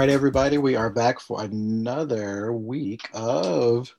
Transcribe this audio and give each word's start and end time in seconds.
right, 0.00 0.08
everybody, 0.08 0.56
we 0.56 0.76
are 0.76 0.88
back 0.88 1.20
for 1.20 1.42
another 1.42 2.54
week 2.54 3.06
of 3.12 3.94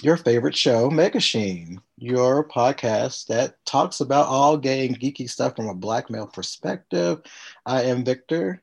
your 0.00 0.16
favorite 0.16 0.56
show, 0.56 0.88
Megashine, 0.88 1.76
your 1.98 2.48
podcast 2.48 3.26
that 3.26 3.62
talks 3.66 4.00
about 4.00 4.28
all 4.28 4.56
gay 4.56 4.86
and 4.86 4.98
geeky 4.98 5.28
stuff 5.28 5.54
from 5.54 5.68
a 5.68 5.74
black 5.74 6.08
male 6.08 6.26
perspective. 6.26 7.20
I 7.66 7.82
am 7.82 8.04
Victor. 8.04 8.62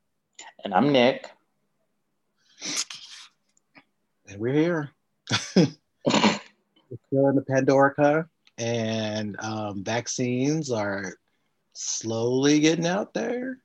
And 0.64 0.74
I'm 0.74 0.92
Nick. 0.92 1.30
And 4.28 4.40
we're 4.40 4.56
here. 4.56 4.90
we're 5.56 5.68
still 7.06 7.28
in 7.30 7.36
the 7.36 7.46
Pandorica, 7.48 8.28
and 8.58 9.40
um, 9.40 9.84
vaccines 9.84 10.72
are 10.72 11.14
slowly 11.74 12.60
getting 12.60 12.88
out 12.88 13.14
there. 13.14 13.60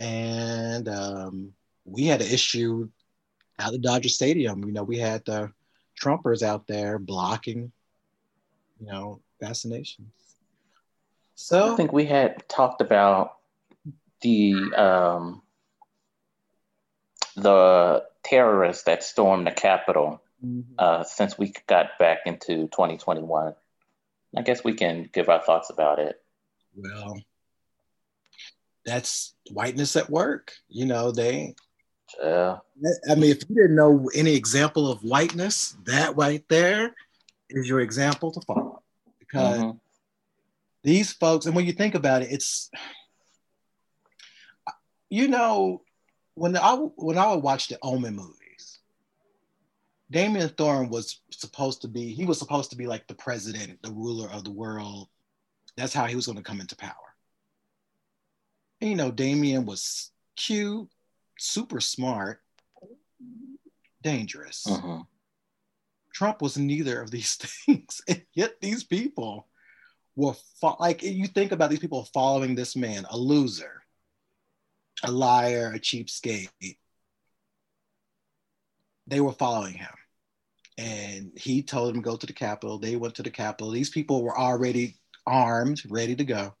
And 0.00 0.88
um, 0.88 1.52
we 1.86 2.06
had 2.06 2.20
an 2.20 2.30
issue 2.30 2.88
at 3.58 3.72
the 3.72 3.78
Dodger 3.78 4.08
Stadium. 4.08 4.64
You 4.64 4.72
know, 4.72 4.82
we 4.82 4.98
had 4.98 5.24
the 5.24 5.52
Trumpers 6.00 6.42
out 6.42 6.66
there 6.66 6.98
blocking, 6.98 7.72
you 8.78 8.86
know, 8.86 9.20
vaccinations. 9.42 10.10
So 11.34 11.72
I 11.72 11.76
think 11.76 11.92
we 11.92 12.06
had 12.06 12.46
talked 12.48 12.80
about 12.80 13.36
the 14.20 14.54
um, 14.76 15.42
the 17.36 18.04
terrorists 18.24 18.84
that 18.84 19.02
stormed 19.02 19.46
the 19.46 19.52
Capitol 19.52 20.22
mm-hmm. 20.44 20.72
uh, 20.78 21.04
since 21.04 21.38
we 21.38 21.52
got 21.66 21.98
back 21.98 22.20
into 22.26 22.68
2021. 22.68 23.54
I 24.36 24.42
guess 24.42 24.64
we 24.64 24.74
can 24.74 25.08
give 25.12 25.28
our 25.28 25.42
thoughts 25.42 25.70
about 25.70 25.98
it. 25.98 26.20
Well, 26.74 27.16
that's 28.84 29.34
whiteness 29.50 29.96
at 29.96 30.10
work. 30.10 30.52
You 30.68 30.86
know, 30.86 31.10
they. 31.10 31.54
Yeah. 32.20 32.58
I 33.10 33.14
mean, 33.14 33.30
if 33.30 33.42
you 33.48 33.56
didn't 33.56 33.76
know 33.76 34.08
any 34.14 34.34
example 34.34 34.90
of 34.90 35.02
whiteness, 35.02 35.76
that 35.84 36.16
right 36.16 36.44
there 36.48 36.94
is 37.50 37.68
your 37.68 37.80
example 37.80 38.30
to 38.32 38.40
follow. 38.42 38.82
Because 39.18 39.58
mm-hmm. 39.58 39.76
these 40.82 41.12
folks, 41.12 41.46
and 41.46 41.54
when 41.54 41.66
you 41.66 41.72
think 41.72 41.94
about 41.94 42.22
it, 42.22 42.30
it's, 42.30 42.70
you 45.10 45.28
know, 45.28 45.82
when 46.34 46.56
I 46.56 46.74
when 46.74 47.18
I 47.18 47.32
would 47.32 47.42
watch 47.42 47.68
the 47.68 47.78
Omen 47.82 48.14
movies, 48.14 48.78
Damien 50.10 50.48
Thorn 50.50 50.90
was 50.90 51.20
supposed 51.30 51.82
to 51.82 51.88
be 51.88 52.12
he 52.12 52.24
was 52.24 52.38
supposed 52.38 52.70
to 52.70 52.76
be 52.76 52.86
like 52.86 53.06
the 53.06 53.14
president, 53.14 53.82
the 53.82 53.90
ruler 53.90 54.28
of 54.30 54.44
the 54.44 54.52
world. 54.52 55.08
That's 55.76 55.92
how 55.92 56.06
he 56.06 56.14
was 56.14 56.26
going 56.26 56.38
to 56.38 56.44
come 56.44 56.60
into 56.60 56.76
power. 56.76 56.94
And, 58.80 58.90
you 58.90 58.96
know, 58.96 59.10
Damien 59.10 59.66
was 59.66 60.10
cute, 60.36 60.88
super 61.38 61.80
smart, 61.80 62.40
dangerous. 64.02 64.66
Uh-huh. 64.66 65.02
Trump 66.12 66.40
was 66.40 66.56
neither 66.56 67.00
of 67.00 67.10
these 67.10 67.34
things, 67.66 68.00
and 68.08 68.22
yet 68.34 68.60
these 68.60 68.84
people 68.84 69.48
were 70.14 70.34
fo- 70.60 70.76
like 70.80 71.02
you 71.02 71.26
think 71.26 71.52
about 71.52 71.70
these 71.70 71.78
people 71.78 72.08
following 72.14 72.54
this 72.54 72.74
man, 72.74 73.06
a 73.10 73.16
loser, 73.16 73.82
a 75.04 75.10
liar, 75.10 75.72
a 75.74 75.78
cheapskate. 75.78 76.78
They 79.06 79.20
were 79.20 79.32
following 79.32 79.74
him. 79.74 79.88
And 80.78 81.32
he 81.36 81.62
told 81.62 81.94
them 81.94 82.02
to 82.02 82.04
go 82.04 82.16
to 82.16 82.26
the 82.26 82.32
Capitol. 82.32 82.78
They 82.78 82.96
went 82.96 83.14
to 83.14 83.22
the 83.22 83.30
Capitol. 83.30 83.70
These 83.70 83.90
people 83.90 84.22
were 84.22 84.36
already 84.36 84.96
armed, 85.26 85.82
ready 85.88 86.14
to 86.16 86.24
go. 86.24 86.54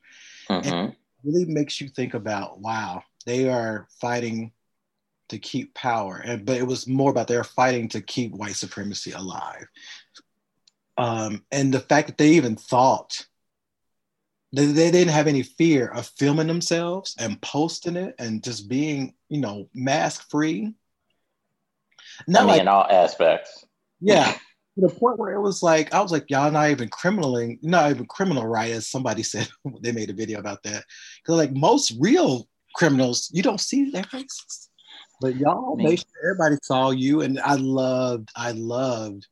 Uh-huh. 0.48 0.90
really 1.24 1.44
makes 1.44 1.80
you 1.80 1.88
think 1.88 2.14
about 2.14 2.60
wow, 2.60 3.02
they 3.24 3.48
are 3.48 3.88
fighting 4.00 4.52
to 5.28 5.38
keep 5.38 5.74
power. 5.74 6.22
And 6.24 6.44
but 6.44 6.56
it 6.56 6.66
was 6.66 6.86
more 6.86 7.10
about 7.10 7.28
they're 7.28 7.44
fighting 7.44 7.88
to 7.90 8.00
keep 8.00 8.32
white 8.32 8.56
supremacy 8.56 9.12
alive. 9.12 9.66
Um, 10.98 11.44
and 11.52 11.72
the 11.72 11.80
fact 11.80 12.08
that 12.08 12.18
they 12.18 12.30
even 12.30 12.56
thought 12.56 13.26
they, 14.52 14.66
they 14.66 14.90
didn't 14.90 15.12
have 15.12 15.26
any 15.26 15.42
fear 15.42 15.88
of 15.88 16.06
filming 16.18 16.46
themselves 16.46 17.14
and 17.18 17.40
posting 17.42 17.96
it 17.96 18.14
and 18.18 18.42
just 18.42 18.68
being, 18.68 19.14
you 19.28 19.40
know, 19.40 19.68
mask 19.74 20.30
free. 20.30 20.72
Not 22.26 22.42
I 22.42 22.44
mean, 22.44 22.52
like, 22.52 22.60
in 22.62 22.68
all 22.68 22.86
aspects. 22.88 23.66
Yeah. 24.00 24.32
to 24.76 24.86
the 24.86 24.94
point 24.94 25.18
where 25.18 25.32
it 25.32 25.40
was 25.40 25.62
like, 25.62 25.92
I 25.92 26.00
was 26.00 26.12
like, 26.12 26.30
y'all 26.30 26.50
not 26.50 26.70
even 26.70 26.88
criminaling, 26.88 27.58
not 27.62 27.90
even 27.90 28.06
criminal 28.06 28.46
right, 28.46 28.72
as 28.72 28.86
somebody 28.86 29.22
said, 29.24 29.48
they 29.80 29.92
made 29.92 30.10
a 30.10 30.14
video 30.14 30.38
about 30.38 30.62
that. 30.62 30.84
Because 31.22 31.36
like 31.36 31.52
most 31.52 31.94
real 31.98 32.48
criminals, 32.74 33.30
you 33.32 33.42
don't 33.42 33.60
see 33.60 33.90
their 33.90 34.04
faces. 34.04 34.65
But 35.20 35.36
y'all 35.36 35.76
made 35.76 35.98
sure 35.98 36.32
everybody 36.32 36.56
saw 36.62 36.90
you. 36.90 37.22
And 37.22 37.40
I 37.40 37.54
loved, 37.54 38.30
I 38.36 38.52
loved 38.52 39.26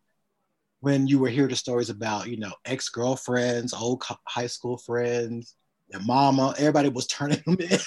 when 0.80 1.06
you 1.06 1.18
were 1.18 1.28
hearing 1.28 1.50
the 1.50 1.56
stories 1.56 1.90
about, 1.90 2.28
you 2.28 2.36
know, 2.36 2.52
ex 2.64 2.88
girlfriends, 2.88 3.72
old 3.72 4.02
high 4.26 4.46
school 4.46 4.76
friends, 4.76 5.54
their 5.88 6.00
mama, 6.00 6.54
everybody 6.58 6.88
was 6.88 7.06
turning 7.06 7.42
them 7.46 7.56
in. 7.58 7.78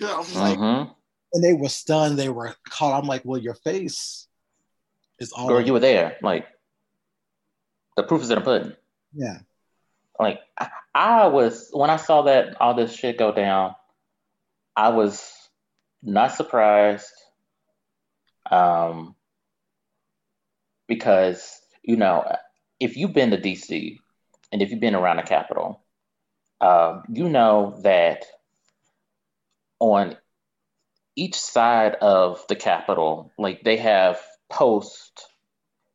I 0.02 0.18
was 0.18 0.34
like, 0.34 0.58
mm-hmm. 0.58 0.90
and 1.32 1.44
they 1.44 1.52
were 1.52 1.68
stunned. 1.68 2.18
They 2.18 2.28
were 2.28 2.54
caught. 2.68 3.00
I'm 3.00 3.08
like, 3.08 3.22
well, 3.24 3.40
your 3.40 3.54
face 3.54 4.26
is 5.18 5.32
all. 5.32 5.48
Girl, 5.48 5.60
you 5.60 5.72
were 5.72 5.80
there. 5.80 6.16
Like, 6.22 6.46
the 7.96 8.02
proof 8.02 8.22
is 8.22 8.30
in 8.30 8.38
the 8.38 8.44
pudding. 8.44 8.72
Yeah. 9.14 9.38
Like, 10.18 10.40
I, 10.58 10.68
I 10.94 11.26
was, 11.26 11.68
when 11.72 11.90
I 11.90 11.96
saw 11.96 12.22
that 12.22 12.60
all 12.60 12.74
this 12.74 12.94
shit 12.94 13.18
go 13.18 13.32
down, 13.32 13.74
I 14.74 14.90
was 14.90 15.32
not 16.02 16.34
surprised. 16.34 17.12
Um, 18.50 19.14
because 20.88 21.60
you 21.82 21.96
know, 21.96 22.30
if 22.80 22.96
you've 22.96 23.12
been 23.12 23.30
to 23.30 23.38
DC 23.38 23.98
and 24.52 24.62
if 24.62 24.70
you've 24.70 24.80
been 24.80 24.94
around 24.94 25.16
the 25.16 25.22
Capitol, 25.22 25.82
uh, 26.60 27.00
you 27.08 27.28
know 27.28 27.78
that 27.82 28.24
on 29.78 30.16
each 31.16 31.34
side 31.34 31.94
of 31.96 32.44
the 32.48 32.56
Capitol, 32.56 33.32
like 33.38 33.62
they 33.62 33.76
have 33.76 34.20
posts 34.50 35.26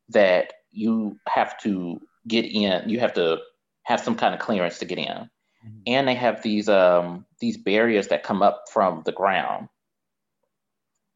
that 0.10 0.54
you 0.72 1.18
have 1.28 1.58
to 1.60 2.02
get 2.28 2.46
in. 2.46 2.90
You 2.90 3.00
have 3.00 3.14
to 3.14 3.40
have 3.84 4.02
some 4.02 4.16
kind 4.16 4.34
of 4.34 4.40
clearance 4.40 4.80
to 4.80 4.86
get 4.86 4.98
in, 4.98 5.06
mm-hmm. 5.06 5.80
and 5.88 6.08
they 6.08 6.16
have 6.16 6.42
these 6.42 6.70
um, 6.70 7.26
these 7.40 7.58
barriers 7.58 8.08
that 8.08 8.24
come 8.24 8.42
up 8.42 8.66
from 8.72 9.04
the 9.06 9.12
ground 9.12 9.68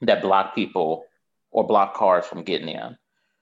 that 0.02 0.22
block 0.22 0.54
people 0.54 1.06
or 1.56 1.66
block 1.66 1.94
cars 1.94 2.26
from 2.26 2.44
getting 2.44 2.68
in. 2.68 2.98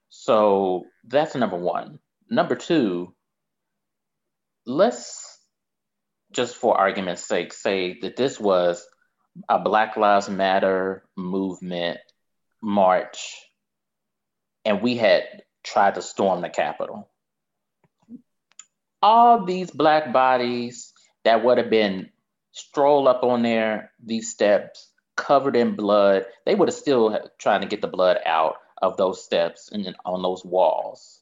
So 0.09 0.85
that's 1.03 1.33
number 1.33 1.57
one. 1.57 1.97
Number 2.29 2.55
two, 2.55 3.15
let's 4.67 5.39
just 6.31 6.55
for 6.55 6.77
argument's 6.77 7.25
sake 7.25 7.51
say 7.53 7.97
that 8.03 8.15
this 8.15 8.39
was 8.39 8.85
a 9.49 9.57
Black 9.57 9.97
Lives 9.97 10.29
Matter 10.29 11.03
movement 11.17 11.97
march 12.61 13.35
and 14.63 14.83
we 14.83 14.95
had 14.95 15.23
tried 15.63 15.95
to 15.95 16.03
storm 16.03 16.41
the 16.41 16.49
Capitol. 16.49 17.09
All 19.01 19.43
these 19.43 19.71
black 19.71 20.13
bodies 20.13 20.93
that 21.25 21.43
would 21.43 21.57
have 21.57 21.71
been 21.71 22.11
stroll 22.51 23.07
up 23.07 23.23
on 23.23 23.41
there, 23.41 23.91
these 24.05 24.29
steps 24.29 24.92
covered 25.15 25.55
in 25.55 25.75
blood, 25.75 26.25
they 26.45 26.55
would 26.55 26.67
have 26.67 26.75
still 26.75 27.29
trying 27.37 27.61
to 27.61 27.67
get 27.67 27.81
the 27.81 27.87
blood 27.87 28.19
out 28.25 28.57
of 28.81 28.97
those 28.97 29.23
steps 29.23 29.69
and 29.71 29.95
on 30.05 30.21
those 30.21 30.43
walls 30.43 31.21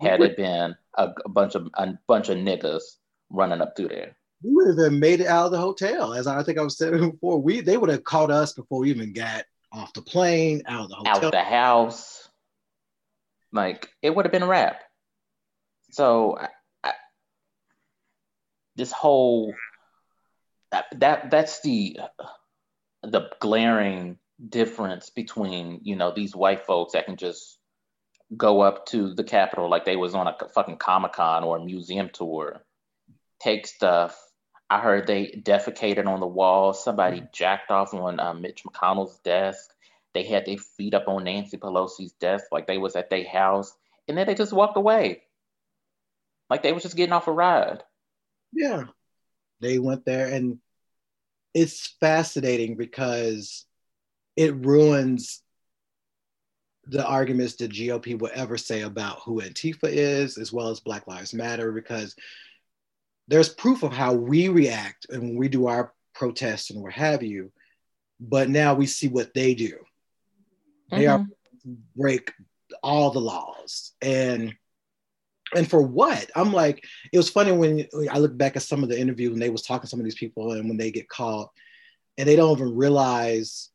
had 0.00 0.20
it 0.20 0.36
been 0.36 0.76
a, 0.94 1.12
a, 1.24 1.28
bunch 1.28 1.54
of 1.54 1.68
a 1.74 1.94
bunch 2.06 2.28
of 2.28 2.36
niggas 2.36 2.82
running 3.30 3.60
up 3.60 3.76
through 3.76 3.88
there. 3.88 4.16
We 4.42 4.54
would 4.54 4.78
have 4.78 4.92
made 4.92 5.20
it 5.20 5.26
out 5.26 5.46
of 5.46 5.52
the 5.52 5.58
hotel, 5.58 6.12
as 6.12 6.26
I 6.26 6.42
think 6.42 6.58
I 6.58 6.62
was 6.62 6.76
saying 6.76 7.10
before. 7.12 7.40
We 7.40 7.60
they 7.60 7.76
would 7.76 7.90
have 7.90 8.04
caught 8.04 8.30
us 8.30 8.52
before 8.52 8.80
we 8.80 8.90
even 8.90 9.12
got 9.12 9.44
off 9.72 9.92
the 9.94 10.02
plane, 10.02 10.62
out 10.66 10.84
of 10.84 10.88
the 10.90 10.96
hotel, 10.96 11.26
out 11.26 11.32
the 11.32 11.42
house. 11.42 12.28
Like 13.52 13.88
it 14.02 14.14
would 14.14 14.26
have 14.26 14.32
been 14.32 14.42
a 14.42 14.46
wrap. 14.46 14.82
So 15.90 16.36
I, 16.38 16.48
I, 16.84 16.92
this 18.74 18.92
whole 18.92 19.54
that, 20.72 20.86
that 20.96 21.30
that's 21.30 21.62
the 21.62 21.98
the 23.10 23.30
glaring 23.40 24.18
difference 24.48 25.10
between 25.10 25.80
you 25.82 25.96
know 25.96 26.12
these 26.14 26.36
white 26.36 26.66
folks 26.66 26.92
that 26.92 27.06
can 27.06 27.16
just 27.16 27.58
go 28.36 28.60
up 28.60 28.86
to 28.86 29.14
the 29.14 29.24
Capitol 29.24 29.70
like 29.70 29.84
they 29.84 29.96
was 29.96 30.14
on 30.14 30.26
a 30.26 30.36
fucking 30.54 30.78
Comic 30.78 31.12
Con 31.12 31.44
or 31.44 31.56
a 31.56 31.64
museum 31.64 32.10
tour, 32.12 32.64
take 33.40 33.66
stuff. 33.66 34.20
I 34.68 34.80
heard 34.80 35.06
they 35.06 35.40
defecated 35.44 36.06
on 36.06 36.20
the 36.20 36.26
wall. 36.26 36.72
Somebody 36.72 37.18
mm-hmm. 37.18 37.26
jacked 37.32 37.70
off 37.70 37.94
on 37.94 38.18
uh, 38.18 38.34
Mitch 38.34 38.64
McConnell's 38.64 39.18
desk. 39.18 39.70
They 40.12 40.24
had 40.24 40.46
their 40.46 40.56
feet 40.56 40.94
up 40.94 41.06
on 41.06 41.24
Nancy 41.24 41.56
Pelosi's 41.56 42.12
desk 42.12 42.46
like 42.50 42.66
they 42.66 42.78
was 42.78 42.96
at 42.96 43.10
their 43.10 43.26
house, 43.28 43.72
and 44.08 44.16
then 44.16 44.26
they 44.26 44.34
just 44.34 44.52
walked 44.52 44.76
away, 44.76 45.22
like 46.50 46.62
they 46.62 46.72
was 46.72 46.82
just 46.82 46.96
getting 46.96 47.12
off 47.12 47.28
a 47.28 47.32
ride. 47.32 47.82
Yeah, 48.52 48.84
they 49.60 49.78
went 49.78 50.04
there, 50.04 50.26
and 50.26 50.58
it's 51.56 51.94
fascinating 52.00 52.76
because 52.76 53.64
it 54.36 54.54
ruins 54.56 55.42
the 56.84 57.02
arguments 57.02 57.56
the 57.56 57.66
GOP 57.66 58.18
will 58.18 58.30
ever 58.34 58.58
say 58.58 58.82
about 58.82 59.20
who 59.24 59.40
Antifa 59.40 59.84
is, 59.84 60.36
as 60.36 60.52
well 60.52 60.68
as 60.68 60.80
Black 60.80 61.06
Lives 61.06 61.32
Matter, 61.32 61.72
because 61.72 62.14
there's 63.26 63.48
proof 63.48 63.82
of 63.82 63.90
how 63.90 64.12
we 64.12 64.48
react 64.48 65.06
and 65.08 65.22
when 65.22 65.36
we 65.36 65.48
do 65.48 65.66
our 65.66 65.94
protests 66.14 66.68
and 66.68 66.82
what 66.82 66.92
have 66.92 67.22
you. 67.22 67.50
But 68.20 68.50
now 68.50 68.74
we 68.74 68.84
see 68.84 69.08
what 69.08 69.32
they 69.32 69.54
do. 69.54 69.78
Mm-hmm. 70.92 70.98
They 70.98 71.06
are 71.06 71.20
mm-hmm. 71.20 71.72
break 71.96 72.34
all 72.82 73.12
the 73.12 73.20
laws. 73.20 73.92
And 74.02 74.54
and 75.54 75.68
for 75.68 75.80
what? 75.80 76.30
I'm 76.34 76.52
like, 76.52 76.84
it 77.12 77.16
was 77.16 77.30
funny 77.30 77.52
when 77.52 77.86
I 78.10 78.18
look 78.18 78.36
back 78.36 78.56
at 78.56 78.62
some 78.62 78.82
of 78.82 78.88
the 78.88 78.98
interviews 78.98 79.32
and 79.32 79.40
they 79.40 79.50
was 79.50 79.62
talking 79.62 79.82
to 79.82 79.86
some 79.86 80.00
of 80.00 80.04
these 80.04 80.16
people 80.16 80.52
and 80.52 80.68
when 80.68 80.76
they 80.76 80.90
get 80.90 81.08
caught 81.08 81.50
and 82.18 82.28
they 82.28 82.36
don't 82.36 82.58
even 82.58 82.74
realize 82.74 83.70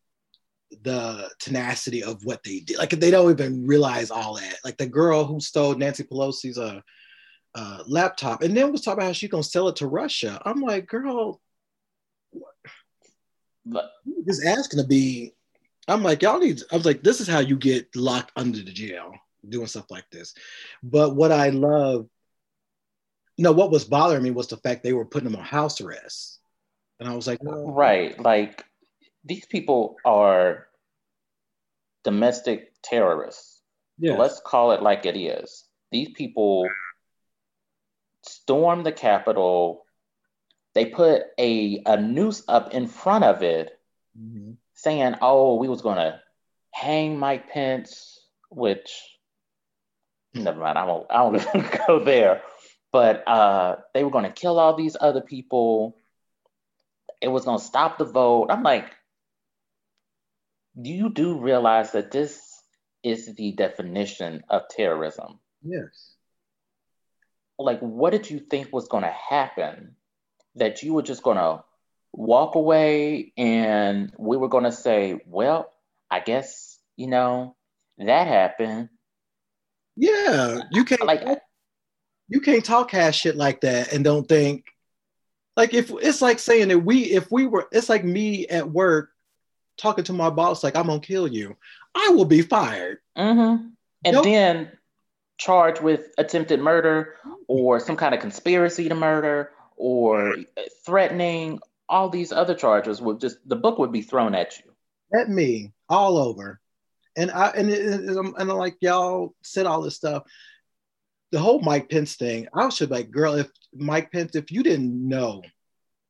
the 0.83 1.29
tenacity 1.39 2.03
of 2.03 2.23
what 2.23 2.43
they 2.43 2.59
did. 2.59 2.77
Like 2.77 2.89
they 2.91 3.11
don't 3.11 3.31
even 3.31 3.65
realize 3.65 4.11
all 4.11 4.35
that. 4.35 4.57
Like 4.65 4.77
the 4.77 4.87
girl 4.87 5.23
who 5.23 5.39
stole 5.39 5.75
Nancy 5.75 6.03
Pelosi's 6.03 6.57
uh, 6.57 6.81
uh, 7.55 7.83
laptop 7.87 8.41
and 8.41 8.55
then 8.55 8.71
was 8.71 8.81
talking 8.81 8.99
about 8.99 9.07
how 9.07 9.13
she's 9.13 9.29
gonna 9.29 9.43
sell 9.43 9.69
it 9.69 9.77
to 9.77 9.87
Russia. 9.87 10.41
I'm 10.45 10.61
like, 10.61 10.87
girl, 10.87 11.41
but, 13.65 13.91
just 14.25 14.45
asking 14.45 14.81
to 14.81 14.87
be. 14.87 15.33
I'm 15.87 16.03
like, 16.03 16.21
y'all 16.21 16.39
need. 16.39 16.61
I 16.71 16.75
was 16.75 16.85
like, 16.85 17.03
this 17.03 17.19
is 17.21 17.27
how 17.27 17.39
you 17.39 17.57
get 17.57 17.93
locked 17.95 18.31
under 18.35 18.59
the 18.59 18.71
jail 18.71 19.13
doing 19.47 19.67
stuff 19.67 19.89
like 19.89 20.09
this. 20.11 20.33
But 20.83 21.15
what 21.15 21.31
I 21.31 21.49
love, 21.49 22.07
no, 23.37 23.51
what 23.51 23.71
was 23.71 23.85
bothering 23.85 24.23
me 24.23 24.31
was 24.31 24.47
the 24.47 24.57
fact 24.57 24.83
they 24.83 24.93
were 24.93 25.05
putting 25.05 25.29
them 25.29 25.39
on 25.39 25.45
house 25.45 25.81
arrest, 25.81 26.39
and 26.99 27.09
I 27.09 27.15
was 27.15 27.27
like, 27.27 27.39
right, 27.41 28.19
like 28.19 28.63
these 29.23 29.45
people 29.45 29.97
are 30.05 30.67
domestic 32.03 32.73
terrorists. 32.81 33.61
Yeah. 33.97 34.17
Let's 34.17 34.41
call 34.43 34.71
it 34.71 34.81
like 34.81 35.05
it 35.05 35.17
is. 35.17 35.65
These 35.91 36.09
people 36.09 36.67
stormed 38.25 38.85
the 38.85 38.91
Capitol. 38.91 39.85
They 40.73 40.85
put 40.85 41.23
a, 41.37 41.81
a 41.85 41.97
noose 41.97 42.43
up 42.47 42.73
in 42.73 42.87
front 42.87 43.23
of 43.23 43.43
it 43.43 43.77
mm-hmm. 44.17 44.53
saying, 44.73 45.15
oh, 45.21 45.55
we 45.55 45.67
was 45.67 45.81
going 45.81 45.97
to 45.97 46.19
hang 46.71 47.19
Mike 47.19 47.49
Pence, 47.49 48.25
which, 48.49 49.10
never 50.33 50.59
mind, 50.59 50.77
I 50.77 50.85
won't, 50.85 51.07
I 51.09 51.21
won't 51.23 51.77
go 51.87 52.03
there. 52.03 52.41
But 52.91 53.27
uh, 53.27 53.77
they 53.93 54.03
were 54.03 54.11
going 54.11 54.25
to 54.25 54.31
kill 54.31 54.59
all 54.59 54.75
these 54.75 54.97
other 54.99 55.21
people. 55.21 55.95
It 57.21 57.29
was 57.29 57.45
going 57.45 57.59
to 57.59 57.63
stop 57.63 57.97
the 57.97 58.05
vote. 58.05 58.47
I'm 58.49 58.63
like, 58.63 58.85
you 60.75 61.09
do 61.09 61.37
realize 61.37 61.91
that 61.91 62.11
this 62.11 62.41
is 63.03 63.33
the 63.35 63.53
definition 63.53 64.43
of 64.49 64.67
terrorism. 64.69 65.39
Yes. 65.63 66.15
Like, 67.57 67.79
what 67.79 68.11
did 68.11 68.29
you 68.29 68.39
think 68.39 68.69
was 68.71 68.87
going 68.87 69.03
to 69.03 69.15
happen? 69.29 69.95
That 70.55 70.83
you 70.83 70.93
were 70.93 71.03
just 71.03 71.23
going 71.23 71.37
to 71.37 71.63
walk 72.11 72.55
away 72.55 73.31
and 73.37 74.13
we 74.17 74.37
were 74.37 74.49
going 74.49 74.65
to 74.65 74.71
say, 74.71 75.19
well, 75.25 75.71
I 76.09 76.19
guess, 76.19 76.77
you 76.97 77.07
know, 77.07 77.55
that 77.97 78.27
happened. 78.27 78.89
Yeah. 79.95 80.61
You 80.71 80.85
can't, 80.85 81.05
like, 81.05 81.23
you 82.27 82.41
can't 82.41 82.65
talk 82.65 82.91
cash 82.91 83.19
shit 83.19 83.35
like 83.35 83.61
that 83.61 83.93
and 83.93 84.03
don't 84.03 84.27
think, 84.27 84.65
like, 85.57 85.73
if 85.73 85.91
it's 86.01 86.21
like 86.21 86.39
saying 86.39 86.69
that 86.69 86.79
we, 86.79 87.03
if 87.03 87.29
we 87.31 87.45
were, 87.45 87.67
it's 87.71 87.89
like 87.89 88.03
me 88.03 88.47
at 88.47 88.69
work 88.69 89.09
talking 89.77 90.03
to 90.05 90.13
my 90.13 90.29
boss 90.29 90.63
like 90.63 90.75
I'm 90.75 90.87
gonna 90.87 90.99
kill 90.99 91.27
you, 91.27 91.57
I 91.95 92.09
will 92.09 92.25
be 92.25 92.41
fired. 92.41 92.99
Mm-hmm. 93.17 93.67
And 94.05 94.23
then 94.23 94.71
charged 95.37 95.81
with 95.81 96.07
attempted 96.17 96.59
murder 96.59 97.15
or 97.47 97.79
some 97.79 97.97
kind 97.97 98.13
of 98.13 98.21
conspiracy 98.21 98.87
to 98.87 98.95
murder 98.95 99.51
or 99.75 100.35
threatening. 100.85 101.59
All 101.89 102.09
these 102.09 102.31
other 102.31 102.55
charges 102.55 103.01
would 103.01 103.19
just 103.19 103.37
the 103.45 103.55
book 103.55 103.77
would 103.79 103.91
be 103.91 104.01
thrown 104.01 104.33
at 104.35 104.57
you. 104.59 105.19
At 105.19 105.29
me, 105.29 105.73
all 105.89 106.17
over. 106.17 106.60
And 107.15 107.31
I 107.31 107.49
and 107.49 107.69
it, 107.69 107.85
and 107.85 108.33
I'm 108.37 108.47
like 108.47 108.77
y'all 108.81 109.35
said 109.43 109.65
all 109.65 109.81
this 109.81 109.95
stuff. 109.95 110.23
The 111.31 111.39
whole 111.39 111.59
Mike 111.61 111.89
Pence 111.89 112.15
thing, 112.15 112.47
I 112.53 112.65
was 112.65 112.77
just 112.77 112.91
like, 112.91 113.09
girl, 113.09 113.35
if 113.35 113.49
Mike 113.73 114.11
Pence, 114.11 114.35
if 114.35 114.51
you 114.51 114.63
didn't 114.63 115.07
know 115.07 115.43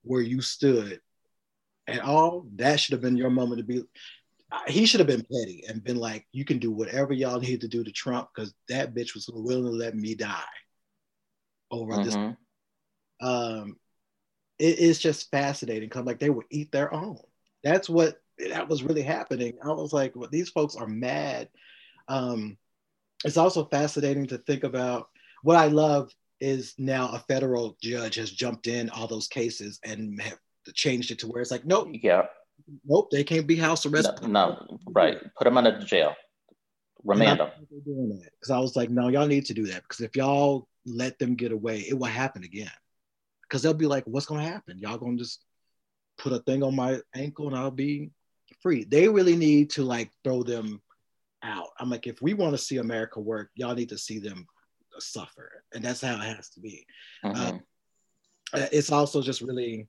where 0.03 0.21
you 0.21 0.41
stood 0.41 0.99
at 1.87 2.01
all, 2.01 2.47
that 2.55 2.79
should 2.79 2.93
have 2.93 3.01
been 3.01 3.17
your 3.17 3.29
moment 3.29 3.59
to 3.59 3.63
be. 3.63 3.83
He 4.67 4.85
should 4.85 4.99
have 4.99 5.07
been 5.07 5.25
petty 5.31 5.63
and 5.67 5.83
been 5.83 5.97
like, 5.97 6.27
"You 6.31 6.43
can 6.43 6.59
do 6.59 6.71
whatever 6.71 7.13
y'all 7.13 7.39
need 7.39 7.61
to 7.61 7.67
do 7.67 7.83
to 7.83 7.91
Trump 7.91 8.29
because 8.33 8.53
that 8.67 8.93
bitch 8.93 9.13
was 9.13 9.29
willing 9.31 9.65
to 9.65 9.71
let 9.71 9.95
me 9.95 10.15
die 10.15 10.41
over 11.69 11.93
mm-hmm. 11.93 12.03
this." 12.03 12.35
Um, 13.21 13.77
it's 14.59 14.99
just 14.99 15.31
fascinating 15.31 15.89
because 15.89 16.05
like 16.05 16.19
they 16.19 16.29
would 16.29 16.45
eat 16.49 16.71
their 16.71 16.93
own. 16.93 17.17
That's 17.63 17.89
what 17.89 18.17
that 18.49 18.67
was 18.67 18.83
really 18.83 19.01
happening. 19.01 19.53
I 19.63 19.69
was 19.69 19.93
like, 19.93 20.15
well, 20.15 20.29
these 20.31 20.49
folks 20.49 20.75
are 20.75 20.87
mad. 20.87 21.49
Um, 22.07 22.57
it's 23.23 23.37
also 23.37 23.65
fascinating 23.65 24.27
to 24.27 24.37
think 24.39 24.63
about. 24.63 25.09
What 25.43 25.57
I 25.57 25.67
love 25.67 26.11
is 26.39 26.73
now 26.77 27.09
a 27.09 27.19
federal 27.19 27.77
judge 27.81 28.15
has 28.15 28.31
jumped 28.31 28.67
in 28.67 28.89
all 28.89 29.07
those 29.07 29.27
cases 29.27 29.79
and 29.83 30.21
have 30.21 30.39
changed 30.73 31.11
it 31.11 31.19
to 31.19 31.27
where 31.27 31.41
it's 31.41 31.51
like, 31.51 31.65
nope, 31.65 31.89
yeah, 31.93 32.25
nope, 32.85 33.09
they 33.11 33.23
can't 33.23 33.47
be 33.47 33.55
house 33.55 33.85
arrest. 33.85 34.21
No, 34.21 34.27
no 34.27 34.77
right. 34.87 35.19
Put 35.37 35.45
them 35.45 35.57
under 35.57 35.79
jail. 35.79 36.15
Remand 37.03 37.39
them. 37.39 37.49
Because 37.69 38.51
I 38.51 38.59
was 38.59 38.75
like, 38.75 38.89
no, 38.89 39.07
y'all 39.07 39.27
need 39.27 39.45
to 39.45 39.53
do 39.53 39.67
that 39.67 39.83
because 39.83 40.01
if 40.01 40.15
y'all 40.15 40.67
let 40.85 41.17
them 41.19 41.35
get 41.35 41.51
away, 41.51 41.79
it 41.79 41.97
will 41.97 42.05
happen 42.05 42.43
again. 42.43 42.71
Because 43.43 43.61
they'll 43.61 43.73
be 43.73 43.87
like, 43.87 44.03
what's 44.05 44.25
going 44.25 44.43
to 44.43 44.51
happen? 44.51 44.77
Y'all 44.79 44.97
going 44.97 45.17
to 45.17 45.23
just 45.23 45.43
put 46.17 46.33
a 46.33 46.39
thing 46.39 46.63
on 46.63 46.75
my 46.75 46.99
ankle 47.15 47.47
and 47.47 47.55
I'll 47.55 47.71
be 47.71 48.11
free. 48.61 48.83
They 48.83 49.07
really 49.07 49.35
need 49.35 49.71
to 49.71 49.83
like 49.83 50.11
throw 50.23 50.43
them 50.43 50.81
out. 51.43 51.69
I'm 51.79 51.89
like, 51.89 52.07
if 52.07 52.21
we 52.21 52.33
want 52.33 52.53
to 52.53 52.57
see 52.61 52.77
America 52.77 53.19
work, 53.19 53.49
y'all 53.55 53.75
need 53.75 53.89
to 53.89 53.97
see 53.97 54.19
them 54.19 54.45
suffer, 54.99 55.63
and 55.73 55.83
that's 55.83 56.01
how 56.01 56.15
it 56.15 56.35
has 56.35 56.49
to 56.51 56.59
be. 56.59 56.85
Mm-hmm. 57.23 57.57
Uh, 58.53 58.67
it's 58.71 58.91
also 58.91 59.21
just 59.21 59.41
really 59.41 59.87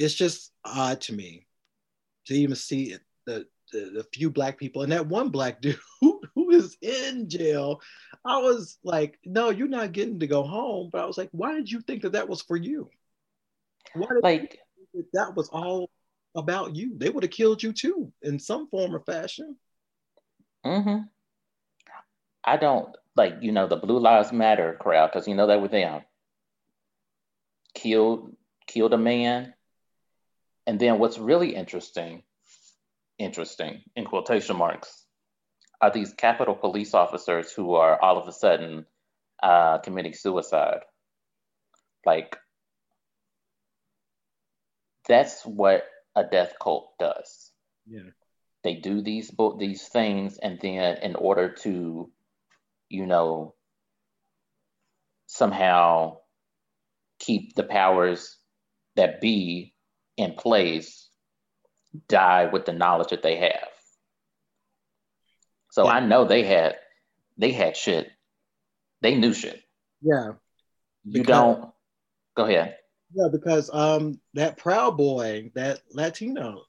it's 0.00 0.14
just 0.14 0.52
odd 0.64 1.00
to 1.02 1.12
me 1.12 1.46
to 2.26 2.34
even 2.34 2.56
see 2.56 2.92
it, 2.92 3.02
the, 3.26 3.46
the, 3.72 3.90
the 3.94 4.06
few 4.14 4.30
black 4.30 4.56
people 4.58 4.82
and 4.82 4.92
that 4.92 5.06
one 5.06 5.28
black 5.28 5.60
dude 5.62 5.78
who, 6.00 6.20
who 6.34 6.50
is 6.50 6.76
in 6.80 7.28
jail. 7.28 7.80
I 8.24 8.38
was 8.38 8.78
like, 8.82 9.18
no, 9.24 9.50
you're 9.50 9.68
not 9.68 9.92
getting 9.92 10.20
to 10.20 10.26
go 10.26 10.42
home. 10.42 10.88
But 10.90 11.02
I 11.02 11.06
was 11.06 11.18
like, 11.18 11.28
why 11.32 11.54
did 11.54 11.70
you 11.70 11.80
think 11.82 12.02
that 12.02 12.12
that 12.12 12.28
was 12.28 12.40
for 12.42 12.56
you? 12.56 12.88
Why 13.94 14.06
did 14.06 14.22
like 14.22 14.58
that, 14.94 15.04
that 15.12 15.36
was 15.36 15.48
all 15.50 15.90
about 16.34 16.76
you? 16.76 16.96
They 16.96 17.08
would 17.08 17.24
have 17.24 17.32
killed 17.32 17.62
you 17.62 17.72
too 17.72 18.12
in 18.22 18.38
some 18.38 18.68
form 18.68 18.94
or 18.94 19.00
fashion. 19.00 19.56
Mm-hmm. 20.64 21.02
I 22.44 22.56
don't 22.56 22.94
like 23.16 23.36
you 23.40 23.52
know 23.52 23.66
the 23.66 23.76
Blue 23.76 23.98
Lives 23.98 24.32
Matter 24.32 24.76
crowd 24.80 25.10
because 25.12 25.28
you 25.28 25.34
know 25.34 25.46
that 25.46 25.60
with 25.60 25.72
them 25.72 26.02
killed 27.74 28.36
killed 28.66 28.92
a 28.92 28.98
man 28.98 29.54
and 30.70 30.78
then 30.78 31.00
what's 31.00 31.18
really 31.18 31.56
interesting, 31.56 32.22
interesting 33.18 33.82
in 33.96 34.04
quotation 34.04 34.56
marks, 34.56 35.04
are 35.80 35.90
these 35.90 36.14
Capitol 36.14 36.54
police 36.54 36.94
officers 36.94 37.50
who 37.50 37.74
are 37.74 38.00
all 38.00 38.18
of 38.18 38.28
a 38.28 38.32
sudden 38.32 38.86
uh, 39.42 39.78
committing 39.78 40.12
suicide. 40.12 40.82
Like, 42.06 42.36
that's 45.08 45.44
what 45.44 45.84
a 46.16 46.24
death 46.24 46.54
cult 46.60 46.92
does. 46.98 47.50
Yeah. 47.86 48.10
They 48.62 48.74
do 48.74 49.00
these 49.00 49.30
these 49.58 49.88
things, 49.88 50.38
and 50.38 50.58
then 50.60 50.98
in 51.02 51.14
order 51.14 51.48
to, 51.62 52.10
you 52.88 53.06
know, 53.06 53.54
somehow 55.26 56.18
keep 57.18 57.54
the 57.54 57.62
powers 57.62 58.36
that 58.96 59.20
be 59.20 59.74
in 60.16 60.34
place 60.34 61.08
die 62.08 62.46
with 62.46 62.66
the 62.66 62.72
knowledge 62.72 63.10
that 63.10 63.22
they 63.22 63.36
have. 63.36 63.68
So 65.70 65.84
yeah. 65.84 65.92
I 65.92 66.00
know 66.00 66.24
they 66.24 66.44
had 66.44 66.76
they 67.38 67.52
had 67.52 67.76
shit. 67.76 68.10
They 69.00 69.14
knew 69.14 69.32
shit. 69.32 69.62
Yeah. 70.02 70.32
You 71.04 71.22
don't 71.22 71.70
go 72.36 72.44
ahead. 72.44 72.76
Yeah, 73.14 73.28
because 73.30 73.70
um 73.72 74.20
that 74.34 74.56
proud 74.56 74.96
boy, 74.96 75.50
that 75.54 75.80
Latino, 75.92 76.62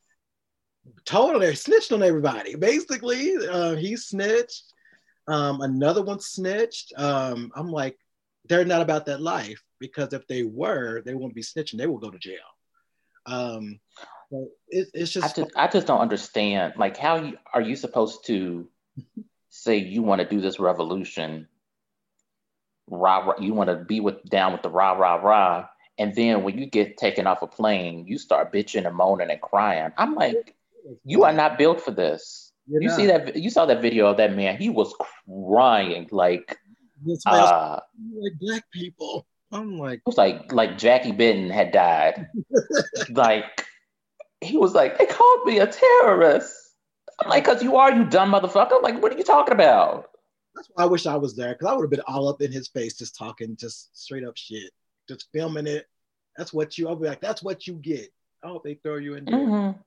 told 1.06 1.36
on 1.36 1.56
snitched 1.56 1.92
on 1.92 2.04
everybody. 2.04 2.56
Basically, 2.56 3.36
uh, 3.48 3.76
he 3.76 3.96
snitched. 3.96 4.74
Um, 5.28 5.62
another 5.62 6.02
one 6.02 6.20
snitched. 6.20 6.94
Um, 6.98 7.52
I'm 7.56 7.72
like, 7.72 7.98
they're 8.50 8.66
not 8.66 8.82
about 8.82 9.06
that 9.06 9.22
life 9.22 9.62
because 9.80 10.14
if 10.14 10.28
they 10.28 10.44
were, 10.44 11.02
they 11.04 11.14
wouldn't 11.14 11.36
be 11.36 11.44
snitching. 11.44 11.78
They 11.78 11.88
will 11.88 12.00
go 12.00 12.10
to 12.10 12.18
jail. 12.18 12.38
Um, 13.26 13.80
But 14.32 14.48
it, 14.70 14.88
it's 14.94 15.12
just 15.12 15.38
I 15.38 15.42
just 15.42 15.56
I 15.56 15.68
just 15.68 15.88
don't 15.88 16.02
understand. 16.02 16.74
Like, 16.78 16.98
how 16.98 17.18
you, 17.18 17.38
are 17.54 17.62
you 17.62 17.76
supposed 17.76 18.26
to 18.28 18.68
say 19.50 19.78
you 19.78 20.02
want 20.02 20.22
to 20.22 20.28
do 20.28 20.42
this 20.42 20.60
revolution? 20.60 21.48
Rah, 22.88 23.20
rah 23.20 23.40
you 23.40 23.54
want 23.54 23.70
to 23.70 23.76
be 23.76 24.00
with 24.00 24.24
down 24.26 24.54
with 24.54 24.64
the 24.64 24.70
rah 24.70 24.94
rah 24.94 25.16
rah, 25.16 25.68
and 26.02 26.16
then 26.16 26.42
when 26.42 26.58
you 26.58 26.66
get 26.66 26.98
taken 26.98 27.28
off 27.28 27.44
a 27.44 27.48
plane, 27.48 28.08
you 28.08 28.18
start 28.18 28.52
bitching 28.52 28.88
and 28.88 28.96
moaning 28.96 29.30
and 29.30 29.40
crying. 29.40 29.92
I'm 30.00 30.16
like, 30.16 30.56
you 31.06 31.24
are 31.26 31.32
not 31.32 31.60
built 31.60 31.80
for 31.80 31.92
this. 31.92 32.52
You're 32.66 32.82
you 32.82 32.88
not. 32.88 32.98
see 32.98 33.06
that? 33.06 33.36
You 33.36 33.52
saw 33.52 33.68
that 33.68 33.84
video 33.84 34.08
of 34.08 34.18
that 34.18 34.36
man. 34.36 34.58
He 34.58 34.72
was 34.72 34.96
crying 34.96 36.10
like, 36.12 36.58
uh, 37.28 37.80
like 38.20 38.34
black 38.40 38.64
people. 38.74 39.28
I'm 39.52 39.78
like, 39.78 40.00
it 40.00 40.04
was 40.08 40.18
like 40.18 40.52
like 40.52 40.80
Jackie 40.80 41.12
Benton 41.12 41.52
had 41.52 41.72
died. 41.72 42.28
like 43.12 43.68
he 44.42 44.58
was 44.58 44.74
like, 44.74 44.98
they 44.98 45.06
called 45.06 45.46
me 45.46 45.60
a 45.60 45.68
terrorist. 45.68 46.56
I'm 47.22 47.30
like, 47.30 47.46
cause 47.46 47.62
you 47.62 47.76
are, 47.76 47.94
you 47.94 48.06
dumb 48.06 48.32
motherfucker. 48.32 48.74
I'm 48.74 48.82
like, 48.82 49.00
what 49.04 49.14
are 49.14 49.18
you 49.20 49.24
talking 49.24 49.54
about? 49.54 50.08
That's 50.56 50.68
why 50.74 50.86
I 50.86 50.88
wish 50.88 51.06
I 51.06 51.16
was 51.16 51.36
there, 51.36 51.54
cause 51.54 51.70
I 51.70 51.74
would 51.74 51.84
have 51.84 51.92
been 51.92 52.02
all 52.08 52.28
up 52.28 52.42
in 52.42 52.52
his 52.52 52.70
face, 52.70 52.98
just 52.98 53.16
talking, 53.16 53.56
just 53.56 53.96
straight 53.96 54.24
up 54.24 54.36
shit, 54.36 54.72
just 55.08 55.28
filming 55.34 55.68
it. 55.68 55.88
That's 56.38 56.54
what 56.54 56.78
you. 56.78 56.88
I'll 56.88 56.96
be 56.96 57.08
like, 57.08 57.22
that's 57.22 57.44
what 57.44 57.68
you 57.68 57.74
get. 57.74 58.10
Oh, 58.44 58.62
they 58.64 58.76
throw 58.76 58.98
you 58.98 59.16
in 59.16 59.26
there. 59.26 59.36
Mm-hmm. 59.36 59.80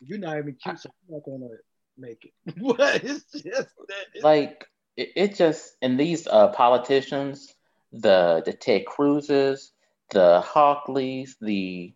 You're 0.00 0.18
not 0.18 0.38
even 0.38 0.56
cute, 0.62 0.80
so 0.80 0.90
you're 1.08 1.18
not 1.18 1.24
gonna 1.24 1.54
make 1.96 2.24
it. 2.24 2.54
but 2.76 3.04
it's 3.04 3.30
just 3.32 3.68
it's, 4.14 4.24
like 4.24 4.66
it, 4.96 5.10
it, 5.14 5.34
just 5.36 5.76
and 5.82 5.98
these 5.98 6.26
uh, 6.26 6.48
politicians, 6.48 7.54
the 7.92 8.42
the 8.44 8.52
Ted 8.52 8.84
Cruzes, 8.86 9.70
the 10.10 10.42
Hochulis, 10.44 11.32
the 11.40 11.94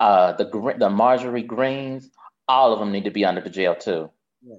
uh, 0.00 0.32
the 0.32 0.74
the 0.78 0.90
Marjorie 0.90 1.42
Greenes, 1.42 2.10
all 2.46 2.72
of 2.72 2.78
them 2.78 2.92
need 2.92 3.04
to 3.04 3.10
be 3.10 3.24
under 3.24 3.40
the 3.40 3.50
jail 3.50 3.74
too. 3.74 4.10
Yes. 4.42 4.58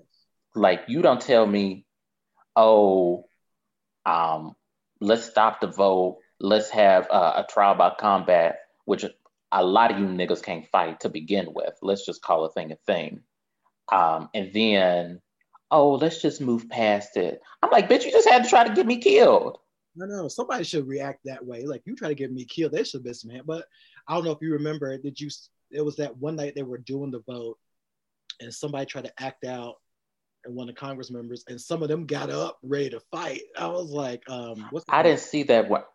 Like 0.55 0.81
you 0.87 1.01
don't 1.01 1.21
tell 1.21 1.45
me, 1.45 1.85
oh, 2.55 3.29
um, 4.05 4.55
let's 4.99 5.23
stop 5.23 5.61
the 5.61 5.67
vote. 5.67 6.19
Let's 6.39 6.69
have 6.69 7.07
uh, 7.11 7.43
a 7.43 7.51
trial 7.51 7.75
by 7.75 7.93
combat, 7.99 8.59
which 8.85 9.05
a 9.51 9.63
lot 9.63 9.91
of 9.91 9.99
you 9.99 10.05
niggas 10.05 10.43
can't 10.43 10.67
fight 10.67 10.99
to 11.01 11.09
begin 11.09 11.53
with. 11.53 11.73
Let's 11.81 12.05
just 12.05 12.21
call 12.21 12.45
a 12.45 12.51
thing 12.51 12.71
a 12.71 12.75
thing. 12.85 13.21
Um, 13.91 14.29
and 14.33 14.51
then, 14.53 15.21
oh, 15.71 15.93
let's 15.93 16.21
just 16.21 16.41
move 16.41 16.69
past 16.69 17.17
it. 17.17 17.41
I'm 17.61 17.71
like, 17.71 17.89
bitch, 17.89 18.05
you 18.05 18.11
just 18.11 18.29
had 18.29 18.43
to 18.43 18.49
try 18.49 18.67
to 18.67 18.73
get 18.73 18.85
me 18.85 18.97
killed. 18.97 19.57
No, 19.95 20.05
no, 20.05 20.27
somebody 20.27 20.63
should 20.63 20.87
react 20.87 21.21
that 21.25 21.45
way. 21.45 21.65
Like 21.65 21.81
you 21.85 21.95
try 21.95 22.07
to 22.07 22.15
get 22.15 22.31
me 22.31 22.45
killed, 22.45 22.71
they 22.71 22.83
should 22.83 23.03
be 23.03 23.13
some 23.13 23.31
hand. 23.31 23.43
But 23.45 23.65
I 24.07 24.15
don't 24.15 24.23
know 24.23 24.31
if 24.31 24.41
you 24.41 24.53
remember, 24.53 24.97
did 24.97 25.19
you? 25.19 25.29
It 25.71 25.83
was 25.83 25.97
that 25.97 26.15
one 26.17 26.35
night 26.35 26.53
they 26.55 26.63
were 26.63 26.77
doing 26.77 27.11
the 27.11 27.19
vote, 27.27 27.57
and 28.39 28.53
somebody 28.53 28.85
tried 28.85 29.05
to 29.05 29.21
act 29.21 29.45
out, 29.45 29.75
and 30.45 30.55
one 30.55 30.69
of 30.69 30.75
the 30.75 30.79
Congress 30.79 31.11
members, 31.11 31.43
and 31.47 31.59
some 31.59 31.83
of 31.83 31.89
them 31.89 32.05
got 32.05 32.29
up 32.29 32.59
ready 32.63 32.91
to 32.91 32.99
fight. 33.11 33.41
I 33.57 33.67
was 33.67 33.89
like, 33.89 34.23
um, 34.29 34.67
what's 34.69 34.85
I 34.87 35.03
didn't 35.03 35.19
see 35.19 35.43
that. 35.43 35.69
What 35.69 35.89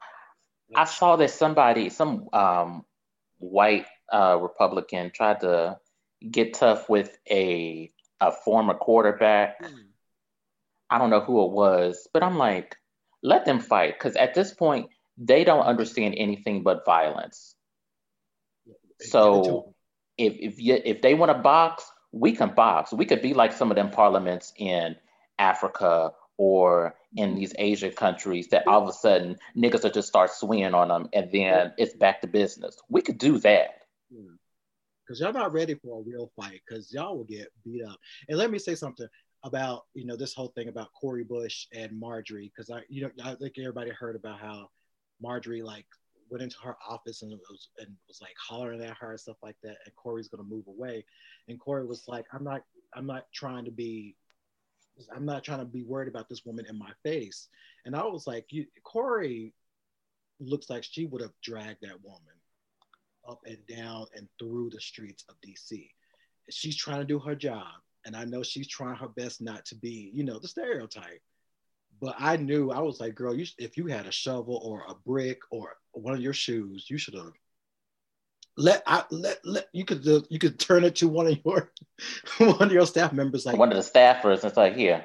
I 0.74 0.84
saw 0.84 1.16
that 1.16 1.30
somebody, 1.30 1.90
some 1.90 2.28
um, 2.32 2.84
white 3.38 3.86
uh, 4.12 4.38
Republican, 4.40 5.10
tried 5.10 5.40
to 5.40 5.78
get 6.30 6.54
tough 6.54 6.88
with 6.88 7.16
a 7.30 7.90
a 8.20 8.32
former 8.32 8.74
quarterback. 8.74 9.62
Mm. 9.62 9.86
I 10.90 10.98
don't 10.98 11.10
know 11.10 11.20
who 11.20 11.44
it 11.44 11.50
was, 11.50 12.08
but 12.12 12.22
I'm 12.22 12.38
like, 12.38 12.76
let 13.22 13.44
them 13.44 13.60
fight 13.60 13.94
because 13.98 14.16
at 14.16 14.34
this 14.34 14.52
point 14.52 14.90
they 15.18 15.44
don't 15.44 15.64
understand 15.64 16.14
anything 16.16 16.62
but 16.62 16.84
violence. 16.84 17.54
So 19.00 19.74
if 20.16 20.34
if 20.38 20.60
you, 20.60 20.80
if 20.84 21.02
they 21.02 21.14
want 21.14 21.30
to 21.30 21.38
box, 21.38 21.90
we 22.12 22.32
can 22.32 22.54
box. 22.54 22.92
We 22.92 23.06
could 23.06 23.22
be 23.22 23.34
like 23.34 23.52
some 23.52 23.70
of 23.70 23.76
them 23.76 23.90
parliaments 23.90 24.52
in 24.56 24.96
Africa 25.38 26.12
or 26.36 26.94
in 27.16 27.30
mm-hmm. 27.30 27.38
these 27.38 27.54
Asia 27.58 27.90
countries 27.90 28.48
that 28.48 28.66
all 28.66 28.82
of 28.82 28.88
a 28.88 28.92
sudden 28.92 29.36
niggas 29.56 29.84
are 29.84 29.90
just 29.90 30.08
start 30.08 30.30
swinging 30.30 30.74
on 30.74 30.88
them 30.88 31.08
and 31.12 31.30
then 31.32 31.72
it's 31.78 31.94
back 31.94 32.20
to 32.20 32.26
business. 32.26 32.80
We 32.88 33.02
could 33.02 33.18
do 33.18 33.38
that. 33.38 33.82
Because 35.06 35.20
y'all 35.20 35.32
not 35.32 35.52
ready 35.52 35.74
for 35.74 36.00
a 36.00 36.02
real 36.02 36.30
fight 36.34 36.62
because 36.66 36.92
y'all 36.92 37.16
will 37.16 37.24
get 37.24 37.52
beat 37.64 37.84
up. 37.84 37.98
And 38.28 38.38
let 38.38 38.50
me 38.50 38.58
say 38.58 38.74
something 38.74 39.06
about, 39.44 39.82
you 39.94 40.06
know, 40.06 40.16
this 40.16 40.32
whole 40.32 40.52
thing 40.56 40.68
about 40.68 40.88
Cori 40.98 41.24
Bush 41.24 41.66
and 41.74 41.98
Marjorie, 41.98 42.50
because 42.54 42.70
I, 42.70 42.82
you 42.88 43.02
know, 43.02 43.10
I 43.22 43.34
think 43.34 43.54
everybody 43.58 43.90
heard 43.90 44.16
about 44.16 44.40
how 44.40 44.70
Marjorie 45.20 45.62
like 45.62 45.86
went 46.30 46.42
into 46.42 46.56
her 46.62 46.76
office 46.88 47.22
and 47.22 47.32
was 47.32 47.68
and 47.78 47.88
was 48.08 48.20
like 48.20 48.34
hollering 48.38 48.82
at 48.82 48.96
her 48.96 49.10
and 49.10 49.20
stuff 49.20 49.36
like 49.42 49.56
that. 49.62 49.76
And 49.84 49.94
Cori's 49.94 50.28
gonna 50.28 50.42
move 50.42 50.66
away, 50.66 51.04
and 51.48 51.60
Cori 51.60 51.86
was 51.86 52.08
like, 52.08 52.26
"I'm 52.32 52.44
not, 52.44 52.62
I'm 52.94 53.06
not 53.06 53.26
trying 53.32 53.64
to 53.66 53.70
be, 53.70 54.16
I'm 55.14 55.24
not 55.24 55.44
trying 55.44 55.60
to 55.60 55.64
be 55.64 55.82
worried 55.82 56.08
about 56.08 56.28
this 56.28 56.44
woman 56.44 56.66
in 56.66 56.78
my 56.78 56.92
face." 57.02 57.48
And 57.84 57.94
I 57.96 58.04
was 58.04 58.26
like, 58.26 58.46
you, 58.50 58.66
"Cori 58.82 59.54
looks 60.40 60.70
like 60.70 60.84
she 60.84 61.06
would 61.06 61.22
have 61.22 61.34
dragged 61.42 61.82
that 61.82 62.02
woman 62.02 62.34
up 63.28 63.40
and 63.46 63.64
down 63.66 64.06
and 64.14 64.28
through 64.38 64.70
the 64.70 64.80
streets 64.80 65.24
of 65.28 65.40
DC. 65.40 65.90
She's 66.50 66.76
trying 66.76 67.00
to 67.00 67.06
do 67.06 67.18
her 67.18 67.34
job, 67.34 67.82
and 68.04 68.16
I 68.16 68.24
know 68.24 68.42
she's 68.42 68.68
trying 68.68 68.96
her 68.96 69.08
best 69.08 69.40
not 69.40 69.64
to 69.66 69.74
be, 69.76 70.10
you 70.14 70.24
know, 70.24 70.38
the 70.38 70.48
stereotype." 70.48 71.22
But 72.00 72.16
I 72.18 72.36
knew 72.36 72.70
I 72.70 72.80
was 72.80 73.00
like, 73.00 73.14
girl, 73.14 73.34
you, 73.34 73.46
if 73.58 73.76
you 73.76 73.86
had 73.86 74.06
a 74.06 74.12
shovel 74.12 74.60
or 74.64 74.84
a 74.88 74.94
brick 74.94 75.38
or 75.50 75.76
one 75.92 76.14
of 76.14 76.20
your 76.20 76.32
shoes, 76.32 76.90
you 76.90 76.98
should 76.98 77.14
have 77.14 77.32
let 78.56 78.82
I 78.86 79.04
let 79.10 79.38
let 79.44 79.68
you 79.72 79.84
could 79.84 80.06
uh, 80.06 80.20
you 80.28 80.38
could 80.38 80.58
turn 80.58 80.84
it 80.84 80.96
to 80.96 81.08
one 81.08 81.26
of 81.26 81.38
your 81.44 81.72
one 82.38 82.62
of 82.62 82.72
your 82.72 82.86
staff 82.86 83.12
members 83.12 83.46
like 83.46 83.56
one 83.56 83.72
of 83.72 83.76
the 83.76 83.90
staffers. 83.90 84.44
It's 84.44 84.56
like 84.56 84.76
here. 84.76 85.04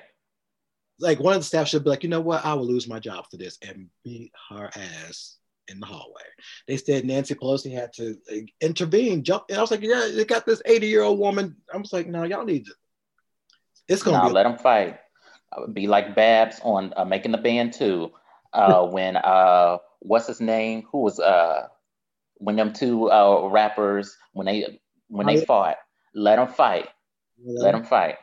Like 1.00 1.20
one 1.20 1.34
of 1.34 1.40
the 1.40 1.46
staff 1.46 1.70
should 1.70 1.86
be 1.86 1.90
like, 1.90 2.04
you 2.04 2.10
know 2.10 2.20
what, 2.20 2.46
I 2.46 2.54
will 2.54 2.68
lose 2.68 2.88
my 2.88 3.00
job 3.00 3.26
for 3.32 3.38
this 3.38 3.58
and 3.66 3.88
beat 4.04 4.34
her 4.50 4.70
ass 4.76 5.38
in 5.70 5.80
the 5.80 5.86
hallway. 5.86 6.22
They 6.68 6.76
said 6.76 7.06
Nancy 7.06 7.36
Pelosi 7.36 7.72
had 7.72 7.94
to 7.94 8.18
intervene, 8.60 9.24
jump. 9.24 9.46
And 9.48 9.58
I 9.58 9.62
was 9.62 9.72
like, 9.72 9.82
yeah, 9.82 10.10
they 10.14 10.26
got 10.26 10.46
this 10.46 10.62
80 10.66 10.88
year 10.88 11.04
old 11.04 11.18
woman. 11.18 11.56
I 11.74 11.78
was 11.78 11.94
like, 11.94 12.08
no, 12.08 12.24
y'all 12.24 12.44
need 12.44 12.66
to. 12.66 12.74
It's 13.88 14.04
gonna 14.04 14.28
be 14.28 14.34
let 14.34 14.44
them 14.44 14.58
fight. 14.58 15.00
I 15.54 15.62
would 15.62 15.74
be 15.74 15.88
like 15.88 16.16
Babs 16.16 16.60
on 16.64 16.94
uh, 16.98 17.06
making 17.06 17.32
the 17.32 17.38
band 17.38 17.74
too. 17.74 18.12
Uh, 18.54 18.86
when 18.88 19.16
uh, 19.16 19.78
what's 20.00 20.28
his 20.28 20.42
name? 20.42 20.84
Who 20.92 21.00
was 21.00 21.20
uh 21.20 21.68
when 22.40 22.56
them 22.56 22.74
two 22.74 23.12
uh 23.12 23.48
rappers 23.48 24.18
when 24.34 24.48
they 24.48 24.80
when 25.08 25.28
they 25.28 25.46
fought, 25.46 25.78
let 26.14 26.38
them 26.38 26.48
fight. 26.48 26.88
Let 27.44 27.74
them 27.74 27.84
fight. 27.84 28.16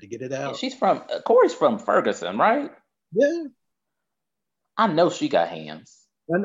To 0.00 0.06
get 0.06 0.22
it 0.22 0.32
out. 0.32 0.50
And 0.50 0.56
she's 0.56 0.74
from 0.74 1.02
Cori's 1.26 1.54
from 1.54 1.78
Ferguson, 1.78 2.36
right? 2.38 2.70
Yeah. 3.12 3.44
I 4.76 4.86
know 4.86 5.10
she 5.10 5.28
got 5.28 5.48
hands. 5.48 5.96
And 6.28 6.44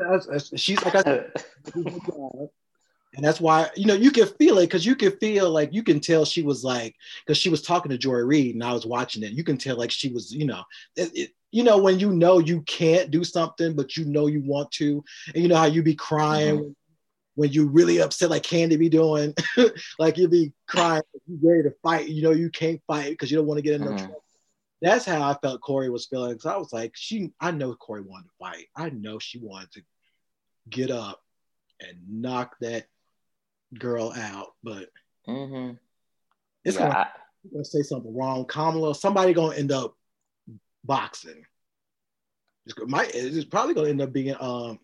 she's 0.56 0.82
like 0.84 0.94
I 0.94 1.02
said, 1.02 1.32
and 1.74 3.24
that's 3.24 3.40
why 3.40 3.68
you 3.76 3.86
know 3.86 3.94
you 3.94 4.10
can 4.10 4.26
feel 4.26 4.58
it 4.58 4.64
because 4.64 4.86
you 4.86 4.96
can 4.96 5.12
feel 5.18 5.50
like 5.50 5.72
you 5.72 5.82
can 5.82 6.00
tell 6.00 6.24
she 6.24 6.42
was 6.42 6.64
like 6.64 6.94
because 7.24 7.36
she 7.36 7.50
was 7.50 7.62
talking 7.62 7.90
to 7.90 7.98
Joy 7.98 8.18
Reid 8.18 8.54
and 8.54 8.64
I 8.64 8.72
was 8.72 8.86
watching 8.86 9.22
it. 9.22 9.32
You 9.32 9.44
can 9.44 9.58
tell 9.58 9.76
like 9.76 9.90
she 9.90 10.08
was 10.08 10.32
you 10.32 10.46
know 10.46 10.62
it, 10.96 11.10
it, 11.14 11.30
you 11.54 11.62
know 11.62 11.78
when 11.78 12.00
you 12.00 12.10
know 12.10 12.40
you 12.40 12.62
can't 12.62 13.12
do 13.12 13.22
something 13.22 13.76
but 13.76 13.96
you 13.96 14.04
know 14.06 14.26
you 14.26 14.42
want 14.42 14.68
to 14.72 15.04
and 15.32 15.42
you 15.42 15.48
know 15.48 15.54
how 15.54 15.66
you 15.66 15.84
be 15.84 15.94
crying 15.94 16.58
mm-hmm. 16.58 16.70
when 17.36 17.52
you 17.52 17.68
really 17.68 18.00
upset 18.00 18.28
like 18.28 18.42
Kandi 18.42 18.76
be 18.76 18.88
doing 18.88 19.32
like 20.00 20.18
you 20.18 20.26
be 20.26 20.52
crying 20.66 21.02
you 21.28 21.38
ready 21.40 21.62
to 21.62 21.74
fight 21.80 22.08
you 22.08 22.24
know 22.24 22.32
you 22.32 22.50
can't 22.50 22.82
fight 22.88 23.10
because 23.10 23.30
you 23.30 23.36
don't 23.36 23.46
want 23.46 23.58
to 23.58 23.62
get 23.62 23.74
in 23.74 23.82
no 23.82 23.88
mm-hmm. 23.88 23.98
trouble. 23.98 24.24
That's 24.82 25.04
how 25.04 25.22
I 25.22 25.34
felt 25.40 25.60
Cori 25.60 25.88
was 25.90 26.06
feeling 26.06 26.32
because 26.32 26.46
I 26.46 26.56
was 26.56 26.72
like 26.72 26.90
she 26.96 27.30
I 27.40 27.52
know 27.52 27.72
Cori 27.76 28.02
wanted 28.02 28.24
to 28.24 28.34
fight. 28.40 28.66
I 28.76 28.90
know 28.90 29.20
she 29.20 29.38
wanted 29.38 29.70
to 29.74 29.82
get 30.68 30.90
up 30.90 31.22
and 31.80 31.96
knock 32.10 32.56
that 32.62 32.86
girl 33.78 34.12
out, 34.12 34.54
but 34.64 34.88
mm-hmm. 35.28 35.76
it's 36.64 36.76
yeah, 36.76 36.88
gonna, 36.88 36.98
I, 36.98 37.06
gonna 37.52 37.64
say 37.64 37.82
something 37.82 38.14
wrong. 38.14 38.44
Kamala, 38.44 38.92
somebody 38.96 39.32
gonna 39.32 39.54
end 39.54 39.70
up 39.70 39.94
boxing. 40.84 41.44
It's, 42.66 42.74
might, 42.86 43.10
it's 43.14 43.44
probably 43.44 43.74
gonna 43.74 43.88
end 43.88 44.02
up 44.02 44.12
being 44.12 44.34
um, 44.40 44.78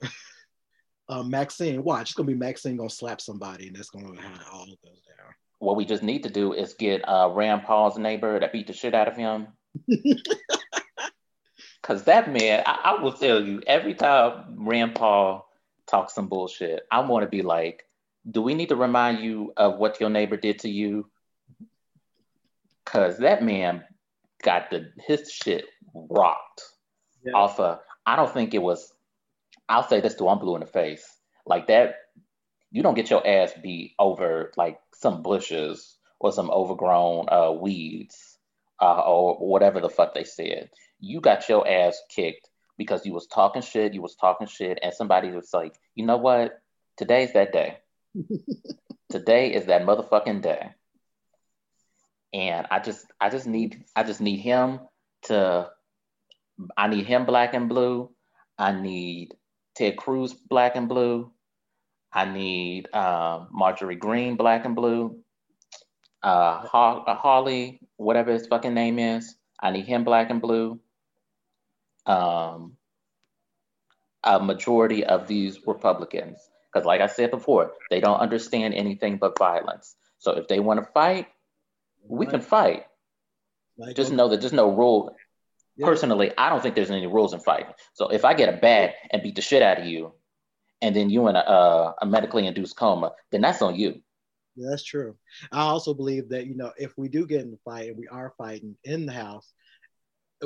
uh, 1.08 1.22
Maxine. 1.22 1.82
Watch, 1.82 2.10
it's 2.10 2.14
gonna 2.14 2.26
be 2.26 2.34
Maxine 2.34 2.76
gonna 2.76 2.90
slap 2.90 3.20
somebody, 3.20 3.68
and 3.68 3.76
that's 3.76 3.90
gonna 3.90 4.12
it 4.12 4.20
all 4.52 4.66
goes 4.66 4.76
down. 4.84 5.34
What 5.58 5.76
we 5.76 5.84
just 5.84 6.02
need 6.02 6.22
to 6.22 6.30
do 6.30 6.52
is 6.52 6.74
get 6.74 7.06
uh, 7.06 7.30
Rand 7.32 7.64
Paul's 7.64 7.98
neighbor 7.98 8.40
that 8.40 8.52
beat 8.52 8.66
the 8.66 8.72
shit 8.72 8.94
out 8.94 9.08
of 9.08 9.16
him. 9.16 9.48
Cause 11.82 12.04
that 12.04 12.30
man, 12.30 12.62
I, 12.66 12.96
I 12.96 13.02
will 13.02 13.12
tell 13.12 13.42
you, 13.42 13.62
every 13.66 13.94
time 13.94 14.66
Rand 14.66 14.94
Paul 14.94 15.48
talks 15.86 16.14
some 16.14 16.28
bullshit, 16.28 16.82
I 16.90 17.00
want 17.00 17.24
to 17.24 17.28
be 17.28 17.42
like, 17.42 17.84
do 18.30 18.42
we 18.42 18.54
need 18.54 18.68
to 18.68 18.76
remind 18.76 19.20
you 19.20 19.52
of 19.56 19.78
what 19.78 20.00
your 20.00 20.10
neighbor 20.10 20.36
did 20.36 20.60
to 20.60 20.68
you? 20.68 21.10
Cause 22.84 23.18
that 23.18 23.42
man 23.42 23.84
got 24.42 24.70
the 24.70 24.92
his 25.06 25.30
shit 25.30 25.66
rocked 25.94 26.62
yeah. 27.24 27.32
off 27.32 27.60
of. 27.60 27.80
I 28.06 28.16
don't 28.16 28.32
think 28.32 28.54
it 28.54 28.62
was. 28.62 28.92
I'll 29.68 29.88
say 29.88 30.00
this 30.00 30.14
to 30.16 30.28
I'm 30.28 30.38
blue 30.38 30.54
in 30.54 30.60
the 30.60 30.66
face 30.66 31.06
like 31.46 31.66
that. 31.68 31.96
you 32.70 32.82
don't 32.82 32.94
get 32.94 33.10
your 33.10 33.26
ass 33.26 33.52
beat 33.62 33.94
over 33.98 34.52
like 34.56 34.78
some 34.94 35.22
bushes 35.22 35.96
or 36.18 36.32
some 36.32 36.50
overgrown 36.50 37.26
uh, 37.30 37.50
weeds 37.52 38.38
uh, 38.80 39.00
or 39.00 39.36
whatever 39.38 39.80
the 39.80 39.88
fuck 39.88 40.14
they 40.14 40.24
said. 40.24 40.70
You 41.00 41.20
got 41.20 41.48
your 41.48 41.66
ass 41.66 42.00
kicked 42.14 42.48
because 42.76 43.04
you 43.06 43.12
was 43.12 43.26
talking 43.26 43.62
shit, 43.62 43.94
you 43.94 44.02
was 44.02 44.16
talking 44.16 44.46
shit, 44.46 44.78
and 44.82 44.94
somebody 44.94 45.30
was 45.30 45.50
like, 45.52 45.78
you 45.94 46.06
know 46.06 46.18
what? 46.18 46.60
Today's 46.96 47.32
that 47.32 47.52
day. 47.52 47.78
Today 49.10 49.52
is 49.52 49.66
that 49.66 49.82
motherfucking 49.82 50.42
day. 50.42 50.70
And 52.32 52.66
I 52.70 52.78
just 52.78 53.06
I 53.20 53.28
just 53.30 53.46
need 53.46 53.84
I 53.96 54.04
just 54.04 54.20
need 54.20 54.38
him 54.38 54.80
to 55.24 55.70
I 56.76 56.88
need 56.88 57.06
him 57.06 57.26
black 57.26 57.54
and 57.54 57.68
blue. 57.68 58.10
I 58.58 58.72
need 58.72 59.34
Ted 59.74 59.96
Cruz 59.96 60.34
black 60.34 60.76
and 60.76 60.88
blue. 60.88 61.32
I 62.12 62.24
need 62.24 62.88
uh, 62.92 63.46
Marjorie 63.50 63.96
Greene 63.96 64.36
black 64.36 64.64
and 64.64 64.74
blue. 64.74 65.20
Uh, 66.22 66.66
uh, 66.72 67.14
Hawley, 67.14 67.80
whatever 67.96 68.32
his 68.32 68.46
fucking 68.46 68.74
name 68.74 68.98
is, 68.98 69.36
I 69.60 69.70
need 69.70 69.86
him 69.86 70.04
black 70.04 70.30
and 70.30 70.40
blue. 70.40 70.80
Um, 72.06 72.76
a 74.24 74.38
majority 74.40 75.04
of 75.04 75.26
these 75.28 75.60
Republicans, 75.66 76.38
because 76.72 76.84
like 76.84 77.00
I 77.00 77.06
said 77.06 77.30
before, 77.30 77.72
they 77.88 78.00
don't 78.00 78.20
understand 78.20 78.74
anything 78.74 79.16
but 79.16 79.38
violence. 79.38 79.96
So 80.18 80.32
if 80.32 80.48
they 80.48 80.60
want 80.60 80.80
to 80.80 80.92
fight, 80.92 81.28
we 82.06 82.26
can 82.26 82.40
fight. 82.40 82.84
Like, 83.78 83.96
just 83.96 84.12
know 84.12 84.28
that 84.28 84.40
there's 84.40 84.52
no 84.52 84.70
rule. 84.70 85.16
Yeah. 85.76 85.86
Personally, 85.86 86.32
I 86.36 86.50
don't 86.50 86.62
think 86.62 86.74
there's 86.74 86.90
any 86.90 87.06
rules 87.06 87.32
in 87.32 87.40
fighting. 87.40 87.72
So 87.94 88.08
if 88.08 88.24
I 88.24 88.34
get 88.34 88.52
a 88.52 88.56
bat 88.58 88.94
and 89.10 89.22
beat 89.22 89.36
the 89.36 89.42
shit 89.42 89.62
out 89.62 89.78
of 89.78 89.86
you, 89.86 90.12
and 90.82 90.94
then 90.94 91.10
you 91.10 91.28
in 91.28 91.36
a, 91.36 91.94
a 92.00 92.06
medically 92.06 92.46
induced 92.46 92.76
coma, 92.76 93.12
then 93.30 93.40
that's 93.40 93.62
on 93.62 93.76
you. 93.76 94.02
Yeah, 94.56 94.68
that's 94.70 94.84
true. 94.84 95.16
I 95.52 95.60
also 95.60 95.94
believe 95.94 96.28
that 96.30 96.46
you 96.46 96.56
know 96.56 96.72
if 96.76 96.96
we 96.98 97.08
do 97.08 97.26
get 97.26 97.42
in 97.42 97.50
the 97.50 97.58
fight 97.64 97.88
and 97.88 97.96
we 97.96 98.08
are 98.08 98.34
fighting 98.36 98.76
in 98.84 99.06
the 99.06 99.12
house, 99.12 99.52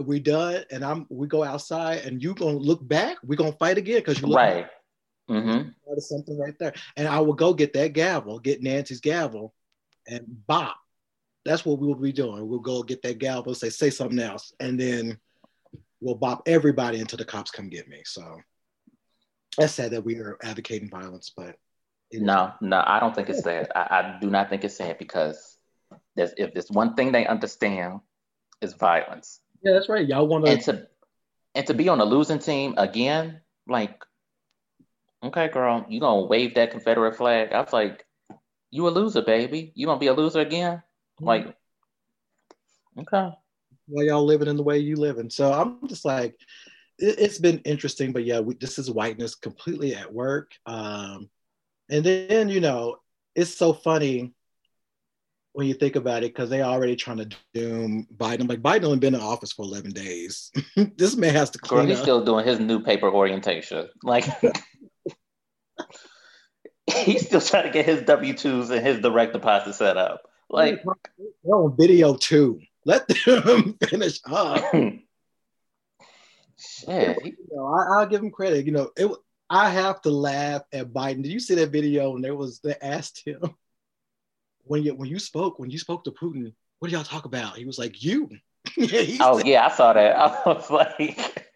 we 0.00 0.20
done 0.20 0.62
and 0.70 0.84
I'm 0.84 1.06
we 1.08 1.26
go 1.26 1.42
outside 1.42 2.04
and 2.04 2.23
you 2.23 2.34
gonna 2.34 2.58
look 2.58 2.87
back, 2.87 3.16
we 3.25 3.37
gonna 3.37 3.52
fight 3.52 3.78
again 3.78 3.99
because 3.99 4.20
you 4.20 4.28
look 4.28 4.37
right. 4.37 4.66
Mm-hmm. 5.30 5.70
something 5.99 6.38
right 6.38 6.54
there, 6.58 6.75
and 6.96 7.08
I 7.08 7.20
will 7.20 7.32
go 7.32 7.54
get 7.54 7.73
that 7.73 7.94
gavel, 7.94 8.38
get 8.38 8.62
Nancy's 8.62 9.00
gavel, 9.00 9.54
and 10.06 10.25
bop. 10.46 10.76
That's 11.44 11.64
what 11.64 11.78
we 11.78 11.86
will 11.86 11.94
be 11.94 12.12
doing. 12.12 12.48
We'll 12.48 12.58
go 12.60 12.82
get 12.82 13.02
that 13.02 13.18
gavel, 13.18 13.54
say 13.54 13.70
say 13.70 13.90
something 13.90 14.18
else, 14.18 14.52
and 14.60 14.78
then 14.78 15.18
we'll 16.00 16.14
bop 16.14 16.42
everybody 16.46 17.00
until 17.00 17.18
the 17.18 17.24
cops 17.24 17.50
come 17.50 17.68
get 17.68 17.88
me. 17.88 18.02
So 18.04 18.40
that's 19.58 19.74
sad 19.74 19.92
that 19.92 20.04
we 20.04 20.16
are 20.16 20.38
advocating 20.42 20.90
violence, 20.90 21.32
but 21.36 21.56
no, 22.12 22.52
no, 22.60 22.82
I 22.86 23.00
don't 23.00 23.14
think 23.14 23.28
it's 23.28 23.42
sad. 23.42 23.70
I, 23.74 23.80
I 23.80 24.18
do 24.20 24.30
not 24.30 24.48
think 24.48 24.64
it's 24.64 24.76
sad 24.76 24.98
because 24.98 25.58
there's 26.16 26.32
if 26.36 26.52
there's 26.52 26.70
one 26.70 26.94
thing 26.94 27.12
they 27.12 27.26
understand 27.26 28.00
is 28.60 28.74
violence. 28.74 29.40
Yeah, 29.62 29.72
that's 29.72 29.88
right. 29.88 30.06
Y'all 30.06 30.26
want 30.26 30.46
and 30.48 30.60
to 30.62 30.86
and 31.54 31.66
to 31.66 31.74
be 31.74 31.88
on 31.88 32.00
a 32.00 32.04
losing 32.04 32.38
team 32.38 32.74
again, 32.76 33.40
like, 33.66 34.02
okay, 35.22 35.48
girl, 35.48 35.87
you 35.88 36.00
gonna 36.00 36.26
wave 36.26 36.54
that 36.54 36.70
Confederate 36.70 37.16
flag? 37.16 37.52
I 37.52 37.61
was 37.61 37.72
like, 37.72 38.07
you 38.70 38.87
a 38.88 38.90
loser, 38.90 39.22
baby. 39.22 39.72
You 39.74 39.87
gonna 39.87 40.00
be 40.00 40.09
a 40.09 40.14
loser 40.14 40.40
again? 40.40 40.83
Mm-hmm. 41.20 41.24
Like, 41.24 41.57
okay. 43.00 43.35
Well, 43.88 44.05
y'all 44.05 44.24
living 44.24 44.48
in 44.48 44.57
the 44.57 44.62
way 44.62 44.79
you 44.79 44.96
living. 44.96 45.31
So 45.31 45.53
I'm 45.53 45.87
just 45.88 46.05
like, 46.05 46.37
it, 46.98 47.18
has 47.18 47.38
been 47.38 47.59
interesting, 47.61 48.12
but 48.12 48.24
yeah, 48.24 48.40
we, 48.40 48.55
this 48.55 48.79
is 48.79 48.90
whiteness 48.90 49.35
completely 49.35 49.94
at 49.94 50.12
work. 50.12 50.53
Um, 50.66 51.29
and 51.90 52.05
then, 52.05 52.48
you 52.48 52.61
know, 52.61 52.96
it's 53.35 53.55
so 53.55 53.72
funny 53.72 54.33
when 55.53 55.68
you 55.68 55.74
think 55.74 55.96
about 55.96 56.24
it 56.24 56.35
because 56.35 56.50
they 56.50 56.62
already 56.62 56.96
trying 56.96 57.18
to 57.18 57.29
doom 57.53 58.07
Biden. 58.16 58.48
Like 58.48 58.61
Biden 58.61 58.85
only 58.85 58.98
been 58.98 59.14
in 59.14 59.20
office 59.20 59.53
for 59.53 59.62
11 59.62 59.92
days. 59.92 60.50
this 60.96 61.16
man 61.16 61.35
has 61.35 61.50
to 61.50 61.59
clean 61.59 61.83
Girl, 61.83 61.88
he's 61.88 61.98
up. 61.98 62.03
still 62.03 62.24
doing 62.24 62.46
his 62.46 62.59
new 62.59 62.81
paper 62.81 63.09
orientation. 63.09 63.88
Like 64.03 64.24
he's 66.87 67.27
still 67.27 67.40
trying 67.40 67.64
to 67.64 67.70
get 67.70 67.87
his 67.87 68.03
W-2s 68.03 68.70
and 68.70 68.85
his 68.85 69.00
direct 69.00 69.33
deposit 69.33 69.74
set 69.74 69.96
up. 69.96 70.22
Like 70.54 70.84
on 71.44 71.76
video 71.76 72.14
too. 72.14 72.60
Let 72.84 73.08
them 73.08 73.76
finish 73.88 74.20
up. 74.24 74.62
Shit. 76.56 77.18
You 77.24 77.36
know, 77.50 77.66
I, 77.66 77.98
will 77.98 78.06
give 78.06 78.22
him 78.22 78.30
credit. 78.30 78.64
You 78.64 78.72
know, 78.72 78.90
it 78.96 79.10
I 79.50 79.68
have 79.70 80.00
to 80.02 80.10
laugh 80.10 80.62
at 80.72 80.92
Biden. 80.92 81.22
Did 81.22 81.32
you 81.32 81.40
see 81.40 81.56
that 81.56 81.70
video? 81.70 82.14
And 82.14 82.24
there 82.24 82.36
was 82.36 82.60
they 82.60 82.76
asked 82.80 83.22
him 83.26 83.40
when 84.64 84.84
you 84.84 84.94
when 84.94 85.08
you 85.08 85.18
spoke 85.18 85.58
when 85.58 85.70
you 85.70 85.78
spoke 85.78 86.04
to 86.04 86.12
Putin, 86.12 86.52
what 86.78 86.88
do 86.88 86.94
y'all 86.94 87.04
talk 87.04 87.24
about? 87.24 87.56
He 87.56 87.64
was 87.64 87.78
like, 87.78 88.02
"You." 88.02 88.30
oh 88.78 89.38
said, 89.38 89.46
yeah, 89.46 89.66
I 89.66 89.74
saw 89.74 89.92
that. 89.92 90.16
I 90.16 90.28
was 90.46 90.70
like, 90.70 91.48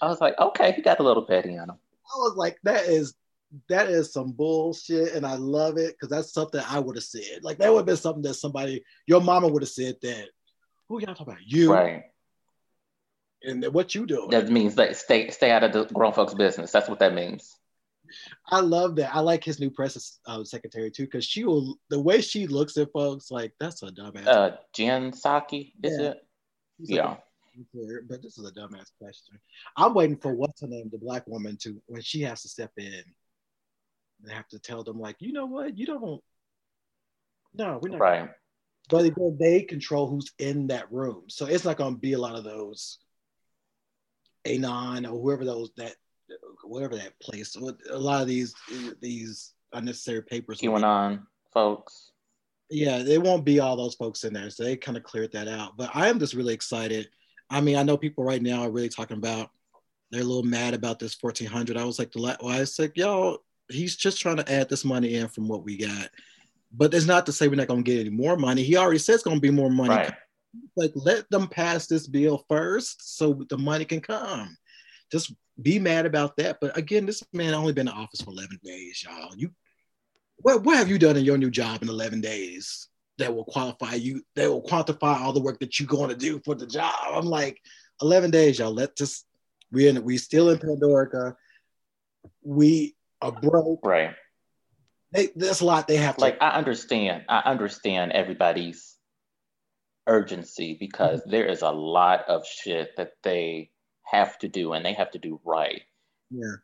I 0.00 0.06
was 0.06 0.20
like, 0.20 0.38
okay, 0.38 0.72
he 0.72 0.82
got 0.82 1.00
a 1.00 1.02
little 1.02 1.24
petty 1.24 1.58
on 1.58 1.70
him. 1.70 1.76
I 1.76 2.18
was 2.18 2.36
like, 2.36 2.58
that 2.62 2.84
is 2.86 3.14
that 3.68 3.88
is 3.88 4.12
some 4.12 4.32
bullshit, 4.32 5.14
and 5.14 5.26
I 5.26 5.34
love 5.34 5.76
it 5.78 5.94
because 5.94 6.08
that's 6.08 6.32
something 6.32 6.62
I 6.68 6.78
would 6.78 6.96
have 6.96 7.04
said. 7.04 7.42
Like 7.42 7.58
that 7.58 7.70
would 7.70 7.80
have 7.80 7.86
been 7.86 7.96
something 7.96 8.22
that 8.22 8.34
somebody, 8.34 8.82
your 9.06 9.20
mama 9.20 9.48
would 9.48 9.62
have 9.62 9.68
said 9.68 9.96
that. 10.02 10.28
Who 10.88 11.00
y'all 11.00 11.14
talking 11.14 11.34
about? 11.34 11.46
You, 11.46 11.72
right? 11.72 12.04
and 13.44 13.64
what 13.72 13.94
you 13.94 14.06
doing. 14.06 14.30
That 14.30 14.48
means 14.48 14.74
that 14.76 14.96
stay 14.96 15.30
stay 15.30 15.50
out 15.50 15.64
of 15.64 15.72
the 15.72 15.84
grown 15.86 16.12
folks' 16.12 16.34
business. 16.34 16.70
That's 16.72 16.88
what 16.88 16.98
that 17.00 17.14
means. 17.14 17.56
I 18.50 18.60
love 18.60 18.96
that. 18.96 19.14
I 19.14 19.20
like 19.20 19.42
his 19.42 19.58
new 19.58 19.70
press 19.70 20.18
uh, 20.26 20.44
secretary 20.44 20.90
too, 20.90 21.04
because 21.04 21.24
she 21.24 21.44
will 21.44 21.78
the 21.88 22.00
way 22.00 22.20
she 22.20 22.46
looks 22.46 22.76
at 22.76 22.92
folks 22.92 23.30
like 23.30 23.52
that's 23.58 23.82
a 23.82 23.86
dumbass. 23.86 24.26
Uh, 24.26 24.56
Jen 24.74 25.12
Psaki, 25.12 25.72
is 25.82 25.98
yeah. 25.98 26.08
it? 26.08 26.18
yeah. 26.78 27.14
but 28.08 28.22
this 28.22 28.38
is 28.38 28.46
a 28.46 28.52
dumbass 28.52 28.90
question. 29.00 29.38
I'm 29.76 29.94
waiting 29.94 30.16
for 30.16 30.34
what's 30.34 30.60
her 30.60 30.66
name, 30.66 30.90
the 30.90 30.98
black 30.98 31.26
woman, 31.26 31.56
to 31.62 31.80
when 31.86 32.02
she 32.02 32.22
has 32.22 32.42
to 32.42 32.48
step 32.48 32.72
in. 32.76 33.02
They 34.22 34.34
have 34.34 34.48
to 34.48 34.58
tell 34.58 34.84
them 34.84 35.00
like, 35.00 35.16
you 35.18 35.32
know 35.32 35.46
what, 35.46 35.76
you 35.76 35.86
don't. 35.86 36.22
No, 37.54 37.78
we're 37.82 37.90
not. 37.90 38.00
Right. 38.00 38.30
But 38.88 39.10
they 39.38 39.62
control 39.62 40.08
who's 40.08 40.32
in 40.38 40.66
that 40.68 40.92
room, 40.92 41.24
so 41.28 41.46
it's 41.46 41.64
not 41.64 41.76
going 41.76 41.94
to 41.94 42.00
be 42.00 42.12
a 42.12 42.18
lot 42.18 42.34
of 42.34 42.44
those 42.44 42.98
Anon 44.44 45.06
or 45.06 45.20
whoever 45.20 45.44
those 45.44 45.70
that 45.76 45.94
whatever 46.64 46.96
that 46.96 47.18
place. 47.20 47.56
A 47.56 47.98
lot 47.98 48.22
of 48.22 48.28
these 48.28 48.54
these 49.00 49.54
unnecessary 49.72 50.22
papers. 50.22 50.60
QAnon 50.60 51.22
folks. 51.52 52.12
Yeah, 52.70 52.98
they 53.02 53.18
won't 53.18 53.44
be 53.44 53.60
all 53.60 53.76
those 53.76 53.94
folks 53.94 54.24
in 54.24 54.32
there, 54.32 54.50
so 54.50 54.64
they 54.64 54.76
kind 54.76 54.96
of 54.96 55.02
cleared 55.02 55.32
that 55.32 55.48
out. 55.48 55.76
But 55.76 55.90
I 55.94 56.08
am 56.08 56.18
just 56.18 56.34
really 56.34 56.54
excited. 56.54 57.08
I 57.50 57.60
mean, 57.60 57.76
I 57.76 57.82
know 57.82 57.96
people 57.96 58.24
right 58.24 58.42
now 58.42 58.62
are 58.62 58.70
really 58.70 58.88
talking 58.88 59.18
about 59.18 59.50
they're 60.10 60.22
a 60.22 60.24
little 60.24 60.42
mad 60.42 60.74
about 60.74 60.98
this 60.98 61.16
1400. 61.20 61.76
I 61.76 61.84
was 61.84 61.98
like, 61.98 62.12
the 62.12 62.20
well, 62.20 62.36
I 62.42 62.60
was 62.60 62.78
like, 62.78 62.96
y'all, 62.96 63.38
he's 63.72 63.96
just 63.96 64.20
trying 64.20 64.36
to 64.36 64.52
add 64.52 64.68
this 64.68 64.84
money 64.84 65.14
in 65.14 65.28
from 65.28 65.48
what 65.48 65.64
we 65.64 65.76
got. 65.76 66.08
But 66.74 66.94
it's 66.94 67.06
not 67.06 67.26
to 67.26 67.32
say 67.32 67.48
we're 67.48 67.56
not 67.56 67.68
going 67.68 67.84
to 67.84 67.90
get 67.90 68.00
any 68.00 68.10
more 68.10 68.36
money. 68.36 68.62
He 68.62 68.76
already 68.76 68.98
says 68.98 69.16
it's 69.16 69.24
going 69.24 69.36
to 69.36 69.40
be 69.40 69.50
more 69.50 69.70
money 69.70 69.90
right 69.90 70.14
like 70.76 70.92
let 70.94 71.28
them 71.30 71.48
pass 71.48 71.86
this 71.86 72.06
bill 72.06 72.44
first 72.48 73.16
so 73.16 73.44
the 73.48 73.58
money 73.58 73.84
can 73.84 74.00
come. 74.00 74.56
Just 75.10 75.34
be 75.60 75.78
mad 75.78 76.06
about 76.06 76.36
that. 76.36 76.58
But 76.60 76.76
again, 76.76 77.06
this 77.06 77.22
man 77.32 77.54
only 77.54 77.72
been 77.72 77.88
in 77.88 77.94
office 77.94 78.20
for 78.20 78.30
11 78.30 78.60
days, 78.62 79.04
y'all. 79.04 79.34
You 79.36 79.50
what 80.36 80.64
what 80.64 80.76
have 80.76 80.88
you 80.88 80.98
done 80.98 81.16
in 81.16 81.24
your 81.24 81.38
new 81.38 81.50
job 81.50 81.82
in 81.82 81.88
11 81.88 82.20
days 82.20 82.88
that 83.18 83.34
will 83.34 83.44
qualify 83.44 83.94
you, 83.94 84.22
that 84.34 84.50
will 84.50 84.62
quantify 84.62 85.20
all 85.20 85.32
the 85.32 85.42
work 85.42 85.60
that 85.60 85.78
you're 85.78 85.86
going 85.86 86.10
to 86.10 86.16
do 86.16 86.40
for 86.44 86.54
the 86.54 86.66
job? 86.66 86.94
I'm 87.12 87.26
like, 87.26 87.60
11 88.00 88.30
days, 88.30 88.58
y'all. 88.58 88.72
Let 88.72 89.00
us 89.00 89.24
we 89.70 89.88
in 89.88 90.02
we 90.04 90.18
still 90.18 90.50
in 90.50 90.58
Pandora. 90.58 91.36
We 92.42 92.94
are 93.22 93.32
broke. 93.32 93.84
Right. 93.84 94.14
They, 95.12 95.28
there's 95.36 95.60
a 95.60 95.66
lot 95.66 95.88
they 95.88 95.96
have 95.96 96.16
to 96.16 96.20
like 96.20 96.38
I 96.40 96.50
understand. 96.50 97.24
I 97.28 97.40
understand 97.44 98.12
everybody's 98.12 98.96
urgency 100.06 100.76
because 100.78 101.20
mm-hmm. 101.20 101.30
there 101.30 101.46
is 101.46 101.62
a 101.62 101.70
lot 101.70 102.28
of 102.28 102.46
shit 102.46 102.96
that 102.96 103.12
they 103.22 103.70
have 104.04 104.38
to 104.38 104.48
do 104.48 104.72
and 104.72 104.84
they 104.84 104.94
have 104.94 105.10
to 105.12 105.18
do 105.18 105.40
right. 105.44 105.82
Yeah. 106.30 106.56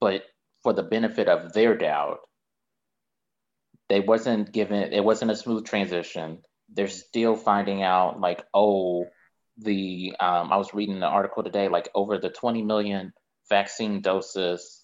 But 0.00 0.24
for 0.62 0.72
the 0.72 0.82
benefit 0.82 1.28
of 1.28 1.52
their 1.52 1.76
doubt, 1.76 2.18
they 3.88 4.00
wasn't 4.00 4.52
given 4.52 4.92
it 4.92 5.04
wasn't 5.04 5.30
a 5.30 5.36
smooth 5.36 5.64
transition. 5.64 6.38
They're 6.72 6.88
still 6.88 7.34
finding 7.34 7.82
out 7.82 8.20
like, 8.20 8.44
oh, 8.54 9.06
the 9.58 10.14
um, 10.20 10.52
I 10.52 10.56
was 10.56 10.74
reading 10.74 10.96
an 10.96 11.02
article 11.02 11.42
today, 11.42 11.68
like 11.68 11.88
over 11.94 12.18
the 12.18 12.30
20 12.30 12.62
million 12.62 13.12
vaccine 13.48 14.00
doses 14.00 14.79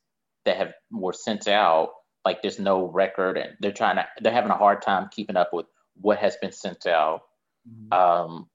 that 0.47 0.57
have 0.57 0.73
were 0.91 1.13
sent 1.13 1.47
out, 1.47 1.91
like 2.25 2.43
there's 2.43 2.59
no 2.59 2.87
record 2.87 3.37
and 3.37 3.51
they're 3.61 3.73
trying 3.73 3.97
to 3.97 4.07
they're 4.21 4.33
having 4.33 4.51
a 4.51 4.57
hard 4.57 4.83
time 4.83 5.09
keeping 5.13 5.37
up 5.37 5.53
with 5.53 5.67
what 6.01 6.19
has 6.19 6.37
been 6.37 6.53
sent 6.53 6.87
out 6.87 7.23
Mm-hmm. 7.69 7.93
Um, 7.93 8.49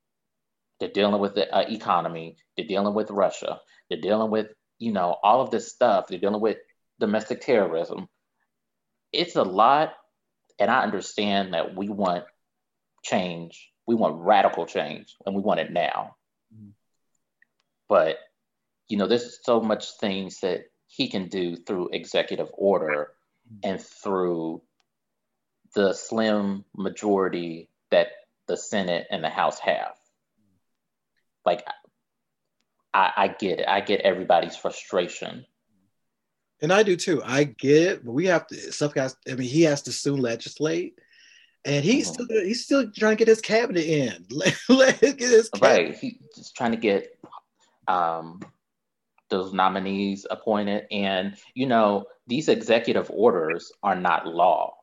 they're 0.79 0.89
dealing 0.89 1.21
with 1.21 1.35
the 1.35 1.53
uh, 1.53 1.65
economy. 1.69 2.37
They're 2.55 2.67
dealing 2.67 2.93
with 2.93 3.11
Russia. 3.11 3.59
They're 3.89 4.01
dealing 4.01 4.31
with, 4.31 4.47
you 4.79 4.91
know, 4.91 5.17
all 5.23 5.41
of 5.41 5.51
this 5.51 5.71
stuff. 5.71 6.07
They're 6.07 6.19
dealing 6.19 6.41
with 6.41 6.57
domestic 6.99 7.41
terrorism. 7.41 8.07
it's 9.11 9.35
a 9.35 9.43
lot, 9.43 9.93
and 10.59 10.71
I 10.71 10.83
understand 10.83 11.53
that 11.53 11.75
we 11.75 11.89
want 11.89 12.23
change. 13.03 13.69
We 13.87 13.95
want 13.95 14.21
radical 14.21 14.65
change, 14.65 15.15
and 15.25 15.35
we 15.35 15.41
want 15.41 15.59
it 15.59 15.71
now. 15.71 16.15
Mm-hmm. 16.53 16.69
But 17.89 18.17
you 18.87 18.97
know, 18.97 19.07
there's 19.07 19.39
so 19.43 19.61
much 19.61 19.97
things 19.99 20.39
that 20.41 20.65
he 20.91 21.07
can 21.07 21.29
do 21.29 21.55
through 21.55 21.89
executive 21.93 22.49
order 22.53 23.13
and 23.63 23.79
through 23.79 24.61
the 25.73 25.93
slim 25.93 26.65
majority 26.75 27.69
that 27.91 28.07
the 28.47 28.57
Senate 28.57 29.07
and 29.09 29.23
the 29.23 29.29
House 29.29 29.57
have. 29.59 29.93
Like, 31.45 31.65
I, 32.93 33.11
I 33.15 33.27
get 33.29 33.61
it. 33.61 33.67
I 33.69 33.79
get 33.79 34.01
everybody's 34.01 34.57
frustration. 34.57 35.45
And 36.61 36.73
I 36.73 36.83
do 36.83 36.97
too. 36.97 37.21
I 37.23 37.45
get 37.45 37.83
it, 37.83 38.05
but 38.05 38.11
we 38.11 38.25
have 38.25 38.45
to. 38.47 38.55
Stuff 38.73 38.93
guys. 38.93 39.15
I 39.29 39.35
mean, 39.35 39.47
he 39.47 39.61
has 39.61 39.83
to 39.83 39.93
soon 39.93 40.19
legislate, 40.19 40.99
and 41.63 41.85
he's 41.85 42.11
mm-hmm. 42.11 42.25
still 42.25 42.43
he's 42.43 42.65
still 42.65 42.91
trying 42.91 43.15
to 43.15 43.19
get 43.19 43.29
his 43.29 43.41
cabinet 43.41 43.85
in. 43.85 44.25
let, 44.29 44.59
let 44.67 44.99
get 44.99 45.19
his 45.19 45.49
cabinet. 45.49 45.89
right. 45.89 45.95
He's 46.35 46.51
trying 46.51 46.71
to 46.71 46.77
get 46.77 47.17
um, 47.87 48.41
those 49.31 49.53
nominees 49.53 50.27
appointed, 50.29 50.85
and 50.91 51.35
you 51.55 51.65
know 51.65 52.05
these 52.27 52.49
executive 52.49 53.09
orders 53.11 53.71
are 53.81 53.95
not 53.95 54.27
law. 54.27 54.75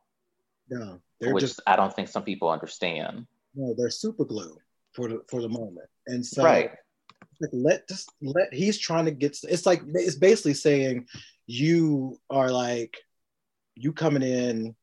No, 0.68 1.00
they're 1.20 1.32
which 1.32 1.42
just, 1.42 1.60
I 1.66 1.76
don't 1.76 1.94
think 1.94 2.08
some 2.08 2.24
people 2.24 2.50
understand. 2.50 3.26
No, 3.54 3.74
they're 3.78 3.90
super 3.90 4.24
glue 4.24 4.56
for 4.92 5.08
the 5.08 5.22
for 5.30 5.40
the 5.40 5.48
moment, 5.48 5.88
and 6.08 6.26
so 6.26 6.42
right. 6.42 6.70
Like 6.70 7.50
let 7.52 7.88
just 7.88 8.10
let 8.20 8.52
he's 8.52 8.78
trying 8.78 9.04
to 9.04 9.12
get. 9.12 9.38
It's 9.44 9.64
like 9.64 9.82
it's 9.86 10.16
basically 10.16 10.54
saying 10.54 11.06
you 11.46 12.18
are 12.30 12.50
like 12.50 12.96
you 13.76 13.92
coming 13.92 14.22
in 14.22 14.74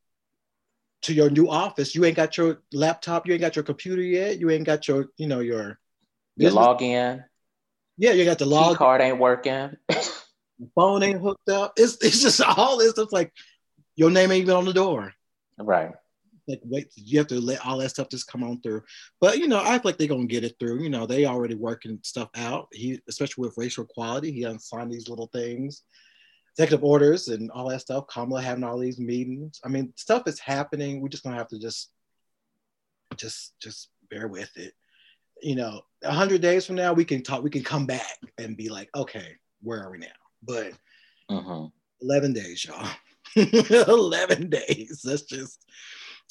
to 1.01 1.13
your 1.13 1.30
new 1.30 1.49
office. 1.49 1.93
You 1.93 2.06
ain't 2.06 2.15
got 2.15 2.38
your 2.38 2.62
laptop. 2.73 3.28
You 3.28 3.34
ain't 3.34 3.41
got 3.41 3.56
your 3.56 3.63
computer 3.63 4.01
yet. 4.01 4.39
You 4.39 4.49
ain't 4.51 4.65
got 4.65 4.88
your 4.88 5.10
you 5.17 5.28
know 5.28 5.39
your 5.39 5.80
your 6.38 6.51
login. 6.51 7.23
Yeah, 7.97 8.12
you 8.12 8.25
got 8.25 8.39
the 8.39 8.45
log 8.45 8.73
Key 8.73 8.77
card 8.77 9.01
ain't 9.01 9.19
working. 9.19 9.77
phone 10.75 11.03
ain't 11.03 11.21
hooked 11.21 11.49
up. 11.49 11.73
It's 11.77 11.97
it's 12.01 12.21
just 12.21 12.41
all 12.41 12.77
this 12.77 12.91
stuff 12.91 13.12
like 13.12 13.31
your 13.95 14.12
name 14.12 14.31
ain't 14.31 14.43
even 14.43 14.55
on 14.55 14.65
the 14.65 14.73
door. 14.73 15.13
Right. 15.58 15.91
Like 16.47 16.62
wait, 16.63 16.91
you 16.95 17.17
have 17.19 17.27
to 17.27 17.39
let 17.39 17.65
all 17.65 17.77
that 17.79 17.89
stuff 17.89 18.10
just 18.10 18.27
come 18.27 18.43
on 18.43 18.62
through. 18.62 18.84
But 19.19 19.39
you 19.39 19.47
know, 19.47 19.60
I 19.60 19.73
feel 19.73 19.81
like 19.86 19.97
they're 19.97 20.08
gonna 20.08 20.25
get 20.25 20.43
it 20.43 20.55
through. 20.60 20.84
You 20.84 20.89
know, 20.89 21.05
they 21.05 21.25
already 21.25 21.55
working 21.55 21.99
stuff 22.03 22.29
out. 22.36 22.67
He 22.71 23.01
especially 23.08 23.43
with 23.43 23.58
racial 23.58 23.86
equality, 23.86 24.31
he 24.31 24.43
unsigned 24.43 24.91
these 24.91 25.10
little 25.10 25.27
things, 25.34 25.84
executive 26.53 26.84
orders 26.84 27.29
and 27.29 27.49
all 27.51 27.69
that 27.69 27.81
stuff. 27.81 28.05
Kamala 28.08 28.41
having 28.41 28.63
all 28.63 28.77
these 28.77 28.99
meetings. 28.99 29.60
I 29.63 29.69
mean, 29.69 29.93
stuff 29.95 30.23
is 30.27 30.39
happening. 30.39 31.01
We're 31.01 31.10
just 31.10 31.23
gonna 31.23 31.38
have 31.38 31.49
to 31.49 31.60
just 31.60 31.91
just 33.17 33.53
just 33.60 33.89
bear 34.10 34.27
with 34.27 34.55
it. 34.55 34.73
You 35.41 35.55
know, 35.55 35.81
hundred 36.06 36.41
days 36.41 36.65
from 36.65 36.76
now, 36.76 36.94
we 36.94 37.06
can 37.06 37.24
talk, 37.24 37.44
we 37.44 37.50
can 37.50 37.63
come 37.63 37.86
back 37.86 38.18
and 38.38 38.58
be 38.58 38.70
like, 38.70 38.89
okay, 38.96 39.36
where 39.62 39.84
are 39.84 39.91
we 39.91 39.98
now? 39.98 40.08
But 40.44 40.74
uh-huh. 41.30 41.68
11 42.02 42.34
days, 42.34 42.65
y'all. 42.65 42.88
11 43.36 44.50
days. 44.50 45.02
That's 45.04 45.24
just, 45.24 45.65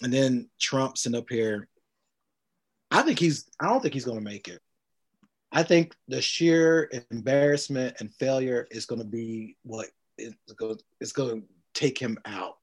and 0.02 0.12
then 0.12 0.48
Trump 0.60 0.98
sent 0.98 1.16
up 1.16 1.26
here. 1.28 1.68
I 2.90 3.02
think 3.02 3.18
he's, 3.18 3.48
I 3.60 3.66
don't 3.66 3.80
think 3.80 3.94
he's 3.94 4.04
going 4.04 4.18
to 4.18 4.24
make 4.24 4.48
it. 4.48 4.60
I 5.52 5.62
think 5.62 5.94
the 6.08 6.20
sheer 6.20 6.90
embarrassment 7.10 7.96
and 8.00 8.14
failure 8.14 8.66
is 8.70 8.86
going 8.86 9.00
to 9.00 9.06
be 9.06 9.56
what 9.62 9.86
is 10.18 10.34
going, 10.56 10.78
is 11.00 11.12
going 11.12 11.42
to 11.42 11.48
take 11.74 11.98
him 11.98 12.18
out. 12.24 12.58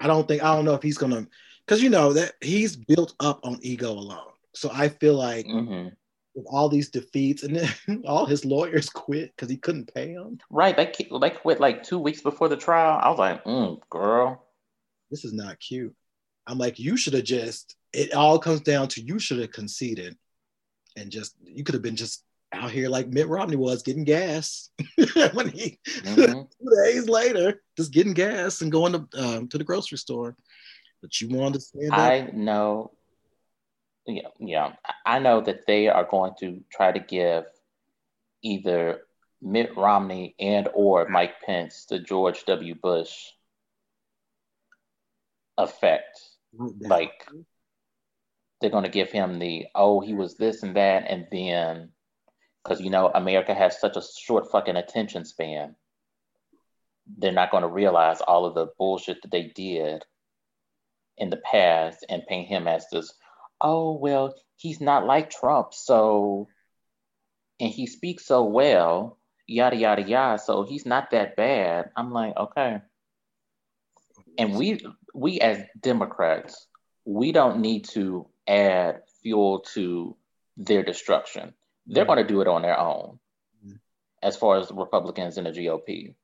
I 0.00 0.06
don't 0.06 0.26
think, 0.26 0.42
I 0.42 0.54
don't 0.54 0.64
know 0.64 0.74
if 0.74 0.82
he's 0.82 0.98
going 0.98 1.12
to, 1.12 1.28
because 1.66 1.82
you 1.82 1.90
know 1.90 2.12
that 2.12 2.32
he's 2.40 2.76
built 2.76 3.14
up 3.20 3.40
on 3.44 3.58
ego 3.62 3.92
alone. 3.92 4.32
So 4.54 4.70
I 4.72 4.88
feel 4.88 5.14
like 5.14 5.46
mm-hmm 5.46 5.88
with 6.34 6.46
all 6.48 6.68
these 6.68 6.90
defeats, 6.90 7.42
and 7.42 7.56
then 7.56 8.02
all 8.06 8.26
his 8.26 8.44
lawyers 8.44 8.88
quit 8.88 9.32
because 9.34 9.50
he 9.50 9.56
couldn't 9.56 9.92
pay 9.94 10.14
them. 10.14 10.38
Right, 10.50 10.76
they 10.76 10.92
they 11.20 11.30
quit 11.30 11.60
like 11.60 11.82
two 11.82 11.98
weeks 11.98 12.20
before 12.20 12.48
the 12.48 12.56
trial. 12.56 12.98
I 13.02 13.08
was 13.08 13.18
like, 13.18 13.44
mm, 13.44 13.78
girl, 13.90 14.44
this 15.10 15.24
is 15.24 15.32
not 15.32 15.60
cute. 15.60 15.94
I'm 16.46 16.58
like, 16.58 16.78
you 16.78 16.96
should 16.96 17.14
have 17.14 17.24
just. 17.24 17.76
It 17.92 18.14
all 18.14 18.38
comes 18.38 18.62
down 18.62 18.88
to 18.88 19.02
you 19.02 19.18
should 19.18 19.38
have 19.40 19.52
conceded, 19.52 20.16
and 20.96 21.10
just 21.10 21.36
you 21.44 21.64
could 21.64 21.74
have 21.74 21.82
been 21.82 21.96
just 21.96 22.24
out 22.52 22.70
here 22.70 22.88
like 22.88 23.08
Mitt 23.08 23.28
Romney 23.28 23.56
was 23.56 23.82
getting 23.82 24.04
gas 24.04 24.70
when 25.32 25.48
he 25.48 25.78
mm-hmm. 25.86 26.42
two 26.60 26.84
days 26.84 27.08
later 27.08 27.62
just 27.78 27.92
getting 27.92 28.12
gas 28.12 28.60
and 28.60 28.70
going 28.70 28.92
to 28.92 29.06
um, 29.16 29.48
to 29.48 29.58
the 29.58 29.64
grocery 29.64 29.98
store. 29.98 30.36
But 31.00 31.20
you 31.20 31.28
wanted 31.28 31.54
to 31.54 31.60
stand 31.60 31.92
I 31.92 32.20
up. 32.20 32.34
know 32.34 32.92
yeah, 34.06 34.28
yeah, 34.38 34.72
I 35.06 35.18
know 35.18 35.40
that 35.42 35.66
they 35.66 35.88
are 35.88 36.04
going 36.04 36.32
to 36.40 36.62
try 36.72 36.92
to 36.92 37.00
give 37.00 37.44
either 38.42 39.02
Mitt 39.40 39.76
Romney 39.76 40.34
and 40.38 40.68
or 40.74 41.08
Mike 41.08 41.40
Pence 41.44 41.86
the 41.88 41.98
George 41.98 42.44
W. 42.44 42.74
Bush 42.74 43.12
effect. 45.58 46.20
Like 46.80 47.26
they're 48.60 48.70
going 48.70 48.84
to 48.84 48.90
give 48.90 49.10
him 49.10 49.38
the 49.38 49.66
oh 49.74 50.00
he 50.00 50.14
was 50.14 50.36
this 50.36 50.62
and 50.62 50.76
that 50.76 51.04
and 51.08 51.26
then 51.32 51.90
because 52.62 52.80
you 52.80 52.90
know 52.90 53.10
America 53.14 53.54
has 53.54 53.80
such 53.80 53.96
a 53.96 54.02
short 54.02 54.50
fucking 54.50 54.76
attention 54.76 55.24
span. 55.24 55.74
They're 57.18 57.32
not 57.32 57.50
going 57.50 57.62
to 57.62 57.68
realize 57.68 58.20
all 58.20 58.44
of 58.44 58.54
the 58.54 58.68
bullshit 58.78 59.22
that 59.22 59.32
they 59.32 59.44
did 59.54 60.04
in 61.18 61.30
the 61.30 61.38
past 61.38 62.04
and 62.08 62.26
paint 62.28 62.48
him 62.48 62.68
as 62.68 62.86
this 62.90 63.12
oh, 63.62 63.96
well, 63.96 64.34
he's 64.56 64.80
not 64.80 65.06
like 65.06 65.30
Trump. 65.30 65.72
So, 65.72 66.48
and 67.60 67.70
he 67.70 67.86
speaks 67.86 68.26
so 68.26 68.44
well, 68.44 69.18
yada, 69.46 69.76
yada, 69.76 70.02
yada. 70.02 70.38
So 70.38 70.64
he's 70.64 70.84
not 70.84 71.12
that 71.12 71.36
bad. 71.36 71.90
I'm 71.96 72.12
like, 72.12 72.36
okay. 72.36 72.82
And 74.38 74.54
we, 74.56 74.84
we 75.14 75.40
as 75.40 75.62
Democrats, 75.80 76.66
we 77.04 77.32
don't 77.32 77.60
need 77.60 77.84
to 77.90 78.26
add 78.46 79.02
fuel 79.22 79.60
to 79.74 80.16
their 80.56 80.82
destruction. 80.82 81.54
They're 81.86 82.04
going 82.04 82.18
to 82.18 82.24
do 82.24 82.40
it 82.40 82.48
on 82.48 82.62
their 82.62 82.78
own, 82.78 83.18
mm-hmm. 83.64 83.76
as 84.22 84.36
far 84.36 84.58
as 84.58 84.68
the 84.68 84.74
Republicans 84.74 85.36
and 85.36 85.46
the 85.46 85.50
GOP. 85.50 86.14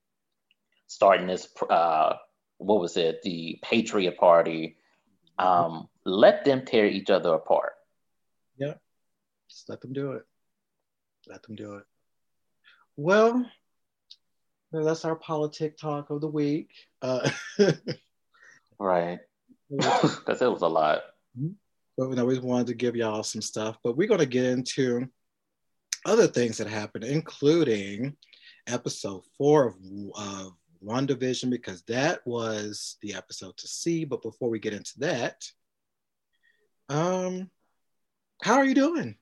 Starting 0.87 1.27
this, 1.27 1.48
uh, 1.68 2.14
what 2.59 2.81
was 2.81 2.96
it, 2.96 3.22
the 3.22 3.59
Patriot 3.62 4.16
Party, 4.16 4.77
um, 5.38 5.88
let 6.09 6.44
them 6.44 6.64
tear 6.64 6.87
each 6.87 7.11
other 7.11 7.35
apart. 7.35 7.73
Yeah, 8.57 8.75
just 9.49 9.68
let 9.68 9.81
them 9.81 9.92
do 9.92 10.12
it. 10.12 10.25
Let 11.29 11.42
them 11.42 11.55
do 11.55 11.75
it. 11.75 11.85
Well, 12.97 13.47
that's 14.73 15.05
our 15.05 15.16
politic 15.16 15.79
talk 15.79 16.11
of 16.11 16.21
the 16.21 16.29
week. 16.29 16.71
Uh, 17.03 17.31
right. 18.79 19.21
Because 19.71 20.40
it 20.40 20.51
was 20.51 20.62
a 20.62 20.68
lot. 20.68 21.03
Mm-hmm. 21.38 21.53
But 21.97 22.09
we 22.09 22.18
always 22.18 22.40
wanted 22.40 22.68
to 22.68 22.75
give 22.75 22.97
y'all 22.97 23.23
some 23.23 23.42
stuff. 23.42 23.77
But 23.85 23.97
we're 23.97 24.09
going 24.09 24.21
to 24.21 24.27
get 24.27 24.47
into 24.47 25.07
other 26.07 26.27
things 26.27 26.57
that 26.57 26.68
happened, 26.68 27.05
including 27.05 28.16
episode 28.66 29.25
four 29.37 29.66
of, 29.66 29.75
of 30.16 30.53
WandaVision 30.83 31.51
because 31.51 31.83
that 31.83 32.27
was 32.27 32.97
the 33.03 33.14
episode 33.14 33.57
to 33.59 33.68
see. 33.68 34.05
But 34.05 34.23
before 34.23 34.49
we 34.49 34.59
get 34.59 34.73
into 34.73 34.99
that, 35.01 35.44
um, 36.88 37.51
how 38.42 38.55
are 38.55 38.64
you 38.64 38.74
doing, 38.74 39.16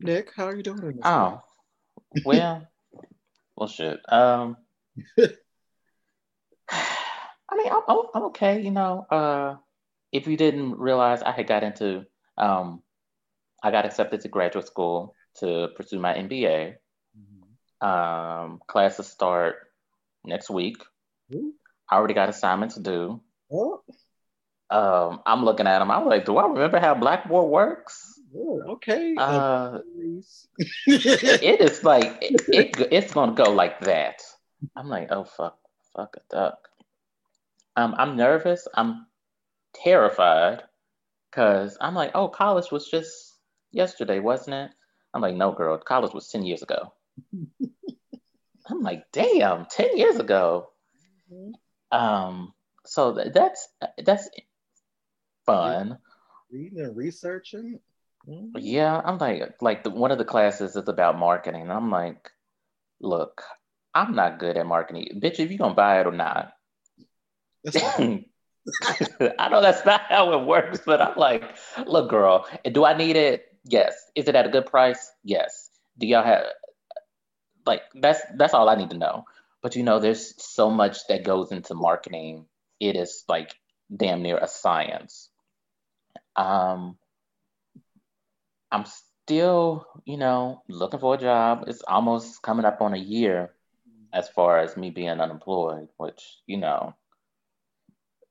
Nick? 0.00 0.32
How 0.34 0.46
are 0.46 0.56
you 0.56 0.62
doing? 0.62 1.00
Oh, 1.02 1.42
well, 2.24 2.66
well, 3.56 3.68
shit. 3.68 4.00
Um, 4.08 4.56
I 5.18 5.28
mean, 7.56 7.68
I'm, 7.70 7.98
I'm 8.14 8.22
okay. 8.24 8.60
You 8.60 8.70
know, 8.70 9.06
uh, 9.10 9.56
if 10.12 10.26
you 10.26 10.36
didn't 10.36 10.78
realize, 10.78 11.22
I 11.22 11.32
had 11.32 11.46
got 11.46 11.62
into, 11.62 12.06
um, 12.38 12.82
I 13.62 13.70
got 13.70 13.86
accepted 13.86 14.22
to 14.22 14.28
graduate 14.28 14.66
school 14.66 15.14
to 15.40 15.68
pursue 15.76 15.98
my 15.98 16.14
MBA. 16.14 16.76
Mm-hmm. 17.18 17.86
Um, 17.86 18.60
classes 18.66 19.08
start 19.08 19.56
next 20.24 20.50
week. 20.50 20.82
I 21.90 21.96
already 21.96 22.14
got 22.14 22.28
assignments 22.28 22.76
to 22.76 22.80
do. 22.80 23.20
Oh. 23.52 23.82
Um, 24.70 25.20
I'm 25.26 25.44
looking 25.44 25.66
at 25.66 25.82
him. 25.82 25.90
I'm 25.90 26.06
like, 26.06 26.24
do 26.24 26.36
I 26.36 26.46
remember 26.46 26.78
how 26.78 26.94
Blackboard 26.94 27.50
works? 27.50 28.20
Oh, 28.36 28.62
okay. 28.74 29.14
Uh, 29.18 29.78
it 30.86 31.60
is 31.60 31.82
like 31.82 32.16
it, 32.22 32.40
it, 32.48 32.88
it's 32.92 33.12
gonna 33.12 33.32
go 33.32 33.50
like 33.50 33.80
that. 33.80 34.22
I'm 34.76 34.88
like, 34.88 35.08
oh 35.10 35.24
fuck, 35.24 35.58
fuck 35.96 36.16
a 36.16 36.20
duck. 36.32 36.68
Um, 37.74 37.96
I'm 37.98 38.16
nervous. 38.16 38.68
I'm 38.74 39.06
terrified 39.74 40.62
because 41.30 41.76
I'm 41.80 41.94
like, 41.96 42.12
oh, 42.14 42.28
college 42.28 42.70
was 42.70 42.88
just 42.88 43.34
yesterday, 43.72 44.20
wasn't 44.20 44.54
it? 44.54 44.70
I'm 45.12 45.22
like, 45.22 45.34
no, 45.34 45.50
girl, 45.50 45.76
college 45.78 46.14
was 46.14 46.28
ten 46.28 46.44
years 46.44 46.62
ago. 46.62 46.92
I'm 48.66 48.82
like, 48.82 49.10
damn, 49.12 49.66
ten 49.66 49.96
years 49.96 50.16
ago. 50.16 50.70
Mm-hmm. 51.32 51.98
Um, 51.98 52.54
so 52.84 53.12
that's 53.12 53.68
that's 53.98 54.28
fun. 55.50 55.98
Reading 56.50 56.80
and 56.80 56.96
researching. 56.96 57.80
Mm-hmm. 58.28 58.58
Yeah, 58.58 59.00
I'm 59.04 59.18
like 59.18 59.54
like 59.60 59.84
the, 59.84 59.90
one 59.90 60.10
of 60.10 60.18
the 60.18 60.24
classes 60.24 60.76
is 60.76 60.88
about 60.88 61.18
marketing. 61.18 61.70
I'm 61.70 61.90
like, 61.90 62.30
look, 63.00 63.42
I'm 63.94 64.14
not 64.14 64.38
good 64.38 64.56
at 64.56 64.66
marketing, 64.66 65.20
bitch. 65.22 65.38
If 65.38 65.50
you 65.50 65.58
gonna 65.58 65.74
buy 65.74 66.00
it 66.00 66.06
or 66.06 66.12
not. 66.12 66.52
I 67.78 69.48
know 69.48 69.60
that's 69.60 69.84
not 69.86 70.02
how 70.02 70.38
it 70.38 70.46
works, 70.46 70.80
but 70.84 71.00
I'm 71.00 71.16
like, 71.16 71.56
look, 71.86 72.10
girl, 72.10 72.46
do 72.70 72.84
I 72.84 72.96
need 72.96 73.16
it? 73.16 73.46
Yes. 73.64 73.94
Is 74.14 74.28
it 74.28 74.34
at 74.34 74.46
a 74.46 74.50
good 74.50 74.66
price? 74.66 75.10
Yes. 75.24 75.70
Do 75.98 76.06
y'all 76.06 76.24
have 76.24 76.44
like 77.66 77.82
that's 77.94 78.20
that's 78.36 78.54
all 78.54 78.68
I 78.68 78.76
need 78.76 78.90
to 78.90 78.98
know. 78.98 79.24
But 79.62 79.76
you 79.76 79.82
know, 79.82 79.98
there's 79.98 80.34
so 80.42 80.70
much 80.70 81.06
that 81.08 81.24
goes 81.24 81.52
into 81.52 81.74
marketing. 81.74 82.46
It 82.78 82.96
is 82.96 83.24
like 83.28 83.54
damn 83.94 84.22
near 84.22 84.38
a 84.38 84.48
science. 84.48 85.29
Um, 86.36 86.96
I'm 88.70 88.84
still, 88.84 89.86
you 90.04 90.16
know, 90.16 90.62
looking 90.68 91.00
for 91.00 91.14
a 91.14 91.18
job. 91.18 91.64
It's 91.66 91.82
almost 91.86 92.42
coming 92.42 92.64
up 92.64 92.80
on 92.80 92.94
a 92.94 92.98
year 92.98 93.52
as 94.12 94.28
far 94.28 94.58
as 94.58 94.76
me 94.76 94.90
being 94.90 95.08
unemployed, 95.08 95.88
which, 95.96 96.38
you 96.46 96.56
know, 96.56 96.94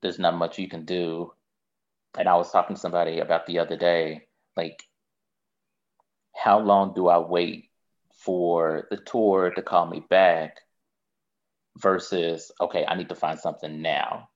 there's 0.02 0.20
not 0.20 0.36
much 0.36 0.60
you 0.60 0.70
can 0.70 0.86
do. 0.86 1.34
And 2.18 2.28
I 2.28 2.36
was 2.36 2.52
talking 2.52 2.76
to 2.76 2.82
somebody 2.82 3.20
about 3.20 3.46
the 3.46 3.60
other 3.60 3.78
day, 3.78 4.28
like, 4.56 4.84
how 6.36 6.60
long 6.60 6.94
do 6.94 7.08
I 7.08 7.20
wait 7.20 7.70
for 8.12 8.88
the 8.90 8.98
tour 8.98 9.52
to 9.56 9.62
call 9.62 9.86
me 9.86 10.04
back 10.10 10.58
versus, 11.78 12.52
okay, 12.60 12.86
I 12.86 12.96
need 12.96 13.10
to 13.10 13.16
find 13.16 13.40
something 13.40 13.82
now, 13.82 14.30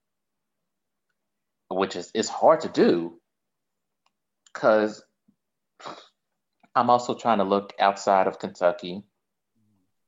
which 1.70 1.96
is 1.96 2.12
it's 2.14 2.30
hard 2.30 2.62
to 2.62 2.70
do 2.70 3.20
because 4.54 5.04
I'm 6.76 6.90
also 6.90 7.16
trying 7.16 7.40
to 7.40 7.44
look 7.44 7.74
outside 7.80 8.28
of 8.28 8.40
Kentucky 8.40 9.04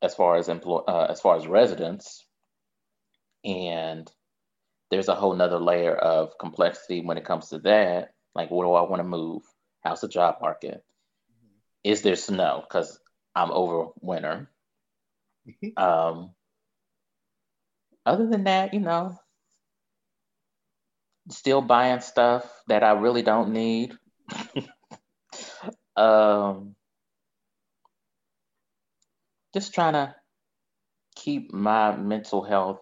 as 0.02 0.16
far 0.16 0.36
as 0.38 0.50
employ 0.50 0.80
uh, 0.80 1.08
as 1.10 1.22
far 1.22 1.36
as 1.36 1.48
residents, 1.48 2.26
and 3.44 4.12
there's 4.92 5.08
a 5.08 5.16
whole 5.16 5.36
nother 5.36 5.60
layer 5.60 5.96
of 5.96 6.38
complexity 6.40 7.02
when 7.02 7.18
it 7.18 7.26
comes 7.26 7.50
to 7.50 7.60
that. 7.60 8.14
Like, 8.34 8.52
where 8.52 8.66
do 8.66 8.74
I 8.74 8.82
want 8.82 9.00
to 9.00 9.08
move? 9.08 9.44
How's 9.84 10.02
the 10.02 10.08
job 10.08 10.38
market? 10.42 10.84
Mm-hmm. 11.32 11.58
Is 11.84 12.02
there 12.02 12.16
snow? 12.16 12.64
Because 12.68 13.00
I'm 13.36 13.52
over 13.52 13.92
winter. 14.02 14.50
Mm-hmm. 15.48 15.84
um, 15.84 16.32
other 18.04 18.28
than 18.28 18.46
that, 18.46 18.74
you 18.74 18.80
know, 18.80 19.18
still 21.30 21.62
buying 21.62 22.02
stuff 22.02 22.50
that 22.68 22.84
I 22.84 22.94
really 22.94 23.22
don't 23.22 23.52
need. 23.52 23.94
um, 25.96 26.76
just 29.54 29.74
trying 29.74 29.94
to 29.94 30.16
keep 31.16 31.54
my 31.54 31.96
mental 31.96 32.44
health 32.44 32.80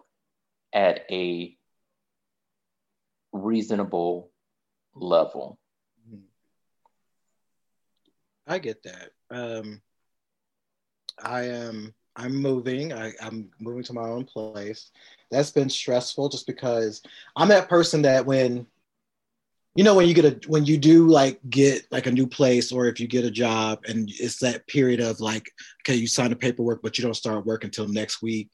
at 0.73 1.05
a 1.11 1.55
reasonable 3.31 4.31
level. 4.95 5.59
Mm-hmm. 6.07 6.23
I 8.47 8.59
get 8.59 8.83
that. 8.83 9.11
Um, 9.29 9.81
I 11.23 11.43
am 11.43 11.93
I'm 12.15 12.35
moving. 12.35 12.93
I, 12.93 13.13
am 13.21 13.49
moving 13.59 13.83
to 13.83 13.93
my 13.93 14.07
own 14.07 14.25
place. 14.25 14.91
That's 15.31 15.51
been 15.51 15.69
stressful 15.69 16.29
just 16.29 16.45
because 16.45 17.01
I'm 17.35 17.47
that 17.49 17.69
person 17.69 18.03
that 18.03 18.25
when 18.25 18.67
you 19.75 19.83
know 19.83 19.95
when 19.95 20.07
you 20.07 20.13
get 20.13 20.25
a 20.25 20.47
when 20.47 20.65
you 20.65 20.77
do 20.77 21.07
like 21.07 21.39
get 21.49 21.85
like 21.91 22.05
a 22.05 22.11
new 22.11 22.27
place 22.27 22.71
or 22.71 22.85
if 22.85 22.99
you 22.99 23.07
get 23.07 23.25
a 23.25 23.31
job 23.31 23.79
and 23.87 24.09
it's 24.19 24.37
that 24.39 24.67
period 24.67 24.99
of 24.99 25.19
like 25.19 25.49
okay 25.81 25.95
you 25.95 26.07
sign 26.07 26.29
the 26.29 26.35
paperwork 26.35 26.81
but 26.81 26.97
you 26.97 27.03
don't 27.03 27.15
start 27.15 27.45
work 27.45 27.63
until 27.63 27.87
next 27.87 28.21
week 28.21 28.49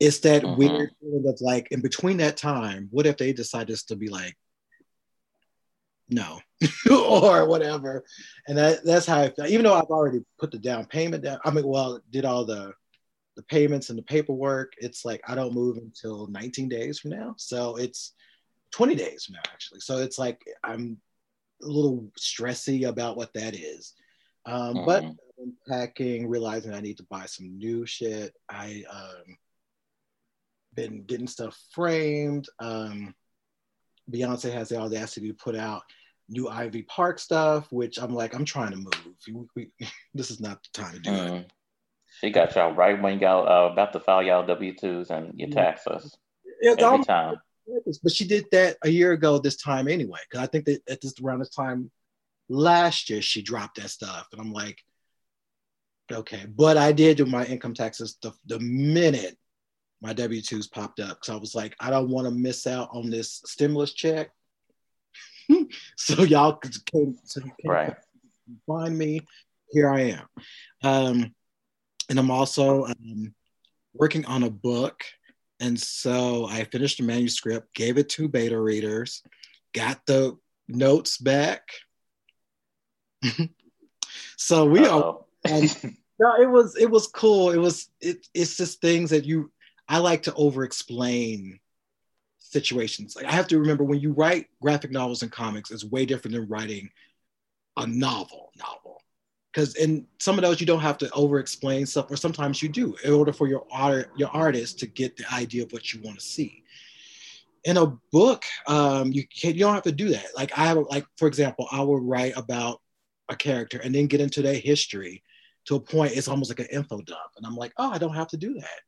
it's 0.00 0.20
that 0.20 0.42
mm-hmm. 0.42 0.58
weird 0.58 0.90
feeling 1.00 1.28
of 1.28 1.38
like 1.40 1.68
in 1.70 1.80
between 1.80 2.16
that 2.18 2.36
time 2.36 2.88
what 2.90 3.06
if 3.06 3.16
they 3.16 3.32
decide 3.32 3.68
just 3.68 3.88
to 3.88 3.96
be 3.96 4.08
like 4.08 4.36
no 6.10 6.40
or 6.90 7.46
whatever. 7.46 8.02
And 8.46 8.56
that, 8.56 8.84
that's 8.84 9.06
how 9.06 9.20
i 9.20 9.30
feel 9.30 9.46
even 9.46 9.64
though 9.64 9.74
i've 9.74 9.84
already 9.84 10.20
put 10.38 10.50
the 10.50 10.58
down 10.58 10.86
payment 10.86 11.22
down 11.22 11.38
i 11.44 11.50
mean 11.50 11.66
well 11.66 12.00
did 12.10 12.24
all 12.24 12.44
the 12.44 12.72
the 13.36 13.42
payments 13.44 13.90
and 13.90 13.98
the 13.98 14.02
paperwork 14.02 14.72
it's 14.78 15.04
like 15.04 15.20
i 15.28 15.34
don't 15.34 15.54
move 15.54 15.76
until 15.76 16.26
19 16.28 16.68
days 16.68 16.98
from 16.98 17.10
now. 17.10 17.34
So 17.36 17.76
it's 17.76 18.14
20 18.72 18.94
days 18.94 19.24
from 19.24 19.34
now 19.34 19.40
actually 19.52 19.80
so 19.80 19.98
it's 19.98 20.18
like 20.18 20.40
i'm 20.64 20.98
a 21.62 21.66
little 21.66 22.10
stressy 22.18 22.88
about 22.88 23.16
what 23.16 23.32
that 23.34 23.54
is 23.54 23.94
um, 24.46 24.76
mm-hmm. 24.76 24.86
but 24.86 25.04
packing 25.68 26.28
realizing 26.28 26.74
i 26.74 26.80
need 26.80 26.96
to 26.96 27.06
buy 27.10 27.26
some 27.26 27.58
new 27.58 27.86
shit 27.86 28.32
i 28.48 28.82
um 28.90 29.36
been 30.74 31.02
getting 31.04 31.26
stuff 31.26 31.58
framed 31.72 32.48
um 32.60 33.14
Beyonce 34.10 34.52
has 34.52 34.70
the 34.70 34.78
audacity 34.78 35.28
to 35.28 35.34
put 35.34 35.54
out 35.54 35.82
new 36.28 36.48
Ivy 36.48 36.82
Park 36.82 37.18
stuff, 37.18 37.70
which 37.72 37.98
I'm 37.98 38.14
like, 38.14 38.34
I'm 38.34 38.44
trying 38.44 38.70
to 38.70 38.76
move. 38.76 39.46
We, 39.56 39.70
we, 39.78 39.86
this 40.14 40.30
is 40.30 40.40
not 40.40 40.62
the 40.62 40.82
time 40.82 40.94
to 40.94 41.00
do 41.00 41.10
mm. 41.10 41.40
it. 41.40 41.52
She 42.20 42.30
got 42.30 42.54
y'all 42.54 42.72
right 42.72 43.00
when 43.00 43.18
y'all 43.20 43.48
uh, 43.48 43.70
about 43.72 43.92
to 43.92 44.00
file 44.00 44.22
y'all 44.22 44.46
W 44.46 44.74
twos 44.74 45.10
and 45.10 45.38
your 45.38 45.50
taxes 45.50 46.16
it's 46.60 46.82
every 46.82 47.04
time. 47.04 47.36
But 48.02 48.12
she 48.12 48.26
did 48.26 48.46
that 48.52 48.76
a 48.82 48.88
year 48.88 49.12
ago 49.12 49.38
this 49.38 49.56
time 49.56 49.88
anyway, 49.88 50.20
because 50.28 50.42
I 50.42 50.46
think 50.46 50.64
that 50.66 50.82
at 50.88 51.00
this 51.00 51.14
around 51.22 51.40
this 51.40 51.50
time 51.50 51.90
last 52.48 53.10
year 53.10 53.20
she 53.22 53.42
dropped 53.42 53.80
that 53.80 53.90
stuff, 53.90 54.28
and 54.32 54.40
I'm 54.40 54.52
like, 54.52 54.78
okay. 56.10 56.46
But 56.48 56.76
I 56.76 56.92
did 56.92 57.18
do 57.18 57.26
my 57.26 57.44
income 57.44 57.74
taxes 57.74 58.16
the, 58.22 58.32
the 58.46 58.58
minute 58.60 59.36
my 60.00 60.12
W 60.12 60.40
twos 60.40 60.68
popped 60.68 61.00
up, 61.00 61.20
because 61.20 61.28
I 61.28 61.36
was 61.36 61.54
like, 61.54 61.74
I 61.80 61.90
don't 61.90 62.08
want 62.08 62.26
to 62.26 62.30
miss 62.30 62.66
out 62.66 62.88
on 62.92 63.10
this 63.10 63.42
stimulus 63.44 63.92
check 63.92 64.30
so 65.96 66.22
y'all 66.22 66.60
came, 66.86 67.16
so 67.24 67.40
you 67.40 67.52
came 67.62 67.70
right. 67.70 67.94
find 68.66 68.96
me. 68.96 69.20
Here 69.70 69.90
I 69.90 70.00
am. 70.00 70.26
Um, 70.82 71.34
and 72.08 72.18
I'm 72.18 72.30
also 72.30 72.86
um, 72.86 73.34
working 73.92 74.24
on 74.24 74.42
a 74.42 74.50
book. 74.50 75.04
And 75.60 75.78
so 75.78 76.46
I 76.46 76.64
finished 76.64 76.98
the 76.98 77.04
manuscript, 77.04 77.74
gave 77.74 77.98
it 77.98 78.08
to 78.10 78.28
beta 78.28 78.58
readers, 78.58 79.22
got 79.74 80.06
the 80.06 80.36
notes 80.68 81.18
back. 81.18 81.68
so 84.36 84.66
we 84.66 84.80
Uh-oh. 84.80 85.26
are. 85.46 85.50
no, 86.18 86.34
it 86.40 86.48
was 86.48 86.76
it 86.76 86.90
was 86.90 87.06
cool. 87.08 87.50
It 87.50 87.58
was 87.58 87.88
it, 88.00 88.26
it's 88.34 88.56
just 88.56 88.80
things 88.80 89.10
that 89.10 89.24
you 89.24 89.50
I 89.88 89.98
like 89.98 90.24
to 90.24 90.34
over 90.34 90.64
explain 90.64 91.58
situations. 92.38 93.16
Like 93.16 93.26
I 93.26 93.32
have 93.32 93.48
to 93.48 93.58
remember 93.58 93.84
when 93.84 94.00
you 94.00 94.12
write 94.12 94.46
graphic 94.62 94.90
novels 94.90 95.22
and 95.22 95.32
comics, 95.32 95.70
it's 95.70 95.84
way 95.84 96.06
different 96.06 96.34
than 96.36 96.48
writing 96.48 96.90
a 97.76 97.86
novel 97.86 98.52
novel. 98.56 98.87
Because 99.58 99.74
in 99.74 100.06
some 100.20 100.38
of 100.38 100.42
those 100.42 100.60
you 100.60 100.68
don't 100.68 100.78
have 100.78 100.98
to 100.98 101.10
over 101.10 101.40
explain 101.40 101.84
stuff, 101.84 102.08
or 102.12 102.16
sometimes 102.16 102.62
you 102.62 102.68
do, 102.68 102.94
in 103.02 103.12
order 103.12 103.32
for 103.32 103.48
your 103.48 103.66
art 103.72 104.12
your 104.16 104.28
artist 104.28 104.78
to 104.78 104.86
get 104.86 105.16
the 105.16 105.24
idea 105.34 105.64
of 105.64 105.72
what 105.72 105.92
you 105.92 106.00
want 106.00 106.16
to 106.16 106.24
see. 106.24 106.62
In 107.64 107.76
a 107.76 107.86
book, 108.12 108.44
um, 108.68 109.10
you 109.10 109.24
can 109.26 109.54
you 109.54 109.58
don't 109.58 109.74
have 109.74 109.82
to 109.82 109.90
do 109.90 110.10
that. 110.10 110.26
Like 110.36 110.56
I 110.56 110.66
have 110.66 110.78
like 110.88 111.06
for 111.16 111.26
example, 111.26 111.66
I 111.72 111.80
will 111.80 111.98
write 111.98 112.36
about 112.36 112.80
a 113.28 113.34
character 113.34 113.80
and 113.82 113.92
then 113.92 114.06
get 114.06 114.20
into 114.20 114.42
their 114.42 114.54
history 114.54 115.24
to 115.64 115.74
a 115.74 115.80
point 115.80 116.12
it's 116.16 116.28
almost 116.28 116.52
like 116.52 116.60
an 116.60 116.72
info 116.72 117.00
dump. 117.00 117.32
And 117.36 117.44
I'm 117.44 117.56
like, 117.56 117.72
oh, 117.78 117.90
I 117.90 117.98
don't 117.98 118.14
have 118.14 118.28
to 118.28 118.36
do 118.36 118.54
that 118.54 118.80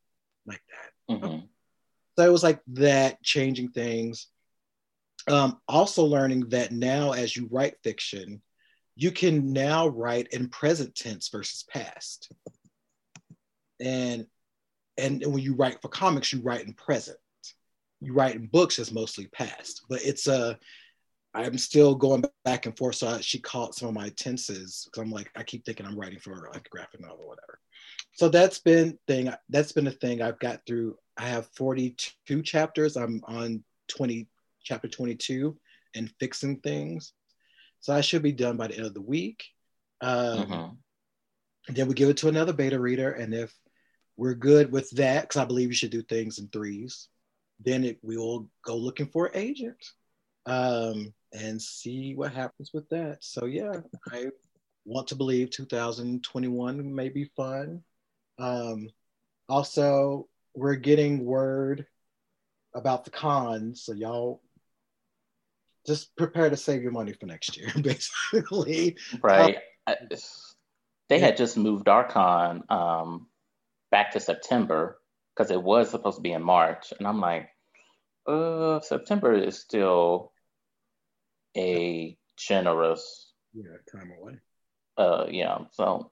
like 0.45 0.61
that. 0.69 1.15
Mm-hmm. 1.15 1.45
So 2.17 2.25
it 2.25 2.31
was 2.31 2.43
like 2.43 2.61
that 2.67 3.21
changing 3.23 3.71
things 3.71 4.27
um, 5.27 5.59
also 5.67 6.05
learning 6.05 6.47
that 6.49 6.71
now 6.71 7.11
as 7.11 7.35
you 7.35 7.49
write 7.51 7.75
fiction 7.83 8.41
you 8.95 9.11
can 9.11 9.53
now 9.53 9.87
write 9.87 10.27
in 10.29 10.49
present 10.49 10.95
tense 10.95 11.29
versus 11.29 11.63
past. 11.63 12.31
And 13.79 14.27
and 14.97 15.23
when 15.25 15.41
you 15.41 15.55
write 15.55 15.81
for 15.81 15.87
comics 15.87 16.31
you 16.33 16.41
write 16.41 16.65
in 16.65 16.73
present. 16.73 17.17
You 17.99 18.13
write 18.13 18.35
in 18.35 18.47
books 18.47 18.79
as 18.79 18.91
mostly 18.91 19.27
past 19.27 19.83
but 19.89 20.03
it's 20.03 20.27
a 20.27 20.57
i'm 21.33 21.57
still 21.57 21.95
going 21.95 22.23
back 22.43 22.65
and 22.65 22.77
forth. 22.77 22.95
So 22.95 23.07
I, 23.07 23.21
she 23.21 23.39
caught 23.39 23.75
some 23.75 23.87
of 23.87 23.93
my 23.93 24.09
tenses 24.09 24.85
because 24.85 25.01
i'm 25.01 25.11
like 25.11 25.31
i 25.35 25.43
keep 25.43 25.65
thinking 25.65 25.85
i'm 25.85 25.97
writing 25.99 26.19
for 26.19 26.49
like 26.53 26.67
a 26.67 26.69
graphic 26.69 27.01
novel 27.01 27.19
or 27.21 27.27
whatever. 27.29 27.59
So 28.13 28.27
that's 28.29 28.59
been 28.59 28.99
thing 29.07 29.31
that's 29.49 29.71
been 29.71 29.87
a 29.87 29.91
thing 29.91 30.21
i've 30.21 30.39
got 30.39 30.65
through. 30.65 30.97
I 31.17 31.27
have 31.27 31.49
42 31.55 32.41
chapters. 32.41 32.97
I'm 32.97 33.21
on 33.27 33.63
20, 33.89 34.27
chapter 34.63 34.87
22 34.87 35.55
and 35.95 36.11
fixing 36.19 36.57
things. 36.57 37.13
So 37.81 37.93
I 37.93 38.01
should 38.01 38.23
be 38.23 38.31
done 38.31 38.57
by 38.57 38.67
the 38.67 38.77
end 38.77 38.85
of 38.85 38.93
the 38.93 39.01
week. 39.01 39.43
Um, 40.01 40.39
mm-hmm. 40.39 41.73
Then 41.73 41.87
we 41.87 41.93
give 41.93 42.09
it 42.09 42.17
to 42.17 42.29
another 42.29 42.53
beta 42.53 42.79
reader. 42.79 43.11
And 43.11 43.33
if 43.33 43.53
we're 44.17 44.35
good 44.35 44.71
with 44.71 44.89
that, 44.91 45.23
because 45.23 45.41
I 45.41 45.45
believe 45.45 45.69
you 45.69 45.75
should 45.75 45.91
do 45.91 46.03
things 46.03 46.39
in 46.39 46.47
threes, 46.47 47.07
then 47.59 47.83
it, 47.83 47.99
we 48.01 48.17
will 48.17 48.47
go 48.63 48.75
looking 48.75 49.07
for 49.07 49.27
an 49.27 49.35
agent 49.35 49.83
um, 50.45 51.13
and 51.33 51.61
see 51.61 52.15
what 52.15 52.33
happens 52.33 52.71
with 52.73 52.87
that. 52.89 53.17
So 53.21 53.45
yeah, 53.45 53.79
I 54.11 54.27
want 54.85 55.07
to 55.07 55.15
believe 55.15 55.49
2021 55.51 56.93
may 56.93 57.09
be 57.09 57.25
fun. 57.35 57.83
Um, 58.39 58.89
also, 59.47 60.27
we're 60.55 60.75
getting 60.75 61.25
word 61.25 61.85
about 62.73 63.05
the 63.05 63.11
cons, 63.11 63.83
so 63.83 63.93
y'all 63.93 64.41
just 65.85 66.15
prepare 66.15 66.49
to 66.49 66.57
save 66.57 66.81
your 66.81 66.91
money 66.91 67.13
for 67.13 67.25
next 67.25 67.57
year, 67.57 67.71
basically. 67.81 68.97
Right. 69.21 69.57
Um, 69.87 69.95
they 71.09 71.19
had 71.19 71.37
just 71.37 71.57
moved 71.57 71.89
our 71.89 72.07
con 72.07 72.63
um, 72.69 73.27
back 73.89 74.11
to 74.11 74.19
September 74.19 74.99
because 75.35 75.51
it 75.51 75.61
was 75.61 75.89
supposed 75.89 76.17
to 76.17 76.21
be 76.21 76.31
in 76.33 76.43
March, 76.43 76.93
and 76.97 77.07
I'm 77.07 77.19
like, 77.19 77.49
uh, 78.27 78.79
September 78.81 79.33
is 79.33 79.59
still 79.59 80.31
a 81.57 82.17
generous 82.37 83.33
yeah 83.53 83.77
time 83.91 84.11
away. 84.19 84.33
Uh, 84.97 85.25
yeah. 85.29 85.57
So, 85.71 86.11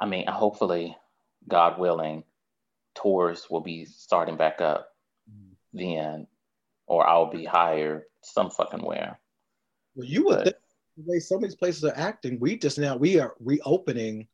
I 0.00 0.06
mean, 0.06 0.26
hopefully, 0.26 0.96
God 1.46 1.78
willing, 1.78 2.24
tours 2.94 3.46
will 3.50 3.60
be 3.60 3.84
starting 3.84 4.36
back 4.36 4.60
up 4.60 4.88
mm. 5.30 5.54
then, 5.72 6.26
or 6.86 7.06
I'll 7.06 7.30
be 7.30 7.44
hired 7.44 8.02
some 8.22 8.50
fucking 8.50 8.84
where. 8.84 9.18
Well, 9.94 10.06
you 10.06 10.24
would 10.26 10.44
think 10.44 10.56
the 10.96 11.04
way 11.06 11.18
some 11.18 11.38
of 11.38 11.42
these 11.42 11.54
places 11.54 11.84
are 11.84 11.96
acting, 11.96 12.38
we 12.40 12.56
just 12.56 12.78
now 12.78 12.96
we 12.96 13.18
are 13.18 13.34
reopening 13.40 14.28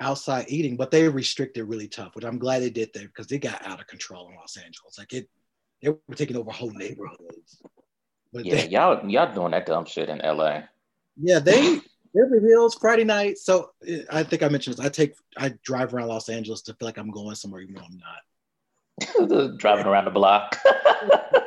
outside 0.00 0.46
eating, 0.48 0.76
but 0.76 0.90
they 0.90 1.08
restricted 1.08 1.68
really 1.68 1.88
tough, 1.88 2.14
which 2.14 2.24
I'm 2.24 2.38
glad 2.38 2.62
they 2.62 2.70
did 2.70 2.92
that 2.94 3.02
because 3.02 3.26
they 3.26 3.38
got 3.38 3.66
out 3.66 3.80
of 3.80 3.86
control 3.86 4.28
in 4.28 4.36
Los 4.36 4.56
Angeles. 4.56 4.98
Like 4.98 5.12
it, 5.12 5.28
they 5.82 5.90
were 5.90 6.14
taking 6.14 6.36
over 6.36 6.50
whole 6.50 6.72
neighborhoods. 6.72 7.62
But 8.32 8.44
yeah, 8.44 8.56
they, 8.56 8.68
y'all 8.68 9.08
y'all 9.08 9.32
doing 9.32 9.52
that 9.52 9.66
dumb 9.66 9.86
shit 9.86 10.08
in 10.08 10.18
LA. 10.18 10.62
Yeah, 11.16 11.38
they 11.38 11.80
Beverly 12.14 12.48
Hills 12.48 12.74
Friday 12.74 13.04
night. 13.04 13.38
So 13.38 13.70
I 14.10 14.22
think 14.22 14.42
I 14.42 14.48
mentioned 14.48 14.76
this. 14.76 14.84
I 14.84 14.88
take 14.88 15.14
I 15.36 15.54
drive 15.62 15.94
around 15.94 16.08
Los 16.08 16.28
Angeles 16.28 16.62
to 16.62 16.74
feel 16.74 16.86
like 16.86 16.98
I'm 16.98 17.10
going 17.10 17.34
somewhere 17.34 17.60
even 17.62 17.74
though 17.74 17.82
I'm 17.82 17.98
not. 17.98 19.58
Driving 19.58 19.86
around 19.86 20.06
the 20.06 20.10
block. 20.10 20.56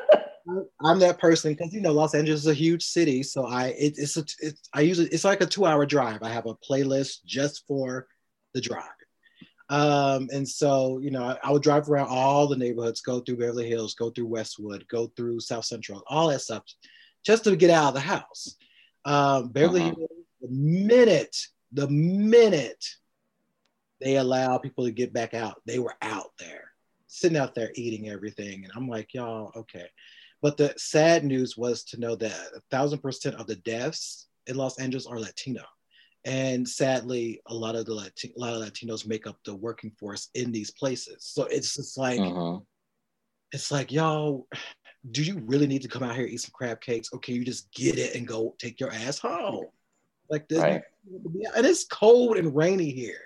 I'm 0.83 0.99
that 0.99 1.19
person 1.19 1.53
because 1.53 1.73
you 1.73 1.81
know 1.81 1.91
Los 1.91 2.15
Angeles 2.15 2.41
is 2.41 2.47
a 2.47 2.53
huge 2.53 2.83
city, 2.83 3.23
so 3.23 3.45
I 3.45 3.67
it, 3.67 3.95
it's 3.97 4.17
a, 4.17 4.25
it's 4.39 4.69
I 4.73 4.81
usually 4.81 5.09
it's 5.09 5.25
like 5.25 5.41
a 5.41 5.45
two 5.45 5.65
hour 5.65 5.85
drive. 5.85 6.23
I 6.23 6.29
have 6.29 6.45
a 6.45 6.55
playlist 6.55 7.25
just 7.25 7.65
for 7.67 8.07
the 8.53 8.61
drive, 8.61 8.83
um, 9.69 10.29
and 10.31 10.47
so 10.47 10.99
you 10.99 11.11
know 11.11 11.23
I, 11.23 11.37
I, 11.43 11.51
would 11.51 11.63
drive 11.63 11.89
around 11.89 12.07
all 12.09 12.47
the 12.47 12.55
neighborhoods, 12.55 13.01
go 13.01 13.19
through 13.19 13.37
Beverly 13.37 13.67
Hills, 13.67 13.95
go 13.95 14.09
through 14.09 14.27
Westwood, 14.27 14.85
go 14.87 15.07
through 15.15 15.39
South 15.39 15.65
Central, 15.65 16.03
all 16.07 16.29
that 16.29 16.41
stuff, 16.41 16.63
just 17.25 17.43
to 17.43 17.55
get 17.55 17.69
out 17.69 17.89
of 17.89 17.93
the 17.95 17.99
house. 17.99 18.55
Um, 19.05 19.49
Beverly 19.49 19.81
uh-huh. 19.81 19.95
Hills, 19.97 20.09
the 20.41 20.49
minute 20.49 21.37
the 21.71 21.87
minute 21.87 22.83
they 24.01 24.15
allow 24.15 24.57
people 24.57 24.85
to 24.85 24.91
get 24.91 25.13
back 25.13 25.33
out, 25.33 25.61
they 25.65 25.79
were 25.79 25.95
out 26.01 26.31
there 26.39 26.69
sitting 27.09 27.37
out 27.37 27.55
there 27.55 27.71
eating 27.75 28.07
everything, 28.07 28.63
and 28.63 28.71
I'm 28.75 28.87
like, 28.87 29.13
y'all, 29.13 29.51
okay. 29.55 29.87
But 30.41 30.57
the 30.57 30.73
sad 30.77 31.25
news 31.25 31.57
was 31.57 31.83
to 31.85 31.99
know 31.99 32.15
that 32.15 32.31
a 32.55 32.61
thousand 32.71 32.99
percent 32.99 33.35
of 33.35 33.47
the 33.47 33.57
deaths 33.57 34.27
in 34.47 34.55
Los 34.55 34.79
Angeles 34.79 35.05
are 35.05 35.19
Latino. 35.19 35.63
And 36.25 36.67
sadly, 36.67 37.41
a 37.47 37.53
lot 37.53 37.75
of 37.75 37.85
the 37.85 37.93
Lati- 37.93 38.35
a 38.35 38.39
lot 38.39 38.53
of 38.53 38.61
Latinos 38.61 39.07
make 39.07 39.27
up 39.27 39.37
the 39.45 39.55
working 39.55 39.91
force 39.91 40.29
in 40.33 40.51
these 40.51 40.71
places. 40.71 41.17
So 41.19 41.45
it's 41.45 41.75
just 41.75 41.97
like, 41.97 42.19
mm-hmm. 42.19 42.61
it's 43.51 43.71
like, 43.71 43.91
y'all, 43.91 44.47
do 45.11 45.23
you 45.23 45.39
really 45.45 45.67
need 45.67 45.81
to 45.83 45.87
come 45.87 46.03
out 46.03 46.15
here 46.15 46.25
eat 46.25 46.41
some 46.41 46.51
crab 46.53 46.81
cakes, 46.81 47.09
or 47.11 47.19
can 47.19 47.35
you 47.35 47.45
just 47.45 47.71
get 47.71 47.97
it 47.97 48.15
and 48.15 48.27
go 48.27 48.55
take 48.59 48.79
your 48.79 48.91
ass 48.91 49.17
home? 49.17 49.67
Like 50.29 50.47
this, 50.47 50.59
right. 50.59 50.83
and 51.55 51.65
it's 51.65 51.85
cold 51.85 52.37
and 52.37 52.55
rainy 52.55 52.91
here. 52.91 53.21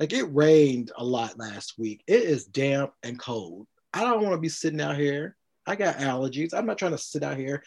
Like 0.00 0.12
it 0.12 0.24
rained 0.34 0.90
a 0.96 1.04
lot 1.04 1.38
last 1.38 1.74
week. 1.78 2.02
It 2.06 2.22
is 2.22 2.46
damp 2.46 2.92
and 3.02 3.18
cold. 3.18 3.66
I 3.92 4.00
don't 4.00 4.22
want 4.22 4.32
to 4.32 4.40
be 4.40 4.48
sitting 4.48 4.80
out 4.80 4.96
here 4.96 5.36
I 5.66 5.76
got 5.76 5.98
allergies. 5.98 6.54
I'm 6.54 6.66
not 6.66 6.78
trying 6.78 6.92
to 6.92 6.98
sit 6.98 7.22
out 7.22 7.36
here, 7.36 7.62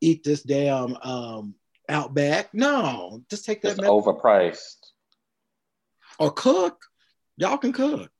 eat 0.00 0.24
this 0.24 0.42
damn 0.42 0.96
um, 0.96 1.54
Outback. 1.88 2.52
No, 2.52 3.22
just 3.30 3.44
take 3.44 3.62
that. 3.62 3.78
It's 3.78 3.80
overpriced. 3.80 4.78
Or 6.18 6.32
cook. 6.32 6.82
Y'all 7.36 7.58
can 7.58 7.72
cook. 7.72 8.10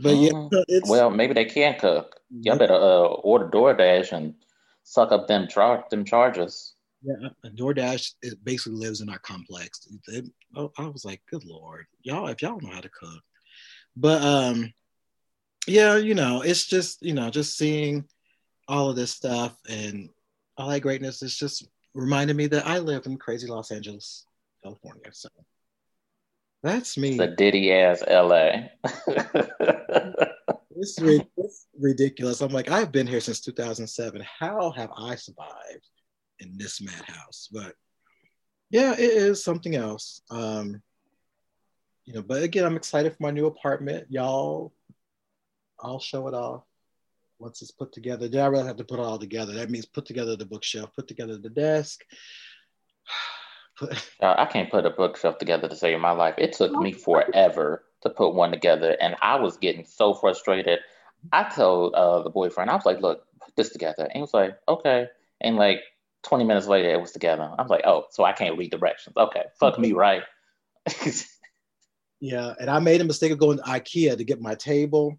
But 0.00 0.14
mm. 0.14 0.50
yeah, 0.52 0.62
it's 0.68 0.88
well, 0.88 1.10
maybe 1.10 1.32
they 1.32 1.46
can 1.46 1.78
cook. 1.78 2.20
Y'all 2.30 2.58
better 2.58 2.74
uh, 2.74 3.06
order 3.06 3.48
DoorDash 3.48 4.12
and 4.12 4.34
suck 4.82 5.12
up 5.12 5.26
them 5.26 5.48
char- 5.48 5.86
them 5.90 6.04
charges. 6.04 6.74
Yeah, 7.02 7.28
DoorDash 7.46 8.14
it 8.22 8.44
basically 8.44 8.78
lives 8.78 9.00
in 9.00 9.08
our 9.08 9.18
complex. 9.20 9.88
It, 10.08 10.26
oh, 10.54 10.72
I 10.76 10.86
was 10.86 11.04
like, 11.04 11.22
good 11.30 11.44
lord, 11.44 11.86
y'all, 12.02 12.28
if 12.28 12.42
y'all 12.42 12.60
know 12.60 12.70
how 12.70 12.80
to 12.80 12.90
cook. 12.90 13.22
But 13.96 14.22
um, 14.22 14.74
yeah, 15.66 15.96
you 15.96 16.14
know, 16.14 16.42
it's 16.42 16.66
just 16.66 17.02
you 17.02 17.14
know, 17.14 17.30
just 17.30 17.56
seeing 17.56 18.04
all 18.68 18.90
of 18.90 18.96
this 18.96 19.10
stuff 19.10 19.56
and 19.68 20.10
all 20.56 20.68
that 20.68 20.80
greatness 20.80 21.22
is 21.22 21.36
just 21.36 21.66
reminded 21.94 22.36
me 22.36 22.46
that 22.48 22.66
I 22.66 22.78
live 22.78 23.06
in 23.06 23.16
crazy 23.16 23.46
Los 23.46 23.70
Angeles, 23.70 24.26
California. 24.62 25.10
So 25.12 25.28
that's 26.62 26.98
me. 26.98 27.16
The 27.16 27.28
Diddy 27.28 27.72
ass 27.72 28.02
LA. 28.06 28.68
it's, 30.76 30.98
it's 31.00 31.66
ridiculous. 31.78 32.40
I'm 32.40 32.52
like, 32.52 32.70
I've 32.70 32.92
been 32.92 33.06
here 33.06 33.20
since 33.20 33.40
2007. 33.40 34.22
How 34.38 34.70
have 34.72 34.90
I 34.96 35.14
survived 35.14 35.88
in 36.40 36.58
this 36.58 36.82
madhouse? 36.82 37.48
But 37.50 37.74
yeah, 38.70 38.92
it 38.92 39.00
is 39.00 39.42
something 39.42 39.76
else. 39.76 40.20
Um, 40.30 40.82
you 42.04 42.14
know, 42.14 42.22
but 42.22 42.42
again, 42.42 42.64
I'm 42.64 42.76
excited 42.76 43.12
for 43.12 43.22
my 43.22 43.30
new 43.30 43.46
apartment. 43.46 44.06
Y'all, 44.10 44.72
I'll 45.80 46.00
show 46.00 46.26
it 46.28 46.34
off 46.34 46.64
once 47.38 47.62
it's 47.62 47.70
put 47.70 47.92
together. 47.92 48.28
Then 48.28 48.42
I 48.42 48.46
really 48.46 48.66
have 48.66 48.76
to 48.76 48.84
put 48.84 48.98
it 48.98 49.04
all 49.04 49.18
together. 49.18 49.54
That 49.54 49.70
means 49.70 49.86
put 49.86 50.06
together 50.06 50.36
the 50.36 50.46
bookshelf, 50.46 50.90
put 50.94 51.08
together 51.08 51.36
the 51.38 51.50
desk. 51.50 52.04
I 54.20 54.46
can't 54.46 54.70
put 54.70 54.86
a 54.86 54.90
bookshelf 54.90 55.38
together 55.38 55.68
to 55.68 55.76
save 55.76 56.00
my 56.00 56.10
life. 56.10 56.34
It 56.38 56.52
took 56.52 56.72
me 56.72 56.92
forever 57.06 57.84
to 58.02 58.10
put 58.10 58.34
one 58.34 58.50
together, 58.50 58.96
and 59.00 59.16
I 59.22 59.36
was 59.36 59.56
getting 59.56 59.84
so 59.84 60.14
frustrated. 60.14 60.80
I 61.32 61.44
told 61.44 61.94
uh, 61.94 62.22
the 62.22 62.30
boyfriend, 62.30 62.70
I 62.70 62.74
was 62.74 62.86
like, 62.86 63.00
"Look, 63.00 63.24
put 63.40 63.54
this 63.56 63.70
together," 63.70 64.04
and 64.04 64.12
he 64.14 64.20
was 64.20 64.34
like, 64.34 64.58
"Okay." 64.68 65.06
And 65.40 65.56
like 65.56 65.80
20 66.24 66.44
minutes 66.44 66.66
later, 66.66 66.90
it 66.90 67.00
was 67.00 67.12
together. 67.12 67.50
I 67.56 67.62
was 67.62 67.70
like, 67.70 67.82
"Oh, 67.84 68.06
so 68.10 68.24
I 68.24 68.32
can't 68.32 68.58
read 68.58 68.72
directions? 68.72 69.16
Okay, 69.16 69.44
fuck 69.60 69.78
me, 69.78 69.92
right?" 69.92 70.22
yeah, 72.20 72.54
and 72.58 72.68
I 72.68 72.80
made 72.80 73.00
a 73.00 73.04
mistake 73.04 73.30
of 73.30 73.38
going 73.38 73.58
to 73.58 73.64
IKEA 73.64 74.16
to 74.16 74.24
get 74.24 74.40
my 74.40 74.56
table 74.56 75.18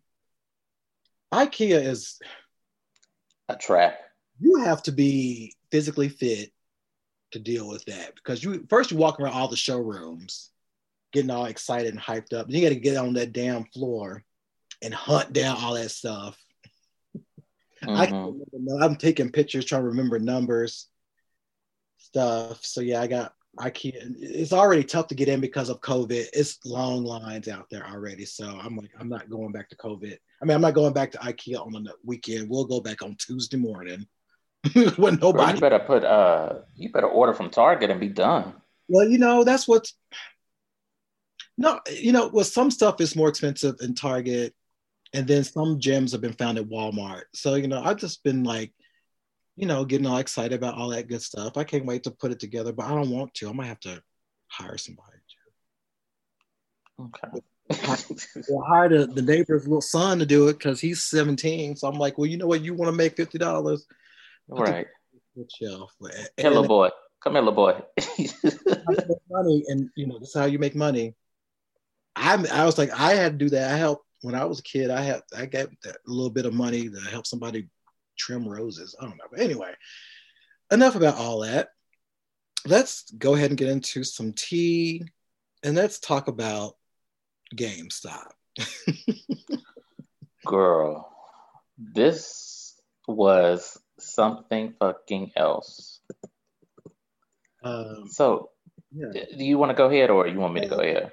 IKEA 1.33 1.85
is 1.85 2.19
a 3.47 3.55
trap. 3.55 3.99
You 4.39 4.63
have 4.63 4.83
to 4.83 4.91
be 4.91 5.55
physically 5.71 6.09
fit 6.09 6.51
to 7.31 7.39
deal 7.39 7.67
with 7.67 7.85
that 7.85 8.15
because 8.15 8.43
you 8.43 8.65
first 8.69 8.91
you 8.91 8.97
walk 8.97 9.19
around 9.19 9.33
all 9.33 9.47
the 9.47 9.55
showrooms, 9.55 10.51
getting 11.13 11.29
all 11.29 11.45
excited 11.45 11.91
and 11.93 12.01
hyped 12.01 12.33
up. 12.33 12.47
And 12.47 12.55
you 12.55 12.61
got 12.61 12.69
to 12.69 12.79
get 12.79 12.97
on 12.97 13.13
that 13.13 13.33
damn 13.33 13.65
floor 13.65 14.23
and 14.81 14.93
hunt 14.93 15.33
down 15.33 15.57
all 15.57 15.75
that 15.75 15.89
stuff. 15.89 16.37
Mm-hmm. 17.83 18.81
I 18.81 18.85
am 18.85 18.95
taking 18.95 19.31
pictures, 19.31 19.65
trying 19.65 19.83
to 19.83 19.89
remember 19.89 20.19
numbers, 20.19 20.87
stuff. 21.97 22.65
So 22.65 22.81
yeah, 22.81 23.01
I 23.01 23.07
got 23.07 23.33
IKEA. 23.59 24.15
It's 24.19 24.53
already 24.53 24.83
tough 24.83 25.07
to 25.07 25.15
get 25.15 25.27
in 25.27 25.41
because 25.41 25.69
of 25.69 25.81
COVID. 25.81 26.27
It's 26.33 26.59
long 26.65 27.03
lines 27.03 27.47
out 27.47 27.67
there 27.69 27.85
already. 27.85 28.25
So 28.25 28.47
I'm 28.47 28.75
like, 28.75 28.91
I'm 28.99 29.09
not 29.09 29.29
going 29.29 29.51
back 29.51 29.69
to 29.69 29.75
COVID. 29.75 30.17
I 30.41 30.45
mean, 30.45 30.55
I'm 30.55 30.61
not 30.61 30.73
going 30.73 30.93
back 30.93 31.11
to 31.11 31.17
IKEA 31.19 31.65
on 31.65 31.83
the 31.83 31.93
weekend. 32.03 32.49
We'll 32.49 32.65
go 32.65 32.79
back 32.79 33.01
on 33.01 33.15
Tuesday 33.15 33.57
morning 33.57 34.07
when 34.95 35.15
nobody. 35.15 35.31
Bro, 35.31 35.53
you 35.53 35.59
better 35.61 35.79
put 35.79 36.03
uh, 36.03 36.59
you 36.75 36.91
better 36.91 37.07
order 37.07 37.33
from 37.33 37.49
Target 37.49 37.89
and 37.89 37.99
be 37.99 38.09
done. 38.09 38.53
Well, 38.87 39.07
you 39.07 39.17
know 39.17 39.43
that's 39.43 39.67
what's. 39.67 39.93
No, 41.57 41.81
you 41.91 42.13
know, 42.13 42.29
well, 42.31 42.45
some 42.45 42.71
stuff 42.71 43.01
is 43.01 43.17
more 43.17 43.27
expensive 43.27 43.75
in 43.81 43.93
Target, 43.93 44.53
and 45.13 45.27
then 45.27 45.43
some 45.43 45.79
gems 45.79 46.13
have 46.13 46.21
been 46.21 46.33
found 46.33 46.57
at 46.57 46.69
Walmart. 46.69 47.23
So 47.33 47.55
you 47.55 47.67
know, 47.67 47.81
I've 47.83 47.97
just 47.97 48.23
been 48.23 48.43
like, 48.43 48.71
you 49.59 49.67
know, 49.67 49.83
getting 49.83 50.07
all 50.07 50.17
excited 50.17 50.53
about 50.53 50.75
all 50.75 50.89
that 50.89 51.09
good 51.09 51.21
stuff. 51.21 51.57
I 51.57 51.65
can't 51.65 51.85
wait 51.85 52.03
to 52.03 52.11
put 52.11 52.31
it 52.31 52.39
together, 52.39 52.71
but 52.71 52.85
I 52.85 52.89
don't 52.89 53.09
want 53.09 53.33
to. 53.35 53.49
I 53.49 53.51
might 53.51 53.65
have 53.65 53.79
to 53.81 54.01
hire 54.47 54.77
somebody 54.77 55.17
to. 56.97 57.03
Okay 57.03 57.41
well, 58.49 58.63
hired 58.67 58.93
a, 58.93 59.05
the 59.05 59.21
neighbor's 59.21 59.67
little 59.67 59.81
son 59.81 60.17
to 60.19 60.25
do 60.25 60.47
it 60.47 60.53
because 60.53 60.79
he's 60.79 61.03
17. 61.03 61.75
So 61.75 61.87
I'm 61.87 61.99
like, 61.99 62.17
well, 62.17 62.25
you 62.25 62.37
know 62.37 62.47
what? 62.47 62.63
You 62.63 62.73
want 62.73 62.89
to 62.89 62.97
make 62.97 63.15
fifty 63.15 63.37
dollars, 63.37 63.85
right? 64.47 64.87
Shelf. 65.55 65.93
Hello, 66.35 66.63
boy. 66.63 66.89
Come 67.23 67.33
here, 67.33 67.43
little 67.43 67.53
boy. 67.53 67.79
money, 69.29 69.63
and 69.67 69.89
you 69.95 70.07
know, 70.07 70.17
this 70.17 70.29
is 70.29 70.35
how 70.35 70.45
you 70.45 70.57
make 70.57 70.75
money. 70.75 71.15
I 72.15 72.43
I 72.51 72.65
was 72.65 72.79
like, 72.79 72.91
I 72.91 73.13
had 73.13 73.33
to 73.33 73.45
do 73.45 73.49
that. 73.51 73.71
I 73.71 73.77
helped 73.77 74.05
when 74.21 74.35
I 74.35 74.45
was 74.45 74.59
a 74.59 74.63
kid, 74.63 74.89
I 74.89 75.01
had 75.01 75.21
I 75.37 75.45
got 75.45 75.67
a 75.85 75.93
little 76.07 76.31
bit 76.31 76.45
of 76.45 76.53
money 76.53 76.89
to 76.89 76.99
help 77.11 77.27
somebody 77.27 77.67
trim 78.19 78.47
roses. 78.47 78.95
I 78.99 79.05
don't 79.05 79.17
know. 79.17 79.25
But 79.31 79.39
anyway, 79.39 79.73
enough 80.71 80.95
about 80.95 81.17
all 81.17 81.39
that. 81.39 81.69
Let's 82.67 83.09
go 83.11 83.35
ahead 83.35 83.49
and 83.51 83.57
get 83.57 83.69
into 83.69 84.03
some 84.03 84.33
tea 84.33 85.05
and 85.63 85.75
let's 85.75 85.99
talk 85.99 86.27
about 86.27 86.75
GameStop. 87.55 88.27
Girl, 90.45 91.09
this 91.77 92.79
was 93.07 93.77
something 93.99 94.73
fucking 94.79 95.31
else. 95.35 96.01
Um, 97.63 98.05
so, 98.07 98.51
yeah. 98.91 99.11
do 99.11 99.43
you 99.43 99.57
want 99.57 99.71
to 99.71 99.75
go 99.75 99.89
ahead 99.89 100.09
or 100.09 100.27
you 100.27 100.39
want 100.39 100.53
me 100.53 100.61
to 100.61 100.67
go 100.67 100.79
ahead? 100.79 101.11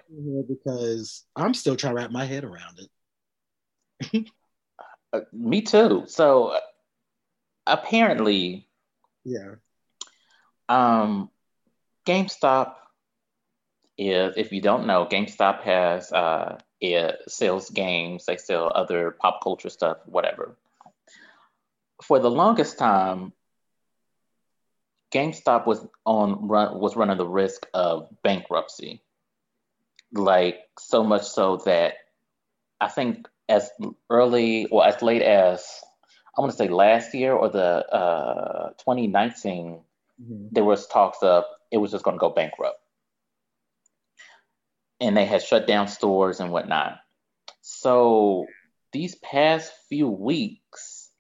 Because 0.49 1.25
I'm 1.35 1.55
still 1.55 1.77
trying 1.77 1.95
to 1.95 1.97
wrap 1.97 2.11
my 2.11 2.25
head 2.25 2.45
around 2.45 2.81
it. 4.11 4.29
uh, 5.13 5.21
me 5.33 5.63
too. 5.63 6.05
So, 6.07 6.59
apparently, 7.67 8.69
yeah. 9.25 9.57
Um, 10.69 11.31
GameStop 12.07 12.75
is, 13.99 14.37
if 14.37 14.53
you 14.53 14.61
don't 14.61 14.87
know, 14.87 15.07
GameStop 15.07 15.63
has 15.63 16.13
uh, 16.13 16.59
it 16.81 17.17
sells 17.29 17.71
games, 17.71 18.27
they 18.27 18.37
sell 18.37 18.71
other 18.75 19.11
pop 19.11 19.43
culture 19.43 19.71
stuff, 19.71 19.99
whatever. 20.07 20.57
For 22.03 22.19
the 22.19 22.31
longest 22.31 22.79
time, 22.79 23.33
GameStop 25.13 25.67
was 25.67 25.87
on 26.05 26.49
run 26.49 26.79
was 26.79 26.97
running 26.97 27.17
the 27.17 27.27
risk 27.27 27.67
of 27.73 28.09
bankruptcy. 28.23 29.03
Like 30.13 30.61
so 30.79 31.03
much 31.03 31.27
so 31.27 31.57
that 31.65 31.95
I 32.81 32.89
think 32.89 33.27
as 33.49 33.71
early 34.11 34.67
or 34.67 34.87
as 34.87 35.03
late 35.03 35.23
as 35.23 35.67
I 36.37 36.41
want 36.41 36.53
to 36.53 36.59
say 36.59 36.69
last 36.69 37.15
year 37.15 37.33
or 37.33 37.49
the 37.49 37.61
uh, 37.93 38.69
2019, 38.79 39.81
mm-hmm. 40.23 40.47
there 40.53 40.65
was 40.65 40.87
talks 40.87 41.19
of 41.23 41.45
it 41.71 41.79
was 41.79 41.91
just 41.91 42.05
going 42.05 42.17
to 42.17 42.21
go 42.21 42.31
bankrupt 42.31 42.79
and 45.01 45.17
they 45.17 45.25
had 45.25 45.43
shut 45.43 45.67
down 45.67 45.89
stores 45.89 46.41
and 46.41 46.51
whatnot. 46.51 46.99
So 47.61 48.47
these 48.93 49.15
past 49.17 49.73
few 49.89 50.09
weeks, 50.09 51.11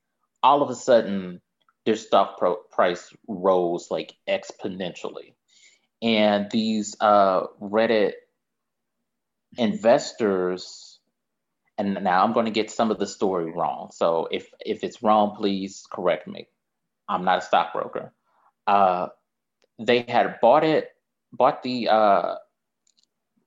all 0.42 0.62
of 0.62 0.70
a 0.70 0.74
sudden, 0.74 1.40
their 1.84 1.96
stock 1.96 2.38
pro- 2.38 2.62
price 2.70 3.12
rose 3.28 3.88
like 3.90 4.14
exponentially. 4.28 5.34
And 6.02 6.50
these 6.50 6.96
uh, 7.00 7.46
Reddit 7.60 8.12
investors, 9.56 10.85
and 11.78 11.94
now 12.02 12.24
I'm 12.24 12.32
going 12.32 12.46
to 12.46 12.52
get 12.52 12.70
some 12.70 12.90
of 12.90 12.98
the 12.98 13.06
story 13.06 13.50
wrong. 13.50 13.90
So 13.92 14.28
if 14.30 14.48
if 14.64 14.82
it's 14.82 15.02
wrong, 15.02 15.36
please 15.36 15.86
correct 15.90 16.26
me. 16.26 16.48
I'm 17.08 17.24
not 17.24 17.38
a 17.38 17.42
stockbroker. 17.42 18.12
Uh, 18.66 19.08
they 19.78 20.04
had 20.08 20.40
bought 20.40 20.64
it, 20.64 20.90
bought 21.32 21.62
the 21.62 21.88
uh, 21.88 22.34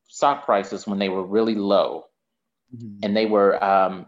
stock 0.07 0.45
prices 0.45 0.85
when 0.87 0.99
they 0.99 1.09
were 1.09 1.25
really 1.25 1.55
low, 1.55 2.05
mm-hmm. 2.75 2.99
and 3.03 3.17
they 3.17 3.25
were 3.25 3.61
um, 3.63 4.05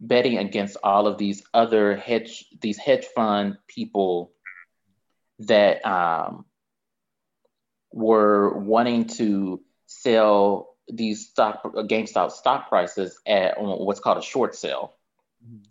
betting 0.00 0.38
against 0.38 0.76
all 0.82 1.06
of 1.06 1.18
these 1.18 1.42
other 1.52 1.96
hedge 1.96 2.46
these 2.60 2.78
hedge 2.78 3.04
fund 3.14 3.58
people 3.66 4.32
that 5.40 5.84
um, 5.86 6.44
were 7.92 8.58
wanting 8.58 9.04
to 9.04 9.60
sell 9.86 10.67
these 10.88 11.28
stock 11.28 11.62
GameStop 11.62 12.32
stock 12.32 12.68
prices 12.68 13.18
at 13.26 13.60
what's 13.60 14.00
called 14.00 14.18
a 14.18 14.22
short 14.22 14.54
sale. 14.54 14.94
Mm-hmm. 15.44 15.64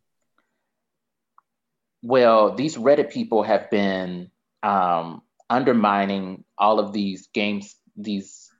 Well, 2.03 2.55
these 2.55 2.77
Reddit 2.77 3.11
people 3.11 3.43
have 3.43 3.69
been 3.69 4.29
um, 4.63 5.23
undermining 5.49 6.43
all 6.57 6.79
of 6.79 6.93
these 6.93 7.27
games, 7.27 7.75
these 7.95 8.51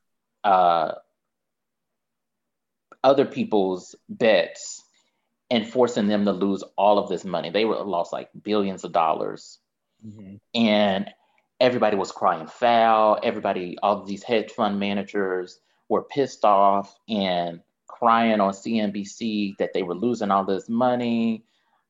uh, 0.43 0.93
other 3.03 3.26
people's 3.26 3.95
bets 4.10 4.84
and 5.49 5.68
forcing 5.68 6.08
them 6.08 6.26
to 6.26 6.32
lose 6.32 6.64
all 6.78 6.99
of 6.99 7.10
this 7.10 7.24
money. 7.24 7.49
They 7.49 7.66
were 7.66 7.78
lost 7.78 8.12
like 8.12 8.30
billions 8.43 8.84
of 8.84 8.91
dollars. 8.91 9.60
Mm-hmm. 10.05 10.36
And 10.53 11.10
everybody 11.60 11.95
was 11.95 12.12
crying 12.12 12.47
foul. 12.47 13.20
Everybody, 13.24 13.78
all 13.82 14.01
of 14.01 14.08
these 14.08 14.24
hedge 14.24 14.51
fund 14.51 14.80
managers 14.80 15.60
were 15.89 16.03
pissed 16.03 16.43
off 16.43 16.95
and 17.07 17.61
crying 17.88 18.39
on 18.39 18.53
CNBC 18.53 19.57
that 19.57 19.73
they 19.73 19.83
were 19.83 19.95
losing 19.95 20.31
all 20.31 20.45
this 20.45 20.69
money, 20.69 21.45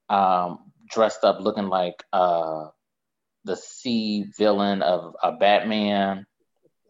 um, 0.09 0.71
dressed 0.89 1.23
up 1.23 1.39
looking 1.41 1.67
like 1.67 2.03
uh, 2.13 2.67
the 3.43 3.55
C 3.55 4.25
villain 4.37 4.81
of 4.81 5.15
a 5.21 5.33
Batman. 5.33 6.25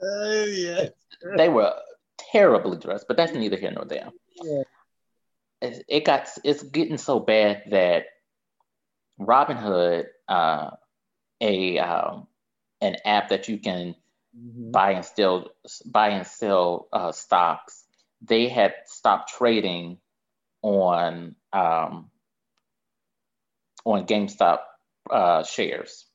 Uh, 0.02 0.46
yeah. 0.46 0.90
they 1.38 1.50
were 1.50 1.74
terribly 2.32 2.78
dressed, 2.78 3.08
but 3.08 3.18
that's 3.18 3.34
neither 3.34 3.58
here 3.58 3.72
nor 3.72 3.86
there. 3.86 4.10
Yeah. 4.44 4.64
It, 5.62 5.84
it 5.88 6.06
got 6.06 6.30
it's 6.44 6.62
getting 6.62 7.00
so 7.00 7.20
bad 7.20 7.64
that 7.72 8.06
Robinhood, 9.20 10.06
uh, 10.28 10.70
a 11.42 11.80
um, 11.80 12.28
an 12.82 12.98
app 13.06 13.30
that 13.30 13.48
you 13.48 13.58
can 13.58 13.96
mm-hmm. 14.38 14.72
buy 14.72 14.92
and 14.92 15.06
still 15.06 15.50
buy 15.86 16.10
and 16.10 16.28
sell 16.28 16.88
uh, 16.94 17.12
stocks, 17.12 17.86
they 18.22 18.48
had 18.48 18.74
stopped 18.86 19.34
trading 19.38 19.98
on 20.62 21.36
um, 21.54 22.10
on 23.86 24.06
GameStop 24.06 24.60
uh, 25.10 25.44
shares, 25.44 26.06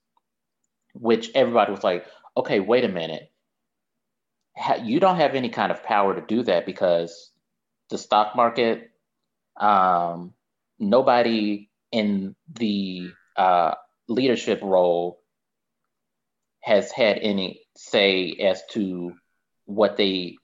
which 0.95 1.31
everybody 1.35 1.73
was 1.73 1.85
like, 1.85 2.07
okay, 2.37 2.61
wait 2.61 2.85
a 2.85 2.89
minute 2.89 3.33
you 4.83 5.01
don't 5.01 5.17
have 5.17 5.35
any 5.35 5.49
kind 5.49 5.73
of 5.73 5.83
power 5.83 6.15
to 6.15 6.21
do 6.21 6.43
that 6.45 6.67
because 6.67 7.31
the 7.91 7.99
stock 7.99 8.37
market, 8.37 8.91
um, 9.57 10.35
nobody 10.79 11.71
in 11.91 12.35
the 12.55 13.11
uh, 13.37 13.75
leadership 14.09 14.61
role 14.63 15.21
has 16.61 16.93
had 16.93 17.19
any 17.19 17.62
say 17.77 18.33
as 18.41 18.63
to 18.73 19.13
what 19.65 19.97
they 19.97 20.37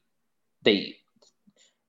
they 0.62 0.96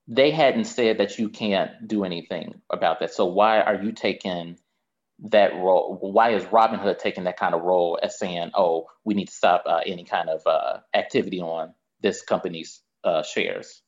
they 0.08 0.32
hadn't 0.32 0.66
said 0.66 0.98
that 0.98 1.20
you 1.20 1.30
can't 1.30 1.88
do 1.88 2.04
anything 2.04 2.62
about 2.70 3.00
that. 3.00 3.14
So 3.14 3.26
why 3.26 3.62
are 3.62 3.82
you 3.82 3.92
taking 3.92 4.58
that 5.26 5.54
role? 5.54 5.98
Why 6.02 6.32
is 6.32 6.44
Robinhood 6.46 6.98
taking 6.98 7.26
that 7.26 7.38
kind 7.38 7.54
of 7.54 7.62
role 7.62 8.00
as 8.02 8.18
saying, 8.18 8.52
"Oh, 8.56 8.88
we 9.06 9.14
need 9.14 9.28
to 9.28 9.34
stop 9.34 9.64
uh, 9.68 9.82
any 9.86 10.04
kind 10.04 10.30
of 10.30 10.42
uh, 10.48 10.80
activity 10.94 11.42
on 11.42 11.74
this 12.02 12.24
company's 12.24 12.82
uh, 13.04 13.24
shares. 13.24 13.82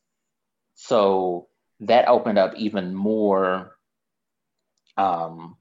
So 0.74 1.48
that 1.80 2.08
opened 2.08 2.38
up 2.38 2.54
even 2.56 2.94
more 2.94 3.76
um, 4.96 5.56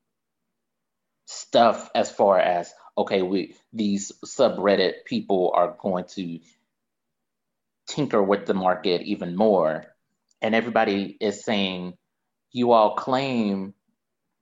stuff 1.26 1.90
as 1.96 2.12
far 2.12 2.40
as 2.40 2.74
okay, 3.02 3.22
we 3.22 3.56
these 3.74 4.12
subreddit 4.26 5.06
people 5.06 5.52
are 5.56 5.76
going 5.80 6.06
to 6.16 6.40
tinker 7.88 8.22
with 8.22 8.46
the 8.46 8.54
market 8.54 9.02
even 9.02 9.36
more, 9.36 9.86
and 10.42 10.56
everybody 10.56 11.18
is 11.20 11.44
saying 11.44 11.94
you 12.52 12.72
all 12.72 12.96
claim 12.96 13.74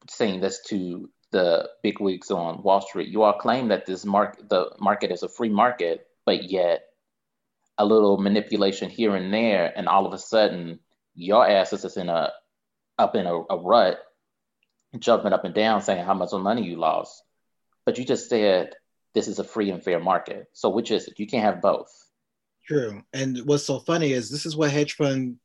saying 0.09 0.39
this 0.39 0.61
to 0.67 1.09
the 1.31 1.69
big 1.83 1.99
wigs 1.99 2.31
on 2.31 2.63
Wall 2.63 2.81
Street. 2.81 3.09
You 3.09 3.23
all 3.23 3.33
claim 3.33 3.67
that 3.69 3.85
this 3.85 4.05
market 4.05 4.49
the 4.49 4.71
market 4.79 5.11
is 5.11 5.23
a 5.23 5.29
free 5.29 5.49
market, 5.49 6.07
but 6.25 6.49
yet 6.49 6.83
a 7.77 7.85
little 7.85 8.17
manipulation 8.17 8.89
here 8.89 9.15
and 9.15 9.33
there, 9.33 9.71
and 9.75 9.87
all 9.87 10.05
of 10.05 10.13
a 10.13 10.17
sudden 10.17 10.79
your 11.15 11.47
ass 11.47 11.73
is 11.73 11.97
in 11.97 12.09
a 12.09 12.31
up 12.97 13.15
in 13.15 13.25
a, 13.25 13.33
a 13.33 13.57
rut, 13.57 13.99
jumping 14.97 15.33
up 15.33 15.45
and 15.45 15.53
down, 15.55 15.81
saying 15.81 16.03
how 16.03 16.13
much 16.13 16.31
money 16.33 16.63
you 16.63 16.75
lost. 16.75 17.23
But 17.89 17.97
you 17.97 18.05
just 18.05 18.29
said 18.29 18.75
this 19.15 19.27
is 19.27 19.39
a 19.39 19.43
free 19.43 19.71
and 19.71 19.83
fair 19.83 19.99
market. 19.99 20.45
So 20.53 20.69
which 20.69 20.91
is 20.91 21.07
it? 21.07 21.17
You 21.17 21.25
can't 21.25 21.43
have 21.43 21.59
both. 21.59 21.89
True. 22.67 23.01
And 23.13 23.39
what's 23.45 23.65
so 23.65 23.79
funny 23.79 24.11
is 24.11 24.29
this 24.29 24.45
is 24.45 24.55
what 24.55 24.69
hedge 24.69 24.93
fund 24.93 25.37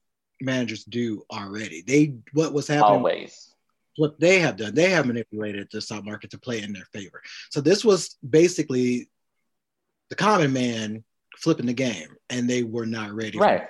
managers 0.43 0.85
do 0.85 1.25
already. 1.33 1.83
They 1.87 2.17
what 2.35 2.53
was 2.53 2.69
happening 2.69 2.99
always 2.99 3.55
what 3.97 4.21
they 4.21 4.41
have 4.41 4.59
done. 4.59 4.75
They 4.75 4.91
have 4.91 5.07
manipulated 5.07 5.69
the 5.73 5.81
stock 5.81 6.05
market 6.05 6.33
to 6.33 6.39
play 6.39 6.61
in 6.61 6.75
their 6.75 6.85
favor. 6.93 7.23
So 7.49 7.63
this 7.63 7.83
was 7.83 8.19
basically 8.29 9.09
the 10.11 10.17
common 10.17 10.53
man 10.53 11.03
flipping 11.39 11.65
the 11.65 11.73
game, 11.73 12.09
and 12.29 12.47
they 12.47 12.63
were 12.63 12.85
not 12.85 13.15
ready. 13.15 13.39
Right. 13.39 13.69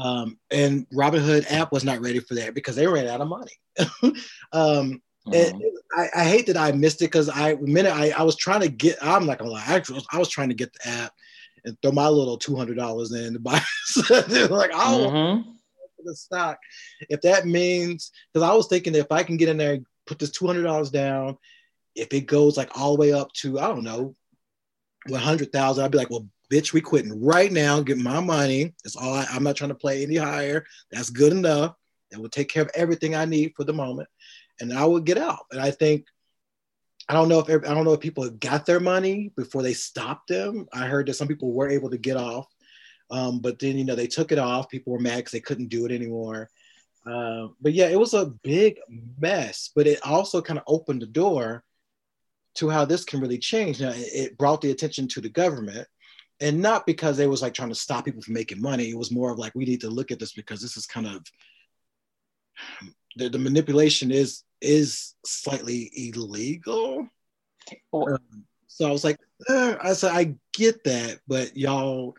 Um, 0.00 0.38
and 0.52 0.88
Robinhood 0.90 1.50
app 1.50 1.72
was 1.72 1.82
not 1.82 2.00
ready 2.00 2.20
for 2.20 2.36
that 2.36 2.54
because 2.54 2.76
they 2.76 2.86
ran 2.86 3.08
out 3.08 3.20
of 3.20 3.26
money. 3.26 4.14
um, 4.52 5.02
mm-hmm. 5.32 5.60
and 5.60 5.62
I, 5.96 6.22
I, 6.22 6.24
hate 6.24 6.46
that 6.46 6.56
I 6.56 6.72
missed 6.72 7.02
it 7.02 7.06
because 7.06 7.28
I 7.28 7.54
minute 7.54 7.92
I, 7.92 8.10
I 8.10 8.22
was 8.22 8.36
trying 8.36 8.60
to 8.60 8.68
get 8.68 8.98
I'm 9.02 9.26
not 9.26 9.38
gonna 9.38 9.50
lie 9.50 9.64
actually 9.66 10.02
I 10.12 10.18
was 10.18 10.28
trying 10.28 10.48
to 10.48 10.54
get 10.54 10.72
the 10.72 10.88
app 10.88 11.12
and 11.64 11.76
throw 11.82 11.92
my 11.92 12.08
little 12.08 12.36
two 12.36 12.56
hundred 12.56 12.76
dollars 12.76 13.12
in 13.12 13.34
to 13.34 13.38
buy 13.38 13.52
like 14.10 14.70
oh 14.74 15.10
mm-hmm. 15.10 15.50
the 16.04 16.14
stock. 16.14 16.58
If 17.08 17.20
that 17.22 17.46
means, 17.46 18.10
because 18.32 18.48
I 18.48 18.54
was 18.54 18.66
thinking 18.66 18.94
if 18.94 19.10
I 19.10 19.22
can 19.22 19.36
get 19.36 19.48
in 19.48 19.56
there, 19.56 19.74
and 19.74 19.86
put 20.06 20.18
this 20.18 20.30
two 20.30 20.46
hundred 20.46 20.62
dollars 20.62 20.90
down, 20.90 21.36
if 21.94 22.12
it 22.12 22.22
goes 22.22 22.56
like 22.56 22.76
all 22.78 22.94
the 22.94 23.00
way 23.00 23.12
up 23.12 23.32
to 23.34 23.58
I 23.58 23.68
don't 23.68 23.84
know, 23.84 24.14
one 25.08 25.20
hundred 25.20 25.52
thousand, 25.52 25.84
I'd 25.84 25.90
be 25.90 25.98
like, 25.98 26.10
well, 26.10 26.26
bitch, 26.52 26.72
we 26.72 26.80
quitting 26.80 27.22
right 27.22 27.52
now. 27.52 27.80
Get 27.80 27.98
my 27.98 28.20
money. 28.20 28.74
That's 28.84 28.96
all. 28.96 29.14
I, 29.14 29.26
I'm 29.30 29.42
not 29.42 29.56
trying 29.56 29.68
to 29.68 29.74
play 29.74 30.02
any 30.02 30.16
higher. 30.16 30.64
That's 30.90 31.10
good 31.10 31.32
enough. 31.32 31.74
That 32.10 32.20
will 32.20 32.30
take 32.30 32.48
care 32.48 32.62
of 32.62 32.70
everything 32.74 33.14
I 33.14 33.26
need 33.26 33.52
for 33.54 33.64
the 33.64 33.74
moment, 33.74 34.08
and 34.60 34.72
I 34.72 34.84
would 34.84 35.04
get 35.04 35.18
out. 35.18 35.46
And 35.50 35.60
I 35.60 35.70
think 35.70 36.06
I 37.08 37.14
don't 37.14 37.28
know 37.28 37.38
if 37.38 37.48
I 37.48 37.74
don't 37.74 37.84
know 37.84 37.94
if 37.94 38.00
people 38.00 38.28
got 38.30 38.66
their 38.66 38.80
money 38.80 39.32
before 39.34 39.62
they 39.62 39.72
stopped 39.72 40.28
them. 40.28 40.66
I 40.72 40.86
heard 40.86 41.06
that 41.06 41.14
some 41.14 41.28
people 41.28 41.52
were 41.52 41.68
able 41.68 41.90
to 41.90 41.98
get 41.98 42.18
off, 42.18 42.46
um, 43.10 43.40
but 43.40 43.58
then 43.58 43.78
you 43.78 43.84
know 43.84 43.94
they 43.94 44.06
took 44.06 44.30
it 44.30 44.38
off. 44.38 44.68
People 44.68 44.92
were 44.92 45.00
mad 45.00 45.16
because 45.16 45.32
they 45.32 45.40
couldn't 45.40 45.68
do 45.68 45.86
it 45.86 45.92
anymore. 45.92 46.50
Uh, 47.06 47.48
but 47.62 47.72
yeah, 47.72 47.88
it 47.88 47.98
was 47.98 48.12
a 48.12 48.26
big 48.42 48.78
mess. 49.18 49.70
But 49.74 49.86
it 49.86 50.04
also 50.04 50.42
kind 50.42 50.58
of 50.58 50.64
opened 50.66 51.00
the 51.00 51.06
door 51.06 51.64
to 52.56 52.68
how 52.68 52.84
this 52.84 53.04
can 53.04 53.20
really 53.20 53.38
change. 53.38 53.80
Now 53.80 53.92
it 53.94 54.36
brought 54.36 54.60
the 54.60 54.70
attention 54.70 55.08
to 55.08 55.22
the 55.22 55.30
government, 55.30 55.88
and 56.40 56.60
not 56.60 56.84
because 56.84 57.16
they 57.16 57.26
was 57.26 57.40
like 57.40 57.54
trying 57.54 57.70
to 57.70 57.74
stop 57.74 58.04
people 58.04 58.20
from 58.20 58.34
making 58.34 58.60
money. 58.60 58.90
It 58.90 58.98
was 58.98 59.10
more 59.10 59.32
of 59.32 59.38
like 59.38 59.54
we 59.54 59.64
need 59.64 59.80
to 59.80 59.88
look 59.90 60.10
at 60.10 60.18
this 60.18 60.34
because 60.34 60.60
this 60.60 60.76
is 60.76 60.84
kind 60.84 61.06
of 61.06 61.22
the, 63.16 63.30
the 63.30 63.38
manipulation 63.38 64.10
is 64.10 64.44
is 64.60 65.14
slightly 65.24 65.90
illegal. 65.94 67.08
Um, 67.92 68.18
so 68.66 68.88
I 68.88 68.90
was 68.90 69.04
like, 69.04 69.18
eh, 69.48 69.76
I 69.82 69.92
said, 69.92 70.12
I 70.12 70.34
get 70.52 70.84
that, 70.84 71.20
but 71.26 71.56
y'all, 71.56 72.14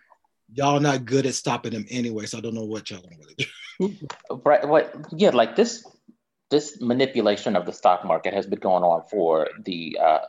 y'all 0.53 0.79
not 0.79 1.05
good 1.05 1.25
at 1.25 1.33
stopping 1.33 1.73
them 1.73 1.85
anyway. 1.89 2.25
So 2.25 2.37
I 2.37 2.41
don't 2.41 2.53
know 2.53 2.65
what 2.65 2.89
y'all 2.89 3.01
want 3.01 3.37
to 3.37 3.45
do. 3.79 4.07
right. 4.45 4.67
What? 4.67 4.93
Yeah. 5.11 5.29
Like 5.29 5.55
this, 5.55 5.85
this 6.49 6.81
manipulation 6.81 7.55
of 7.55 7.65
the 7.65 7.73
stock 7.73 8.05
market 8.05 8.33
has 8.33 8.45
been 8.45 8.59
going 8.59 8.83
on 8.83 9.03
for 9.09 9.49
the 9.63 9.97
uh, 10.01 10.19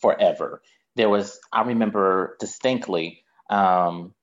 forever. 0.00 0.62
There 0.96 1.08
was, 1.08 1.38
I 1.52 1.62
remember 1.62 2.36
distinctly, 2.40 3.24
um, 3.50 4.14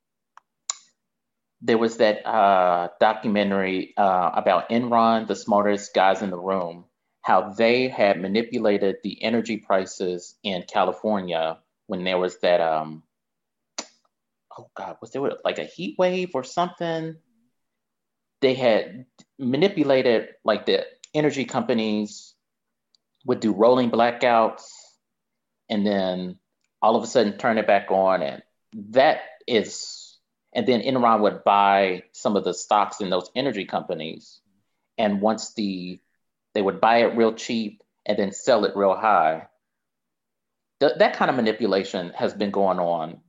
there 1.62 1.78
was 1.78 1.98
that 1.98 2.26
uh, 2.28 2.90
documentary 3.00 3.94
uh, 3.98 4.32
about 4.36 4.70
Enron, 4.70 5.28
the 5.28 5.36
smartest 5.36 5.94
guys 5.94 6.22
in 6.22 6.30
the 6.30 6.38
room, 6.38 6.86
how 7.26 7.50
they 7.50 7.88
had 7.88 8.22
manipulated 8.22 8.98
the 9.02 9.24
energy 9.24 9.58
prices 9.58 10.36
in 10.44 10.62
California 10.62 11.58
when 11.88 12.04
there 12.04 12.20
was 12.20 12.38
that 12.42 12.62
um 12.62 13.02
oh 14.56 14.70
god 14.78 14.98
was 15.02 15.10
there 15.10 15.32
like 15.44 15.58
a 15.58 15.64
heat 15.64 15.96
wave 15.98 16.36
or 16.36 16.44
something? 16.44 17.16
They 18.42 18.54
had 18.54 19.08
manipulated 19.40 20.36
like 20.44 20.68
the 20.68 20.86
energy 21.16 21.46
companies 21.46 22.36
would 23.26 23.40
do 23.40 23.54
rolling 23.54 23.90
blackouts 23.90 24.70
and 25.68 25.84
then 25.84 26.38
all 26.80 26.96
of 26.96 27.04
a 27.04 27.08
sudden 27.08 27.40
turn 27.40 27.58
it 27.58 27.66
back 27.66 27.90
on 27.90 28.22
and 28.22 28.44
that 28.92 29.22
is 29.48 30.20
and 30.54 30.68
then 30.68 30.82
Enron 30.82 31.22
would 31.22 31.44
buy 31.44 32.04
some 32.12 32.36
of 32.36 32.44
the 32.44 32.54
stocks 32.54 33.02
in 33.02 33.10
those 33.10 33.32
energy 33.36 33.66
companies. 33.66 34.40
And 34.98 35.20
once 35.20 35.54
the 35.54 36.00
they 36.56 36.62
would 36.62 36.82
buy 36.82 37.04
it 37.04 37.16
real 37.16 37.34
cheap 37.34 37.84
and 38.06 38.18
then 38.18 38.32
sell 38.32 38.66
it 38.66 38.76
real 38.76 38.96
high. 38.96 39.48
Th- 40.80 40.94
that 40.98 41.16
kind 41.16 41.30
of 41.30 41.36
manipulation 41.36 42.12
has 42.16 42.34
been 42.34 42.50
going 42.50 42.80
on 42.80 43.20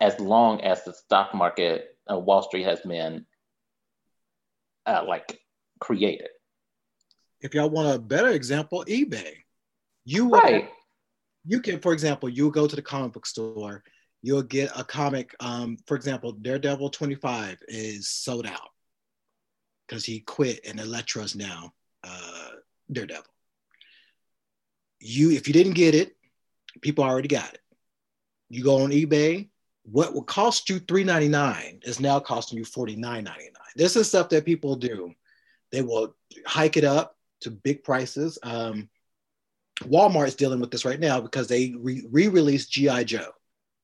as 0.00 0.20
long 0.20 0.60
as 0.60 0.84
the 0.84 0.92
stock 0.92 1.34
market, 1.34 1.96
uh, 2.10 2.18
Wall 2.18 2.42
Street 2.42 2.64
has 2.64 2.80
been 2.80 3.24
uh, 4.86 5.04
like 5.06 5.40
created. 5.80 6.28
If 7.40 7.54
y'all 7.54 7.70
want 7.70 7.94
a 7.94 7.98
better 7.98 8.28
example, 8.28 8.84
eBay. 8.86 9.34
You 10.04 10.30
right. 10.30 10.68
you 11.44 11.60
can, 11.60 11.78
for 11.78 11.92
example, 11.92 12.28
you 12.28 12.50
go 12.50 12.66
to 12.66 12.74
the 12.74 12.82
comic 12.82 13.12
book 13.12 13.24
store, 13.24 13.84
you'll 14.20 14.42
get 14.42 14.70
a 14.76 14.82
comic. 14.82 15.34
Um, 15.38 15.76
for 15.86 15.96
example, 15.96 16.32
Daredevil 16.32 16.90
25 16.90 17.58
is 17.68 18.08
sold 18.08 18.46
out 18.46 18.70
because 19.86 20.04
he 20.04 20.20
quit 20.20 20.60
and 20.66 20.80
Elektra's 20.80 21.36
now 21.36 21.72
uh, 22.02 22.41
Daredevil. 22.90 23.24
You, 25.00 25.30
if 25.32 25.48
you 25.48 25.54
didn't 25.54 25.74
get 25.74 25.94
it, 25.94 26.16
people 26.80 27.04
already 27.04 27.28
got 27.28 27.52
it. 27.52 27.60
You 28.48 28.62
go 28.62 28.82
on 28.82 28.90
eBay, 28.90 29.48
what 29.84 30.14
would 30.14 30.26
cost 30.26 30.68
you 30.68 30.78
$3.99 30.80 31.86
is 31.86 32.00
now 32.00 32.20
costing 32.20 32.58
you 32.58 32.64
$49.99. 32.64 33.28
This 33.74 33.96
is 33.96 34.08
stuff 34.08 34.28
that 34.28 34.44
people 34.44 34.76
do. 34.76 35.12
They 35.70 35.82
will 35.82 36.14
hike 36.46 36.76
it 36.76 36.84
up 36.84 37.16
to 37.40 37.50
big 37.50 37.82
prices. 37.82 38.38
Um, 38.42 38.88
Walmart's 39.82 40.34
dealing 40.34 40.60
with 40.60 40.70
this 40.70 40.84
right 40.84 41.00
now 41.00 41.20
because 41.20 41.48
they 41.48 41.74
re 41.78 42.28
released 42.28 42.70
G.I. 42.70 43.04
Joe 43.04 43.30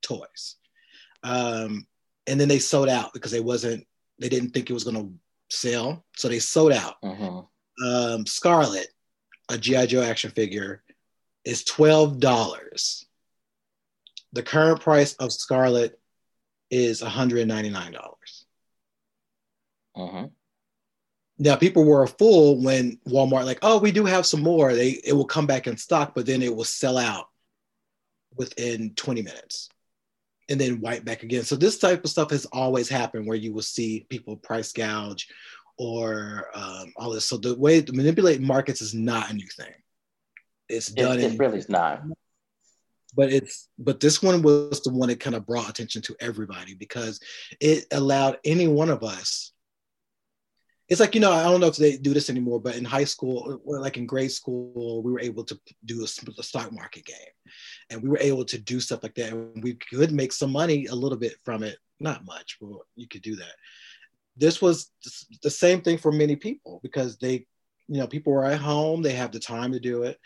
toys. 0.03 0.57
Um, 1.25 1.87
and 2.27 2.39
then 2.39 2.49
they 2.49 2.59
sold 2.59 2.89
out 2.89 3.13
because 3.13 3.33
they 3.33 3.41
wasn't, 3.41 3.87
they 4.21 4.29
didn't 4.29 4.51
think 4.51 4.71
it 4.71 4.75
was 4.75 4.85
going 4.85 4.97
to 4.97 5.13
sell. 5.49 6.05
So 6.15 6.29
they 6.29 6.39
sold 6.39 6.73
out. 6.73 7.01
Mm-hmm 7.03 7.41
um, 7.85 8.27
Scarlett, 8.27 8.89
a 9.49 9.59
GI 9.59 9.87
Joe 9.89 10.03
action 10.03 10.31
figure, 10.31 10.83
is 11.45 11.65
twelve 11.65 12.21
dollars. 12.21 13.07
The 14.33 14.43
current 14.43 14.81
price 14.81 15.15
of 15.15 15.33
Scarlett 15.33 15.99
is 16.71 17.03
one 17.03 17.11
hundred 17.11 17.47
ninety 17.49 17.71
nine 17.71 17.93
dollars. 17.93 18.47
Mm-hmm. 19.97 20.27
Now 21.39 21.57
people 21.57 21.85
were 21.85 22.03
a 22.03 22.09
fool 22.09 22.61
when 22.61 22.99
Walmart 23.07 23.45
like, 23.45 23.61
oh, 23.63 23.79
we 23.79 23.93
do 23.93 24.05
have 24.05 24.27
some 24.27 24.43
more. 24.43 24.75
They 24.75 25.01
it 25.05 25.13
will 25.13 25.25
come 25.25 25.47
back 25.47 25.67
in 25.67 25.77
stock, 25.77 26.15
but 26.15 26.27
then 26.27 26.43
it 26.43 26.55
will 26.55 26.65
sell 26.65 26.99
out 26.99 27.29
within 28.37 28.95
twenty 28.95 29.23
minutes 29.23 29.69
and 30.49 30.61
then 30.61 30.81
wipe 30.81 31.05
back 31.05 31.23
again. 31.23 31.45
So 31.45 31.57
this 31.57 31.79
type 31.79 32.05
of 32.05 32.11
stuff 32.11 32.31
has 32.31 32.47
always 32.47 32.89
happened 32.89 33.27
where 33.27 33.37
you 33.37 33.53
will 33.53 33.63
see 33.63 34.07
people 34.09 34.37
price 34.37 34.73
gouge 34.73 35.29
or 35.79 36.51
um, 36.55 36.93
all 36.97 37.11
this. 37.11 37.27
So 37.27 37.37
the 37.37 37.57
way 37.57 37.81
to 37.81 37.93
manipulate 37.93 38.41
markets 38.41 38.83
is 38.83 38.95
not 38.95 39.31
a 39.31 39.35
new 39.35 39.47
thing. 39.47 39.73
It's 40.69 40.89
done. 40.89 41.19
It, 41.19 41.33
it 41.33 41.39
really 41.39 41.59
is 41.59 41.69
not. 41.69 42.03
But 43.17 43.33
it's 43.33 43.69
but 43.79 44.01
this 44.01 44.23
one 44.23 44.43
was 44.43 44.83
the 44.83 44.93
one 44.93 45.09
that 45.09 45.21
kind 45.21 45.35
of 45.35 45.47
brought 45.47 45.71
attention 45.71 46.03
to 46.03 46.17
everybody 46.21 46.75
because 46.75 47.21
it 47.61 47.87
allowed 47.93 48.39
any 48.45 48.69
one 48.69 48.91
of 48.91 49.03
us. 49.03 49.53
It's 50.89 51.01
like 51.01 51.15
you 51.15 51.21
know 51.21 51.33
I 51.33 51.45
don't 51.45 51.61
know 51.61 51.69
if 51.69 51.77
they 51.77 51.97
do 51.97 52.13
this 52.13 52.29
anymore, 52.29 52.61
but 52.61 52.77
in 52.77 52.85
high 52.85 53.05
school, 53.05 53.61
or 53.65 53.81
like 53.81 53.97
in 53.97 54.07
grade 54.07 54.33
school, 54.33 55.03
we 55.03 55.13
were 55.13 55.21
able 55.21 55.45
to 55.45 55.59
do 55.85 56.01
a, 56.01 56.05
a 56.39 56.43
stock 56.43 56.71
market 56.73 57.07
game, 57.07 57.17
and 57.91 58.03
we 58.03 58.09
were 58.09 58.19
able 58.21 58.45
to 58.47 58.59
do 58.59 58.79
stuff 58.79 59.03
like 59.03 59.15
that, 59.15 59.33
and 59.33 59.63
we 59.63 59.75
could 59.75 60.13
make 60.13 60.33
some 60.33 60.53
money 60.53 60.87
a 60.87 60.95
little 60.95 61.19
bit 61.19 61.37
from 61.45 61.63
it. 61.63 61.79
Not 62.01 62.25
much, 62.25 62.59
but 62.61 62.71
you 62.95 63.09
could 63.09 63.23
do 63.23 63.37
that 63.37 63.55
this 64.39 64.63
was 64.63 64.91
the 65.43 65.51
same 65.51 65.81
thing 65.81 65.99
for 65.99 66.13
many 66.13 66.37
people 66.37 66.81
because 66.83 67.19
they, 67.19 67.47
you 67.89 67.99
know, 67.99 68.07
people 68.07 68.33
were 68.33 68.45
at 68.45 68.61
home, 68.61 69.03
they 69.03 69.13
have 69.13 69.33
the 69.33 69.41
time 69.41 69.73
to 69.73 69.81
do 69.81 70.05
it. 70.05 70.19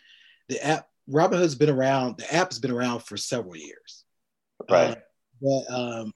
The 0.49 0.65
app, 0.65 0.89
Robinhood's 1.11 1.55
been 1.55 1.71
around, 1.71 2.19
the 2.19 2.35
app 2.35 2.51
has 2.51 2.59
been 2.59 2.71
around 2.71 3.01
for 3.01 3.17
several 3.17 3.57
years. 3.57 4.05
Right. 4.71 4.91
Uh, 4.91 4.95
but 5.41 5.75
um, 5.75 6.13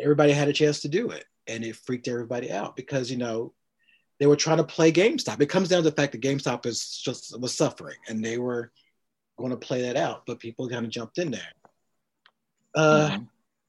everybody 0.00 0.32
had 0.32 0.48
a 0.48 0.52
chance 0.52 0.80
to 0.80 0.88
do 0.88 1.10
it 1.10 1.24
and 1.46 1.64
it 1.64 1.76
freaked 1.76 2.08
everybody 2.08 2.50
out 2.50 2.76
because, 2.76 3.10
you 3.10 3.16
know, 3.16 3.52
they 4.20 4.26
were 4.26 4.36
trying 4.36 4.58
to 4.58 4.64
play 4.64 4.92
GameStop. 4.92 5.40
It 5.40 5.46
comes 5.46 5.68
down 5.68 5.82
to 5.82 5.90
the 5.90 5.96
fact 5.96 6.12
that 6.12 6.20
GameStop 6.20 6.66
is 6.66 7.00
just 7.04 7.38
was 7.40 7.56
suffering 7.56 7.96
and 8.08 8.24
they 8.24 8.38
were 8.38 8.72
going 9.38 9.50
to 9.50 9.56
play 9.56 9.82
that 9.82 9.96
out, 9.96 10.24
but 10.26 10.40
people 10.40 10.68
kind 10.68 10.84
of 10.84 10.90
jumped 10.90 11.18
in 11.18 11.30
there. 11.30 11.52
Uh, 12.74 13.10
mm-hmm. 13.10 13.24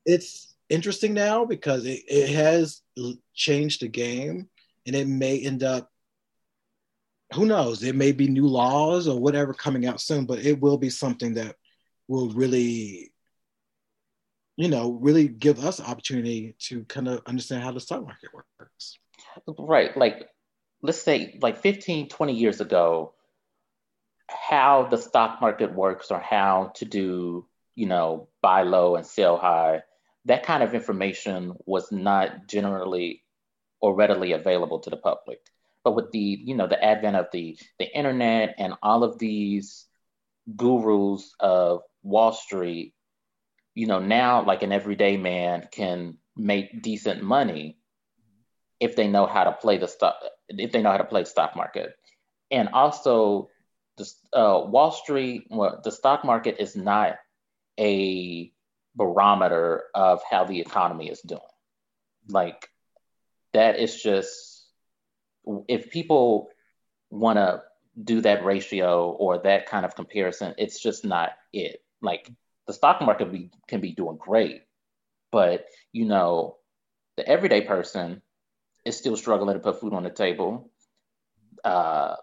It's 0.06 0.55
interesting 0.70 1.14
now 1.14 1.46
because 1.46 1.86
it, 1.86 2.02
it 2.08 2.30
has 2.30 2.82
changed 3.34 3.82
the 3.82 3.88
game 3.88 4.50
and 4.86 4.96
it 4.96 5.08
may 5.08 5.40
end 5.40 5.64
up 5.64 5.90
who 7.34 7.46
knows 7.46 7.80
there 7.80 7.94
may 7.94 8.12
be 8.12 8.28
new 8.28 8.48
laws 8.48 9.08
or 9.08 9.20
whatever 9.20 9.54
coming 9.54 9.86
out 9.86 10.00
soon 10.00 10.26
but 10.26 10.40
it 10.40 10.60
will 10.60 10.78
be 10.78 10.90
something 10.90 11.34
that 11.34 11.56
will 12.08 12.30
really 12.30 13.12
you 14.58 14.70
know 14.70 14.92
really 15.02 15.28
give 15.28 15.64
us 15.64 15.82
opportunity 15.82 16.56
to 16.60 16.84
kind 16.86 17.08
of 17.08 17.22
understand 17.26 17.64
how 17.64 17.72
the 17.72 17.80
stock 17.80 18.04
market 18.04 18.30
works. 18.34 18.98
Right 19.58 19.96
like 19.98 20.30
let's 20.82 21.02
say 21.02 21.38
like 21.42 21.58
15 21.58 22.10
20 22.10 22.34
years 22.34 22.62
ago 22.62 23.14
how 24.28 24.88
the 24.90 24.98
stock 24.98 25.42
market 25.42 25.74
works 25.74 26.10
or 26.10 26.20
how 26.20 26.72
to 26.76 26.86
do 26.86 27.46
you 27.76 27.86
know 27.86 28.30
buy 28.42 28.64
low 28.64 28.96
and 28.96 29.06
sell 29.06 29.38
high 29.38 29.82
that 30.26 30.44
kind 30.44 30.64
of 30.64 30.74
information 30.76 31.54
was 31.66 31.92
not 31.92 32.48
generally 32.48 33.24
or 33.82 33.96
readily 33.96 34.34
available 34.34 34.80
to 34.80 34.90
the 34.90 34.98
public. 34.98 35.40
But 35.84 35.96
with 35.96 36.12
the, 36.12 36.20
you 36.20 36.56
know, 36.56 36.68
the 36.68 36.84
advent 36.84 37.16
of 37.16 37.28
the 37.32 37.58
the 37.80 37.86
internet 37.96 38.56
and 38.58 38.74
all 38.84 39.04
of 39.04 39.20
these 39.20 39.86
gurus 40.56 41.36
of 41.40 41.82
Wall 42.04 42.34
Street, 42.34 42.94
you 43.76 43.88
know, 43.88 44.00
now 44.00 44.44
like 44.46 44.64
an 44.64 44.72
everyday 44.74 45.18
man 45.18 45.68
can 45.72 46.18
make 46.36 46.82
decent 46.82 47.24
money. 47.24 47.78
if 48.80 48.96
they 48.96 49.08
know 49.08 49.26
how 49.26 49.44
to 49.46 49.52
play 49.54 49.78
the 49.78 49.88
stock, 49.88 50.16
if 50.50 50.72
they 50.72 50.82
know 50.82 50.92
how 50.92 50.98
to 50.98 51.06
play 51.06 51.24
stock 51.26 51.56
market, 51.56 51.94
and 52.52 52.70
also 52.70 53.50
the 53.98 54.10
uh, 54.34 54.62
Wall 54.66 54.92
Street, 54.92 55.48
well, 55.50 55.82
the 55.84 55.92
stock 55.92 56.26
market 56.26 56.58
is 56.60 56.76
not 56.76 57.18
a 57.80 58.52
barometer 58.96 59.84
of 59.94 60.22
how 60.30 60.46
the 60.46 60.60
economy 60.60 61.10
is 61.10 61.22
doing. 61.22 61.42
Like 62.28 62.70
that 63.54 63.80
is 63.80 64.02
just 64.02 64.68
if 65.68 65.92
people 65.92 66.50
want 67.10 67.38
to 67.38 67.62
do 68.02 68.22
that 68.22 68.44
ratio 68.44 69.12
or 69.12 69.40
that 69.40 69.68
kind 69.68 69.86
of 69.86 69.96
comparison, 69.96 70.56
it's 70.58 70.80
just 70.80 71.06
not 71.06 71.32
it. 71.54 71.84
Like 72.02 72.30
the 72.68 72.74
stock 72.74 73.02
market 73.02 73.32
be, 73.32 73.52
can 73.68 73.80
be 73.80 73.92
doing 73.92 74.18
great, 74.18 74.64
but 75.32 75.66
you 75.92 76.06
know, 76.06 76.58
the 77.18 77.28
everyday 77.28 77.62
person 77.62 78.22
is 78.84 78.98
still 78.98 79.16
struggling 79.16 79.56
to 79.56 79.60
put 79.60 79.80
food 79.80 79.94
on 79.94 80.04
the 80.04 80.10
table, 80.10 80.70
uh, 81.64 82.16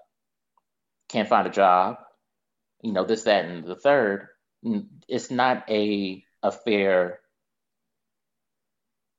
can't 1.08 1.28
find 1.28 1.46
a 1.46 1.50
job, 1.50 1.96
you 2.82 2.92
know, 2.92 3.04
this, 3.04 3.24
that, 3.24 3.44
and 3.44 3.64
the 3.64 3.76
third. 3.76 4.28
It's 5.08 5.30
not 5.30 5.64
a 5.68 6.24
a 6.42 6.52
fair. 6.52 7.20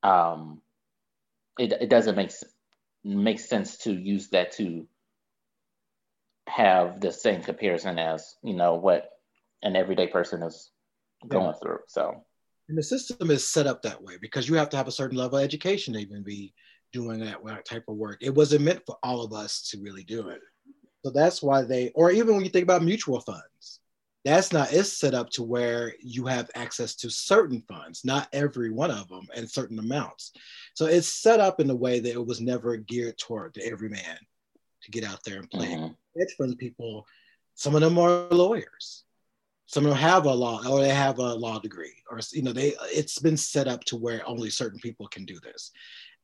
Um, 0.01 0.61
it 1.57 1.71
it 1.73 1.89
doesn't 1.89 2.15
make 2.15 2.31
make 3.03 3.39
sense 3.39 3.77
to 3.79 3.93
use 3.93 4.29
that 4.29 4.53
to 4.53 4.87
have 6.47 6.99
the 6.99 7.11
same 7.11 7.41
comparison 7.41 7.97
as 7.97 8.35
you 8.43 8.53
know 8.53 8.75
what 8.75 9.09
an 9.61 9.75
everyday 9.75 10.07
person 10.07 10.43
is 10.43 10.71
going 11.27 11.47
yeah. 11.47 11.53
through. 11.61 11.79
So, 11.87 12.23
and 12.69 12.77
the 12.77 12.83
system 12.83 13.31
is 13.31 13.47
set 13.47 13.67
up 13.67 13.81
that 13.83 14.01
way 14.01 14.15
because 14.21 14.47
you 14.47 14.55
have 14.55 14.69
to 14.69 14.77
have 14.77 14.87
a 14.87 14.91
certain 14.91 15.17
level 15.17 15.37
of 15.37 15.43
education 15.43 15.93
to 15.93 15.99
even 15.99 16.23
be 16.23 16.53
doing 16.91 17.19
that 17.19 17.65
type 17.65 17.85
of 17.87 17.95
work. 17.95 18.19
It 18.21 18.35
wasn't 18.35 18.63
meant 18.63 18.83
for 18.85 18.97
all 19.03 19.23
of 19.23 19.33
us 19.33 19.67
to 19.69 19.81
really 19.81 20.03
do 20.03 20.29
it. 20.29 20.39
So 21.03 21.11
that's 21.11 21.41
why 21.41 21.63
they, 21.63 21.91
or 21.95 22.11
even 22.11 22.35
when 22.35 22.45
you 22.45 22.49
think 22.49 22.63
about 22.63 22.83
mutual 22.83 23.19
funds, 23.19 23.79
that's 24.23 24.53
not, 24.53 24.71
it's 24.71 24.91
set 24.91 25.13
up 25.13 25.29
to 25.31 25.43
where 25.43 25.93
you 25.99 26.25
have 26.27 26.49
access 26.55 26.95
to 26.95 27.09
certain 27.09 27.61
funds, 27.67 28.05
not 28.05 28.29
every 28.31 28.71
one 28.71 28.91
of 28.91 29.09
them, 29.09 29.27
and 29.35 29.49
certain 29.49 29.79
amounts. 29.79 30.31
So 30.75 30.85
it's 30.85 31.07
set 31.07 31.39
up 31.39 31.59
in 31.59 31.69
a 31.69 31.75
way 31.75 31.99
that 31.99 32.13
it 32.13 32.25
was 32.25 32.39
never 32.39 32.77
geared 32.77 33.17
toward 33.17 33.53
the 33.53 33.65
everyman 33.65 34.17
to 34.83 34.91
get 34.91 35.03
out 35.03 35.23
there 35.25 35.39
and 35.39 35.49
play. 35.49 35.67
Mm-hmm. 35.67 36.19
Hedge 36.19 36.35
fund 36.37 36.57
people, 36.57 37.05
some 37.55 37.75
of 37.75 37.81
them 37.81 37.99
are 37.99 38.27
lawyers. 38.29 39.03
Some 39.65 39.85
of 39.85 39.91
them 39.91 39.99
have 39.99 40.25
a 40.25 40.33
law 40.33 40.61
or 40.67 40.81
they 40.81 40.89
have 40.89 41.17
a 41.17 41.33
law 41.33 41.57
degree, 41.59 41.95
or 42.11 42.19
you 42.31 42.43
know, 42.43 42.53
they 42.53 42.75
it's 42.91 43.17
been 43.17 43.37
set 43.37 43.67
up 43.67 43.83
to 43.85 43.95
where 43.95 44.21
only 44.27 44.51
certain 44.51 44.79
people 44.79 45.07
can 45.07 45.25
do 45.25 45.39
this. 45.39 45.71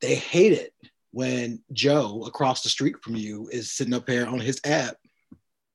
They 0.00 0.14
hate 0.14 0.52
it 0.52 0.72
when 1.10 1.60
Joe 1.72 2.22
across 2.26 2.62
the 2.62 2.68
street 2.68 2.96
from 3.02 3.16
you 3.16 3.48
is 3.50 3.72
sitting 3.72 3.94
up 3.94 4.08
here 4.08 4.26
on 4.26 4.38
his 4.38 4.60
app 4.64 4.96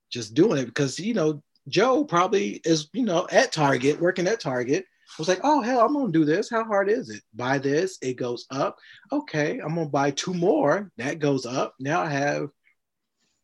just 0.10 0.34
doing 0.34 0.58
it 0.58 0.66
because 0.68 0.98
you 1.00 1.14
know 1.14 1.44
Joe 1.68 2.04
probably 2.04 2.62
is 2.64 2.90
you 2.94 3.04
know 3.04 3.28
at 3.32 3.52
Target 3.52 4.00
working 4.00 4.28
at 4.28 4.40
Target 4.40 4.86
was 5.18 5.28
like 5.28 5.40
oh 5.44 5.62
hell 5.62 5.82
I'm 5.82 5.94
gonna 5.94 6.12
do 6.12 6.26
this 6.26 6.50
how 6.50 6.64
hard 6.64 6.90
is 6.90 7.10
it 7.10 7.22
buy 7.34 7.58
this 7.58 7.98
it 8.02 8.16
goes 8.16 8.46
up 8.52 8.78
okay 9.12 9.60
I'm 9.60 9.76
gonna 9.76 9.88
buy 9.88 10.12
two 10.12 10.34
more 10.34 10.92
that 10.98 11.20
goes 11.20 11.46
up 11.46 11.76
now 11.80 12.02
I 12.02 12.10
have 12.10 12.50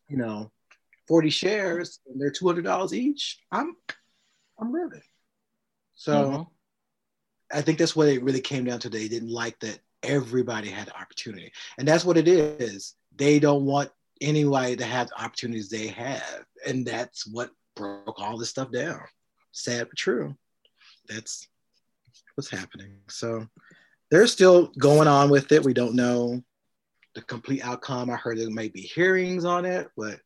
you 0.08 0.16
know 0.16 0.50
40 1.08 1.30
shares 1.30 2.00
and 2.06 2.20
they're 2.20 2.30
$200 2.30 2.92
each 2.92 3.38
I'm 3.50 3.74
I'm 4.58 4.72
living 4.72 5.02
so 5.94 6.12
mm-hmm. 6.14 6.42
I 7.52 7.60
think 7.60 7.78
that's 7.78 7.94
what 7.94 8.08
it 8.08 8.22
really 8.22 8.40
came 8.40 8.64
down 8.64 8.80
to 8.80 8.88
they 8.88 9.08
didn't 9.08 9.30
like 9.30 9.58
that 9.60 9.78
everybody 10.02 10.68
had 10.68 10.88
the 10.88 10.98
opportunity. 10.98 11.52
And 11.78 11.86
that's 11.86 12.04
what 12.04 12.16
it 12.16 12.28
is. 12.28 12.94
They 13.14 13.38
don't 13.38 13.64
want 13.64 13.90
anybody 14.20 14.76
to 14.76 14.84
have 14.84 15.08
the 15.08 15.22
opportunities 15.22 15.68
they 15.68 15.88
have. 15.88 16.44
And 16.66 16.86
that's 16.86 17.26
what 17.26 17.50
broke 17.74 18.20
all 18.20 18.38
this 18.38 18.50
stuff 18.50 18.70
down. 18.70 19.00
Sad 19.52 19.88
but 19.88 19.96
true. 19.96 20.34
That's 21.08 21.48
what's 22.34 22.50
happening. 22.50 22.98
So 23.08 23.46
they're 24.10 24.26
still 24.26 24.68
going 24.78 25.08
on 25.08 25.30
with 25.30 25.52
it. 25.52 25.64
We 25.64 25.74
don't 25.74 25.94
know 25.94 26.42
the 27.14 27.22
complete 27.22 27.64
outcome. 27.64 28.10
I 28.10 28.16
heard 28.16 28.38
there 28.38 28.50
may 28.50 28.68
be 28.68 28.80
hearings 28.80 29.44
on 29.44 29.64
it, 29.64 29.88
but 29.96 30.20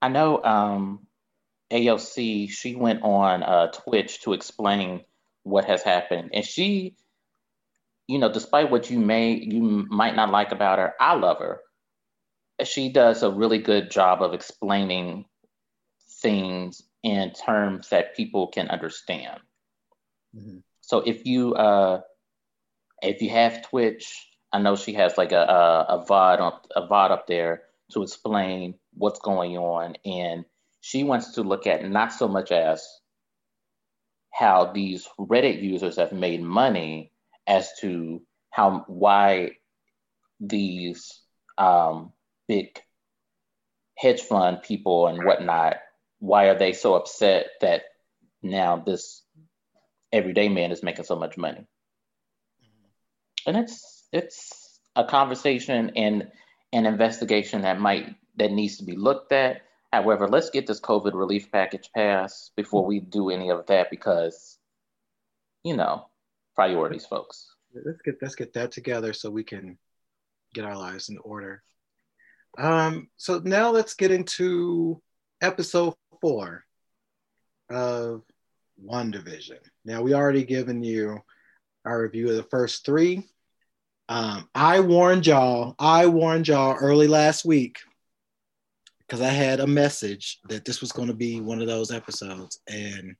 I 0.00 0.08
know 0.08 0.42
um, 0.44 1.06
AOC, 1.70 2.50
she 2.50 2.74
went 2.74 3.02
on 3.02 3.42
uh, 3.42 3.70
Twitch 3.70 4.22
to 4.22 4.32
explain 4.32 5.02
what 5.42 5.64
has 5.64 5.82
happened. 5.82 6.30
And 6.32 6.44
she 6.44 6.96
you 8.08 8.18
know, 8.18 8.32
despite 8.32 8.70
what 8.70 8.90
you 8.90 8.98
may 8.98 9.34
you 9.34 9.86
might 9.88 10.16
not 10.16 10.30
like 10.30 10.50
about 10.50 10.78
her, 10.78 10.94
I 10.98 11.14
love 11.14 11.38
her. 11.38 11.60
She 12.64 12.88
does 12.90 13.22
a 13.22 13.30
really 13.30 13.58
good 13.58 13.90
job 13.90 14.22
of 14.22 14.32
explaining 14.32 15.26
things 16.20 16.82
in 17.02 17.32
terms 17.32 17.90
that 17.90 18.16
people 18.16 18.48
can 18.48 18.68
understand. 18.68 19.40
Mm-hmm. 20.36 20.58
So 20.80 21.00
if 21.00 21.26
you 21.26 21.54
uh, 21.54 22.00
if 23.02 23.22
you 23.22 23.30
have 23.30 23.68
Twitch, 23.68 24.28
I 24.52 24.58
know 24.58 24.76
she 24.76 24.94
has 24.94 25.16
like 25.18 25.32
a 25.32 25.42
a, 25.42 25.86
a 25.88 26.04
VOD 26.04 26.40
up, 26.40 26.66
a 26.74 26.86
VOD 26.86 27.10
up 27.10 27.26
there 27.26 27.62
to 27.92 28.02
explain 28.02 28.74
what's 28.94 29.20
going 29.20 29.56
on, 29.56 29.96
and 30.04 30.44
she 30.80 31.04
wants 31.04 31.32
to 31.34 31.42
look 31.42 31.66
at 31.66 31.88
not 31.88 32.12
so 32.12 32.28
much 32.28 32.52
as 32.52 32.86
how 34.32 34.72
these 34.72 35.06
Reddit 35.18 35.62
users 35.62 35.96
have 35.96 36.12
made 36.12 36.42
money 36.42 37.12
as 37.46 37.70
to 37.80 38.22
how 38.50 38.84
why 38.86 39.52
these 40.40 41.20
um, 41.56 42.12
big 42.46 42.80
hedge 43.96 44.20
fund 44.20 44.62
people 44.62 45.08
and 45.08 45.24
whatnot 45.24 45.76
why 46.18 46.48
are 46.48 46.58
they 46.58 46.72
so 46.72 46.94
upset 46.94 47.46
that 47.60 47.82
now 48.42 48.76
this 48.76 49.22
everyday 50.12 50.48
man 50.48 50.72
is 50.72 50.82
making 50.82 51.04
so 51.04 51.16
much 51.16 51.36
money 51.36 51.66
and 53.46 53.56
it's 53.56 54.08
it's 54.12 54.80
a 54.96 55.04
conversation 55.04 55.92
and 55.96 56.28
an 56.72 56.86
investigation 56.86 57.62
that 57.62 57.80
might 57.80 58.14
that 58.36 58.52
needs 58.52 58.78
to 58.78 58.84
be 58.84 58.96
looked 58.96 59.32
at 59.32 59.62
however 59.92 60.28
let's 60.28 60.50
get 60.50 60.66
this 60.66 60.80
covid 60.80 61.14
relief 61.14 61.50
package 61.52 61.90
passed 61.94 62.52
before 62.56 62.84
we 62.84 63.00
do 63.00 63.30
any 63.30 63.50
of 63.50 63.66
that 63.66 63.90
because 63.90 64.58
you 65.64 65.76
know 65.76 66.06
priorities, 66.58 67.06
folks. 67.06 67.54
Let's 67.72 68.02
get 68.02 68.16
let's 68.20 68.34
get 68.34 68.52
that 68.54 68.72
together 68.72 69.12
so 69.12 69.30
we 69.30 69.44
can 69.44 69.78
get 70.54 70.64
our 70.64 70.76
lives 70.76 71.08
in 71.08 71.18
order. 71.18 71.62
Um, 72.58 73.08
so 73.16 73.40
now 73.44 73.70
let's 73.70 73.94
get 73.94 74.10
into 74.10 75.00
episode 75.40 75.94
four 76.20 76.64
of 77.70 78.22
WandaVision. 78.84 79.58
Now 79.84 80.02
we 80.02 80.14
already 80.14 80.44
given 80.44 80.82
you 80.82 81.20
our 81.84 82.02
review 82.02 82.30
of 82.30 82.36
the 82.36 82.42
first 82.44 82.84
three. 82.84 83.24
Um, 84.08 84.48
I 84.54 84.80
warned 84.80 85.26
y'all, 85.26 85.74
I 85.78 86.06
warned 86.06 86.48
y'all 86.48 86.76
early 86.80 87.08
last 87.08 87.44
week 87.44 87.78
because 89.00 89.20
I 89.20 89.28
had 89.28 89.60
a 89.60 89.66
message 89.66 90.38
that 90.48 90.64
this 90.64 90.80
was 90.80 90.92
going 90.92 91.08
to 91.08 91.14
be 91.14 91.40
one 91.40 91.60
of 91.60 91.66
those 91.66 91.90
episodes. 91.90 92.60
And 92.68 93.16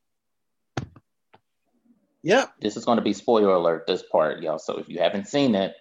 Yep. 2.22 2.52
This 2.60 2.76
is 2.76 2.84
going 2.84 2.96
to 2.96 3.02
be 3.02 3.12
spoiler 3.12 3.54
alert, 3.54 3.86
this 3.86 4.02
part, 4.02 4.42
y'all. 4.42 4.58
So 4.58 4.78
if 4.78 4.88
you 4.88 4.98
haven't 4.98 5.28
seen 5.28 5.54
it, 5.54 5.74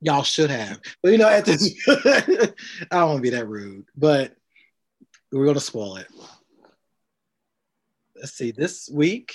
y'all 0.00 0.22
should 0.22 0.50
have. 0.50 0.80
But 1.02 1.12
you 1.12 1.18
know, 1.18 1.28
at 1.28 1.44
this, 1.44 1.74
I 1.88 2.52
don't 2.90 3.08
want 3.08 3.16
to 3.16 3.22
be 3.22 3.30
that 3.30 3.48
rude, 3.48 3.86
but 3.96 4.35
we're 5.32 5.44
going 5.44 5.54
to 5.54 5.60
spoil 5.60 5.96
it. 5.96 6.08
Let's 8.14 8.32
see. 8.32 8.50
This 8.50 8.88
week, 8.92 9.34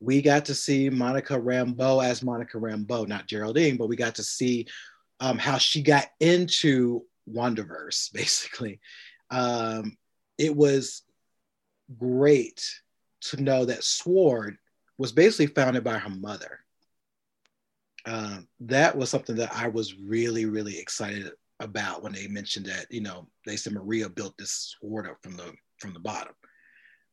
we 0.00 0.22
got 0.22 0.46
to 0.46 0.54
see 0.54 0.90
Monica 0.90 1.34
Rambeau 1.34 2.04
as 2.04 2.22
Monica 2.22 2.58
Rambeau, 2.58 3.06
not 3.06 3.26
Geraldine, 3.26 3.76
but 3.76 3.88
we 3.88 3.96
got 3.96 4.16
to 4.16 4.22
see 4.22 4.66
um, 5.20 5.38
how 5.38 5.58
she 5.58 5.82
got 5.82 6.06
into 6.20 7.02
Wandaverse, 7.28 8.12
basically. 8.12 8.80
Um, 9.30 9.96
it 10.38 10.54
was 10.54 11.02
great 11.98 12.64
to 13.22 13.42
know 13.42 13.64
that 13.64 13.78
S.W.O.R.D. 13.78 14.56
was 14.98 15.12
basically 15.12 15.46
founded 15.46 15.84
by 15.84 15.98
her 15.98 16.10
mother. 16.10 16.60
Um, 18.06 18.48
that 18.60 18.96
was 18.96 19.10
something 19.10 19.36
that 19.36 19.54
I 19.54 19.68
was 19.68 19.94
really, 19.94 20.46
really 20.46 20.78
excited 20.78 21.30
about 21.60 22.02
when 22.02 22.12
they 22.12 22.26
mentioned 22.26 22.66
that. 22.66 22.86
You 22.90 23.00
know, 23.00 23.28
they 23.46 23.56
said 23.56 23.72
Maria 23.72 24.08
built 24.08 24.36
this 24.38 24.76
S.W.O.R.D. 24.82 25.10
up 25.10 25.22
from 25.22 25.36
the 25.36 25.52
from 25.78 25.94
the 25.94 26.00
bottom, 26.00 26.34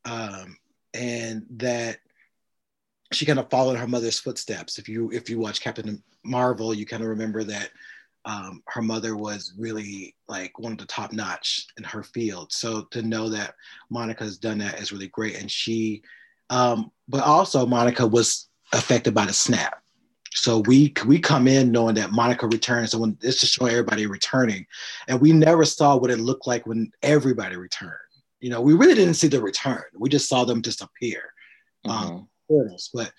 um, 0.05 0.57
and 0.93 1.45
that 1.51 1.99
she 3.13 3.25
kind 3.25 3.39
of 3.39 3.49
followed 3.49 3.77
her 3.77 3.87
mother's 3.87 4.19
footsteps. 4.19 4.79
If 4.79 4.89
you 4.89 5.11
if 5.11 5.29
you 5.29 5.39
watch 5.39 5.61
Captain 5.61 6.01
Marvel, 6.23 6.73
you 6.73 6.85
kind 6.85 7.03
of 7.03 7.09
remember 7.09 7.43
that 7.43 7.69
um, 8.25 8.61
her 8.67 8.81
mother 8.81 9.15
was 9.15 9.53
really 9.57 10.15
like 10.27 10.57
one 10.59 10.73
of 10.73 10.77
the 10.77 10.85
top 10.85 11.13
notch 11.13 11.67
in 11.77 11.83
her 11.83 12.03
field. 12.03 12.51
So 12.51 12.83
to 12.91 13.01
know 13.01 13.29
that 13.29 13.55
Monica 13.89 14.23
has 14.25 14.37
done 14.37 14.57
that 14.59 14.79
is 14.81 14.91
really 14.91 15.07
great, 15.07 15.39
and 15.39 15.49
she 15.49 16.01
um, 16.49 16.91
but 17.07 17.23
also, 17.23 17.65
Monica 17.65 18.05
was 18.05 18.47
affected 18.73 19.13
by 19.13 19.25
the 19.25 19.33
snap. 19.33 19.81
So 20.33 20.59
we 20.59 20.93
we 21.05 21.19
come 21.19 21.47
in 21.47 21.71
knowing 21.71 21.95
that 21.95 22.11
Monica 22.11 22.47
returns, 22.47 22.91
so 22.91 22.99
when 22.99 23.17
it's 23.21 23.39
just 23.39 23.53
showing 23.53 23.71
everybody 23.71 24.05
returning, 24.05 24.65
and 25.07 25.19
we 25.19 25.31
never 25.31 25.65
saw 25.65 25.95
what 25.95 26.11
it 26.11 26.19
looked 26.19 26.47
like 26.47 26.65
when 26.65 26.91
everybody 27.01 27.55
returned. 27.55 27.93
You 28.39 28.51
know, 28.51 28.61
we 28.61 28.73
really 28.73 28.93
didn't 28.95 29.15
see 29.15 29.27
the 29.27 29.41
return. 29.41 29.83
We 29.97 30.09
just 30.09 30.29
saw 30.29 30.45
them 30.45 30.61
disappear. 30.61 31.21
Mm-hmm. 31.85 32.07
Um, 32.07 32.29
portals, 32.47 32.89
but 32.93 33.11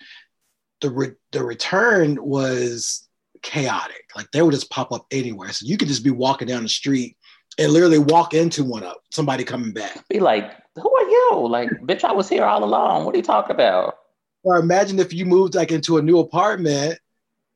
the 0.81 0.89
re- 0.89 1.15
the 1.31 1.43
return 1.43 2.17
was 2.21 3.07
chaotic. 3.41 4.09
Like 4.15 4.29
they 4.31 4.41
would 4.41 4.53
just 4.53 4.69
pop 4.69 4.91
up 4.91 5.05
anywhere. 5.11 5.51
So 5.51 5.65
you 5.65 5.77
could 5.77 5.87
just 5.87 6.03
be 6.03 6.11
walking 6.11 6.47
down 6.47 6.63
the 6.63 6.69
street 6.69 7.17
and 7.57 7.71
literally 7.71 7.99
walk 7.99 8.33
into 8.33 8.63
one 8.63 8.83
of 8.83 8.95
somebody 9.11 9.43
coming 9.43 9.71
back. 9.71 10.07
Be 10.07 10.19
like, 10.19 10.51
who 10.75 10.95
are 10.95 11.09
you? 11.09 11.47
Like, 11.49 11.69
bitch, 11.81 12.03
I 12.03 12.11
was 12.11 12.29
here 12.29 12.45
all 12.45 12.63
along. 12.63 13.05
What 13.05 13.13
are 13.13 13.17
you 13.17 13.23
talking 13.23 13.55
about? 13.55 13.95
Or 14.43 14.57
imagine 14.57 14.99
if 14.99 15.13
you 15.13 15.25
moved 15.25 15.55
like 15.55 15.71
into 15.71 15.97
a 15.97 16.01
new 16.01 16.19
apartment 16.19 16.99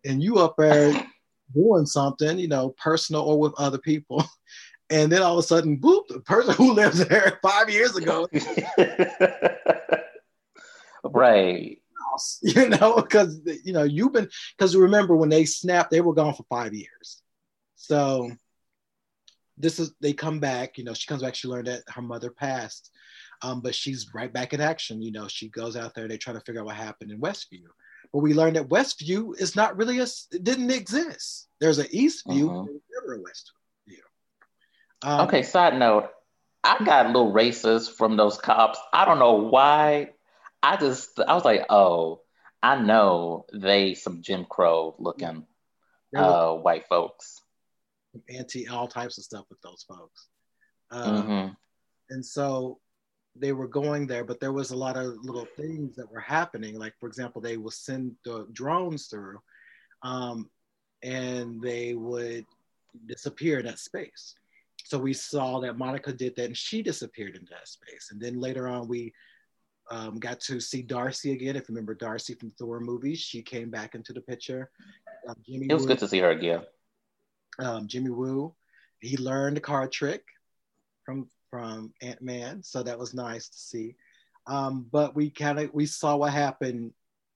and 0.05 0.21
you 0.21 0.37
up 0.37 0.55
there 0.57 0.91
doing 1.53 1.85
something, 1.85 2.37
you 2.39 2.47
know, 2.47 2.69
personal 2.71 3.21
or 3.21 3.39
with 3.39 3.53
other 3.57 3.77
people. 3.77 4.23
And 4.89 5.11
then 5.11 5.23
all 5.23 5.39
of 5.39 5.39
a 5.39 5.47
sudden, 5.47 5.79
boop, 5.79 6.07
the 6.07 6.19
person 6.19 6.53
who 6.57 6.73
lived 6.73 6.97
there 6.97 7.39
five 7.41 7.67
years 7.67 7.95
ago. 7.95 8.27
right. 11.05 11.79
You 12.43 12.69
know, 12.69 12.95
because 12.97 13.41
you 13.63 13.73
know, 13.73 13.83
you've 13.83 14.13
been 14.13 14.29
because 14.55 14.75
remember 14.75 15.15
when 15.15 15.29
they 15.29 15.45
snapped, 15.45 15.89
they 15.89 16.01
were 16.01 16.13
gone 16.13 16.35
for 16.35 16.43
five 16.43 16.75
years. 16.75 17.23
So 17.75 18.29
this 19.63 19.79
is 19.79 19.93
they 20.01 20.13
come 20.13 20.39
back, 20.39 20.77
you 20.77 20.83
know, 20.83 20.93
she 20.93 21.07
comes 21.07 21.23
back, 21.23 21.33
she 21.33 21.47
learned 21.47 21.67
that 21.67 21.83
her 21.87 22.01
mother 22.01 22.29
passed. 22.29 22.91
Um, 23.41 23.61
but 23.61 23.73
she's 23.73 24.13
right 24.13 24.31
back 24.31 24.53
in 24.53 24.61
action. 24.61 25.01
You 25.01 25.11
know, 25.11 25.27
she 25.27 25.49
goes 25.49 25.75
out 25.75 25.95
there, 25.95 26.07
they 26.07 26.17
try 26.17 26.33
to 26.33 26.41
figure 26.41 26.61
out 26.61 26.67
what 26.67 26.75
happened 26.75 27.11
in 27.11 27.19
Westview. 27.19 27.63
But 28.11 28.19
we 28.19 28.33
learned 28.33 28.57
that 28.57 28.69
Westview 28.69 29.39
is 29.39 29.55
not 29.55 29.75
really 29.77 29.99
a, 29.99 30.03
it 30.03 30.43
didn't 30.43 30.69
exist. 30.69 31.47
There's 31.59 31.79
an 31.79 31.87
Eastview, 31.87 32.49
uh-huh. 32.49 32.65
never 33.01 33.15
a 33.15 33.19
Westview. 33.19 33.99
Um, 35.01 35.27
okay, 35.27 35.43
side 35.43 35.79
note, 35.79 36.09
I 36.63 36.83
got 36.83 37.05
a 37.05 37.09
little 37.09 37.33
racist 37.33 37.91
from 37.97 38.17
those 38.17 38.37
cops. 38.37 38.79
I 38.93 39.05
don't 39.05 39.19
know 39.19 39.33
why. 39.33 40.09
I 40.61 40.77
just, 40.77 41.19
I 41.19 41.33
was 41.33 41.43
like, 41.43 41.65
oh, 41.69 42.21
I 42.61 42.81
know 42.81 43.45
they 43.53 43.93
some 43.95 44.21
Jim 44.21 44.45
Crow 44.45 44.95
looking 44.99 45.45
uh, 46.15 46.53
white 46.53 46.87
folks. 46.87 47.42
Anti 48.29 48.67
all 48.67 48.87
types 48.87 49.17
of 49.17 49.23
stuff 49.23 49.45
with 49.49 49.61
those 49.61 49.85
folks. 49.87 50.27
Uh, 50.91 51.21
mm-hmm. 51.21 51.53
And 52.09 52.25
so 52.25 52.79
they 53.35 53.51
were 53.51 53.67
going 53.67 54.05
there, 54.05 54.23
but 54.23 54.39
there 54.39 54.51
was 54.51 54.71
a 54.71 54.75
lot 54.75 54.97
of 54.97 55.15
little 55.23 55.47
things 55.57 55.95
that 55.95 56.11
were 56.11 56.19
happening. 56.19 56.77
Like, 56.77 56.93
for 56.99 57.07
example, 57.07 57.41
they 57.41 57.57
would 57.57 57.73
send 57.73 58.15
the 58.23 58.47
drones 58.53 59.07
through 59.07 59.39
um, 60.03 60.49
and 61.01 61.61
they 61.61 61.95
would 61.95 62.45
disappear 63.07 63.59
in 63.59 63.65
that 63.65 63.79
space. 63.79 64.35
So 64.85 64.99
we 64.99 65.13
saw 65.13 65.59
that 65.61 65.77
Monica 65.77 66.13
did 66.13 66.35
that 66.35 66.45
and 66.45 66.57
she 66.57 66.83
disappeared 66.83 67.35
into 67.35 67.51
that 67.51 67.67
space. 67.67 68.09
And 68.11 68.21
then 68.21 68.39
later 68.39 68.67
on, 68.67 68.87
we 68.87 69.13
um, 69.89 70.19
got 70.19 70.39
to 70.41 70.59
see 70.59 70.81
Darcy 70.81 71.31
again. 71.31 71.55
If 71.55 71.63
you 71.63 71.75
remember 71.75 71.95
Darcy 71.95 72.35
from 72.35 72.51
Thor 72.59 72.79
movies, 72.79 73.19
she 73.19 73.41
came 73.41 73.69
back 73.69 73.95
into 73.95 74.13
the 74.13 74.21
picture. 74.21 74.69
Um, 75.27 75.35
Jimmy 75.45 75.67
it 75.69 75.73
was 75.73 75.83
Woo, 75.83 75.89
good 75.89 75.99
to 75.99 76.07
see 76.07 76.19
her 76.19 76.31
again. 76.31 76.61
Um, 77.59 77.87
Jimmy 77.87 78.09
Woo, 78.09 78.53
he 78.99 79.17
learned 79.17 79.57
the 79.57 79.61
card 79.61 79.91
trick 79.91 80.23
from 81.05 81.27
from 81.49 81.93
Ant 82.01 82.21
Man, 82.21 82.63
so 82.63 82.81
that 82.83 82.97
was 82.97 83.13
nice 83.13 83.49
to 83.49 83.57
see. 83.57 83.95
Um, 84.47 84.87
but 84.91 85.15
we 85.15 85.29
kind 85.29 85.59
of 85.59 85.73
we 85.73 85.85
saw 85.85 86.15
what 86.15 86.33
happened. 86.33 86.93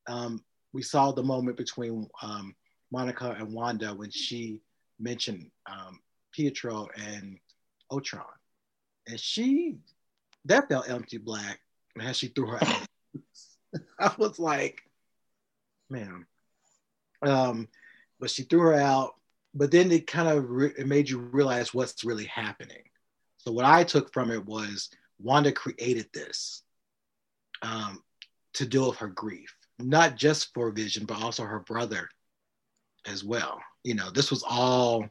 Um, 0.07 0.43
we 0.73 0.81
saw 0.81 1.11
the 1.11 1.23
moment 1.23 1.57
between 1.57 2.09
um, 2.21 2.55
Monica 2.91 3.35
and 3.37 3.53
Wanda 3.53 3.93
when 3.93 4.11
she 4.11 4.61
mentioned 4.99 5.51
um, 5.69 5.99
Pietro 6.31 6.87
and 6.97 7.37
Ultron, 7.91 8.25
and 9.07 9.19
she 9.19 9.77
that 10.45 10.69
felt 10.69 10.89
empty 10.89 11.17
black 11.17 11.59
and 11.95 12.07
as 12.07 12.17
she 12.17 12.27
threw 12.27 12.47
her 12.47 12.63
out. 12.63 12.87
I 13.99 14.13
was 14.17 14.39
like, 14.39 14.81
man. 15.89 16.25
Um, 17.21 17.67
but 18.19 18.29
she 18.29 18.43
threw 18.43 18.61
her 18.61 18.73
out. 18.73 19.15
But 19.53 19.71
then 19.71 19.91
it 19.91 20.07
kind 20.07 20.27
of 20.27 20.49
re- 20.49 20.73
it 20.77 20.87
made 20.87 21.09
you 21.09 21.19
realize 21.19 21.73
what's 21.73 22.03
really 22.03 22.25
happening. 22.25 22.83
So 23.37 23.51
what 23.51 23.65
I 23.65 23.83
took 23.83 24.13
from 24.13 24.31
it 24.31 24.45
was 24.45 24.89
Wanda 25.19 25.51
created 25.51 26.07
this 26.13 26.63
um, 27.61 28.03
to 28.55 28.65
deal 28.65 28.89
with 28.89 28.99
her 28.99 29.07
grief, 29.07 29.55
not 29.79 30.15
just 30.15 30.53
for 30.53 30.71
Vision, 30.71 31.05
but 31.05 31.21
also 31.21 31.43
her 31.43 31.61
brother 31.61 32.09
as 33.05 33.23
well. 33.23 33.59
You 33.83 33.95
know, 33.95 34.11
this 34.11 34.29
was 34.29 34.43
all 34.47 35.05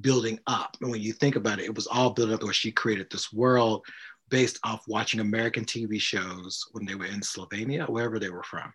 building 0.00 0.38
up. 0.46 0.76
And 0.80 0.90
when 0.90 1.00
you 1.00 1.12
think 1.12 1.36
about 1.36 1.58
it, 1.58 1.64
it 1.64 1.74
was 1.74 1.86
all 1.86 2.10
built 2.10 2.30
up 2.30 2.42
where 2.42 2.52
she 2.52 2.70
created 2.70 3.08
this 3.10 3.32
world 3.32 3.84
based 4.28 4.58
off 4.62 4.84
watching 4.86 5.20
American 5.20 5.64
TV 5.64 6.00
shows 6.00 6.64
when 6.72 6.84
they 6.84 6.94
were 6.94 7.06
in 7.06 7.20
Slovenia, 7.20 7.88
wherever 7.88 8.18
they 8.18 8.30
were 8.30 8.44
from. 8.44 8.72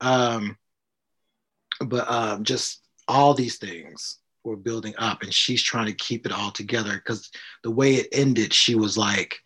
Um, 0.00 0.56
but 1.80 2.10
um, 2.10 2.44
just 2.44 2.82
all 3.06 3.34
these 3.34 3.58
things 3.58 4.18
were 4.46 4.56
building 4.56 4.94
up 4.96 5.22
and 5.22 5.34
she's 5.34 5.62
trying 5.62 5.86
to 5.86 5.92
keep 5.92 6.24
it 6.24 6.32
all 6.32 6.50
together 6.52 6.94
because 6.94 7.30
the 7.64 7.70
way 7.70 7.94
it 7.96 8.08
ended 8.12 8.52
she 8.52 8.74
was 8.74 8.96
like 8.96 9.40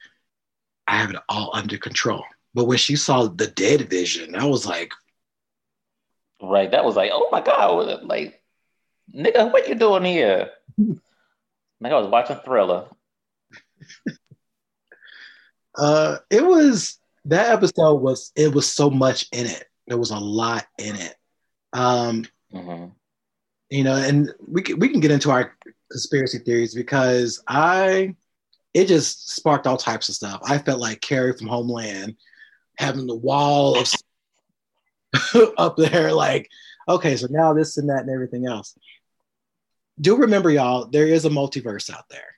i 0.87 0.97
have 0.97 1.11
it 1.11 1.17
all 1.29 1.51
under 1.55 1.79
control. 1.79 2.25
But 2.53 2.67
when 2.67 2.79
she 2.79 2.97
saw 2.97 3.27
the 3.27 3.47
dead 3.47 3.89
vision 3.89 4.37
i 4.37 4.45
was 4.45 4.67
like 4.67 4.93
right 6.43 6.71
that 6.71 6.85
was 6.85 6.97
like 6.97 7.11
oh 7.13 7.29
my 7.33 7.41
god 7.41 8.03
like 8.05 8.43
nigga 9.15 9.53
what 9.53 9.69
you 9.69 9.75
doing 9.75 10.05
here? 10.05 10.51
Like 11.83 11.93
i 11.95 11.99
was 11.99 12.09
watching 12.09 12.37
thriller. 12.45 12.89
Uh 15.79 16.19
it 16.29 16.45
was 16.45 16.99
that 17.27 17.49
episode 17.51 17.95
was 18.03 18.33
it 18.35 18.53
was 18.53 18.71
so 18.71 18.91
much 18.91 19.29
in 19.33 19.47
it. 19.47 19.65
There 19.87 19.97
was 19.97 20.11
a 20.11 20.19
lot 20.19 20.67
in 20.79 20.97
it. 20.97 21.15
Um 21.73 22.27
mm-hmm 22.53 22.91
you 23.71 23.85
know, 23.85 23.95
and 23.95 24.33
we 24.47 24.63
can, 24.63 24.79
we 24.79 24.89
can 24.89 25.01
get 25.01 25.11
into 25.11 25.31
our 25.31 25.57
conspiracy 25.91 26.39
theories 26.39 26.75
because 26.75 27.43
I, 27.49 28.15
it 28.75 28.87
just 28.87 29.31
sparked 29.31 29.67
all 29.67 29.77
types 29.77 30.09
of 30.09 30.15
stuff. 30.15 30.41
I 30.45 30.59
felt 30.59 30.81
like 30.81 31.01
Carrie 31.01 31.37
from 31.37 31.47
Homeland 31.47 32.17
having 32.79 33.07
the 33.07 33.17
wall 33.17 33.79
of 33.79 33.93
up 35.59 35.77
there, 35.77 36.13
like, 36.13 36.49
okay, 36.89 37.17
so 37.17 37.29
now 37.31 37.53
this 37.53 37.77
and 37.77 37.89
that 37.89 38.01
and 38.01 38.11
everything 38.11 38.47
else. 38.47 38.77
Do 40.01 40.17
remember, 40.17 40.51
y'all, 40.51 40.87
there 40.87 41.07
is 41.07 41.25
a 41.25 41.31
multiverse 41.31 41.93
out 41.93 42.09
there. 42.09 42.37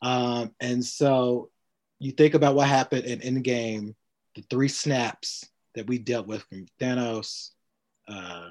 Um, 0.00 0.54
and 0.60 0.84
so 0.84 1.50
you 1.98 2.12
think 2.12 2.34
about 2.34 2.54
what 2.54 2.68
happened 2.68 3.04
in 3.04 3.20
Endgame, 3.20 3.94
the 4.34 4.42
three 4.42 4.68
snaps 4.68 5.44
that 5.74 5.86
we 5.86 5.98
dealt 5.98 6.26
with 6.26 6.42
from 6.42 6.66
Thanos, 6.80 7.50
uh, 8.06 8.48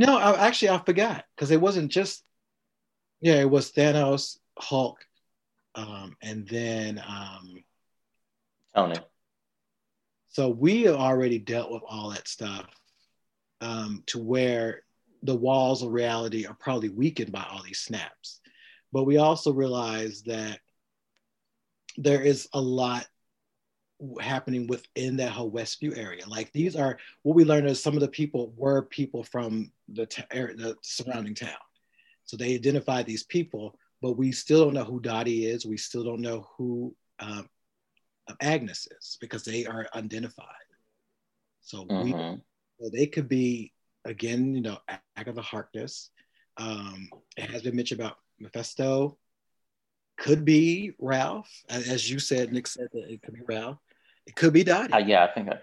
no, 0.00 0.16
I, 0.16 0.46
actually 0.46 0.70
I 0.70 0.78
forgot 0.78 1.26
because 1.36 1.50
it 1.50 1.60
wasn't 1.60 1.92
just 1.92 2.24
yeah, 3.20 3.34
it 3.34 3.50
was 3.50 3.70
Thanos, 3.70 4.38
Hulk, 4.58 4.98
um, 5.74 6.16
and 6.22 6.48
then 6.48 7.02
um, 7.06 7.62
Tony. 8.74 8.96
So 10.28 10.48
we 10.48 10.84
have 10.84 10.94
already 10.94 11.38
dealt 11.38 11.70
with 11.70 11.82
all 11.86 12.10
that 12.10 12.28
stuff 12.28 12.64
um, 13.60 14.02
to 14.06 14.18
where 14.18 14.84
the 15.22 15.36
walls 15.36 15.82
of 15.82 15.92
reality 15.92 16.46
are 16.46 16.54
probably 16.54 16.88
weakened 16.88 17.30
by 17.30 17.44
all 17.50 17.62
these 17.62 17.80
snaps. 17.80 18.40
But 18.92 19.04
we 19.04 19.18
also 19.18 19.52
realize 19.52 20.22
that 20.22 20.60
there 21.98 22.22
is 22.22 22.48
a 22.54 22.60
lot 22.60 23.06
happening 24.20 24.66
within 24.66 25.16
that 25.16 25.32
whole 25.32 25.50
Westview 25.50 25.96
area. 25.96 26.26
Like 26.26 26.52
these 26.52 26.76
are 26.76 26.98
what 27.22 27.36
we 27.36 27.44
learned 27.44 27.68
is 27.68 27.82
some 27.82 27.94
of 27.94 28.00
the 28.00 28.08
people 28.08 28.52
were 28.56 28.82
people 28.82 29.24
from 29.24 29.70
the, 29.88 30.06
t- 30.06 30.22
area, 30.30 30.56
the 30.56 30.76
surrounding 30.82 31.34
town. 31.34 31.50
So 32.24 32.36
they 32.36 32.54
identified 32.54 33.06
these 33.06 33.24
people, 33.24 33.78
but 34.00 34.12
we 34.12 34.32
still 34.32 34.64
don't 34.64 34.74
know 34.74 34.84
who 34.84 35.00
Dottie 35.00 35.46
is. 35.46 35.66
We 35.66 35.76
still 35.76 36.04
don't 36.04 36.20
know 36.20 36.48
who 36.56 36.94
um, 37.18 37.48
Agnes 38.40 38.88
is 38.98 39.18
because 39.20 39.44
they 39.44 39.66
are 39.66 39.86
identified. 39.94 40.46
So 41.62 41.86
we, 41.88 42.12
so 42.80 42.90
they 42.92 43.06
could 43.06 43.28
be 43.28 43.72
again, 44.04 44.54
you 44.54 44.62
know, 44.62 44.78
Agatha 45.16 45.42
Harkness. 45.42 46.10
Um, 46.56 47.08
it 47.36 47.50
has 47.50 47.62
been 47.62 47.76
mentioned 47.76 48.00
about 48.00 48.16
Mephisto. 48.38 49.18
Could 50.18 50.44
be 50.44 50.92
Ralph, 50.98 51.50
as 51.68 52.10
you 52.10 52.18
said. 52.18 52.52
Nick 52.52 52.66
said 52.66 52.88
that 52.92 53.10
it 53.10 53.22
could 53.22 53.34
be 53.34 53.40
Ralph. 53.46 53.78
It 54.26 54.36
could 54.36 54.52
be 54.52 54.64
Dottie. 54.64 54.92
Uh, 54.92 54.98
yeah, 54.98 55.24
I 55.24 55.32
think 55.32 55.48
it, 55.48 55.62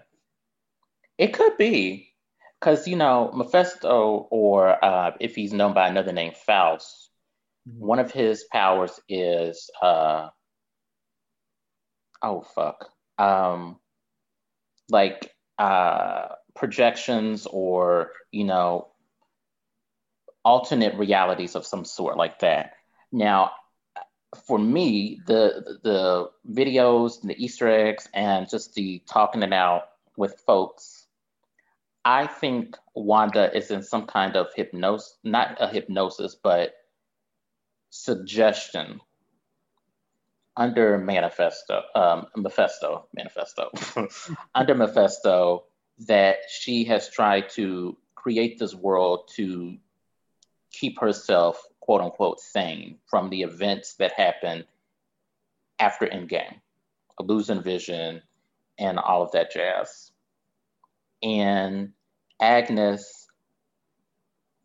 it 1.16 1.32
could 1.32 1.56
be 1.56 2.12
because 2.60 2.86
you 2.86 2.96
know 2.96 3.30
Mephisto, 3.34 4.28
or 4.30 4.84
uh, 4.84 5.12
if 5.20 5.34
he's 5.34 5.52
known 5.52 5.74
by 5.74 5.88
another 5.88 6.12
name, 6.12 6.32
Faust. 6.46 7.10
Mm-hmm. 7.68 7.86
One 7.86 7.98
of 7.98 8.10
his 8.10 8.44
powers 8.44 8.98
is 9.08 9.70
uh, 9.82 10.28
oh 12.22 12.42
fuck, 12.54 12.90
um, 13.18 13.78
like 14.88 15.34
uh, 15.58 16.28
projections 16.54 17.46
or 17.50 18.12
you 18.30 18.44
know 18.44 18.88
alternate 20.44 20.94
realities 20.94 21.54
of 21.54 21.66
some 21.66 21.84
sort 21.84 22.16
like 22.16 22.38
that. 22.40 22.72
Now, 23.12 23.52
for 24.36 24.58
me, 24.58 25.20
the 25.26 25.78
the 25.82 26.30
videos, 26.50 27.22
the 27.22 27.36
Easter 27.42 27.68
eggs, 27.68 28.08
and 28.14 28.48
just 28.48 28.74
the 28.74 29.02
talking 29.08 29.42
it 29.42 29.52
out 29.52 29.84
with 30.16 30.40
folks, 30.46 31.06
I 32.04 32.26
think 32.26 32.76
Wanda 32.94 33.54
is 33.56 33.70
in 33.70 33.82
some 33.82 34.06
kind 34.06 34.36
of 34.36 34.48
hypnosis, 34.54 35.18
not 35.24 35.56
a 35.60 35.68
hypnosis, 35.68 36.34
but 36.34 36.74
suggestion 37.90 39.00
under 40.56 40.98
manifesto, 40.98 41.82
um, 41.94 42.26
Mephisto, 42.36 43.06
manifesto, 43.14 43.70
under 44.54 44.74
Mephisto, 44.74 45.64
that 46.00 46.38
she 46.50 46.84
has 46.84 47.08
tried 47.08 47.48
to 47.50 47.96
create 48.16 48.58
this 48.58 48.74
world 48.74 49.30
to 49.36 49.76
keep 50.72 50.98
herself, 51.00 51.62
quote 51.88 52.02
unquote, 52.02 52.38
sane 52.38 52.98
from 53.06 53.30
the 53.30 53.40
events 53.40 53.94
that 53.94 54.12
happen 54.12 54.62
after 55.78 56.04
Endgame, 56.04 56.60
losing 57.18 57.62
vision, 57.62 58.20
and 58.78 58.98
all 58.98 59.22
of 59.22 59.32
that 59.32 59.50
jazz. 59.50 60.12
And 61.22 61.94
Agnes 62.38 63.26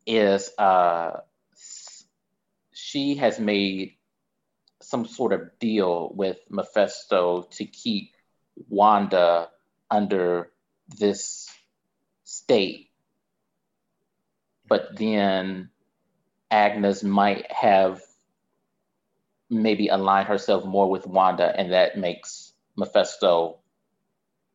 is, 0.06 0.52
uh, 0.58 1.22
she 2.74 3.16
has 3.16 3.40
made 3.40 3.94
some 4.82 5.06
sort 5.06 5.32
of 5.32 5.58
deal 5.60 6.12
with 6.14 6.40
Mephisto 6.50 7.48
to 7.52 7.64
keep 7.64 8.12
Wanda 8.68 9.48
under 9.90 10.52
this 10.90 11.50
state. 12.26 12.90
But 14.68 14.98
then 14.98 15.70
Agnes 16.54 17.02
might 17.02 17.52
have 17.52 18.00
maybe 19.50 19.88
aligned 19.88 20.28
herself 20.28 20.64
more 20.64 20.88
with 20.88 21.08
Wanda, 21.08 21.52
and 21.58 21.74
that 21.74 21.98
makes 21.98 22.54
Mephisto 22.76 23.58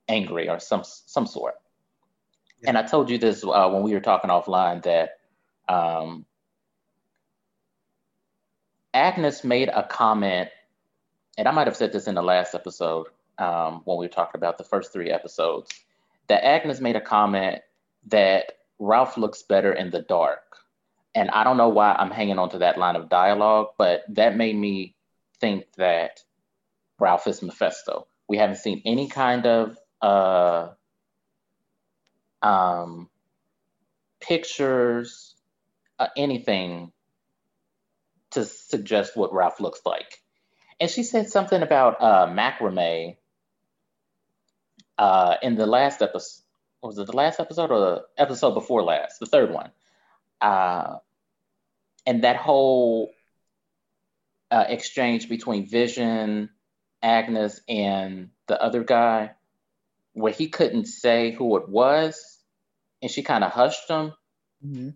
angry 0.08 0.48
or 0.48 0.60
some 0.60 0.82
some 0.84 1.26
sort. 1.26 1.56
Yeah. 2.62 2.68
And 2.68 2.78
I 2.78 2.84
told 2.84 3.10
you 3.10 3.18
this 3.18 3.42
uh, 3.42 3.68
when 3.70 3.82
we 3.82 3.94
were 3.94 4.00
talking 4.00 4.30
offline 4.30 4.80
that 4.84 5.18
um, 5.68 6.24
Agnes 8.94 9.42
made 9.42 9.68
a 9.68 9.82
comment, 9.82 10.50
and 11.36 11.48
I 11.48 11.50
might 11.50 11.66
have 11.66 11.76
said 11.76 11.92
this 11.92 12.06
in 12.06 12.14
the 12.14 12.22
last 12.22 12.54
episode 12.54 13.08
um, 13.38 13.82
when 13.84 13.98
we 13.98 14.06
were 14.06 14.12
talking 14.12 14.38
about 14.38 14.56
the 14.56 14.64
first 14.64 14.92
three 14.92 15.10
episodes, 15.10 15.68
that 16.28 16.44
Agnes 16.44 16.78
made 16.80 16.94
a 16.94 17.00
comment 17.00 17.60
that 18.06 18.52
Ralph 18.78 19.16
looks 19.16 19.42
better 19.42 19.72
in 19.72 19.90
the 19.90 20.00
dark. 20.00 20.44
And 21.18 21.30
I 21.30 21.42
don't 21.42 21.56
know 21.56 21.70
why 21.70 21.96
I'm 21.98 22.12
hanging 22.12 22.38
on 22.38 22.50
to 22.50 22.58
that 22.58 22.78
line 22.78 22.94
of 22.94 23.08
dialogue, 23.08 23.70
but 23.76 24.04
that 24.10 24.36
made 24.36 24.54
me 24.54 24.94
think 25.40 25.64
that 25.76 26.22
Ralph 27.00 27.26
is 27.26 27.42
Mephisto. 27.42 28.06
We 28.28 28.36
haven't 28.36 28.58
seen 28.58 28.82
any 28.84 29.08
kind 29.08 29.44
of 29.44 29.76
uh, 30.00 30.68
um, 32.40 33.08
pictures, 34.20 35.34
uh, 35.98 36.06
anything 36.16 36.92
to 38.30 38.44
suggest 38.44 39.16
what 39.16 39.34
Ralph 39.34 39.58
looks 39.58 39.80
like. 39.84 40.22
And 40.78 40.88
she 40.88 41.02
said 41.02 41.28
something 41.30 41.62
about 41.62 42.00
uh, 42.00 42.28
macrame 42.28 43.16
uh, 44.96 45.34
in 45.42 45.56
the 45.56 45.66
last 45.66 46.00
episode. 46.00 46.44
Was 46.80 46.96
it 46.96 47.08
the 47.08 47.16
last 47.16 47.40
episode 47.40 47.72
or 47.72 47.80
the 47.80 48.04
episode 48.16 48.54
before 48.54 48.84
last? 48.84 49.18
The 49.18 49.26
third 49.26 49.50
one. 49.52 49.72
Uh, 50.40 50.98
and 52.08 52.24
that 52.24 52.36
whole 52.36 53.12
uh, 54.50 54.64
exchange 54.66 55.28
between 55.28 55.66
Vision, 55.66 56.48
Agnes, 57.02 57.60
and 57.68 58.30
the 58.46 58.60
other 58.60 58.82
guy, 58.82 59.32
where 60.14 60.32
he 60.32 60.48
couldn't 60.48 60.86
say 60.86 61.32
who 61.32 61.58
it 61.58 61.68
was, 61.68 62.38
and 63.02 63.10
she 63.10 63.22
kind 63.22 63.44
of 63.44 63.52
hushed 63.52 63.90
him. 63.90 64.14
Mm-hmm. 64.64 64.88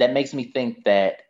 That 0.00 0.12
makes 0.12 0.34
me 0.34 0.50
think 0.50 0.82
that 0.86 1.20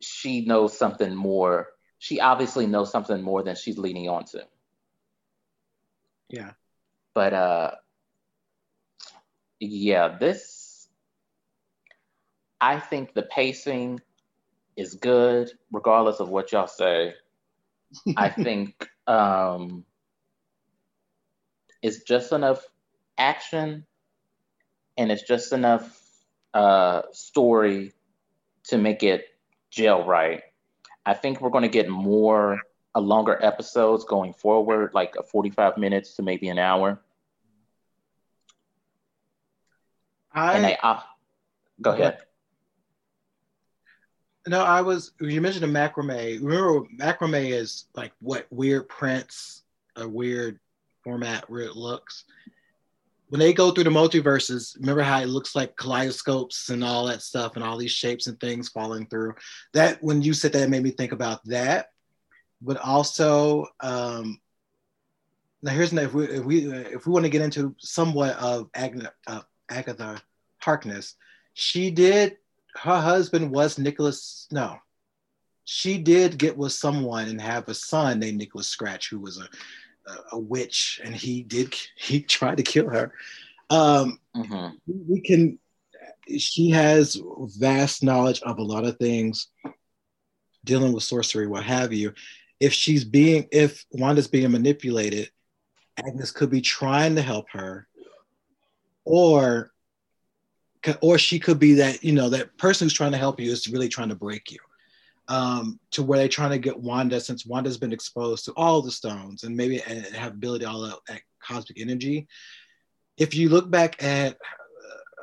she 0.00 0.44
knows 0.44 0.76
something 0.76 1.14
more. 1.14 1.68
She 2.00 2.18
obviously 2.18 2.66
knows 2.66 2.90
something 2.90 3.22
more 3.22 3.44
than 3.44 3.54
she's 3.54 3.78
leaning 3.78 4.08
on 4.08 4.24
to. 4.24 4.44
Yeah. 6.30 6.50
But 7.14 7.32
uh 7.32 7.70
yeah, 9.60 10.18
this 10.18 10.65
I 12.60 12.80
think 12.80 13.14
the 13.14 13.22
pacing 13.22 14.00
is 14.76 14.94
good, 14.94 15.50
regardless 15.72 16.20
of 16.20 16.28
what 16.28 16.52
y'all 16.52 16.66
say. 16.66 17.14
I 18.16 18.28
think 18.30 18.88
um 19.06 19.84
it's 21.82 22.02
just 22.02 22.32
enough 22.32 22.66
action 23.16 23.86
and 24.96 25.12
it's 25.12 25.22
just 25.22 25.52
enough 25.52 25.96
uh 26.52 27.02
story 27.12 27.92
to 28.64 28.78
make 28.78 29.02
it 29.02 29.26
gel 29.70 30.04
right. 30.04 30.42
I 31.04 31.14
think 31.14 31.40
we're 31.40 31.50
going 31.50 31.62
to 31.62 31.68
get 31.68 31.88
more 31.88 32.60
a 32.94 33.00
longer 33.00 33.38
episodes 33.42 34.04
going 34.04 34.32
forward, 34.32 34.90
like 34.94 35.14
a 35.18 35.22
45 35.22 35.76
minutes 35.76 36.14
to 36.14 36.22
maybe 36.22 36.48
an 36.48 36.58
hour. 36.58 37.00
I, 40.32 40.56
and 40.56 40.66
I, 40.66 40.78
uh, 40.82 41.00
go 41.80 41.92
ahead. 41.92 42.25
No, 44.46 44.62
I 44.62 44.80
was. 44.80 45.12
You 45.20 45.40
mentioned 45.40 45.64
a 45.64 45.68
macrame. 45.68 46.40
Remember, 46.40 46.86
macrame 46.98 47.50
is 47.50 47.86
like 47.94 48.12
what 48.20 48.46
weird 48.50 48.88
prints, 48.88 49.62
a 49.96 50.06
weird 50.06 50.60
format, 51.02 51.48
where 51.50 51.62
it 51.62 51.76
looks 51.76 52.24
when 53.28 53.40
they 53.40 53.52
go 53.52 53.70
through 53.70 53.84
the 53.84 53.90
multiverses, 53.90 54.78
remember 54.78 55.02
how 55.02 55.20
it 55.20 55.28
looks 55.28 55.56
like 55.56 55.76
kaleidoscopes 55.76 56.68
and 56.70 56.84
all 56.84 57.06
that 57.06 57.22
stuff 57.22 57.56
and 57.56 57.64
all 57.64 57.76
these 57.76 57.90
shapes 57.90 58.26
and 58.26 58.38
things 58.38 58.68
falling 58.68 59.06
through. 59.06 59.34
That 59.72 60.02
when 60.02 60.22
you 60.22 60.32
said 60.32 60.52
that, 60.52 60.70
made 60.70 60.82
me 60.82 60.90
think 60.90 61.12
about 61.12 61.44
that. 61.46 61.90
But 62.62 62.78
also, 62.78 63.66
um, 63.80 64.40
now 65.62 65.72
here's 65.72 65.92
if 65.92 66.14
we 66.14 66.24
if 66.26 66.44
we 66.44 66.72
if 66.72 67.06
we 67.06 67.12
want 67.12 67.24
to 67.24 67.30
get 67.30 67.42
into 67.42 67.74
somewhat 67.78 68.36
of 68.36 68.70
Agna, 68.74 69.12
uh, 69.26 69.42
Agatha 69.68 70.22
Harkness, 70.58 71.16
she 71.54 71.90
did. 71.90 72.36
Her 72.76 73.00
husband 73.00 73.50
was 73.50 73.78
Nicholas. 73.78 74.46
No, 74.50 74.78
she 75.64 75.98
did 75.98 76.38
get 76.38 76.56
with 76.56 76.72
someone 76.72 77.28
and 77.28 77.40
have 77.40 77.68
a 77.68 77.74
son 77.74 78.18
named 78.20 78.38
Nicholas 78.38 78.68
Scratch, 78.68 79.10
who 79.10 79.18
was 79.18 79.38
a 79.38 79.48
a 80.32 80.38
witch 80.38 81.00
and 81.04 81.14
he 81.14 81.42
did 81.42 81.74
he 81.96 82.20
tried 82.20 82.56
to 82.56 82.62
kill 82.62 82.88
her 82.88 83.12
um 83.70 84.18
mm-hmm. 84.36 84.68
we 84.86 85.20
can 85.20 85.58
she 86.38 86.70
has 86.70 87.20
vast 87.58 88.02
knowledge 88.02 88.40
of 88.42 88.58
a 88.58 88.62
lot 88.62 88.84
of 88.84 88.96
things 88.98 89.48
dealing 90.64 90.92
with 90.92 91.02
sorcery 91.02 91.46
what 91.46 91.64
have 91.64 91.92
you 91.92 92.12
if 92.60 92.72
she's 92.72 93.04
being 93.04 93.46
if 93.52 93.84
wanda's 93.92 94.28
being 94.28 94.50
manipulated 94.50 95.30
agnes 95.98 96.30
could 96.30 96.50
be 96.50 96.60
trying 96.60 97.14
to 97.14 97.22
help 97.22 97.46
her 97.50 97.86
or 99.04 99.70
or 101.00 101.18
she 101.18 101.38
could 101.38 101.58
be 101.58 101.74
that 101.74 102.02
you 102.02 102.12
know 102.12 102.28
that 102.28 102.56
person 102.58 102.86
who's 102.86 102.92
trying 102.92 103.12
to 103.12 103.18
help 103.18 103.40
you 103.40 103.50
is 103.50 103.68
really 103.68 103.88
trying 103.88 104.08
to 104.08 104.14
break 104.14 104.50
you 104.50 104.58
um, 105.28 105.78
to 105.90 106.02
where 106.02 106.18
they're 106.18 106.28
trying 106.28 106.50
to 106.50 106.58
get 106.58 106.78
Wanda, 106.78 107.20
since 107.20 107.46
Wanda's 107.46 107.78
been 107.78 107.92
exposed 107.92 108.44
to 108.44 108.52
all 108.52 108.82
the 108.82 108.90
stones 108.90 109.42
and 109.42 109.56
maybe 109.56 109.82
and 109.82 110.04
have 110.06 110.32
ability 110.32 110.64
all 110.64 110.82
that, 110.82 110.98
that 111.08 111.20
cosmic 111.42 111.80
energy. 111.80 112.28
If 113.16 113.34
you 113.34 113.48
look 113.48 113.70
back 113.70 114.02
at 114.02 114.36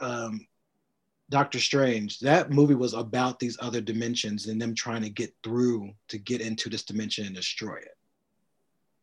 uh, 0.02 0.06
um, 0.06 0.48
Doctor 1.30 1.60
Strange, 1.60 2.20
that 2.20 2.52
movie 2.52 2.76
was 2.76 2.94
about 2.94 3.40
these 3.40 3.58
other 3.62 3.82
dimensions 3.82 4.48
and 4.48 4.62
them 4.62 4.76
trying 4.76 5.04
to 5.04 5.10
get 5.10 5.34
through 5.44 5.92
to 6.10 6.18
get 6.18 6.42
into 6.42 6.70
this 6.70 6.84
dimension 6.84 7.26
and 7.26 7.36
destroy 7.36 7.78
it. 7.78 7.96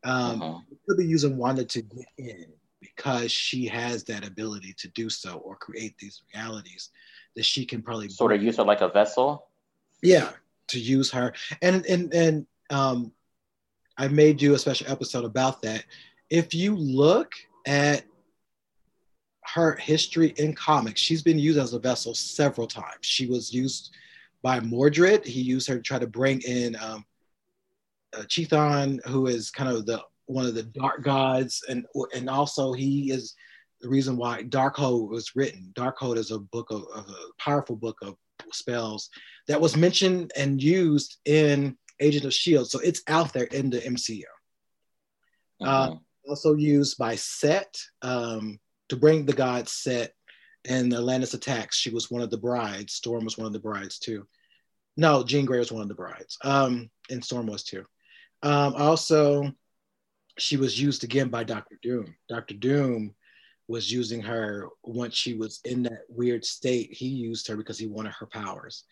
Um, 0.02 0.42
uh-huh. 0.42 0.58
Could 0.88 0.98
be 0.98 1.06
using 1.06 1.36
Wanda 1.36 1.64
to 1.64 1.82
get 1.82 2.06
in 2.18 2.46
because 2.80 3.30
she 3.30 3.66
has 3.66 4.04
that 4.04 4.26
ability 4.26 4.74
to 4.78 4.88
do 4.88 5.10
so 5.10 5.38
or 5.38 5.56
create 5.56 5.94
these 5.98 6.22
realities 6.34 6.90
that 7.36 7.44
she 7.44 7.64
can 7.64 7.82
probably 7.82 8.08
sort 8.08 8.32
of 8.32 8.42
use 8.42 8.56
her 8.56 8.64
like 8.64 8.80
a 8.80 8.88
vessel. 8.88 9.48
Yeah, 10.02 10.30
to 10.68 10.80
use 10.80 11.10
her. 11.10 11.32
And 11.62 11.84
and 11.86 12.12
and 12.14 12.46
um, 12.70 13.12
I 13.98 14.08
made 14.08 14.40
you 14.40 14.54
a 14.54 14.58
special 14.58 14.90
episode 14.90 15.24
about 15.24 15.62
that. 15.62 15.84
If 16.30 16.54
you 16.54 16.74
look 16.76 17.32
at 17.66 18.04
her 19.42 19.76
history 19.76 20.32
in 20.36 20.54
comics, 20.54 21.00
she's 21.00 21.22
been 21.22 21.38
used 21.38 21.58
as 21.58 21.74
a 21.74 21.78
vessel 21.78 22.14
several 22.14 22.66
times. 22.66 23.02
She 23.02 23.26
was 23.26 23.52
used 23.52 23.90
by 24.42 24.60
Mordred. 24.60 25.24
He 25.26 25.40
used 25.40 25.68
her 25.68 25.76
to 25.76 25.82
try 25.82 25.98
to 25.98 26.06
bring 26.06 26.40
in 26.42 26.76
um, 26.76 27.04
uh, 28.16 28.22
Chthon, 28.22 29.04
who 29.06 29.26
is 29.26 29.50
kind 29.50 29.70
of 29.70 29.86
the 29.86 30.02
one 30.30 30.46
of 30.46 30.54
the 30.54 30.62
dark 30.62 31.02
gods, 31.02 31.62
and 31.68 31.86
and 32.14 32.28
also 32.28 32.72
he 32.72 33.10
is 33.10 33.34
the 33.80 33.88
reason 33.88 34.16
why 34.16 34.42
Darkhold 34.42 35.10
was 35.10 35.34
written. 35.34 35.72
Darkhold 35.74 36.16
is 36.16 36.30
a 36.30 36.38
book 36.38 36.70
of, 36.70 36.84
of, 36.94 37.08
a 37.08 37.42
powerful 37.42 37.76
book 37.76 37.96
of 38.02 38.14
spells 38.52 39.08
that 39.48 39.60
was 39.60 39.76
mentioned 39.76 40.32
and 40.36 40.62
used 40.62 41.18
in 41.24 41.76
Agent 41.98 42.24
of 42.24 42.34
Shield, 42.34 42.70
so 42.70 42.78
it's 42.80 43.02
out 43.08 43.32
there 43.32 43.44
in 43.44 43.70
the 43.70 43.80
MCU. 43.80 44.22
Uh, 45.62 45.88
mm-hmm. 45.88 45.94
Uh, 45.94 45.98
also 46.28 46.54
used 46.54 46.98
by 46.98 47.16
Set 47.16 47.74
um, 48.02 48.58
to 48.88 48.96
bring 48.96 49.26
the 49.26 49.32
god 49.32 49.68
Set 49.68 50.12
and 50.66 50.92
Atlantis 50.92 51.34
attacks. 51.34 51.76
She 51.76 51.90
was 51.90 52.10
one 52.10 52.22
of 52.22 52.30
the 52.30 52.38
brides. 52.38 52.94
Storm 52.94 53.24
was 53.24 53.38
one 53.38 53.46
of 53.46 53.52
the 53.52 53.58
brides 53.58 53.98
too. 53.98 54.26
No, 54.96 55.24
Jean 55.24 55.46
Grey 55.46 55.58
was 55.58 55.72
one 55.72 55.82
of 55.82 55.88
the 55.88 55.94
brides. 55.94 56.36
Um, 56.44 56.90
and 57.10 57.24
Storm 57.24 57.46
was 57.46 57.64
too. 57.64 57.84
Um, 58.42 58.74
also, 58.74 59.52
she 60.38 60.56
was 60.56 60.80
used 60.80 61.04
again 61.04 61.28
by 61.28 61.44
Doctor 61.44 61.78
Doom. 61.82 62.14
Doctor 62.28 62.54
Doom 62.54 63.14
was 63.68 63.90
using 63.90 64.20
her 64.20 64.68
once 64.82 65.14
she 65.14 65.34
was 65.34 65.60
in 65.64 65.82
that 65.84 66.02
weird 66.08 66.44
state. 66.44 66.92
He 66.92 67.06
used 67.06 67.46
her 67.46 67.56
because 67.56 67.78
he 67.78 67.86
wanted 67.86 68.12
her 68.12 68.26
powers 68.26 68.84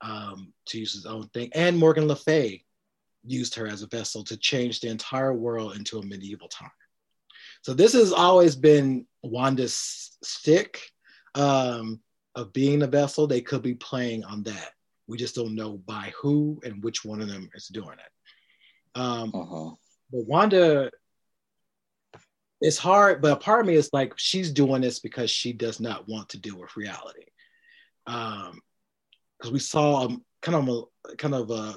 um, 0.00 0.52
to 0.66 0.78
use 0.78 0.92
his 0.92 1.06
own 1.06 1.28
thing. 1.28 1.50
And 1.54 1.78
Morgan 1.78 2.08
Le 2.08 2.16
Fay 2.16 2.64
used 3.24 3.54
her 3.54 3.66
as 3.66 3.82
a 3.82 3.86
vessel 3.86 4.24
to 4.24 4.36
change 4.36 4.80
the 4.80 4.88
entire 4.88 5.32
world 5.32 5.76
into 5.76 5.98
a 5.98 6.04
medieval 6.04 6.48
time. 6.48 6.70
So 7.62 7.72
this 7.72 7.92
has 7.94 8.12
always 8.12 8.56
been 8.56 9.06
Wanda's 9.22 10.18
stick 10.22 10.80
um, 11.34 12.00
of 12.34 12.52
being 12.52 12.82
a 12.82 12.86
vessel. 12.86 13.26
They 13.26 13.40
could 13.40 13.62
be 13.62 13.74
playing 13.74 14.24
on 14.24 14.42
that. 14.42 14.70
We 15.06 15.16
just 15.16 15.34
don't 15.34 15.54
know 15.54 15.78
by 15.78 16.12
who 16.20 16.60
and 16.64 16.82
which 16.82 17.04
one 17.04 17.20
of 17.20 17.28
them 17.28 17.48
is 17.54 17.68
doing 17.68 17.98
it. 17.98 18.98
Um, 18.98 19.32
uh-huh. 19.34 19.70
But 20.12 20.26
Wanda 20.26 20.90
it's 22.60 22.78
hard, 22.78 23.20
but 23.20 23.32
a 23.32 23.36
part 23.36 23.60
of 23.60 23.66
me 23.66 23.74
is 23.74 23.90
like 23.92 24.14
she's 24.16 24.50
doing 24.50 24.80
this 24.80 24.98
because 24.98 25.30
she 25.30 25.52
does 25.52 25.80
not 25.80 26.08
want 26.08 26.30
to 26.30 26.38
deal 26.38 26.58
with 26.58 26.76
reality. 26.76 27.26
Um, 28.06 28.60
because 29.36 29.52
we 29.52 29.58
saw 29.58 30.06
a, 30.06 30.16
kind 30.40 30.68
of 30.68 30.88
a 31.10 31.16
kind 31.16 31.34
of 31.34 31.50
a 31.50 31.76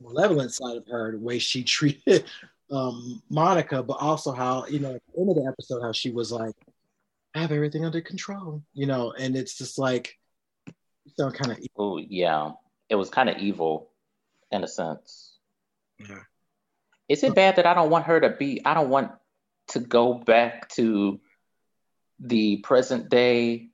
malevolent 0.00 0.52
side 0.52 0.76
of 0.76 0.86
her, 0.88 1.12
the 1.12 1.18
way 1.18 1.38
she 1.38 1.62
treated 1.76 2.24
um, 2.70 3.22
Monica, 3.30 3.82
but 3.82 3.98
also 4.00 4.32
how 4.32 4.66
you 4.66 4.80
know 4.80 4.94
at 4.94 5.02
the 5.14 5.20
end 5.20 5.30
of 5.30 5.36
the 5.36 5.46
episode 5.46 5.82
how 5.82 5.92
she 5.92 6.10
was 6.10 6.32
like, 6.32 6.54
"I 7.34 7.40
have 7.40 7.52
everything 7.52 7.84
under 7.84 8.00
control," 8.00 8.62
you 8.72 8.86
know, 8.86 9.12
and 9.12 9.36
it's 9.36 9.56
just 9.56 9.78
like 9.78 10.18
so 11.16 11.30
kind 11.30 11.52
of. 11.52 11.58
Oh 11.76 11.98
yeah, 11.98 12.52
it 12.88 12.96
was 12.96 13.10
kind 13.10 13.28
of 13.28 13.38
evil, 13.38 13.90
in 14.50 14.64
a 14.64 14.68
sense. 14.68 15.38
Yeah. 15.98 16.22
Is 17.08 17.22
it 17.22 17.34
bad 17.34 17.56
that 17.56 17.66
I 17.66 17.74
don't 17.74 17.90
want 17.90 18.06
her 18.06 18.20
to 18.20 18.30
be? 18.30 18.64
I 18.64 18.74
don't 18.74 18.88
want 18.88 19.12
to 19.68 19.80
go 19.80 20.14
back 20.14 20.68
to 20.70 21.20
the 22.18 22.58
present 22.58 23.08
day 23.08 23.68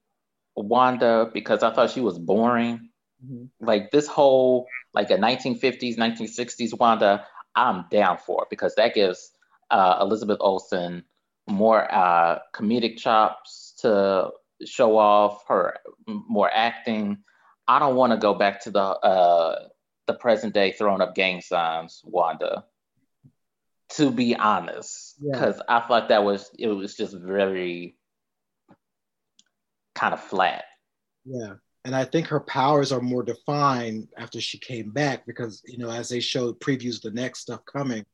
Wanda 0.56 1.30
because 1.32 1.62
I 1.62 1.72
thought 1.72 1.90
she 1.90 2.00
was 2.00 2.18
boring. 2.18 2.90
Mm-hmm. 3.24 3.64
Like 3.64 3.90
this 3.90 4.06
whole 4.06 4.66
like 4.94 5.10
a 5.10 5.16
1950s, 5.16 5.96
1960s 5.96 6.78
Wanda, 6.78 7.24
I'm 7.54 7.84
down 7.90 8.18
for 8.18 8.46
because 8.50 8.74
that 8.76 8.94
gives 8.94 9.30
uh, 9.70 9.98
Elizabeth 10.00 10.38
Olsen 10.40 11.04
more 11.48 11.92
uh, 11.92 12.38
comedic 12.54 12.96
chops 12.96 13.74
to 13.80 14.30
show 14.64 14.96
off 14.96 15.44
her 15.48 15.78
more 16.06 16.50
acting. 16.52 17.18
I 17.68 17.78
don't 17.78 17.94
want 17.94 18.12
to 18.12 18.18
go 18.18 18.34
back 18.34 18.62
to 18.62 18.70
the 18.70 18.80
uh, 18.80 19.68
the 20.06 20.14
present 20.14 20.54
day 20.54 20.72
throwing 20.72 21.00
up 21.00 21.14
gang 21.14 21.40
signs 21.40 22.02
Wanda 22.04 22.64
to 23.96 24.10
be 24.10 24.36
honest, 24.36 25.16
because 25.20 25.56
yeah. 25.56 25.76
I 25.76 25.86
thought 25.86 26.08
that 26.08 26.24
was 26.24 26.50
it 26.58 26.68
was 26.68 26.96
just 26.96 27.14
very 27.14 27.96
kind 29.94 30.14
of 30.14 30.20
flat. 30.20 30.64
Yeah. 31.24 31.54
And 31.84 31.96
I 31.96 32.04
think 32.04 32.26
her 32.26 32.40
powers 32.40 32.92
are 32.92 33.00
more 33.00 33.22
defined 33.22 34.08
after 34.18 34.40
she 34.40 34.58
came 34.58 34.90
back 34.90 35.26
because, 35.26 35.62
you 35.66 35.78
know, 35.78 35.90
as 35.90 36.08
they 36.08 36.20
showed 36.20 36.60
previews 36.60 36.96
of 36.96 37.02
the 37.02 37.20
next 37.20 37.40
stuff 37.40 37.64
coming, 37.64 38.04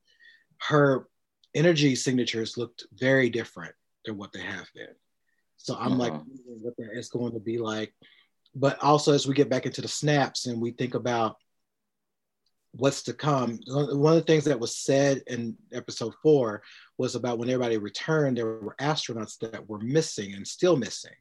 her 0.61 1.09
energy 1.55 1.97
signatures 1.97 2.57
looked 2.57 2.87
very 2.95 3.29
different 3.29 3.75
than 4.05 4.17
what 4.17 4.33
they 4.33 4.41
have 4.41 4.69
been. 4.75 4.95
So 5.57 5.75
I'm 5.75 6.01
uh-huh. 6.01 6.13
like, 6.13 6.13
what 6.45 6.77
that 6.77 6.91
is 6.93 7.09
going 7.09 7.33
to 7.33 7.41
be 7.41 7.59
like. 7.59 7.93
But 8.55 8.83
also, 8.83 9.13
as 9.13 9.27
we 9.27 9.35
get 9.35 9.51
back 9.51 9.67
into 9.67 9.83
the 9.83 9.89
snaps 9.89 10.47
and 10.47 10.61
we 10.61 10.71
think 10.71 10.95
about 10.95 11.37
what's 12.77 13.03
to 13.05 13.13
come. 13.13 13.59
One 13.67 14.13
of 14.13 14.19
the 14.19 14.27
things 14.27 14.45
that 14.45 14.61
was 14.61 14.77
said 14.77 15.23
in 15.27 15.57
episode 15.73 16.15
four 16.23 16.63
was 16.99 17.15
about 17.15 17.39
when 17.39 17.49
everybody 17.49 17.79
returned, 17.79 18.37
there 18.37 18.47
were 18.47 18.77
astronauts 18.81 19.39
that 19.41 19.69
were 19.69 19.81
missing 19.81 20.35
and 20.35 20.47
still 20.47 20.77
missing. 20.77 21.15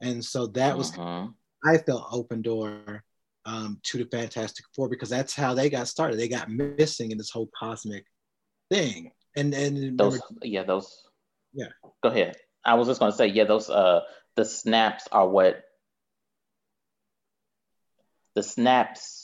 And 0.00 0.24
so 0.24 0.46
that 0.48 0.76
was, 0.76 0.96
uh-huh. 0.96 1.28
I 1.64 1.78
felt 1.78 2.08
open 2.12 2.42
door 2.42 3.04
um, 3.44 3.78
to 3.84 3.98
the 3.98 4.04
Fantastic 4.06 4.64
Four 4.74 4.88
because 4.88 5.08
that's 5.08 5.34
how 5.34 5.54
they 5.54 5.68
got 5.68 5.88
started. 5.88 6.18
They 6.18 6.28
got 6.28 6.48
missing 6.48 7.10
in 7.10 7.18
this 7.18 7.30
whole 7.30 7.50
cosmic 7.58 8.04
thing. 8.70 9.12
And 9.36 9.54
and 9.54 9.98
those, 9.98 10.14
remember, 10.14 10.46
yeah, 10.46 10.62
those, 10.64 11.04
yeah. 11.52 11.68
Go 12.02 12.08
ahead. 12.08 12.36
I 12.64 12.74
was 12.74 12.88
just 12.88 13.00
going 13.00 13.12
to 13.12 13.16
say, 13.16 13.28
yeah, 13.28 13.44
those, 13.44 13.68
uh, 13.70 14.00
the 14.36 14.44
snaps 14.44 15.08
are 15.12 15.28
what 15.28 15.62
the 18.34 18.42
snaps 18.42 19.19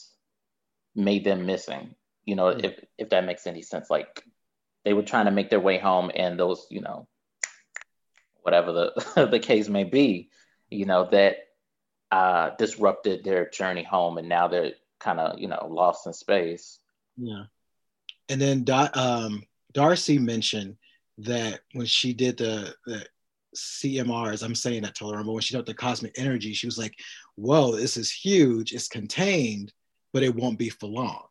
made 0.96 1.24
them 1.24 1.46
missing. 1.46 1.94
You 2.24 2.34
know, 2.34 2.46
mm-hmm. 2.46 2.64
if 2.64 2.84
if 2.98 3.10
that 3.10 3.24
makes 3.24 3.46
any 3.46 3.62
sense. 3.62 3.88
Like 3.90 4.24
they 4.84 4.92
were 4.92 5.02
trying 5.02 5.26
to 5.26 5.30
make 5.30 5.50
their 5.50 5.60
way 5.60 5.78
home, 5.78 6.10
and 6.14 6.38
those, 6.38 6.66
you 6.70 6.80
know, 6.80 7.06
whatever 8.42 8.72
the 8.72 9.28
the 9.30 9.38
case 9.38 9.68
may 9.68 9.84
be, 9.84 10.30
you 10.70 10.86
know, 10.86 11.08
that 11.10 11.36
uh, 12.10 12.50
disrupted 12.58 13.24
their 13.24 13.48
journey 13.50 13.82
home, 13.82 14.18
and 14.18 14.28
now 14.28 14.48
they're 14.48 14.72
kind 14.98 15.20
of 15.20 15.38
you 15.38 15.48
know 15.48 15.66
lost 15.70 16.06
in 16.06 16.12
space. 16.12 16.78
Yeah, 17.16 17.44
and 18.28 18.40
then 18.40 18.64
um, 18.94 19.42
Darcy 19.72 20.18
mentioned 20.18 20.76
that 21.18 21.60
when 21.72 21.86
she 21.86 22.12
did 22.12 22.36
the, 22.36 22.74
the 22.86 23.06
CMRs, 23.56 24.42
I'm 24.42 24.54
saying 24.54 24.82
that 24.82 24.94
to 24.96 25.08
her, 25.10 25.24
but 25.24 25.32
when 25.32 25.40
she 25.40 25.56
did 25.56 25.66
the 25.66 25.74
cosmic 25.74 26.12
energy, 26.16 26.52
she 26.52 26.66
was 26.66 26.78
like, 26.78 26.94
"Whoa, 27.36 27.76
this 27.76 27.96
is 27.96 28.10
huge! 28.10 28.72
It's 28.72 28.88
contained." 28.88 29.72
But 30.16 30.22
it 30.22 30.34
won't 30.34 30.58
be 30.58 30.70
for 30.70 30.86
long. 30.86 31.26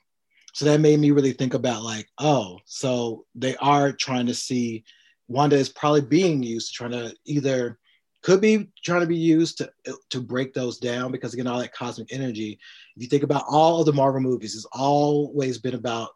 So 0.54 0.66
that 0.66 0.80
made 0.80 1.00
me 1.00 1.10
really 1.10 1.32
think 1.32 1.56
about 1.56 1.82
like, 1.82 2.08
oh, 2.20 2.60
so 2.66 3.26
they 3.34 3.56
are 3.56 3.92
trying 3.92 4.28
to 4.28 4.36
see 4.36 4.84
Wanda 5.28 5.56
is 5.56 5.70
probably 5.70 6.02
being 6.02 6.44
used 6.44 6.68
to 6.68 6.74
trying 6.76 6.92
to 6.92 7.16
either 7.26 7.80
could 8.22 8.42
be 8.42 8.70
trying 8.84 9.02
to 9.02 9.08
be 9.08 9.18
used 9.18 9.58
to 9.58 9.72
to 10.12 10.22
break 10.22 10.54
those 10.54 10.78
down 10.78 11.12
because 11.12 11.34
again 11.34 11.48
all 11.48 11.58
that 11.58 11.74
cosmic 11.74 12.14
energy. 12.14 12.60
If 12.96 13.02
you 13.02 13.10
think 13.10 13.24
about 13.24 13.46
all 13.50 13.80
of 13.80 13.88
the 13.88 13.94
marvel 13.94 14.22
movies 14.22 14.54
it's 14.54 14.68
always 14.72 15.58
been 15.58 15.74
about 15.74 16.10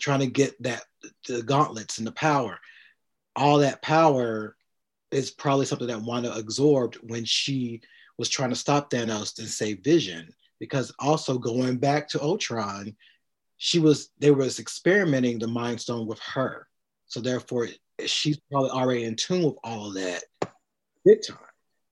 trying 0.00 0.20
to 0.20 0.26
get 0.26 0.54
that 0.62 0.84
the 1.28 1.42
gauntlets 1.42 1.98
and 1.98 2.06
the 2.06 2.12
power. 2.12 2.58
All 3.36 3.58
that 3.58 3.82
power 3.82 4.56
is 5.10 5.30
probably 5.30 5.66
something 5.66 5.88
that 5.88 6.00
wanda 6.00 6.34
absorbed 6.34 6.94
when 7.02 7.26
she 7.26 7.82
was 8.16 8.30
trying 8.30 8.48
to 8.48 8.56
stop 8.56 8.88
thanos 8.88 9.38
and 9.38 9.46
save 9.46 9.84
vision 9.84 10.32
because 10.60 10.92
also 10.98 11.38
going 11.38 11.78
back 11.78 12.08
to 12.08 12.22
Ultron, 12.22 12.94
she 13.56 13.78
was 13.78 14.10
they 14.18 14.30
was 14.30 14.58
experimenting 14.58 15.38
the 15.38 15.46
Mind 15.46 15.80
Stone 15.80 16.06
with 16.06 16.20
her, 16.20 16.66
so 17.06 17.20
therefore 17.20 17.68
she's 18.06 18.38
probably 18.50 18.70
already 18.70 19.04
in 19.04 19.16
tune 19.16 19.44
with 19.44 19.56
all 19.62 19.88
of 19.88 19.94
that 19.94 20.24
big 21.04 21.18
time. 21.26 21.38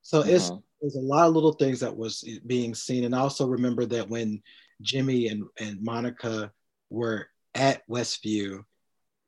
So 0.03 0.21
uh-huh. 0.21 0.31
it's 0.31 0.51
there's 0.81 0.97
a 0.97 1.01
lot 1.01 1.29
of 1.29 1.35
little 1.35 1.53
things 1.53 1.81
that 1.81 1.97
was 1.97 2.29
being 2.47 2.75
seen, 2.75 3.05
and 3.05 3.15
also 3.15 3.47
remember 3.47 3.87
that 3.87 4.09
when 4.09 4.43
Jimmy 4.81 5.29
and 5.29 5.45
and 5.59 5.81
Monica 5.81 6.53
were 6.91 7.29
at 7.55 7.87
Westview, 7.89 8.65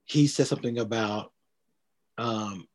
he 0.04 0.26
said 0.26 0.46
something 0.46 0.78
about 0.78 1.32
um, 2.18 2.66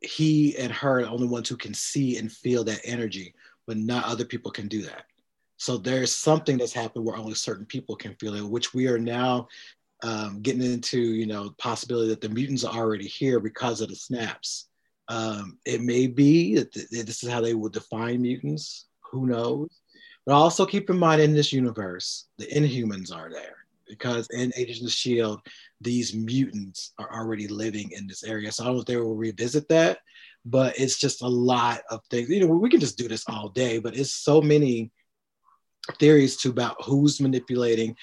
he 0.00 0.56
and 0.58 0.72
her 0.72 0.98
are 0.98 1.02
the 1.02 1.10
only 1.10 1.26
ones 1.26 1.48
who 1.48 1.56
can 1.56 1.74
see 1.74 2.18
and 2.18 2.30
feel 2.30 2.64
that 2.64 2.80
energy 2.84 3.34
but 3.66 3.76
not 3.76 4.04
other 4.04 4.24
people 4.24 4.50
can 4.50 4.68
do 4.68 4.82
that. 4.82 5.04
So 5.56 5.76
there's 5.76 6.14
something 6.14 6.58
that's 6.58 6.72
happened 6.72 7.04
where 7.04 7.16
only 7.16 7.34
certain 7.34 7.66
people 7.66 7.96
can 7.96 8.14
feel 8.16 8.34
it, 8.34 8.44
which 8.44 8.74
we 8.74 8.88
are 8.88 8.98
now 8.98 9.48
um, 10.02 10.40
getting 10.42 10.62
into, 10.62 11.00
you 11.00 11.26
know, 11.26 11.54
possibility 11.58 12.08
that 12.08 12.20
the 12.20 12.28
mutants 12.28 12.64
are 12.64 12.76
already 12.76 13.06
here 13.06 13.40
because 13.40 13.80
of 13.80 13.88
the 13.88 13.96
snaps. 13.96 14.68
Um, 15.08 15.58
it 15.64 15.80
may 15.80 16.06
be 16.06 16.56
that 16.56 16.72
th- 16.72 16.88
this 16.90 17.22
is 17.22 17.30
how 17.30 17.40
they 17.40 17.54
will 17.54 17.70
define 17.70 18.22
mutants. 18.22 18.86
Who 19.10 19.26
knows? 19.26 19.68
But 20.26 20.34
also 20.34 20.66
keep 20.66 20.90
in 20.90 20.98
mind 20.98 21.20
in 21.20 21.34
this 21.34 21.52
universe, 21.52 22.26
the 22.38 22.46
Inhumans 22.46 23.14
are 23.14 23.30
there 23.30 23.56
because 23.86 24.28
in 24.30 24.52
Agents 24.56 24.84
of 24.84 24.90
Shield, 24.90 25.40
these 25.80 26.14
mutants 26.14 26.92
are 26.98 27.12
already 27.12 27.46
living 27.46 27.90
in 27.92 28.06
this 28.06 28.24
area. 28.24 28.50
So 28.50 28.64
I 28.64 28.66
don't 28.66 28.76
know 28.76 28.80
if 28.80 28.86
they 28.86 28.96
will 28.96 29.16
revisit 29.16 29.68
that, 29.68 29.98
but 30.44 30.78
it's 30.78 30.98
just 30.98 31.22
a 31.22 31.28
lot 31.28 31.82
of 31.90 32.00
things. 32.10 32.28
You 32.28 32.40
know, 32.40 32.54
we 32.54 32.68
can 32.68 32.80
just 32.80 32.98
do 32.98 33.08
this 33.08 33.24
all 33.28 33.48
day, 33.48 33.78
but 33.78 33.96
it's 33.96 34.12
so 34.12 34.42
many 34.42 34.90
theories 35.98 36.36
to 36.38 36.50
about 36.50 36.82
who's 36.84 37.20
manipulating, 37.20 37.96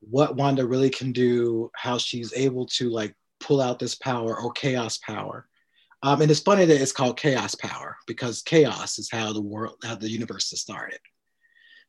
what 0.00 0.36
Wanda 0.36 0.66
really 0.66 0.90
can 0.90 1.12
do, 1.12 1.70
how 1.74 1.98
she's 1.98 2.32
able 2.34 2.66
to 2.66 2.90
like 2.90 3.14
pull 3.40 3.60
out 3.60 3.78
this 3.78 3.94
power 3.94 4.38
or 4.38 4.52
chaos 4.52 4.98
power. 4.98 5.46
Um, 6.02 6.20
and 6.20 6.30
it's 6.30 6.40
funny 6.40 6.66
that 6.66 6.80
it's 6.80 6.92
called 6.92 7.18
chaos 7.18 7.54
power 7.54 7.96
because 8.06 8.42
chaos 8.42 8.98
is 8.98 9.10
how 9.10 9.32
the 9.32 9.40
world, 9.40 9.76
how 9.82 9.94
the 9.94 10.10
universe 10.10 10.50
has 10.50 10.60
started. 10.60 10.98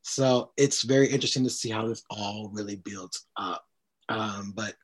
So 0.02 0.52
it's 0.56 0.84
very 0.84 1.08
interesting 1.08 1.44
to 1.46 1.50
see 1.50 1.70
how 1.70 1.88
this 1.88 2.04
all 2.10 2.50
really 2.54 2.76
builds 2.76 3.26
up. 3.36 3.66
Um, 4.08 4.54
but 4.56 4.76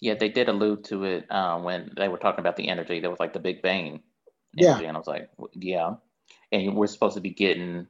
yeah, 0.00 0.14
they 0.14 0.28
did 0.28 0.48
allude 0.48 0.84
to 0.84 1.04
it 1.04 1.30
um, 1.30 1.64
when 1.64 1.90
they 1.96 2.08
were 2.08 2.18
talking 2.18 2.40
about 2.40 2.56
the 2.56 2.68
energy. 2.68 3.00
There 3.00 3.10
was 3.10 3.20
like 3.20 3.32
the 3.32 3.40
Big 3.40 3.62
Bang 3.62 4.02
yeah. 4.54 4.78
and 4.78 4.96
I 4.96 4.98
was 4.98 5.06
like, 5.06 5.30
yeah. 5.54 5.94
And 6.52 6.74
we're 6.74 6.86
supposed 6.86 7.14
to 7.14 7.20
be 7.20 7.30
getting 7.30 7.86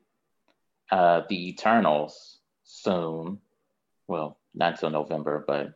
uh, 0.91 1.23
the 1.29 1.49
Eternals 1.51 2.39
soon. 2.65 3.39
Well, 4.07 4.39
not 4.55 4.73
until 4.73 4.91
November, 4.91 5.45
but 5.47 5.75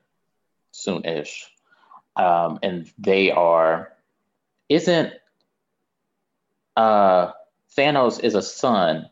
soon-ish. 0.73 1.51
Um, 2.17 2.59
and 2.63 2.91
they 2.99 3.31
are 3.31 3.93
isn't 4.69 5.13
uh 6.77 7.33
Thanos 7.77 8.23
is 8.23 8.35
a 8.35 8.43
son 8.43 9.11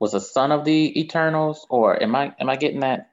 was 0.00 0.14
a 0.14 0.20
son 0.20 0.50
of 0.50 0.64
the 0.64 0.98
Eternals, 0.98 1.66
or 1.68 2.02
am 2.02 2.16
I 2.16 2.34
am 2.40 2.50
I 2.50 2.56
getting 2.56 2.80
that 2.80 3.10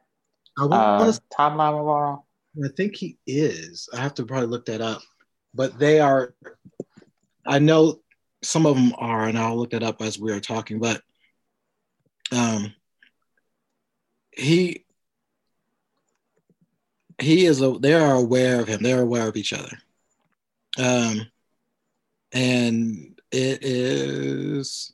uh, 0.59 1.11
timeline 1.37 1.83
wrong? 1.83 2.23
I 2.63 2.69
think 2.75 2.95
he 2.95 3.17
is. 3.27 3.89
I 3.93 3.97
have 3.97 4.15
to 4.15 4.25
probably 4.25 4.47
look 4.47 4.65
that 4.65 4.81
up, 4.81 5.01
but 5.53 5.77
they 5.77 5.99
are. 5.99 6.33
I 7.47 7.59
know 7.59 8.01
some 8.43 8.65
of 8.65 8.75
them 8.75 8.93
are, 8.97 9.27
and 9.27 9.37
I'll 9.37 9.57
look 9.57 9.71
that 9.71 9.83
up 9.83 10.01
as 10.01 10.19
we 10.19 10.31
are 10.31 10.39
talking. 10.39 10.79
But 10.79 11.01
um, 12.31 12.73
he 14.31 14.85
he 17.19 17.45
is. 17.45 17.61
A, 17.61 17.77
they 17.79 17.93
are 17.93 18.15
aware 18.15 18.59
of 18.59 18.67
him. 18.67 18.83
They 18.83 18.93
are 18.93 19.01
aware 19.01 19.27
of 19.27 19.37
each 19.37 19.53
other. 19.53 19.77
Um, 20.77 21.27
and 22.31 23.19
it 23.31 23.63
is 23.63 24.93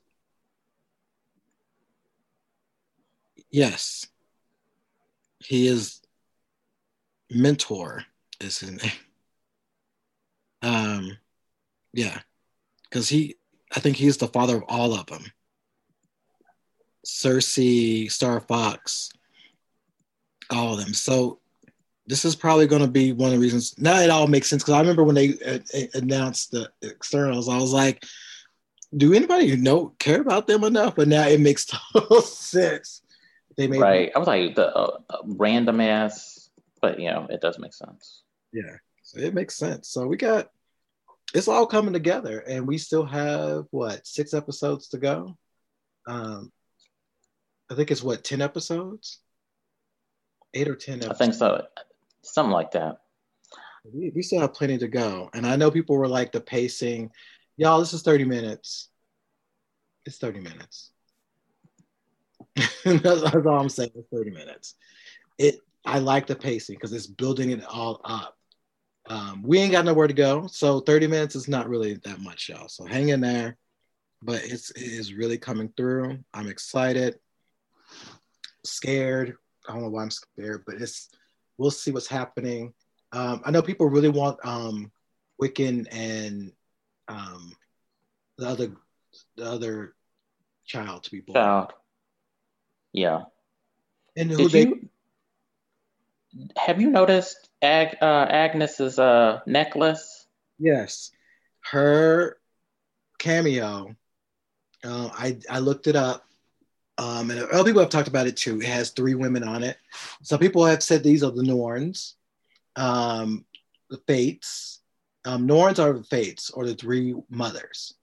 yes 3.52 4.08
he 5.40 5.68
is 5.68 6.02
mentor 7.30 8.04
is 8.40 8.60
his 8.60 8.72
name 8.72 8.92
um 10.62 11.18
yeah 11.94 12.20
because 12.94 13.10
he 13.10 13.36
i 13.76 13.80
think 13.80 13.98
he's 13.98 14.18
the 14.18 14.28
father 14.28 14.58
of 14.58 14.64
all 14.68 14.94
of 14.94 15.08
them 15.08 15.24
Sersi, 17.06 18.10
star 18.10 18.40
fox 18.40 19.10
all 20.52 20.74
of 20.74 20.80
them 20.80 20.94
so 20.94 21.40
this 22.06 22.26
is 22.26 22.36
probably 22.36 22.68
going 22.68 22.82
to 22.82 22.88
be 22.88 23.14
one 23.14 23.30
of 23.30 23.36
the 23.36 23.40
reasons. 23.40 23.76
Now 23.78 24.00
it 24.00 24.10
all 24.10 24.28
makes 24.28 24.50
sense 24.50 24.64
because 24.64 24.74
I 24.74 24.82
remember 24.82 25.04
when 25.04 25.16
they 25.16 25.38
uh, 25.46 25.60
announced 25.94 26.52
the 26.52 26.70
Eternals, 26.84 27.48
I 27.48 27.58
was 27.58 27.72
like, 27.72 28.04
"Do 28.96 29.14
anybody 29.14 29.56
know 29.56 29.94
care 30.00 30.22
about 30.22 30.48
them 30.48 30.64
enough?" 30.64 30.96
But 30.96 31.08
now 31.08 31.28
it 31.28 31.40
makes 31.40 31.66
total 31.94 32.22
sense. 32.22 33.02
They 33.56 33.68
made 33.68 33.80
right. 33.80 34.12
I 34.16 34.20
was 34.20 34.28
like 34.28 34.56
the 34.56 34.76
uh, 34.76 34.98
uh, 35.10 35.18
random 35.24 35.80
ass, 35.80 36.50
but 36.82 37.00
you 37.00 37.10
know 37.10 37.28
it 37.30 37.42
does 37.42 37.58
make 37.58 37.74
sense. 37.74 38.24
Yeah, 38.52 38.76
so 39.04 39.20
it 39.20 39.34
makes 39.34 39.56
sense. 39.56 39.88
So 39.88 40.06
we 40.06 40.18
got 40.18 40.50
it's 41.34 41.48
all 41.48 41.66
coming 41.66 41.94
together, 41.94 42.40
and 42.40 42.68
we 42.68 42.78
still 42.78 43.06
have 43.06 43.66
what 43.72 44.06
six 44.06 44.34
episodes 44.34 44.90
to 44.90 44.98
go. 44.98 45.38
Um, 46.08 46.52
I 47.72 47.76
think 47.76 47.92
it's 47.92 48.04
what 48.04 48.24
ten 48.24 48.42
episodes, 48.42 49.20
eight 50.54 50.68
or 50.68 50.76
ten. 50.76 50.96
Episodes. 50.96 51.16
I 51.16 51.18
think 51.18 51.34
so 51.34 51.66
something 52.24 52.52
like 52.52 52.72
that. 52.72 52.98
We, 53.84 54.12
we 54.16 54.22
still 54.22 54.42
have 54.42 54.54
plenty 54.54 54.78
to 54.80 54.88
go. 54.88 55.30
And 55.34 55.46
I 55.46 55.56
know 55.56 55.70
people 55.70 55.98
were 55.98 56.08
like 56.08 56.32
the 56.32 56.42
pacing, 56.42 57.12
y'all, 57.58 57.80
this 57.80 57.94
is 57.94 58.02
30 58.02 58.26
minutes. 58.26 58.90
It's 60.06 60.18
30 60.18 60.40
minutes. 60.40 60.92
that's, 62.56 63.02
that's, 63.02 63.36
all 63.36 63.60
I'm 63.60 63.70
saying. 63.70 63.92
It's 63.96 64.08
30 64.12 64.32
minutes. 64.32 64.76
It 65.38 65.60
I 65.86 66.00
like 66.00 66.28
the 66.28 66.36
pacing 66.36 66.76
because 66.76 66.94
it's 66.94 67.08
building 67.08 67.50
it 67.50 67.64
all 67.66 68.00
up. 68.06 68.38
Um, 69.08 69.44
we 69.44 69.60
ain't 69.60 69.72
got 69.72 69.86
nowhere 69.86 70.08
to 70.08 70.14
go, 70.14 70.48
so 70.48 70.80
30 70.80 71.08
minutes 71.08 71.36
is 71.36 71.48
not 71.48 71.68
really 71.68 71.96
that 72.06 72.22
much, 72.22 72.50
y'all. 72.50 72.70
So 72.70 72.86
hang 72.86 73.10
in 73.10 73.22
there. 73.22 73.58
But 74.22 74.44
it's 74.46 74.72
it 74.72 74.84
is 74.84 75.14
really 75.14 75.38
coming 75.38 75.74
through. 75.76 76.20
I'm 76.34 76.48
excited, 76.48 77.20
scared. 78.64 79.36
I 79.68 79.74
don't 79.74 79.82
know 79.82 79.90
why 79.90 80.04
I'm 80.04 80.12
scared, 80.12 80.64
but 80.66 80.76
it's 80.76 81.10
we'll 81.58 81.72
see 81.72 81.92
what's 81.92 82.08
happening. 82.08 82.74
Um, 83.12 83.42
I 83.44 83.52
know 83.52 83.62
people 83.62 83.90
really 83.90 84.10
want 84.10 84.40
um, 84.46 84.92
Wiccan 85.42 85.88
and 85.92 86.54
um, 87.10 87.52
the 88.38 88.48
other 88.48 88.72
the 89.36 89.46
other 89.46 89.94
child 90.66 91.04
to 91.04 91.12
be 91.12 91.20
born. 91.20 91.36
Child. 91.36 91.74
Yeah. 92.94 93.24
And 94.16 94.32
who 94.32 94.38
Did 94.38 94.52
they? 94.52 94.62
You, 94.62 94.90
have 96.58 96.82
you 96.82 96.90
noticed 96.90 97.50
Ag, 97.62 97.98
uh, 98.02 98.28
Agnes's 98.30 99.00
uh, 99.00 99.42
necklace? 99.46 100.28
Yes, 100.60 101.12
her 101.72 102.38
cameo. 103.20 103.96
Uh, 104.84 105.10
I 105.14 105.38
I 105.50 105.60
looked 105.60 105.88
it 105.88 105.96
up. 105.96 106.26
Um, 106.98 107.32
and 107.32 107.42
other 107.42 107.64
people 107.64 107.82
have 107.82 107.90
talked 107.90 108.08
about 108.08 108.28
it 108.28 108.38
too. 108.38 108.62
It 108.62 108.68
has 108.68 108.92
three 108.92 109.16
women 109.16 109.44
on 109.44 109.64
it. 109.64 109.78
Some 110.22 110.40
people 110.40 110.64
have 110.66 110.84
said 110.84 111.04
these 111.04 111.24
are 111.24 111.32
the 111.32 111.42
Norns, 111.42 112.16
um, 112.76 113.46
the 113.90 113.98
Fates. 114.08 114.82
Um, 115.26 115.48
Norns 115.48 115.80
are 115.80 115.94
the 115.94 116.04
Fates 116.04 116.52
or 116.52 116.66
the 116.68 116.76
three 116.76 117.16
mothers. 117.30 117.96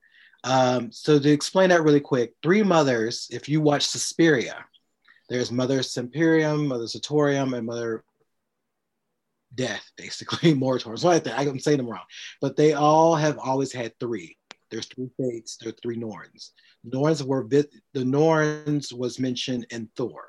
Um, 0.42 0.90
so 0.90 1.18
to 1.18 1.30
explain 1.30 1.68
that 1.68 1.82
really 1.82 2.00
quick, 2.00 2.34
three 2.42 2.62
mothers, 2.62 3.28
if 3.30 3.48
you 3.48 3.60
watch 3.60 3.86
Suspiria, 3.86 4.64
there's 5.28 5.52
Mother 5.52 5.80
Semperium, 5.80 6.66
Mother 6.66 6.86
Satorium, 6.86 7.56
and 7.56 7.66
Mother 7.66 8.02
Death, 9.54 9.90
basically, 9.96 10.54
Moratorium. 10.54 10.96
So 10.96 11.10
I 11.10 11.20
I'm 11.36 11.58
saying 11.58 11.78
them 11.78 11.88
wrong, 11.88 12.04
but 12.40 12.56
they 12.56 12.72
all 12.72 13.14
have 13.14 13.38
always 13.38 13.72
had 13.72 13.98
three. 13.98 14.36
There's 14.70 14.86
three 14.86 15.10
fates, 15.18 15.56
there's 15.56 15.74
three 15.82 15.96
Norns. 15.96 16.52
Norns 16.84 17.22
were 17.24 17.46
the 17.48 17.68
Norns 17.94 18.92
was 18.92 19.18
mentioned 19.18 19.66
in 19.70 19.88
Thor 19.96 20.24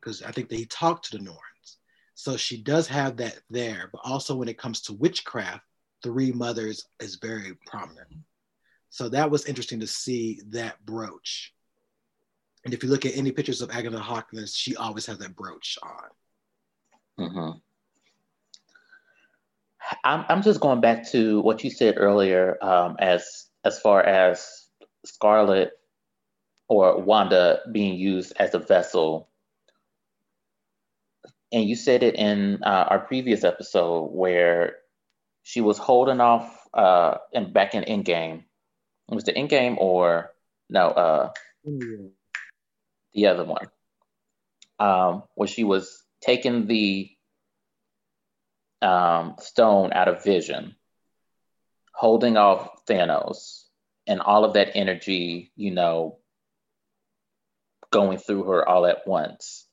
because 0.00 0.22
I 0.22 0.30
think 0.30 0.48
they 0.48 0.64
talked 0.64 1.10
to 1.10 1.18
the 1.18 1.24
Norns. 1.24 1.78
So 2.14 2.36
she 2.36 2.62
does 2.62 2.86
have 2.88 3.16
that 3.18 3.38
there, 3.50 3.90
but 3.92 4.00
also 4.04 4.36
when 4.36 4.48
it 4.48 4.58
comes 4.58 4.80
to 4.82 4.94
witchcraft, 4.94 5.62
three 6.02 6.32
mothers 6.32 6.86
is 7.00 7.16
very 7.16 7.54
prominent. 7.66 8.08
So 8.90 9.08
that 9.10 9.30
was 9.30 9.46
interesting 9.46 9.80
to 9.80 9.86
see 9.86 10.40
that 10.50 10.84
brooch. 10.86 11.52
And 12.64 12.72
if 12.72 12.82
you 12.82 12.88
look 12.88 13.04
at 13.04 13.16
any 13.16 13.32
pictures 13.32 13.60
of 13.60 13.70
Agatha 13.70 13.98
Harkness, 13.98 14.54
she 14.54 14.76
always 14.76 15.06
has 15.06 15.18
that 15.18 15.36
brooch 15.36 15.78
on. 15.82 17.26
Mm-hmm. 17.26 17.58
I'm, 20.04 20.24
I'm 20.28 20.42
just 20.42 20.60
going 20.60 20.80
back 20.80 21.08
to 21.10 21.40
what 21.40 21.62
you 21.64 21.70
said 21.70 21.94
earlier 21.96 22.56
um, 22.62 22.96
as 22.98 23.46
as 23.64 23.78
far 23.80 24.02
as 24.02 24.66
Scarlet 25.04 25.72
or 26.68 27.00
Wanda 27.00 27.60
being 27.72 27.98
used 27.98 28.32
as 28.38 28.54
a 28.54 28.58
vessel. 28.58 29.28
And 31.52 31.64
you 31.64 31.76
said 31.76 32.02
it 32.02 32.16
in 32.16 32.62
uh, 32.64 32.86
our 32.90 32.98
previous 32.98 33.44
episode 33.44 34.06
where 34.12 34.76
she 35.42 35.60
was 35.60 35.78
holding 35.78 36.20
off 36.20 36.66
uh, 36.74 37.18
and 37.32 37.52
back 37.52 37.74
in 37.74 37.84
Endgame. 37.84 38.44
Was 39.08 39.24
the 39.24 39.32
Endgame 39.32 39.76
or 39.78 40.32
no? 40.68 40.88
Uh. 40.88 41.30
The 43.14 43.26
other 43.28 43.44
one, 43.44 43.66
um, 44.78 45.22
where 45.36 45.48
she 45.48 45.64
was 45.64 46.04
taking 46.20 46.66
the 46.66 47.15
um, 48.82 49.36
stone 49.38 49.92
out 49.92 50.08
of 50.08 50.24
Vision, 50.24 50.76
holding 51.92 52.36
off 52.36 52.84
Thanos 52.86 53.64
and 54.06 54.20
all 54.20 54.44
of 54.44 54.54
that 54.54 54.72
energy, 54.74 55.50
you 55.56 55.70
know, 55.72 56.18
going 57.90 58.18
through 58.18 58.44
her 58.44 58.68
all 58.68 58.86
at 58.86 59.06
once, 59.06 59.66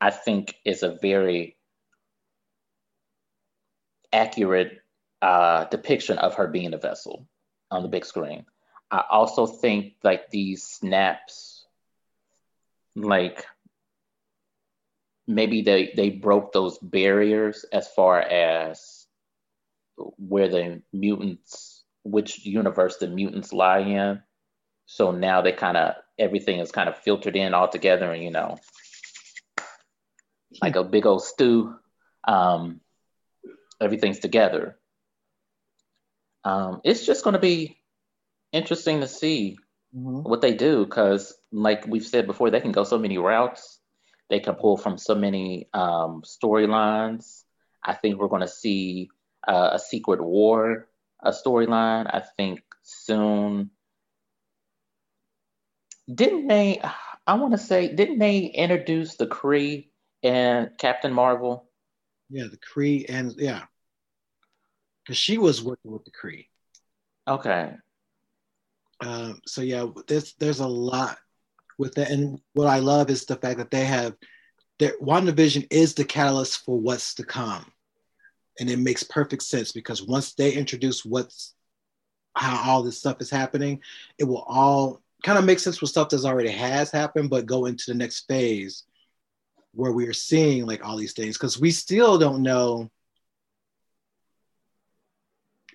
I 0.00 0.10
think 0.10 0.56
is 0.64 0.82
a 0.82 0.98
very 1.00 1.56
accurate 4.12 4.80
uh, 5.20 5.64
depiction 5.64 6.18
of 6.18 6.34
her 6.34 6.46
being 6.46 6.74
a 6.74 6.78
vessel 6.78 7.26
on 7.70 7.82
the 7.82 7.88
big 7.88 8.04
screen. 8.04 8.46
I 8.90 9.04
also 9.10 9.46
think 9.46 9.94
like 10.02 10.30
these 10.30 10.62
snaps, 10.62 11.66
like 12.94 13.44
maybe 15.26 15.62
they 15.62 15.92
they 15.96 16.10
broke 16.10 16.52
those 16.52 16.78
barriers 16.78 17.64
as 17.72 17.88
far 17.88 18.20
as 18.20 19.06
where 19.96 20.48
the 20.48 20.82
mutants 20.92 21.84
which 22.04 22.44
universe 22.44 22.98
the 22.98 23.08
mutants 23.08 23.52
lie 23.52 23.80
in. 23.80 24.22
So 24.86 25.10
now 25.10 25.40
they 25.40 25.52
kind 25.52 25.76
of 25.76 25.94
everything 26.18 26.60
is 26.60 26.70
kind 26.70 26.88
of 26.88 26.98
filtered 26.98 27.36
in 27.36 27.54
all 27.54 27.68
together, 27.68 28.12
and 28.12 28.22
you 28.22 28.30
know, 28.30 28.58
like 30.62 30.76
a 30.76 30.84
big 30.84 31.06
old 31.06 31.24
stew. 31.24 31.74
Um, 32.26 32.80
everything's 33.80 34.18
together. 34.18 34.78
Um, 36.44 36.80
it's 36.84 37.06
just 37.06 37.24
going 37.24 37.34
to 37.34 37.40
be 37.40 37.78
interesting 38.52 39.00
to 39.00 39.08
see 39.08 39.56
mm-hmm. 39.96 40.28
what 40.28 40.42
they 40.42 40.54
do 40.54 40.84
because, 40.84 41.34
like 41.50 41.86
we've 41.86 42.06
said 42.06 42.26
before, 42.26 42.50
they 42.50 42.60
can 42.60 42.72
go 42.72 42.84
so 42.84 42.98
many 42.98 43.16
routes. 43.16 43.80
They 44.30 44.40
can 44.40 44.54
pull 44.54 44.76
from 44.76 44.98
so 44.98 45.14
many 45.14 45.68
um, 45.74 46.22
storylines. 46.22 47.44
I 47.82 47.94
think 47.94 48.18
we're 48.18 48.28
going 48.28 48.40
to 48.40 48.48
see 48.48 49.10
uh, 49.46 49.70
a 49.72 49.78
secret 49.78 50.22
war 50.22 50.88
a 51.24 51.30
storyline. 51.30 52.06
I 52.06 52.22
think 52.36 52.62
soon. 52.82 53.70
Didn't 56.12 56.48
they? 56.48 56.82
I 57.26 57.34
want 57.34 57.52
to 57.52 57.58
say, 57.58 57.94
didn't 57.94 58.18
they 58.18 58.40
introduce 58.40 59.16
the 59.16 59.26
Kree 59.26 59.88
and 60.22 60.70
Captain 60.78 61.12
Marvel? 61.12 61.70
Yeah, 62.28 62.44
the 62.50 62.58
Kree 62.58 63.06
and 63.08 63.34
yeah, 63.38 63.62
because 65.02 65.16
she 65.16 65.38
was 65.38 65.62
working 65.62 65.92
with 65.92 66.04
the 66.04 66.10
Kree. 66.10 66.48
Okay. 67.26 67.72
Um, 69.00 69.40
so 69.46 69.62
yeah, 69.62 69.86
there's 70.06 70.34
there's 70.34 70.60
a 70.60 70.68
lot 70.68 71.18
with 71.78 71.94
that, 71.94 72.10
and 72.10 72.40
what 72.52 72.66
I 72.66 72.78
love 72.78 73.10
is 73.10 73.24
the 73.24 73.36
fact 73.36 73.58
that 73.58 73.70
they 73.70 73.84
have 73.84 74.14
that 74.78 75.00
WandaVision 75.00 75.66
is 75.70 75.94
the 75.94 76.04
catalyst 76.04 76.64
for 76.64 76.78
what's 76.78 77.14
to 77.14 77.24
come, 77.24 77.70
and 78.58 78.70
it 78.70 78.78
makes 78.78 79.02
perfect 79.02 79.42
sense 79.42 79.72
because 79.72 80.02
once 80.02 80.34
they 80.34 80.52
introduce 80.52 81.04
what's 81.04 81.54
how 82.36 82.70
all 82.70 82.82
this 82.82 82.98
stuff 82.98 83.20
is 83.20 83.30
happening, 83.30 83.80
it 84.18 84.24
will 84.24 84.44
all 84.48 85.00
kind 85.22 85.38
of 85.38 85.44
make 85.44 85.58
sense 85.58 85.80
with 85.80 85.90
stuff 85.90 86.08
that's 86.08 86.24
already 86.24 86.50
has 86.50 86.90
happened, 86.90 87.30
but 87.30 87.46
go 87.46 87.66
into 87.66 87.84
the 87.88 87.94
next 87.94 88.26
phase 88.26 88.84
where 89.72 89.92
we 89.92 90.06
are 90.06 90.12
seeing 90.12 90.66
like 90.66 90.84
all 90.84 90.96
these 90.96 91.14
things. 91.14 91.36
Because 91.36 91.60
we 91.60 91.70
still 91.70 92.18
don't 92.18 92.42
know 92.42 92.90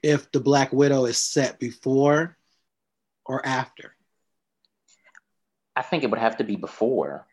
if 0.04 0.32
the 0.32 0.40
Black 0.40 0.72
Widow 0.72 1.06
is 1.06 1.18
set 1.18 1.60
before 1.60 2.38
or 3.26 3.46
after. 3.46 3.96
I 5.80 5.82
think 5.82 6.04
it 6.04 6.10
would 6.10 6.20
have 6.20 6.36
to 6.38 6.44
be 6.44 6.58
before. 6.58 7.26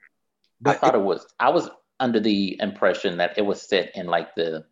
But 0.60 0.77
I 0.77 0.78
thought 0.78 0.94
it, 0.94 0.98
it 0.98 1.05
was. 1.05 1.27
I 1.40 1.51
was 1.51 1.68
under 1.98 2.20
the 2.20 2.56
impression 2.60 3.16
that 3.16 3.36
it 3.36 3.43
was 3.43 3.60
set 3.60 3.97
in 3.97 4.06
like 4.06 4.36
the 4.36 4.64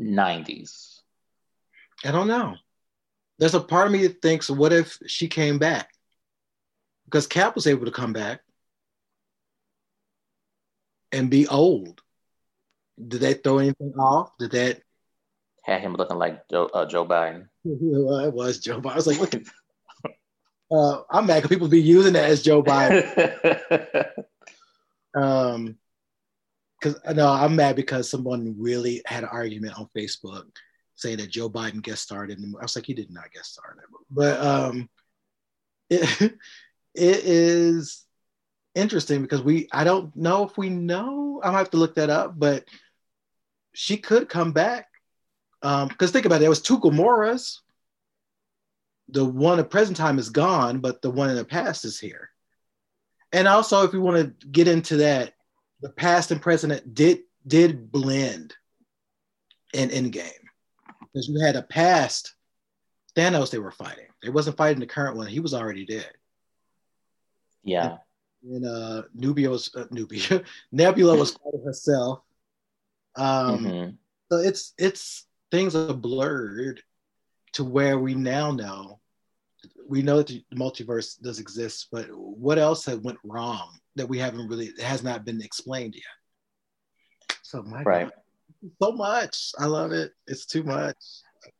90s. 0.00 1.00
I 2.02 2.12
don't 2.12 2.28
know. 2.28 2.54
There's 3.38 3.54
a 3.54 3.60
part 3.60 3.86
of 3.86 3.92
me 3.92 4.06
that 4.06 4.22
thinks, 4.22 4.48
what 4.48 4.72
if 4.72 4.98
she 5.06 5.28
came 5.28 5.58
back? 5.58 5.90
Because 7.04 7.26
Cap 7.26 7.54
was 7.54 7.66
able 7.66 7.84
to 7.84 7.90
come 7.90 8.14
back 8.14 8.40
and 11.12 11.28
be 11.28 11.46
old. 11.46 12.00
Did 13.06 13.20
that 13.20 13.44
throw 13.44 13.58
anything 13.58 13.92
off? 13.98 14.30
Did 14.38 14.52
that 14.52 14.80
had 15.62 15.82
him 15.82 15.94
looking 15.94 16.16
like 16.16 16.48
Joe, 16.48 16.70
uh, 16.72 16.86
Joe 16.86 17.04
Biden? 17.04 17.48
well, 17.64 18.20
it 18.20 18.32
was 18.32 18.60
Joe 18.60 18.80
Biden. 18.80 18.92
I 18.92 18.96
was 18.96 19.06
like, 19.06 19.20
look, 19.20 19.42
uh, 20.70 21.02
I'm 21.10 21.26
mad 21.26 21.36
because 21.36 21.54
people 21.54 21.68
be 21.68 21.80
using 21.80 22.14
that 22.14 22.30
as 22.30 22.42
Joe 22.42 22.62
Biden. 22.62 23.04
um, 25.14 25.76
because 26.80 27.00
no, 27.14 27.28
I'm 27.28 27.56
mad 27.56 27.76
because 27.76 28.10
someone 28.10 28.56
really 28.58 29.02
had 29.06 29.24
an 29.24 29.30
argument 29.32 29.78
on 29.78 29.88
Facebook 29.96 30.44
saying 30.96 31.18
that 31.18 31.30
Joe 31.30 31.50
Biden 31.50 31.82
guest 31.82 32.02
starred 32.02 32.30
in 32.30 32.40
the 32.40 32.46
movie. 32.46 32.58
I 32.60 32.64
was 32.64 32.76
like, 32.76 32.86
he 32.86 32.94
did 32.94 33.10
not 33.10 33.32
guest 33.32 33.52
star 33.52 33.72
in 33.72 33.78
that 33.78 33.90
movie. 33.90 34.04
But 34.10 34.40
um, 34.40 34.88
it, 35.90 36.20
it 36.94 37.24
is 37.24 38.04
interesting 38.74 39.22
because 39.22 39.42
we 39.42 39.68
I 39.72 39.84
don't 39.84 40.14
know 40.14 40.44
if 40.44 40.56
we 40.58 40.68
know. 40.68 41.40
I 41.42 41.50
might 41.50 41.58
have 41.58 41.70
to 41.70 41.78
look 41.78 41.96
that 41.96 42.10
up, 42.10 42.38
but 42.38 42.64
she 43.72 43.96
could 43.96 44.28
come 44.28 44.52
back. 44.52 44.88
Um, 45.62 45.88
because 45.88 46.10
think 46.10 46.26
about 46.26 46.36
it, 46.36 46.40
there 46.40 46.50
was 46.50 46.62
two 46.62 46.78
Gamoras. 46.78 47.60
The 49.14 49.24
one 49.24 49.58
at 49.58 49.70
present 49.70 49.96
time 49.96 50.18
is 50.18 50.28
gone, 50.28 50.80
but 50.80 51.00
the 51.00 51.10
one 51.10 51.30
in 51.30 51.36
the 51.36 51.44
past 51.44 51.84
is 51.84 51.98
here. 51.98 52.30
And 53.32 53.48
also, 53.48 53.84
if 53.84 53.92
we 53.92 53.98
want 53.98 54.40
to 54.40 54.46
get 54.48 54.68
into 54.68 54.98
that, 54.98 55.32
the 55.80 55.90
past 55.90 56.30
and 56.30 56.42
present 56.42 56.94
did 56.94 57.20
did 57.46 57.90
blend 57.90 58.54
in 59.72 59.90
Endgame 59.90 60.30
because 61.00 61.28
you 61.28 61.40
had 61.40 61.56
a 61.56 61.62
past 61.62 62.34
Thanos 63.16 63.50
they 63.50 63.58
were 63.58 63.70
fighting. 63.70 64.06
They 64.22 64.30
wasn't 64.30 64.56
fighting 64.56 64.80
the 64.80 64.86
current 64.86 65.16
one. 65.16 65.26
He 65.26 65.40
was 65.40 65.54
already 65.54 65.84
dead. 65.84 66.10
Yeah. 67.62 67.98
And, 68.42 68.64
and 68.64 68.66
uh, 68.66 69.02
Nubio's 69.14 69.74
uh, 69.74 69.86
Nubia 69.90 70.42
Nebula 70.72 71.16
was 71.16 71.32
fighting 71.44 71.64
herself. 71.64 72.20
Um, 73.16 73.64
mm-hmm. 73.64 73.90
So 74.30 74.38
it's 74.38 74.74
it's 74.78 75.26
things 75.50 75.76
are 75.76 75.92
blurred 75.92 76.82
to 77.52 77.64
where 77.64 77.98
we 77.98 78.14
now 78.14 78.50
know 78.50 79.00
we 79.88 80.02
know 80.02 80.18
that 80.18 80.28
the 80.28 80.44
multiverse 80.54 81.20
does 81.20 81.38
exist, 81.38 81.88
but 81.90 82.06
what 82.12 82.58
else 82.58 82.84
had 82.84 83.04
went 83.04 83.18
wrong 83.24 83.78
that 83.96 84.08
we 84.08 84.18
haven't 84.18 84.48
really 84.48 84.70
has 84.82 85.02
not 85.02 85.24
been 85.24 85.40
explained 85.40 85.94
yet. 85.94 87.38
So 87.42 87.62
my 87.62 87.82
right. 87.82 88.04
God, 88.06 88.72
so 88.82 88.92
much. 88.92 89.52
I 89.58 89.66
love 89.66 89.92
it. 89.92 90.12
It's 90.26 90.46
too 90.46 90.62
much. 90.62 90.96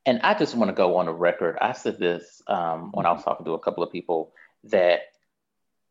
And 0.07 0.21
I 0.23 0.35
just 0.35 0.55
want 0.55 0.71
to 0.71 0.75
go 0.75 0.97
on 0.97 1.07
the 1.07 1.13
record. 1.13 1.59
I 1.61 1.73
said 1.73 1.99
this 1.99 2.43
um, 2.47 2.91
when 2.93 3.07
I 3.07 3.13
was 3.13 3.23
talking 3.23 3.45
to 3.47 3.53
a 3.53 3.59
couple 3.59 3.83
of 3.83 3.93
people 3.93 4.33
that 4.65 5.01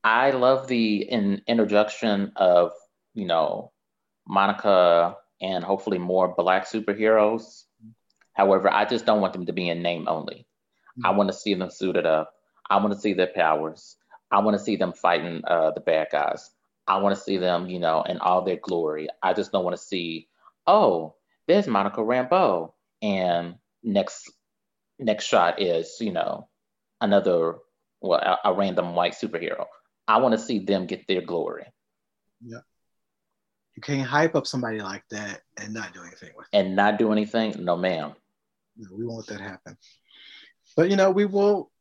I 0.03 0.31
love 0.31 0.67
the 0.67 1.03
in, 1.03 1.41
introduction 1.47 2.33
of 2.35 2.71
you 3.13 3.25
know 3.25 3.71
Monica 4.27 5.17
and 5.41 5.63
hopefully 5.63 5.97
more 5.97 6.33
black 6.35 6.67
superheroes. 6.67 7.63
However, 8.33 8.71
I 8.71 8.85
just 8.85 9.05
don't 9.05 9.21
want 9.21 9.33
them 9.33 9.45
to 9.45 9.53
be 9.53 9.69
in 9.69 9.83
name 9.83 10.07
only. 10.07 10.47
I 11.03 11.11
want 11.11 11.29
to 11.29 11.37
see 11.37 11.53
them 11.53 11.69
suited 11.69 12.05
up. 12.05 12.33
I 12.69 12.77
want 12.77 12.93
to 12.93 12.99
see 12.99 13.13
their 13.13 13.27
powers. 13.27 13.97
I 14.31 14.39
want 14.39 14.57
to 14.57 14.63
see 14.63 14.75
them 14.75 14.93
fighting 14.93 15.41
uh, 15.45 15.71
the 15.71 15.81
bad 15.81 16.07
guys. 16.11 16.49
I 16.87 16.97
want 16.97 17.15
to 17.15 17.21
see 17.21 17.37
them, 17.37 17.67
you 17.67 17.79
know, 17.79 18.03
in 18.03 18.17
all 18.19 18.43
their 18.43 18.57
glory. 18.57 19.07
I 19.21 19.33
just 19.33 19.51
don't 19.51 19.63
want 19.63 19.77
to 19.77 19.81
see, 19.81 20.27
oh, 20.67 21.15
there's 21.47 21.67
Monica 21.67 22.01
Rambeau, 22.01 22.73
and 23.01 23.55
next 23.83 24.31
next 24.99 25.25
shot 25.25 25.61
is, 25.61 25.97
you 25.99 26.11
know, 26.11 26.47
another 27.01 27.57
well, 28.01 28.19
a, 28.19 28.49
a 28.49 28.53
random 28.53 28.95
white 28.95 29.13
superhero. 29.13 29.65
I 30.07 30.17
want 30.17 30.33
to 30.33 30.39
see 30.39 30.59
them 30.59 30.87
get 30.87 31.07
their 31.07 31.21
glory. 31.21 31.65
Yeah. 32.45 32.59
You 33.75 33.81
can't 33.81 34.07
hype 34.07 34.35
up 34.35 34.45
somebody 34.45 34.81
like 34.81 35.03
that 35.09 35.41
and 35.57 35.73
not 35.73 35.93
do 35.93 36.01
anything 36.01 36.31
with 36.35 36.47
it. 36.51 36.57
And 36.57 36.75
not 36.75 36.99
do 36.99 37.11
anything? 37.11 37.63
No, 37.63 37.75
ma'am. 37.75 38.13
No, 38.77 38.89
we 38.95 39.05
won't 39.05 39.29
let 39.29 39.39
that 39.39 39.43
happen. 39.43 39.77
But 40.75 40.89
you 40.89 40.95
know, 40.95 41.11
we 41.11 41.25
will 41.25 41.71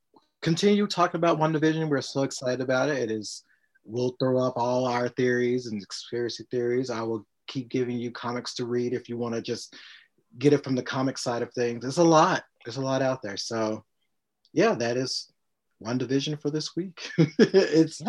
continue 0.43 0.87
talking 0.87 1.19
about 1.19 1.39
WandaVision. 1.39 1.89
We're 1.89 2.01
so 2.01 2.23
excited 2.23 2.61
about 2.61 2.89
it. 2.89 2.99
It 2.99 3.11
is. 3.11 3.45
We'll 3.85 4.15
throw 4.21 4.39
up 4.39 4.55
all 4.57 4.87
our 4.87 5.09
theories 5.09 5.67
and 5.67 5.81
conspiracy 5.81 6.45
theories. 6.51 6.91
I 6.91 7.03
will 7.03 7.27
keep 7.49 7.69
giving 7.69 7.99
you 7.99 8.11
comics 8.11 8.55
to 8.55 8.65
read 8.65 8.93
if 8.93 9.09
you 9.09 9.17
want 9.17 9.35
to 9.35 9.43
just 9.43 9.75
get 10.39 10.53
it 10.53 10.63
from 10.63 10.77
the 10.77 10.83
comic 10.83 11.19
side 11.19 11.43
of 11.43 11.53
things. 11.53 11.83
There's 11.83 11.99
a 11.99 12.05
lot. 12.05 12.45
There's 12.65 12.77
a 12.77 12.83
lot 12.83 13.03
out 13.03 13.23
there. 13.23 13.37
So, 13.37 13.85
yeah, 14.53 14.75
that 14.75 14.97
is 14.97 15.33
WandaVision 15.83 16.41
for 16.41 16.51
this 16.51 16.77
week. 16.77 17.11
it's 17.19 18.01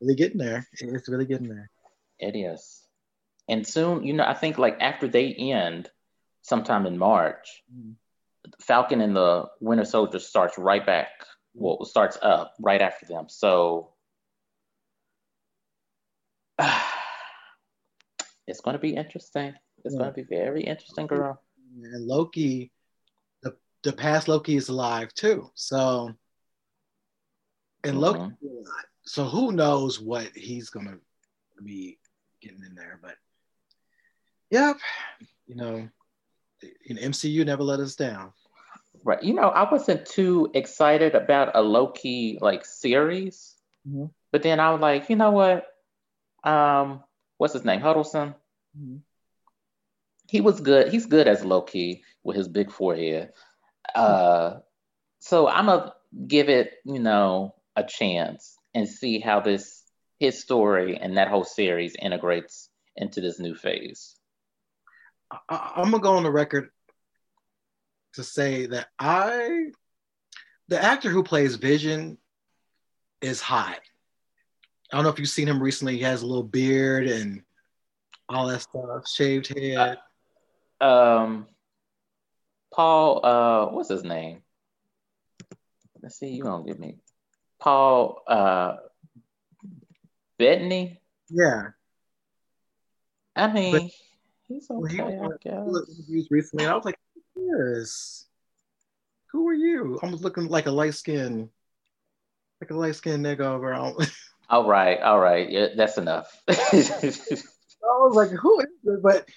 really 0.00 0.14
getting 0.14 0.38
there. 0.38 0.66
It's 0.80 1.08
really 1.08 1.26
getting 1.26 1.48
there. 1.48 1.70
It 2.18 2.36
is. 2.36 2.82
And 3.48 3.66
soon, 3.66 4.04
you 4.04 4.14
know, 4.14 4.24
I 4.24 4.34
think 4.34 4.58
like 4.58 4.78
after 4.80 5.08
they 5.08 5.32
end, 5.32 5.90
sometime 6.42 6.86
in 6.86 6.98
March, 6.98 7.62
mm. 7.74 7.94
Falcon 8.60 9.00
and 9.00 9.16
the 9.16 9.46
Winter 9.60 9.84
Soldier 9.84 10.18
starts 10.18 10.58
right 10.58 10.84
back 10.84 11.08
well 11.58 11.84
starts 11.84 12.18
up 12.22 12.54
right 12.60 12.80
after 12.80 13.06
them. 13.06 13.26
So 13.28 13.92
uh, 16.58 16.82
it's 18.46 18.60
going 18.60 18.74
to 18.74 18.80
be 18.80 18.94
interesting. 18.94 19.54
It's 19.84 19.94
yeah. 19.94 19.98
going 19.98 20.14
to 20.14 20.22
be 20.22 20.26
very 20.28 20.62
interesting, 20.62 21.06
girl. 21.06 21.42
And 21.82 22.06
Loki, 22.06 22.72
the 23.42 23.56
the 23.82 23.92
past 23.92 24.28
Loki 24.28 24.56
is 24.56 24.68
alive 24.68 25.12
too. 25.14 25.50
So 25.54 26.12
and 27.84 27.96
mm-hmm. 27.96 28.00
Loki, 28.00 28.34
so 29.04 29.24
who 29.24 29.52
knows 29.52 30.00
what 30.00 30.28
he's 30.34 30.70
going 30.70 30.86
to 30.86 30.98
be 31.62 31.98
getting 32.40 32.62
in 32.66 32.74
there? 32.74 32.98
But 33.02 33.16
yep, 34.50 34.78
you 35.46 35.56
know, 35.56 35.88
in 36.86 36.96
MCU 36.96 37.44
never 37.44 37.62
let 37.62 37.80
us 37.80 37.94
down. 37.94 38.32
Right. 39.08 39.22
You 39.22 39.32
know, 39.32 39.48
I 39.48 39.72
wasn't 39.72 40.04
too 40.04 40.50
excited 40.52 41.14
about 41.14 41.52
a 41.54 41.62
Loki 41.62 42.36
like 42.42 42.66
series, 42.66 43.54
mm-hmm. 43.88 44.04
but 44.32 44.42
then 44.42 44.60
I 44.60 44.70
was 44.70 44.82
like, 44.82 45.08
you 45.08 45.16
know 45.16 45.30
what? 45.30 45.66
Um, 46.44 47.02
what's 47.38 47.54
his 47.54 47.64
name? 47.64 47.80
Huddleston. 47.80 48.34
Mm-hmm. 48.78 48.96
He 50.28 50.42
was 50.42 50.60
good. 50.60 50.92
He's 50.92 51.06
good 51.06 51.26
as 51.26 51.42
Loki 51.42 52.04
with 52.22 52.36
his 52.36 52.48
big 52.48 52.70
forehead. 52.70 53.32
Uh, 53.94 54.58
so 55.20 55.48
I'm 55.48 55.64
gonna 55.64 55.94
give 56.26 56.50
it, 56.50 56.74
you 56.84 56.98
know, 56.98 57.54
a 57.76 57.84
chance 57.84 58.58
and 58.74 58.86
see 58.86 59.20
how 59.20 59.40
this 59.40 59.84
his 60.18 60.38
story 60.38 60.98
and 60.98 61.16
that 61.16 61.28
whole 61.28 61.44
series 61.44 61.96
integrates 61.98 62.68
into 62.94 63.22
this 63.22 63.40
new 63.40 63.54
phase. 63.54 64.16
I, 65.48 65.72
am 65.76 65.92
gonna 65.92 66.02
go 66.02 66.16
on 66.16 66.24
the 66.24 66.30
record 66.30 66.68
to 68.14 68.22
say 68.22 68.66
that 68.66 68.88
I 68.98 69.66
the 70.68 70.82
actor 70.82 71.10
who 71.10 71.22
plays 71.22 71.56
Vision 71.56 72.18
is 73.20 73.40
hot. 73.40 73.80
I 74.92 74.96
don't 74.96 75.04
know 75.04 75.10
if 75.10 75.18
you've 75.18 75.28
seen 75.28 75.48
him 75.48 75.62
recently. 75.62 75.96
He 75.96 76.02
has 76.02 76.22
a 76.22 76.26
little 76.26 76.42
beard 76.42 77.06
and 77.06 77.42
all 78.28 78.46
that 78.48 78.62
stuff, 78.62 79.08
shaved 79.08 79.48
head. 79.48 79.98
Uh, 80.80 80.84
um, 80.84 81.46
Paul, 82.72 83.24
uh, 83.24 83.66
what's 83.72 83.88
his 83.88 84.04
name? 84.04 84.42
Let's 86.02 86.18
see, 86.18 86.28
you 86.28 86.42
gonna 86.42 86.64
give 86.64 86.78
me 86.78 86.96
Paul 87.60 88.22
uh 88.26 88.76
Bettany? 90.38 91.00
Yeah. 91.28 91.70
I 93.34 93.52
mean, 93.52 93.72
but, 93.72 93.82
he's 94.48 94.70
okay, 94.70 95.02
well, 95.02 95.38
he, 95.42 95.50
I 95.50 95.64
guess. 95.66 96.28
Recently, 96.30 96.66
I 96.66 96.74
was 96.74 96.84
like, 96.84 96.98
yes. 97.58 98.26
Who 99.32 99.48
are 99.48 99.54
you? 99.54 99.98
I'm 100.02 100.14
looking 100.16 100.48
like 100.48 100.66
a 100.66 100.70
light 100.70 100.94
skin, 100.94 101.50
like 102.60 102.70
a 102.70 102.74
light 102.74 102.94
skinned 102.94 103.24
nigga 103.24 103.40
over. 103.40 103.74
all 104.50 104.68
right, 104.68 105.00
all 105.00 105.20
right, 105.20 105.50
yeah, 105.50 105.68
that's 105.76 105.98
enough. 105.98 106.42
I 106.48 107.96
was 108.00 108.14
like, 108.14 108.30
who 108.30 108.60
is 108.60 108.66
this? 108.82 109.00
But 109.02 109.28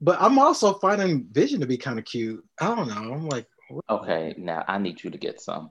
but 0.00 0.20
I'm 0.20 0.38
also 0.38 0.74
finding 0.74 1.26
Vision 1.30 1.60
to 1.60 1.66
be 1.66 1.78
kind 1.78 1.98
of 1.98 2.04
cute. 2.04 2.44
I 2.60 2.74
don't 2.74 2.88
know. 2.88 3.14
I'm 3.14 3.28
like, 3.28 3.46
okay, 3.88 4.34
now 4.36 4.64
I 4.66 4.78
need 4.78 5.02
you 5.02 5.10
to 5.10 5.18
get 5.18 5.40
some. 5.40 5.70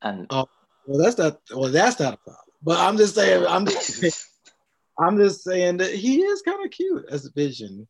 And 0.00 0.26
oh, 0.30 0.48
well, 0.86 0.98
that's 0.98 1.18
not 1.18 1.40
well, 1.54 1.70
that's 1.70 2.00
not 2.00 2.14
a 2.14 2.16
problem. 2.16 2.38
But 2.62 2.78
I'm 2.78 2.96
just 2.96 3.14
saying, 3.14 3.44
I'm 3.46 3.66
just, 3.66 4.28
I'm 4.98 5.18
just 5.18 5.42
saying 5.42 5.78
that 5.78 5.92
he 5.92 6.22
is 6.22 6.42
kind 6.42 6.64
of 6.64 6.70
cute 6.70 7.06
as 7.10 7.26
Vision. 7.34 7.86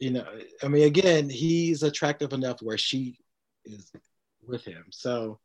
You 0.00 0.10
know, 0.10 0.26
I 0.62 0.68
mean, 0.68 0.84
again, 0.84 1.28
he's 1.28 1.82
attractive 1.82 2.32
enough 2.32 2.62
where 2.62 2.78
she 2.78 3.18
is 3.64 3.92
with 4.46 4.64
him. 4.64 4.86
So, 4.90 5.38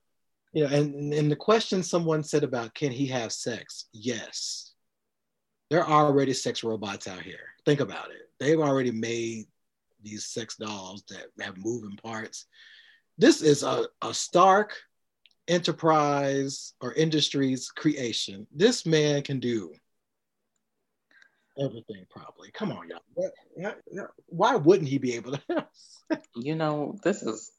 you 0.53 0.63
know, 0.63 0.73
and 0.73 1.13
and 1.13 1.29
the 1.29 1.35
question 1.35 1.83
someone 1.83 2.23
said 2.23 2.43
about 2.43 2.73
can 2.73 2.91
he 2.91 3.05
have 3.07 3.31
sex? 3.31 3.85
Yes 3.93 4.75
there 5.69 5.83
are 5.83 6.05
already 6.05 6.33
sex 6.33 6.63
robots 6.63 7.07
out 7.07 7.21
here. 7.21 7.53
Think 7.65 7.79
about 7.79 8.11
it. 8.11 8.29
They've 8.39 8.59
already 8.59 8.91
made 8.91 9.45
these 10.03 10.25
sex 10.25 10.55
dolls 10.57 11.03
that 11.09 11.25
have 11.43 11.57
moving 11.57 11.97
parts. 11.97 12.45
This 13.17 13.41
is 13.41 13.63
a, 13.63 13.87
a 14.01 14.13
Stark 14.13 14.75
enterprise 15.47 16.73
or 16.81 16.93
industries 16.93 17.69
creation. 17.69 18.45
This 18.53 18.85
man 18.85 19.21
can 19.23 19.39
do 19.39 19.71
everything 21.59 22.05
probably. 22.09 22.51
Come 22.51 22.71
on, 22.71 22.89
y'all. 22.89 24.05
Why 24.27 24.55
wouldn't 24.55 24.89
he 24.89 24.97
be 24.97 25.15
able 25.15 25.33
to? 25.33 25.67
you 26.35 26.55
know, 26.55 26.97
this 27.03 27.21
is 27.23 27.51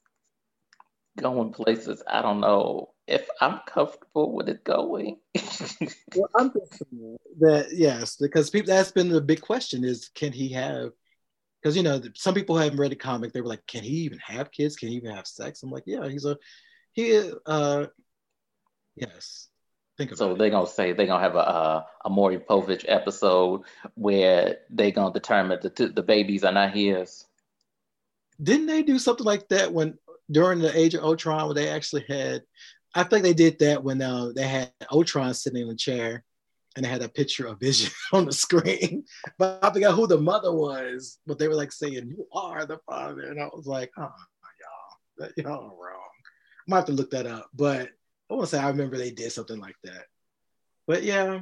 going 1.17 1.51
places 1.51 2.03
I 2.07 2.21
don't 2.21 2.39
know 2.39 2.93
if 3.07 3.27
I'm 3.41 3.59
comfortable 3.65 4.33
with 4.33 4.49
it 4.49 4.63
going. 4.63 5.17
well, 6.15 6.29
I'm 6.35 6.51
thinking 6.51 7.17
that 7.39 7.69
yes, 7.73 8.17
because 8.17 8.49
people 8.49 8.67
that's 8.67 8.91
been 8.91 9.09
the 9.09 9.21
big 9.21 9.41
question 9.41 9.83
is 9.83 10.09
can 10.13 10.31
he 10.31 10.49
have 10.49 10.91
because 11.61 11.75
you 11.75 11.83
know 11.83 12.01
some 12.15 12.33
people 12.33 12.57
haven't 12.57 12.79
read 12.79 12.91
the 12.91 12.95
comic 12.95 13.33
they 13.33 13.41
were 13.41 13.47
like 13.47 13.65
can 13.67 13.83
he 13.83 13.89
even 13.89 14.19
have 14.19 14.51
kids 14.51 14.75
can 14.75 14.89
he 14.89 14.95
even 14.95 15.13
have 15.13 15.27
sex 15.27 15.63
i'm 15.63 15.71
like 15.71 15.83
yeah 15.85 16.07
he's 16.07 16.25
a 16.25 16.37
he 16.93 17.29
uh 17.45 17.85
yes 18.95 19.49
think 19.97 20.15
so 20.15 20.35
they're 20.35 20.49
gonna 20.49 20.67
say 20.67 20.93
they're 20.93 21.07
gonna 21.07 21.23
have 21.23 21.35
a 21.35 21.39
a, 21.39 21.85
a 22.05 22.09
Maury 22.09 22.39
Povich 22.39 22.85
episode 22.87 23.61
where 23.95 24.59
they're 24.69 24.91
gonna 24.91 25.13
determine 25.13 25.59
the 25.61 25.87
the 25.87 26.03
babies 26.03 26.43
are 26.43 26.51
not 26.51 26.71
his 26.71 27.25
didn't 28.41 28.67
they 28.67 28.83
do 28.83 28.99
something 28.99 29.25
like 29.25 29.47
that 29.49 29.73
when 29.73 29.97
during 30.29 30.59
the 30.59 30.77
age 30.77 30.93
of 30.93 31.03
ultron 31.03 31.45
where 31.45 31.55
they 31.55 31.69
actually 31.69 32.05
had 32.07 32.43
I 32.97 33.03
think 33.03 33.21
they 33.21 33.33
did 33.33 33.59
that 33.59 33.83
when 33.83 34.01
uh, 34.01 34.31
they 34.35 34.47
had 34.47 34.71
Ultron 34.91 35.33
sitting 35.35 35.61
in 35.61 35.67
the 35.67 35.75
chair 35.75 36.23
and 36.75 36.83
they 36.83 36.89
had 36.89 37.03
a 37.03 37.09
picture 37.09 37.45
of 37.45 37.59
Vision 37.59 37.91
on 38.11 38.25
the 38.25 38.31
screen. 38.31 39.05
But 39.37 39.59
I 39.61 39.71
forgot 39.71 39.93
who 39.93 40.07
the 40.07 40.19
mother 40.19 40.51
was, 40.51 41.19
but 41.27 41.37
they 41.37 41.47
were 41.47 41.53
like 41.53 41.71
saying, 41.71 41.93
You 41.93 42.27
are 42.33 42.65
the 42.65 42.79
father. 42.89 43.29
And 43.29 43.39
I 43.39 43.45
was 43.53 43.67
like, 43.67 43.91
Oh, 43.99 44.09
y'all, 45.19 45.29
y'all 45.37 45.65
are 45.65 45.69
wrong. 45.69 46.09
I 46.67 46.71
might 46.71 46.77
have 46.77 46.85
to 46.85 46.93
look 46.93 47.11
that 47.11 47.27
up. 47.27 47.51
But 47.53 47.89
I 48.29 48.33
want 48.33 48.49
to 48.49 48.55
say 48.55 48.61
I 48.61 48.69
remember 48.69 48.97
they 48.97 49.11
did 49.11 49.31
something 49.31 49.59
like 49.59 49.75
that. 49.83 50.05
But 50.85 51.03
yeah, 51.03 51.41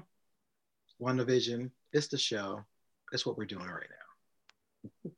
WandaVision, 1.01 1.71
it's 1.91 2.07
the 2.07 2.17
show. 2.17 2.63
It's 3.11 3.25
what 3.25 3.37
we're 3.37 3.45
doing 3.45 3.65
right 3.65 3.87
now. 3.89 5.11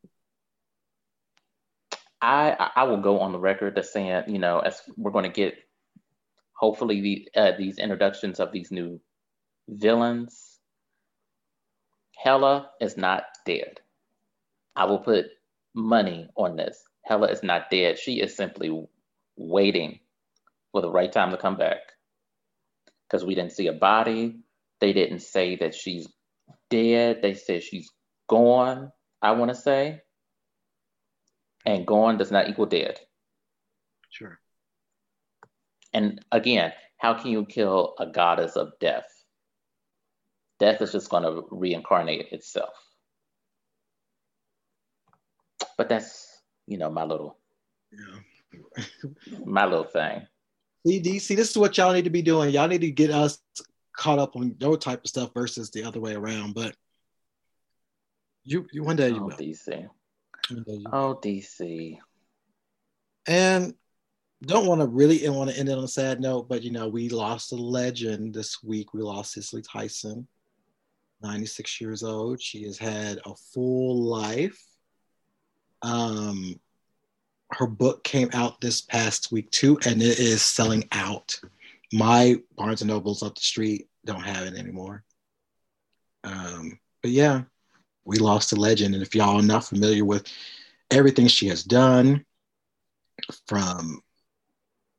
I 2.21 2.71
I 2.75 2.83
will 2.83 3.01
go 3.01 3.19
on 3.19 3.31
the 3.31 3.39
record 3.39 3.77
as 3.77 3.91
saying, 3.91 4.23
you 4.27 4.39
know, 4.39 4.59
as 4.59 4.81
we're 4.95 5.11
going 5.11 5.23
to 5.23 5.29
get 5.29 5.55
hopefully 6.53 7.01
the, 7.01 7.29
uh, 7.39 7.51
these 7.57 7.77
introductions 7.77 8.39
of 8.39 8.51
these 8.51 8.71
new 8.71 8.99
villains. 9.67 10.59
Hela 12.17 12.71
is 12.81 12.97
not 12.97 13.25
dead. 13.45 13.79
I 14.75 14.85
will 14.85 14.99
put 14.99 15.27
money 15.75 16.29
on 16.35 16.55
this. 16.55 16.83
Hela 17.03 17.27
is 17.27 17.43
not 17.43 17.69
dead. 17.69 17.99
She 17.99 18.19
is 18.19 18.35
simply 18.35 18.87
waiting 19.35 19.99
for 20.71 20.81
the 20.81 20.91
right 20.91 21.11
time 21.11 21.31
to 21.31 21.37
come 21.37 21.57
back. 21.57 21.77
Because 23.07 23.25
we 23.25 23.35
didn't 23.35 23.53
see 23.53 23.67
a 23.67 23.73
body. 23.73 24.39
They 24.79 24.93
didn't 24.93 25.19
say 25.19 25.55
that 25.57 25.73
she's 25.73 26.07
dead. 26.69 27.21
They 27.21 27.33
said 27.33 27.63
she's 27.63 27.91
gone, 28.27 28.91
I 29.21 29.31
want 29.31 29.49
to 29.49 29.55
say. 29.55 30.01
And 31.65 31.85
gone 31.85 32.17
does 32.17 32.31
not 32.31 32.49
equal 32.49 32.65
dead. 32.65 32.99
Sure. 34.09 34.39
And 35.93 36.23
again, 36.31 36.73
how 36.97 37.13
can 37.13 37.31
you 37.31 37.45
kill 37.45 37.95
a 37.99 38.07
goddess 38.07 38.55
of 38.55 38.73
death? 38.79 39.05
Death 40.59 40.81
is 40.81 40.91
just 40.91 41.09
going 41.09 41.23
to 41.23 41.47
reincarnate 41.51 42.31
itself. 42.31 42.73
But 45.77 45.89
that's, 45.89 46.41
you 46.65 46.77
know, 46.77 46.89
my 46.89 47.03
little, 47.03 47.37
yeah. 47.91 48.83
my 49.45 49.65
little 49.65 49.83
thing. 49.83 50.25
See, 50.85 51.01
DC, 51.01 51.35
this 51.35 51.51
is 51.51 51.57
what 51.57 51.77
y'all 51.77 51.93
need 51.93 52.05
to 52.05 52.09
be 52.09 52.21
doing. 52.21 52.51
Y'all 52.51 52.67
need 52.67 52.81
to 52.81 52.91
get 52.91 53.11
us 53.11 53.39
caught 53.95 54.19
up 54.19 54.35
on 54.35 54.55
your 54.59 54.77
type 54.77 55.03
of 55.03 55.09
stuff 55.09 55.31
versus 55.33 55.69
the 55.71 55.83
other 55.83 55.99
way 55.99 56.13
around. 56.13 56.53
But 56.53 56.75
you, 58.43 58.65
you 58.71 58.83
one 58.83 58.95
day 58.95 59.09
you 59.09 59.17
oh, 59.17 59.25
will. 59.25 59.37
DC. 59.37 59.89
Oh, 60.93 61.19
DC. 61.21 61.97
And 63.27 63.73
don't 64.45 64.67
want 64.67 64.81
to 64.81 64.87
really 64.87 65.27
want 65.29 65.49
to 65.49 65.57
end 65.57 65.69
it 65.69 65.77
on 65.77 65.83
a 65.83 65.87
sad 65.87 66.21
note, 66.21 66.47
but 66.47 66.63
you 66.63 66.71
know, 66.71 66.87
we 66.87 67.09
lost 67.09 67.51
a 67.51 67.55
legend 67.55 68.33
this 68.33 68.63
week. 68.63 68.93
We 68.93 69.01
lost 69.01 69.33
Cicely 69.33 69.61
Tyson, 69.61 70.27
96 71.21 71.81
years 71.81 72.03
old. 72.03 72.41
She 72.41 72.63
has 72.63 72.77
had 72.77 73.19
a 73.25 73.33
full 73.53 74.03
life. 74.03 74.63
Um, 75.81 76.59
her 77.51 77.67
book 77.67 78.03
came 78.03 78.29
out 78.33 78.59
this 78.59 78.81
past 78.81 79.31
week 79.31 79.49
too, 79.51 79.79
and 79.85 80.01
it 80.01 80.19
is 80.19 80.41
selling 80.41 80.87
out. 80.91 81.39
My 81.93 82.35
Barnes 82.57 82.81
and 82.81 82.89
Nobles 82.89 83.23
up 83.23 83.35
the 83.35 83.41
street 83.41 83.87
don't 84.05 84.21
have 84.21 84.45
it 84.47 84.57
anymore. 84.57 85.03
Um, 86.23 86.79
but 87.01 87.11
yeah, 87.11 87.43
we 88.03 88.17
lost 88.17 88.51
a 88.51 88.55
legend. 88.55 88.93
And 88.93 89.03
if 89.03 89.15
y'all 89.15 89.39
are 89.39 89.43
not 89.43 89.65
familiar 89.65 90.03
with 90.03 90.27
everything 90.91 91.27
she 91.27 91.47
has 91.47 91.63
done, 91.63 92.25
from 93.47 94.01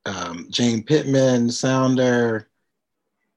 um, 0.07 0.47
Jane 0.51 0.83
Pittman, 0.83 1.51
Sounder, 1.51 2.49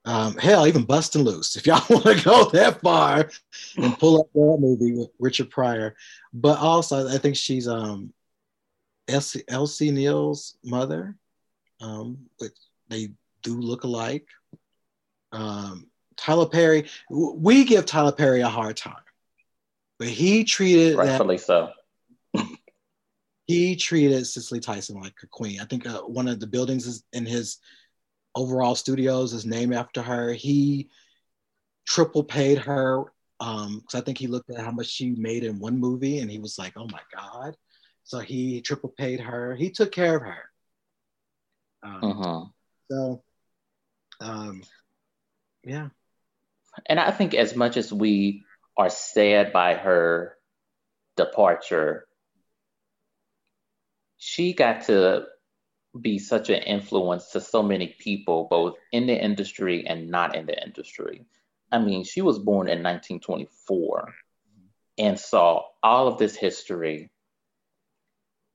um, 0.05 0.35
hell, 0.37 0.65
even 0.65 0.83
Bustin' 0.83 1.23
Loose, 1.23 1.55
if 1.55 1.67
y'all 1.67 1.83
want 1.89 2.05
to 2.05 2.23
go 2.23 2.49
that 2.49 2.81
far 2.81 3.29
and 3.77 3.97
pull 3.99 4.21
up 4.21 4.31
that 4.33 4.57
movie 4.59 4.93
with 4.93 5.09
Richard 5.19 5.49
Pryor. 5.49 5.95
But 6.33 6.57
also, 6.59 7.07
I 7.07 7.17
think 7.17 7.35
she's 7.35 7.67
um, 7.67 8.13
Elsie, 9.11 9.43
Elsie 9.47 9.91
Neal's 9.91 10.57
mother, 10.63 11.15
um, 11.79 12.17
but 12.39 12.51
they 12.89 13.09
do 13.43 13.59
look 13.59 13.83
alike. 13.83 14.27
Um, 15.31 15.87
Tyler 16.17 16.47
Perry, 16.47 16.89
we 17.09 17.63
give 17.63 17.85
Tyler 17.85 18.11
Perry 18.11 18.41
a 18.41 18.49
hard 18.49 18.77
time, 18.77 19.03
but 19.97 20.07
he 20.07 20.43
treated 20.43 20.97
rightfully 20.97 21.37
that, 21.37 21.43
so 21.43 21.71
he 23.47 23.75
treated 23.75 24.27
Cicely 24.27 24.59
Tyson 24.59 25.01
like 25.01 25.15
a 25.23 25.27
queen. 25.27 25.59
I 25.59 25.65
think 25.65 25.87
uh, 25.87 26.01
one 26.01 26.27
of 26.27 26.39
the 26.39 26.47
buildings 26.47 26.85
is 26.85 27.03
in 27.13 27.25
his 27.25 27.57
overall 28.35 28.75
studios 28.75 29.33
is 29.33 29.45
named 29.45 29.73
after 29.73 30.01
her. 30.01 30.33
He 30.33 30.89
triple 31.87 32.23
paid 32.23 32.59
her 32.59 33.05
because 33.39 33.65
um, 33.65 33.83
I 33.95 34.01
think 34.01 34.17
he 34.17 34.27
looked 34.27 34.51
at 34.51 34.63
how 34.63 34.71
much 34.71 34.87
she 34.87 35.11
made 35.11 35.43
in 35.43 35.59
one 35.59 35.77
movie 35.79 36.19
and 36.19 36.29
he 36.29 36.37
was 36.37 36.59
like, 36.59 36.73
"Oh 36.77 36.87
my 36.91 37.01
god!" 37.13 37.55
So 38.11 38.19
he 38.19 38.59
triple 38.59 38.89
paid 38.89 39.21
her. 39.21 39.55
He 39.55 39.69
took 39.69 39.93
care 39.93 40.17
of 40.17 40.23
her. 40.23 40.43
Um, 41.81 42.03
uh-huh. 42.03 42.45
So, 42.91 43.23
um, 44.19 44.63
yeah. 45.63 45.87
And 46.87 46.99
I 46.99 47.11
think 47.11 47.33
as 47.33 47.55
much 47.55 47.77
as 47.77 47.93
we 47.93 48.43
are 48.75 48.89
sad 48.89 49.53
by 49.53 49.75
her 49.75 50.35
departure, 51.15 52.05
she 54.17 54.51
got 54.51 54.87
to 54.87 55.27
be 55.97 56.19
such 56.19 56.49
an 56.49 56.63
influence 56.63 57.31
to 57.31 57.39
so 57.39 57.63
many 57.63 57.95
people, 57.97 58.49
both 58.51 58.75
in 58.91 59.07
the 59.07 59.15
industry 59.15 59.87
and 59.87 60.09
not 60.09 60.35
in 60.35 60.47
the 60.47 60.61
industry. 60.61 61.23
I 61.71 61.79
mean, 61.79 62.03
she 62.03 62.19
was 62.19 62.39
born 62.39 62.67
in 62.67 62.83
1924 62.83 64.13
and 64.97 65.17
saw 65.17 65.63
all 65.81 66.09
of 66.09 66.17
this 66.17 66.35
history. 66.35 67.09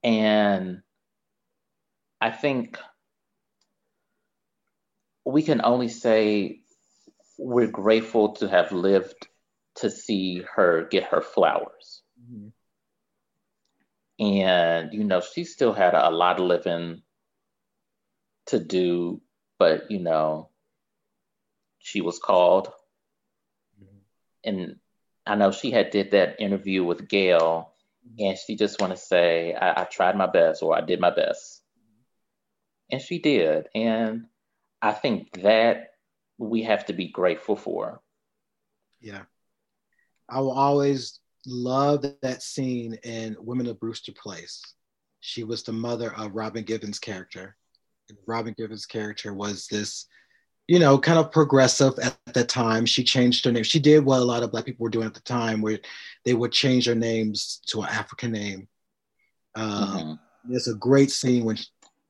And 0.03 0.83
I 2.21 2.31
think 2.31 2.79
we 5.25 5.43
can 5.43 5.61
only 5.65 5.89
say 5.89 6.61
we're 7.39 7.67
grateful 7.67 8.35
to 8.35 8.49
have 8.49 8.73
lived 8.73 9.29
to 9.77 9.91
see 9.91 10.43
her 10.55 10.87
get 10.91 11.05
her 11.05 11.21
flowers. 11.21 12.03
Mm-hmm. 12.23 12.49
And, 14.19 14.95
you 14.95 15.05
know, 15.05 15.21
she 15.21 15.45
still 15.45 15.75
had 15.75 15.95
a, 15.95 16.09
a 16.09 16.11
lot 16.11 16.41
of 16.41 16.47
living 16.47 17.03
to 18.47 18.59
do, 18.59 19.21
but, 19.59 19.91
you 19.91 19.99
know, 19.99 20.49
she 21.79 22.01
was 22.01 22.19
called. 22.19 22.69
Mm-hmm. 23.83 23.99
And 24.45 24.77
I 25.27 25.35
know 25.35 25.51
she 25.53 25.71
had 25.71 25.91
did 25.91 26.13
that 26.13 26.41
interview 26.41 26.85
with 26.85 27.09
mm-hmm. 27.09 27.75
And 28.19 28.37
she 28.39 28.57
just 28.57 28.81
want 28.81 28.93
to 28.93 28.97
say, 28.97 29.55
I, 29.55 29.83
I 29.83 29.85
tried 29.85 30.17
my 30.17 30.27
best 30.27 30.63
or 30.63 30.77
I 30.77 30.81
did 30.81 31.01
my 31.01 31.15
best. 31.15 31.63
And 32.91 33.01
she 33.01 33.19
did. 33.19 33.67
And 33.75 34.27
I 34.81 34.93
think 34.93 35.43
that 35.43 35.91
we 36.39 36.63
have 36.63 36.87
to 36.87 36.93
be 36.93 37.09
grateful 37.09 37.57
for. 37.57 38.01
Yeah. 39.01 39.23
I 40.29 40.41
will 40.41 40.53
always 40.53 41.21
love 41.47 42.05
that 42.23 42.43
scene 42.43 42.95
in 43.05 43.37
Women 43.39 43.67
of 43.67 43.81
Brewster 43.81 44.13
Place. 44.13 44.63
She 45.21 45.45
was 45.45 45.63
the 45.63 45.73
mother 45.73 46.15
of 46.15 46.35
Robin 46.35 46.65
Givens' 46.65 46.99
character. 46.99 47.57
And 48.09 48.19
Robin 48.27 48.55
Givens' 48.57 48.87
character 48.87 49.35
was 49.35 49.67
this, 49.67 50.07
you 50.69 50.79
know, 50.79 50.99
kind 50.99 51.19
of 51.19 51.31
progressive 51.31 51.99
at 52.01 52.17
the 52.33 52.45
time. 52.45 52.87
She 52.87 53.05
changed 53.05 53.45
her 53.45 53.53
name. 53.53 53.63
She 53.63 53.79
did 53.79 54.05
what 54.05 54.21
a 54.21 54.25
lot 54.25 54.43
of 54.43 54.51
Black 54.51 54.65
people 54.65 54.85
were 54.85 54.91
doing 54.91 55.07
at 55.07 55.15
the 55.15 55.21
time, 55.21 55.61
where 55.61 55.79
they 56.25 56.35
would 56.35 56.53
change 56.53 56.87
their 56.87 56.95
names 56.95 57.61
to 57.67 57.83
an 57.83 57.89
African 57.89 58.33
name. 58.33 58.69
Um, 59.55 59.71
mm-hmm. 59.71 60.55
It's 60.55 60.69
a 60.69 60.75
great 60.75 61.11
scene 61.11 61.45
when, 61.45 61.57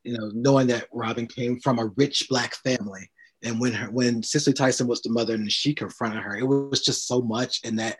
you 0.04 0.16
know, 0.16 0.30
knowing 0.34 0.68
that 0.68 0.88
Robin 0.92 1.26
came 1.26 1.60
from 1.60 1.78
a 1.78 1.86
rich 1.96 2.26
Black 2.28 2.54
family 2.56 3.10
and 3.42 3.60
when 3.60 3.72
her, 3.72 3.90
when 3.90 4.22
Cicely 4.22 4.52
Tyson 4.52 4.86
was 4.86 5.02
the 5.02 5.10
mother 5.10 5.34
and 5.34 5.50
she 5.50 5.74
confronted 5.74 6.22
her, 6.22 6.36
it 6.36 6.46
was 6.46 6.82
just 6.82 7.06
so 7.06 7.20
much 7.20 7.60
in 7.64 7.76
that 7.76 7.98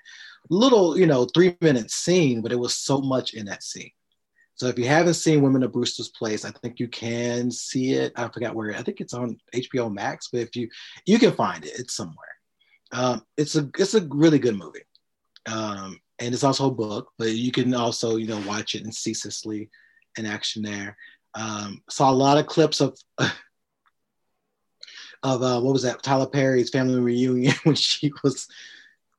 little, 0.50 0.98
you 0.98 1.06
know, 1.06 1.26
three 1.26 1.56
minute 1.60 1.90
scene, 1.90 2.40
but 2.42 2.52
it 2.52 2.58
was 2.58 2.76
so 2.76 3.00
much 3.00 3.34
in 3.34 3.46
that 3.46 3.62
scene. 3.62 3.90
So 4.56 4.68
if 4.68 4.78
you 4.78 4.86
haven't 4.86 5.14
seen 5.14 5.42
Women 5.42 5.62
of 5.62 5.72
Brewster's 5.72 6.08
Place, 6.08 6.44
I 6.44 6.50
think 6.50 6.80
you 6.80 6.88
can 6.88 7.50
see 7.50 7.92
it. 7.92 8.12
I 8.16 8.28
forgot 8.28 8.54
where. 8.54 8.74
I 8.74 8.82
think 8.82 9.00
it's 9.00 9.12
on 9.12 9.38
HBO 9.54 9.92
Max, 9.92 10.28
but 10.32 10.40
if 10.40 10.56
you 10.56 10.68
you 11.04 11.18
can 11.18 11.32
find 11.32 11.64
it, 11.64 11.78
it's 11.78 11.94
somewhere. 11.94 12.16
Um, 12.92 13.22
it's 13.36 13.54
a 13.54 13.68
it's 13.78 13.94
a 13.94 14.06
really 14.10 14.38
good 14.38 14.56
movie, 14.56 14.86
um, 15.46 16.00
and 16.18 16.32
it's 16.32 16.44
also 16.44 16.68
a 16.68 16.74
book. 16.74 17.10
But 17.18 17.32
you 17.32 17.52
can 17.52 17.74
also 17.74 18.16
you 18.16 18.26
know 18.26 18.42
watch 18.46 18.74
it 18.74 18.84
and 18.84 18.94
see 18.94 19.12
Cicely 19.12 19.68
in 20.16 20.24
action 20.24 20.62
there. 20.62 20.96
Um, 21.34 21.82
saw 21.90 22.10
a 22.10 22.12
lot 22.12 22.38
of 22.38 22.46
clips 22.46 22.80
of 22.80 22.98
of 23.18 25.42
uh, 25.42 25.60
what 25.60 25.74
was 25.74 25.82
that 25.82 26.02
Tyler 26.02 26.26
Perry's 26.26 26.70
family 26.70 26.98
reunion 26.98 27.54
when 27.64 27.74
she 27.74 28.10
was 28.24 28.48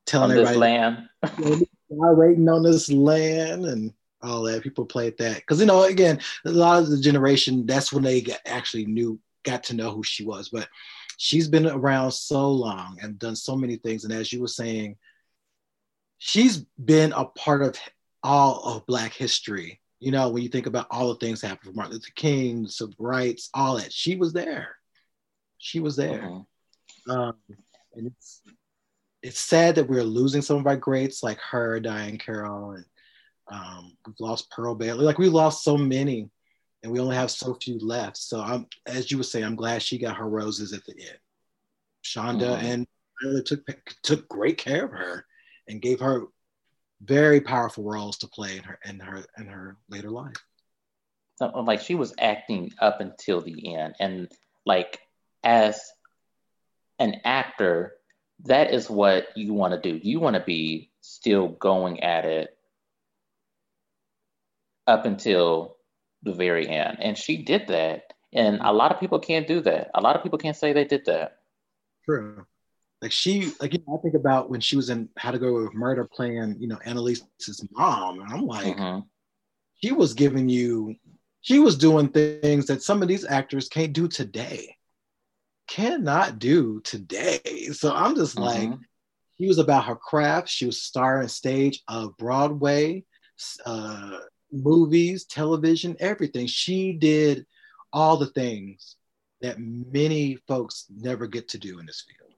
telling 0.08 0.32
on 0.32 0.38
everybody 0.38 0.58
land. 0.58 1.10
waiting 1.90 2.50
on 2.50 2.64
this 2.64 2.92
land 2.92 3.66
and 3.66 3.94
all 4.22 4.44
that. 4.44 4.64
People 4.64 4.86
played 4.86 5.18
that 5.18 5.36
because 5.36 5.60
you 5.60 5.66
know 5.66 5.84
again 5.84 6.20
a 6.46 6.52
lot 6.52 6.82
of 6.82 6.90
the 6.90 7.00
generation 7.00 7.66
that's 7.66 7.92
when 7.94 8.04
they 8.04 8.22
got, 8.22 8.40
actually 8.46 8.86
knew 8.86 9.20
got 9.44 9.64
to 9.66 9.76
know 9.76 9.92
who 9.92 10.04
she 10.04 10.24
was. 10.26 10.50
But 10.50 10.68
she's 11.18 11.48
been 11.48 11.68
around 11.68 12.12
so 12.12 12.50
long 12.50 12.98
and 13.02 13.20
done 13.20 13.36
so 13.36 13.56
many 13.56 13.78
things. 13.78 14.04
And 14.04 14.14
as 14.14 14.32
you 14.32 14.42
were 14.42 14.48
saying, 14.48 14.98
she's 16.20 16.58
been 16.84 17.14
a 17.14 17.26
part 17.26 17.62
of 17.62 17.78
all 18.24 18.62
of 18.64 18.86
Black 18.86 19.14
history. 19.14 19.82
You 20.00 20.12
know, 20.12 20.30
when 20.30 20.44
you 20.44 20.50
think 20.50 20.68
about 20.68 20.88
all 20.92 21.10
the 21.10 21.16
things 21.16 21.42
that 21.42 21.48
happened 21.48 21.72
for 21.72 21.76
Martin 21.76 21.94
Luther 21.94 22.12
King, 22.16 22.68
civil 22.68 22.94
rights, 23.00 23.50
all 23.54 23.78
that, 23.78 23.92
she 23.92 24.16
was 24.16 24.32
there. 24.32 24.76
She 25.58 25.80
was 25.80 25.96
there. 25.96 26.24
Uh-huh. 26.24 27.20
Um, 27.20 27.34
and 27.96 28.08
it's 28.08 28.42
it's 29.24 29.40
sad 29.40 29.76
that 29.76 29.90
we're 29.90 30.04
losing 30.04 30.42
some 30.42 30.58
of 30.58 30.68
our 30.68 30.78
greats 30.78 31.24
like 31.24 31.40
her, 31.40 31.80
Diahann 31.80 32.20
Carroll, 32.20 32.72
and 32.72 32.86
um, 33.52 33.98
we've 34.06 34.20
lost 34.20 34.52
Pearl 34.52 34.76
Bailey. 34.76 35.06
Like 35.06 35.18
we 35.18 35.30
lost 35.30 35.64
so 35.64 35.78
many, 35.78 36.30
and 36.84 36.92
we 36.92 37.00
only 37.00 37.16
have 37.16 37.32
so 37.32 37.54
few 37.56 37.80
left. 37.80 38.18
So 38.18 38.42
I'm, 38.42 38.68
as 38.86 39.12
you 39.12 39.18
would 39.18 39.26
say, 39.26 39.44
I'm 39.44 39.56
glad 39.56 39.82
she 39.82 39.98
got 39.98 40.18
her 40.18 40.28
roses 40.28 40.74
at 40.74 40.86
the 40.86 40.94
end. 40.94 41.20
Shonda 42.04 42.54
uh-huh. 42.54 42.66
and 42.66 42.88
Tyler 43.22 43.42
took 43.42 43.62
took 44.04 44.28
great 44.30 44.58
care 44.58 44.86
of 44.86 44.92
her 44.92 45.26
and 45.68 45.82
gave 45.82 46.00
her 46.00 46.24
very 47.02 47.42
powerful 47.42 47.84
roles 47.84 48.18
to 48.20 48.28
play 48.28 48.58
in 48.58 48.64
her 48.64 48.80
in 48.86 49.00
her 49.00 49.26
in 49.38 49.48
her 49.48 49.78
later 49.90 50.10
life. 50.10 50.36
So, 51.38 51.48
like 51.62 51.82
she 51.82 51.96
was 51.96 52.14
acting 52.18 52.74
up 52.80 53.02
until 53.02 53.42
the 53.42 53.76
end, 53.76 53.96
and 54.00 54.32
like 54.66 55.00
as 55.44 55.82
an 57.00 57.22
actor, 57.24 57.94
that 58.46 58.74
is 58.74 58.90
what 58.90 59.28
you 59.36 59.54
want 59.54 59.74
to 59.74 59.80
do. 59.80 60.00
You 60.02 60.20
want 60.20 60.36
to 60.36 60.44
be 60.44 60.92
still 61.02 61.50
going 61.50 62.04
at 62.04 62.26
it 62.26 62.57
up 64.88 65.06
until 65.06 65.78
the 66.24 66.34
very 66.34 66.68
end. 66.68 66.98
And 67.02 67.18
she 67.18 67.44
did 67.44 67.68
that. 67.68 68.14
And 68.34 68.60
a 68.62 68.74
lot 68.74 68.92
of 68.92 69.00
people 69.00 69.20
can't 69.20 69.48
do 69.48 69.62
that. 69.62 69.92
A 69.96 70.02
lot 70.02 70.16
of 70.16 70.24
people 70.24 70.40
can't 70.40 70.56
say 70.56 70.74
they 70.74 70.86
did 70.86 71.06
that. 71.06 71.40
True. 72.06 72.46
Like 73.02 73.12
she, 73.12 73.52
like 73.62 73.74
you 73.74 73.80
know, 73.88 73.98
I 73.98 74.02
think 74.02 74.16
about 74.16 74.50
when 74.50 74.60
she 74.60 74.76
was 74.76 74.90
in 74.90 75.10
How 75.18 75.32
to 75.32 75.40
Go 75.40 75.54
with 75.54 75.74
Murder 75.74 76.10
playing, 76.12 76.58
you 76.60 76.68
know, 76.68 76.80
Annalise's 76.86 77.66
mom. 77.72 78.22
And 78.22 78.34
I'm 78.34 78.48
like, 78.48 78.76
mm-hmm. 78.76 79.02
she 79.84 79.92
was 79.92 80.14
giving 80.14 80.50
you, 80.50 80.96
she 81.42 81.60
was 81.60 81.78
doing 81.78 82.10
things 82.10 82.66
that 82.66 82.82
some 82.82 83.02
of 83.02 83.08
these 83.08 83.26
actors 83.26 83.70
can't 83.70 83.94
do 83.94 84.08
today 84.08 84.76
cannot 85.68 86.40
do 86.40 86.82
today. 86.82 87.70
So 87.72 87.94
I'm 87.94 88.16
just 88.16 88.36
mm-hmm. 88.36 88.72
like, 88.72 88.80
she 89.40 89.48
was 89.48 89.60
about 89.60 89.86
her 89.86 89.96
craft. 89.96 90.50
She 90.50 90.66
was 90.66 90.82
starring 90.82 91.28
stage 91.28 91.84
of 91.88 92.18
Broadway, 92.18 93.04
uh, 93.66 94.18
movies, 94.52 95.26
television, 95.26 95.96
everything. 96.00 96.48
She 96.48 96.94
did 96.94 97.46
all 97.94 98.18
the 98.18 98.28
things 98.28 98.96
that 99.42 99.58
many 99.60 100.38
folks 100.48 100.86
never 100.90 101.28
get 101.28 101.50
to 101.50 101.58
do 101.58 101.80
in 101.80 101.86
this 101.86 102.06
field. 102.08 102.34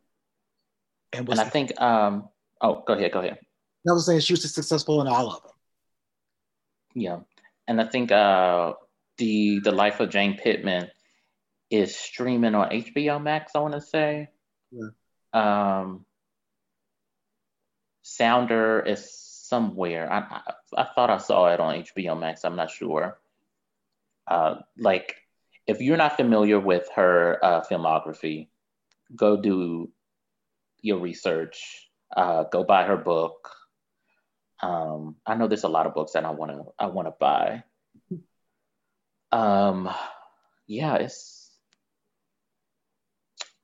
And, 1.14 1.30
and 1.30 1.40
I 1.40 1.46
think, 1.46 1.80
um, 1.82 2.30
oh, 2.62 2.84
go 2.86 2.94
ahead, 2.94 3.12
go 3.12 3.20
ahead. 3.20 3.40
I 3.88 3.94
was 3.94 4.06
saying 4.06 4.20
she 4.20 4.34
was 4.34 4.54
successful 4.54 5.02
in 5.02 5.08
all 5.08 5.28
of 5.28 5.42
them. 5.42 5.52
Yeah, 6.96 7.20
and 7.68 7.80
I 7.80 7.86
think 7.86 8.12
uh, 8.12 8.74
the 9.18 9.60
the 9.60 9.72
life 9.72 10.00
of 10.00 10.10
Jane 10.10 10.38
Pittman 10.38 10.90
is 11.70 11.96
streaming 11.96 12.56
on 12.56 12.70
HBO 12.70 13.22
Max. 13.22 13.54
I 13.56 13.60
want 13.60 13.76
to 13.76 13.82
say. 13.82 14.28
Yeah. 14.72 14.90
Um, 15.34 16.06
Sounder 18.02 18.82
is 18.82 19.29
somewhere. 19.50 20.12
I, 20.12 20.20
I, 20.20 20.42
I 20.84 20.84
thought 20.94 21.10
I 21.10 21.18
saw 21.18 21.52
it 21.52 21.60
on 21.60 21.84
HBO 21.84 22.20
Max. 22.20 22.46
I'm 22.46 22.56
not 22.56 22.70
sure. 22.72 23.20
Uh, 24.28 24.56
like, 24.78 25.16
if 25.66 25.82
you're 25.82 25.98
not 25.98 26.16
familiar 26.16 26.60
with 26.60 26.88
her 26.96 27.44
uh, 27.44 27.62
filmography, 27.62 28.48
go 29.16 29.42
do 29.42 29.92
your 30.82 31.00
research. 31.00 31.90
Uh, 32.16 32.44
go 32.44 32.64
buy 32.64 32.86
her 32.86 32.98
book. 32.98 33.50
Um, 34.62 35.16
I 35.26 35.36
know 35.36 35.48
there's 35.48 35.64
a 35.64 35.70
lot 35.70 35.86
of 35.86 35.94
books 35.94 36.14
that 36.14 36.26
I 36.26 36.32
want 36.32 36.52
to 36.52 36.64
I 36.78 36.88
want 36.88 37.08
to 37.08 37.14
buy. 37.20 37.64
Um, 39.32 39.90
yeah, 40.68 40.96
it's 40.96 41.52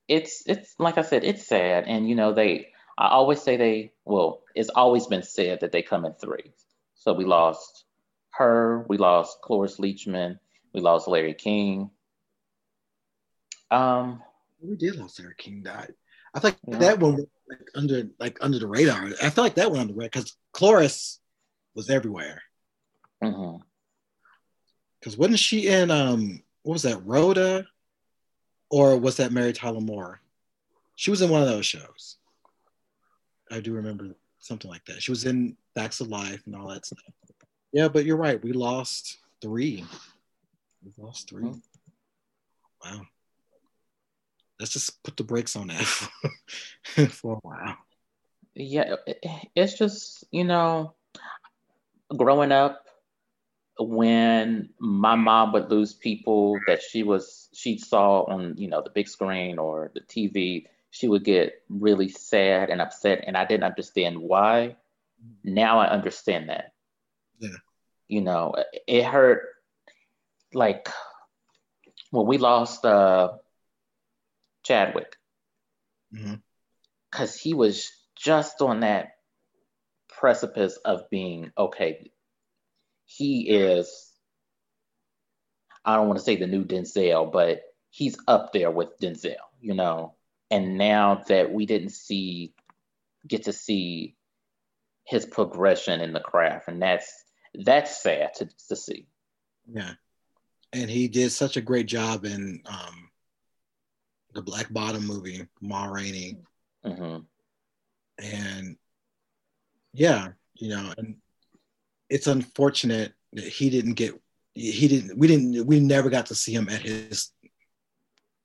it's 0.07 0.44
it's 0.45 0.76
like 0.80 0.98
I 0.98 1.02
said, 1.02 1.24
it's 1.24 1.48
sad, 1.48 1.86
and 1.88 2.07
you 2.07 2.16
know 2.16 2.34
they. 2.34 2.70
I 2.98 3.10
always 3.10 3.42
say 3.42 3.58
they. 3.58 3.92
Well, 4.06 4.44
it's 4.56 4.70
always 4.70 5.08
been 5.08 5.24
said 5.24 5.60
that 5.62 5.72
they 5.72 5.82
come 5.82 6.06
in 6.06 6.14
threes. 6.14 6.66
So 6.96 7.14
we 7.14 7.26
lost 7.26 7.86
her, 8.32 8.86
we 8.88 8.98
lost 8.98 9.42
Cloris 9.42 9.78
Leachman, 9.78 10.40
we 10.74 10.82
lost 10.82 11.08
Larry 11.08 11.34
King. 11.34 11.92
Um, 13.72 14.22
we 14.62 14.76
did 14.76 14.96
lose 14.96 15.20
Larry 15.20 15.36
King 15.38 15.64
died. 15.64 15.94
I 16.34 16.40
think 16.40 16.58
yeah. 16.68 16.78
that 16.80 17.00
one 17.00 17.26
like 17.50 17.60
under 17.76 18.08
like 18.20 18.38
under 18.42 18.60
the 18.60 18.68
radar. 18.68 19.10
I 19.22 19.30
feel 19.30 19.44
like 19.44 19.56
that 19.56 19.72
one 19.72 19.82
under 19.82 19.94
the 19.94 20.00
radar 20.00 20.10
because 20.10 20.36
Cloris 20.54 21.20
was 21.76 21.90
everywhere. 21.90 22.42
Because 23.20 23.36
mm-hmm. 23.36 25.22
wasn't 25.22 25.40
she 25.40 25.68
in 25.68 25.92
um 25.92 26.42
what 26.64 26.74
was 26.74 26.84
that 26.84 27.06
Rhoda? 27.06 27.66
or 28.70 28.98
was 28.98 29.18
that 29.18 29.32
Mary 29.32 29.54
Tyler 29.54 29.82
Moore? 29.82 30.20
She 30.96 31.12
was 31.12 31.22
in 31.22 31.30
one 31.30 31.42
of 31.42 31.48
those 31.48 31.66
shows. 31.66 32.18
I 33.52 33.60
do 33.60 33.74
remember 33.74 34.16
something 34.40 34.70
like 34.70 34.86
that. 34.86 35.02
She 35.02 35.12
was 35.12 35.26
in 35.26 35.56
Facts 35.76 36.02
of 36.02 36.08
Life 36.08 36.44
and 36.46 36.56
all 36.56 36.68
that 36.70 36.86
stuff. 36.86 37.00
Yeah, 37.72 37.88
but 37.88 38.06
you're 38.06 38.18
right. 38.18 38.42
We 38.44 38.54
lost 38.54 39.18
three. 39.42 39.84
We 40.84 41.04
lost 41.04 41.30
3 41.30 41.44
mm-hmm. 41.44 41.58
wow. 42.84 43.02
Let's 44.60 44.72
just 44.72 45.04
put 45.04 45.18
the 45.18 45.24
brakes 45.24 45.56
on 45.56 45.68
that 45.68 45.84
for 47.10 47.34
a 47.34 47.48
while. 47.48 47.78
Yeah, 48.54 48.96
it's 49.56 49.78
just, 49.78 50.24
you 50.32 50.46
know, 50.46 50.94
growing 52.16 52.52
up, 52.52 52.86
when 53.78 54.70
my 54.80 55.16
mom 55.16 55.52
would 55.52 55.70
lose 55.70 55.94
people 55.94 56.58
that 56.68 56.82
she 56.82 57.04
was 57.04 57.50
she 57.54 57.78
saw 57.78 58.22
on 58.22 58.56
you 58.58 58.70
know 58.70 58.82
the 58.82 58.90
big 58.90 59.08
screen 59.08 59.60
or 59.60 59.92
the 59.94 60.00
TV, 60.02 60.66
she 60.96 61.10
would 61.10 61.26
get 61.26 61.62
really 61.68 62.08
sad 62.08 62.70
and 62.70 62.82
upset, 62.82 63.26
and 63.28 63.36
I 63.36 63.44
didn't 63.44 63.66
understand 63.66 64.18
why. 64.18 64.78
Now 65.44 65.80
I 65.80 65.90
understand 65.90 66.48
that. 66.48 66.72
Yeah. 67.40 67.50
You 68.08 68.22
know, 68.22 68.56
it 68.88 69.04
hurt 69.04 69.44
like 70.54 70.88
when 72.12 72.28
we 72.28 72.38
lost 72.38 72.86
uh, 72.86 73.34
Chadwick, 74.64 75.18
because 76.12 76.32
mm-hmm. 77.32 77.40
he 77.42 77.54
was 77.54 77.92
just 78.16 78.62
on 78.62 78.80
that 78.82 79.18
precipice 80.08 80.78
of 80.78 81.10
being 81.10 81.52
okay 81.58 82.10
he 83.06 83.50
is 83.50 84.12
I 85.84 85.96
don't 85.96 86.08
want 86.08 86.18
to 86.18 86.26
say 86.26 86.36
the 86.36 86.48
new 86.48 86.64
Denzel, 86.66 87.32
but 87.32 87.62
he's 87.92 88.18
up 88.28 88.54
there 88.54 88.72
with 88.72 89.00
Denzel, 89.00 89.36
you 89.62 89.76
know. 89.76 90.16
And 90.56 90.77
now 90.77 91.22
that 91.27 91.52
we 91.52 91.65
didn't 91.65 91.90
see 91.90 92.53
get 93.27 93.44
to 93.44 93.52
see 93.52 94.15
his 95.03 95.26
progression 95.26 95.99
in 95.99 96.14
the 96.14 96.22
craft, 96.22 96.69
and 96.69 96.82
that's 96.82 97.26
that's 97.53 98.02
sad 98.02 98.36
to, 98.36 98.48
to 98.69 98.76
see. 98.77 99.06
Yeah. 99.69 99.91
And 100.72 100.90
he 100.90 101.10
did 101.10 101.34
such 101.34 101.57
a 101.57 101.61
great 101.61 101.88
job 101.88 102.23
in 102.23 102.61
um, 102.68 103.10
the 104.34 104.41
Black 104.41 104.72
Bottom 104.72 105.06
movie, 105.06 105.45
Ma 105.60 105.88
Rainey. 105.88 106.38
Mm-hmm. 106.86 107.19
And 108.23 108.77
yeah, 109.94 110.30
you 110.53 110.69
know, 110.69 110.94
and 110.98 111.18
it's 112.10 112.27
unfortunate 112.27 113.11
that 113.34 113.44
he 113.44 113.69
didn't 113.69 113.95
get 113.95 114.14
he 114.53 114.88
didn't 114.88 115.18
we 115.18 115.27
didn't 115.27 115.68
we 115.68 115.82
never 115.82 116.10
got 116.10 116.27
to 116.27 116.36
see 116.36 116.53
him 116.53 116.69
at 116.69 116.82
his 116.82 117.32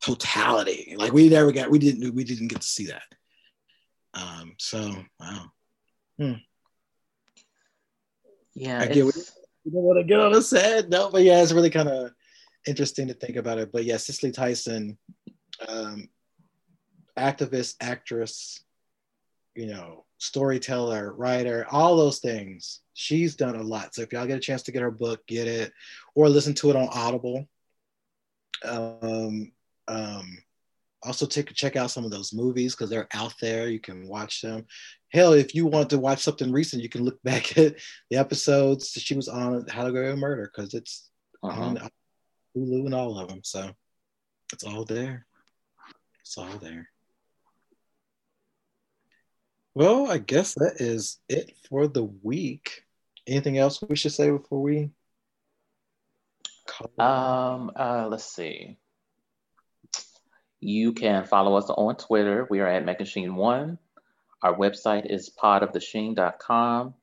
totality 0.00 0.94
like 0.96 1.12
we 1.12 1.28
never 1.28 1.52
got 1.52 1.70
we 1.70 1.78
didn't 1.78 2.14
we 2.14 2.24
didn't 2.24 2.48
get 2.48 2.60
to 2.60 2.66
see 2.66 2.86
that 2.86 3.02
um 4.14 4.54
so 4.58 4.94
wow 5.18 5.44
hmm. 6.18 6.32
yeah 8.54 8.80
i 8.80 8.86
get 8.86 9.04
what, 9.04 9.16
you 9.64 9.72
don't 9.72 9.82
want 9.82 9.98
to 9.98 10.04
get 10.04 10.20
on 10.20 10.34
a 10.34 10.42
sad 10.42 10.88
no 10.88 11.10
but 11.10 11.22
yeah 11.22 11.42
it's 11.42 11.52
really 11.52 11.70
kind 11.70 11.88
of 11.88 12.10
interesting 12.66 13.08
to 13.08 13.14
think 13.14 13.36
about 13.36 13.58
it 13.58 13.70
but 13.72 13.84
yeah 13.84 13.96
cicely 13.96 14.30
tyson 14.30 14.96
um 15.68 16.08
activist 17.18 17.76
actress 17.80 18.64
you 19.54 19.66
know 19.66 20.04
storyteller, 20.20 21.14
writer, 21.14 21.66
all 21.70 21.96
those 21.96 22.18
things. 22.20 22.80
She's 22.92 23.34
done 23.36 23.56
a 23.56 23.62
lot. 23.62 23.94
So 23.94 24.02
if 24.02 24.12
y'all 24.12 24.26
get 24.26 24.36
a 24.36 24.40
chance 24.40 24.62
to 24.64 24.72
get 24.72 24.82
her 24.82 24.90
book, 24.90 25.26
get 25.26 25.48
it 25.48 25.72
or 26.14 26.28
listen 26.28 26.54
to 26.54 26.70
it 26.70 26.76
on 26.76 26.88
Audible. 26.92 27.48
Um, 28.62 29.52
um, 29.90 30.38
also 31.02 31.26
take 31.26 31.52
check 31.54 31.76
out 31.76 31.90
some 31.90 32.04
of 32.04 32.10
those 32.10 32.32
movies 32.32 32.74
because 32.74 32.90
they're 32.90 33.08
out 33.14 33.34
there. 33.40 33.68
You 33.68 33.80
can 33.80 34.06
watch 34.06 34.42
them. 34.42 34.66
Hell, 35.08 35.32
if 35.32 35.54
you 35.54 35.66
want 35.66 35.90
to 35.90 35.98
watch 35.98 36.20
something 36.20 36.52
recent, 36.52 36.82
you 36.82 36.88
can 36.88 37.04
look 37.04 37.22
back 37.24 37.56
at 37.58 37.76
the 38.10 38.16
episodes 38.16 38.92
she 38.92 39.14
was 39.14 39.28
on 39.28 39.66
How 39.68 39.84
to 39.84 39.92
Get 39.92 40.16
Murder 40.16 40.50
because 40.54 40.74
it's 40.74 41.10
uh-huh. 41.42 41.62
on 41.62 41.76
Hulu 42.56 42.86
and 42.86 42.94
all 42.94 43.18
of 43.18 43.28
them. 43.28 43.40
So 43.42 43.70
it's 44.52 44.64
all 44.64 44.84
there. 44.84 45.26
It's 46.20 46.36
all 46.38 46.58
there. 46.60 46.88
Well, 49.74 50.10
I 50.10 50.18
guess 50.18 50.54
that 50.54 50.76
is 50.80 51.18
it 51.28 51.52
for 51.68 51.86
the 51.86 52.04
week. 52.04 52.82
Anything 53.26 53.58
else 53.58 53.82
we 53.82 53.96
should 53.96 54.12
say 54.12 54.30
before 54.30 54.60
we? 54.60 54.90
Um, 56.98 57.70
uh, 57.76 58.08
let's 58.10 58.24
see. 58.24 58.78
You 60.60 60.92
can 60.92 61.24
follow 61.24 61.56
us 61.56 61.70
on 61.70 61.96
Twitter. 61.96 62.46
We 62.50 62.60
are 62.60 62.66
at 62.66 62.84
MegaSheen1. 62.84 63.78
Our 64.42 64.54
website 64.54 65.10
is 65.10 65.30
podofthesheen.com. 65.30 66.94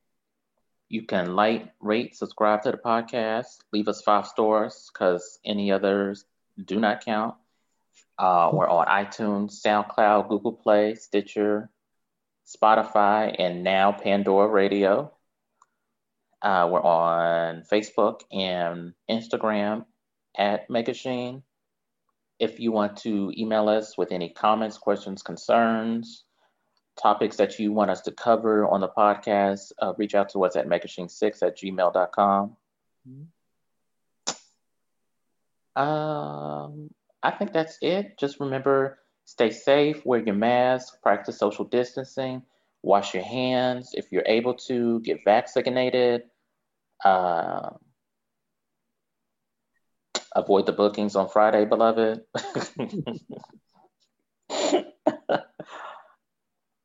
You 0.89 1.01
can 1.03 1.35
like, 1.35 1.73
rate, 1.81 2.15
subscribe 2.15 2.61
to 2.63 2.71
the 2.71 2.77
podcast, 2.77 3.57
leave 3.73 3.88
us 3.88 4.01
five 4.01 4.27
stars 4.27 4.89
because 4.93 5.39
any 5.43 5.71
others 5.71 6.23
do 6.63 6.79
not 6.79 7.03
count. 7.03 7.35
Uh, 8.17 8.51
we're 8.53 8.69
on 8.69 8.88
iTunes, 8.88 9.61
SoundCloud, 9.65 10.29
Google 10.29 10.53
Play, 10.53 10.95
Stitcher, 10.95 11.69
Spotify, 12.45 13.35
and 13.38 13.63
now 13.63 13.91
Pandora 13.91 14.47
Radio. 14.47 15.11
Uh, 16.41 16.69
we're 16.71 16.81
on 16.81 17.63
Facebook 17.71 18.21
and 18.31 18.93
Instagram 19.09 19.85
at 20.38 20.69
Megasheen. 20.69 21.41
If 22.39 22.59
you 22.59 22.72
want 22.72 22.97
to 22.97 23.31
email 23.38 23.68
us 23.69 23.97
with 23.97 24.11
any 24.11 24.30
comments, 24.30 24.77
questions, 24.77 25.22
concerns, 25.23 26.26
topics 27.01 27.35
that 27.38 27.59
you 27.59 27.72
want 27.72 27.91
us 27.91 28.01
to 28.01 28.11
cover 28.11 28.68
on 28.68 28.81
the 28.81 28.89
podcast, 28.89 29.72
uh, 29.81 29.93
reach 29.97 30.15
out 30.15 30.30
to 30.30 30.43
us 30.45 30.55
at 30.55 30.68
megasheen6 30.68 31.43
at 31.43 31.57
gmail.com. 31.57 32.55
Mm-hmm. 33.09 33.23
Um, 35.81 36.89
I 37.22 37.31
think 37.31 37.53
that's 37.53 37.77
it. 37.81 38.18
Just 38.18 38.39
remember 38.39 38.99
Stay 39.27 39.49
safe, 39.49 40.05
wear 40.05 40.22
your 40.22 40.35
mask, 40.35 41.01
practice 41.01 41.38
social 41.38 41.65
distancing, 41.65 42.41
wash 42.81 43.14
your 43.14 43.26
hands 43.26 43.91
if 43.93 44.09
you're 44.09 44.23
able 44.26 44.53
to, 44.53 45.01
get 45.01 45.19
vaccinated. 45.26 46.23
Uh, 47.03 47.72
avoid 50.38 50.65
the 50.65 50.72
bookings 50.72 51.15
on 51.15 51.27
Friday, 51.27 51.65
beloved. 51.65 52.22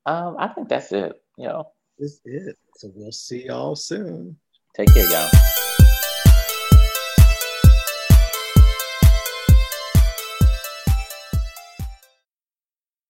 um, 0.05 0.35
I 0.37 0.49
think 0.53 0.67
that's 0.67 0.91
it. 0.91 1.13
You 1.37 1.47
know, 1.47 1.71
that's 1.97 2.19
it. 2.25 2.57
So 2.75 2.91
we'll 2.93 3.11
see 3.11 3.45
y'all 3.45 3.75
soon. 3.75 4.37
Take 4.75 4.93
care, 4.93 5.09
y'all. 5.09 5.29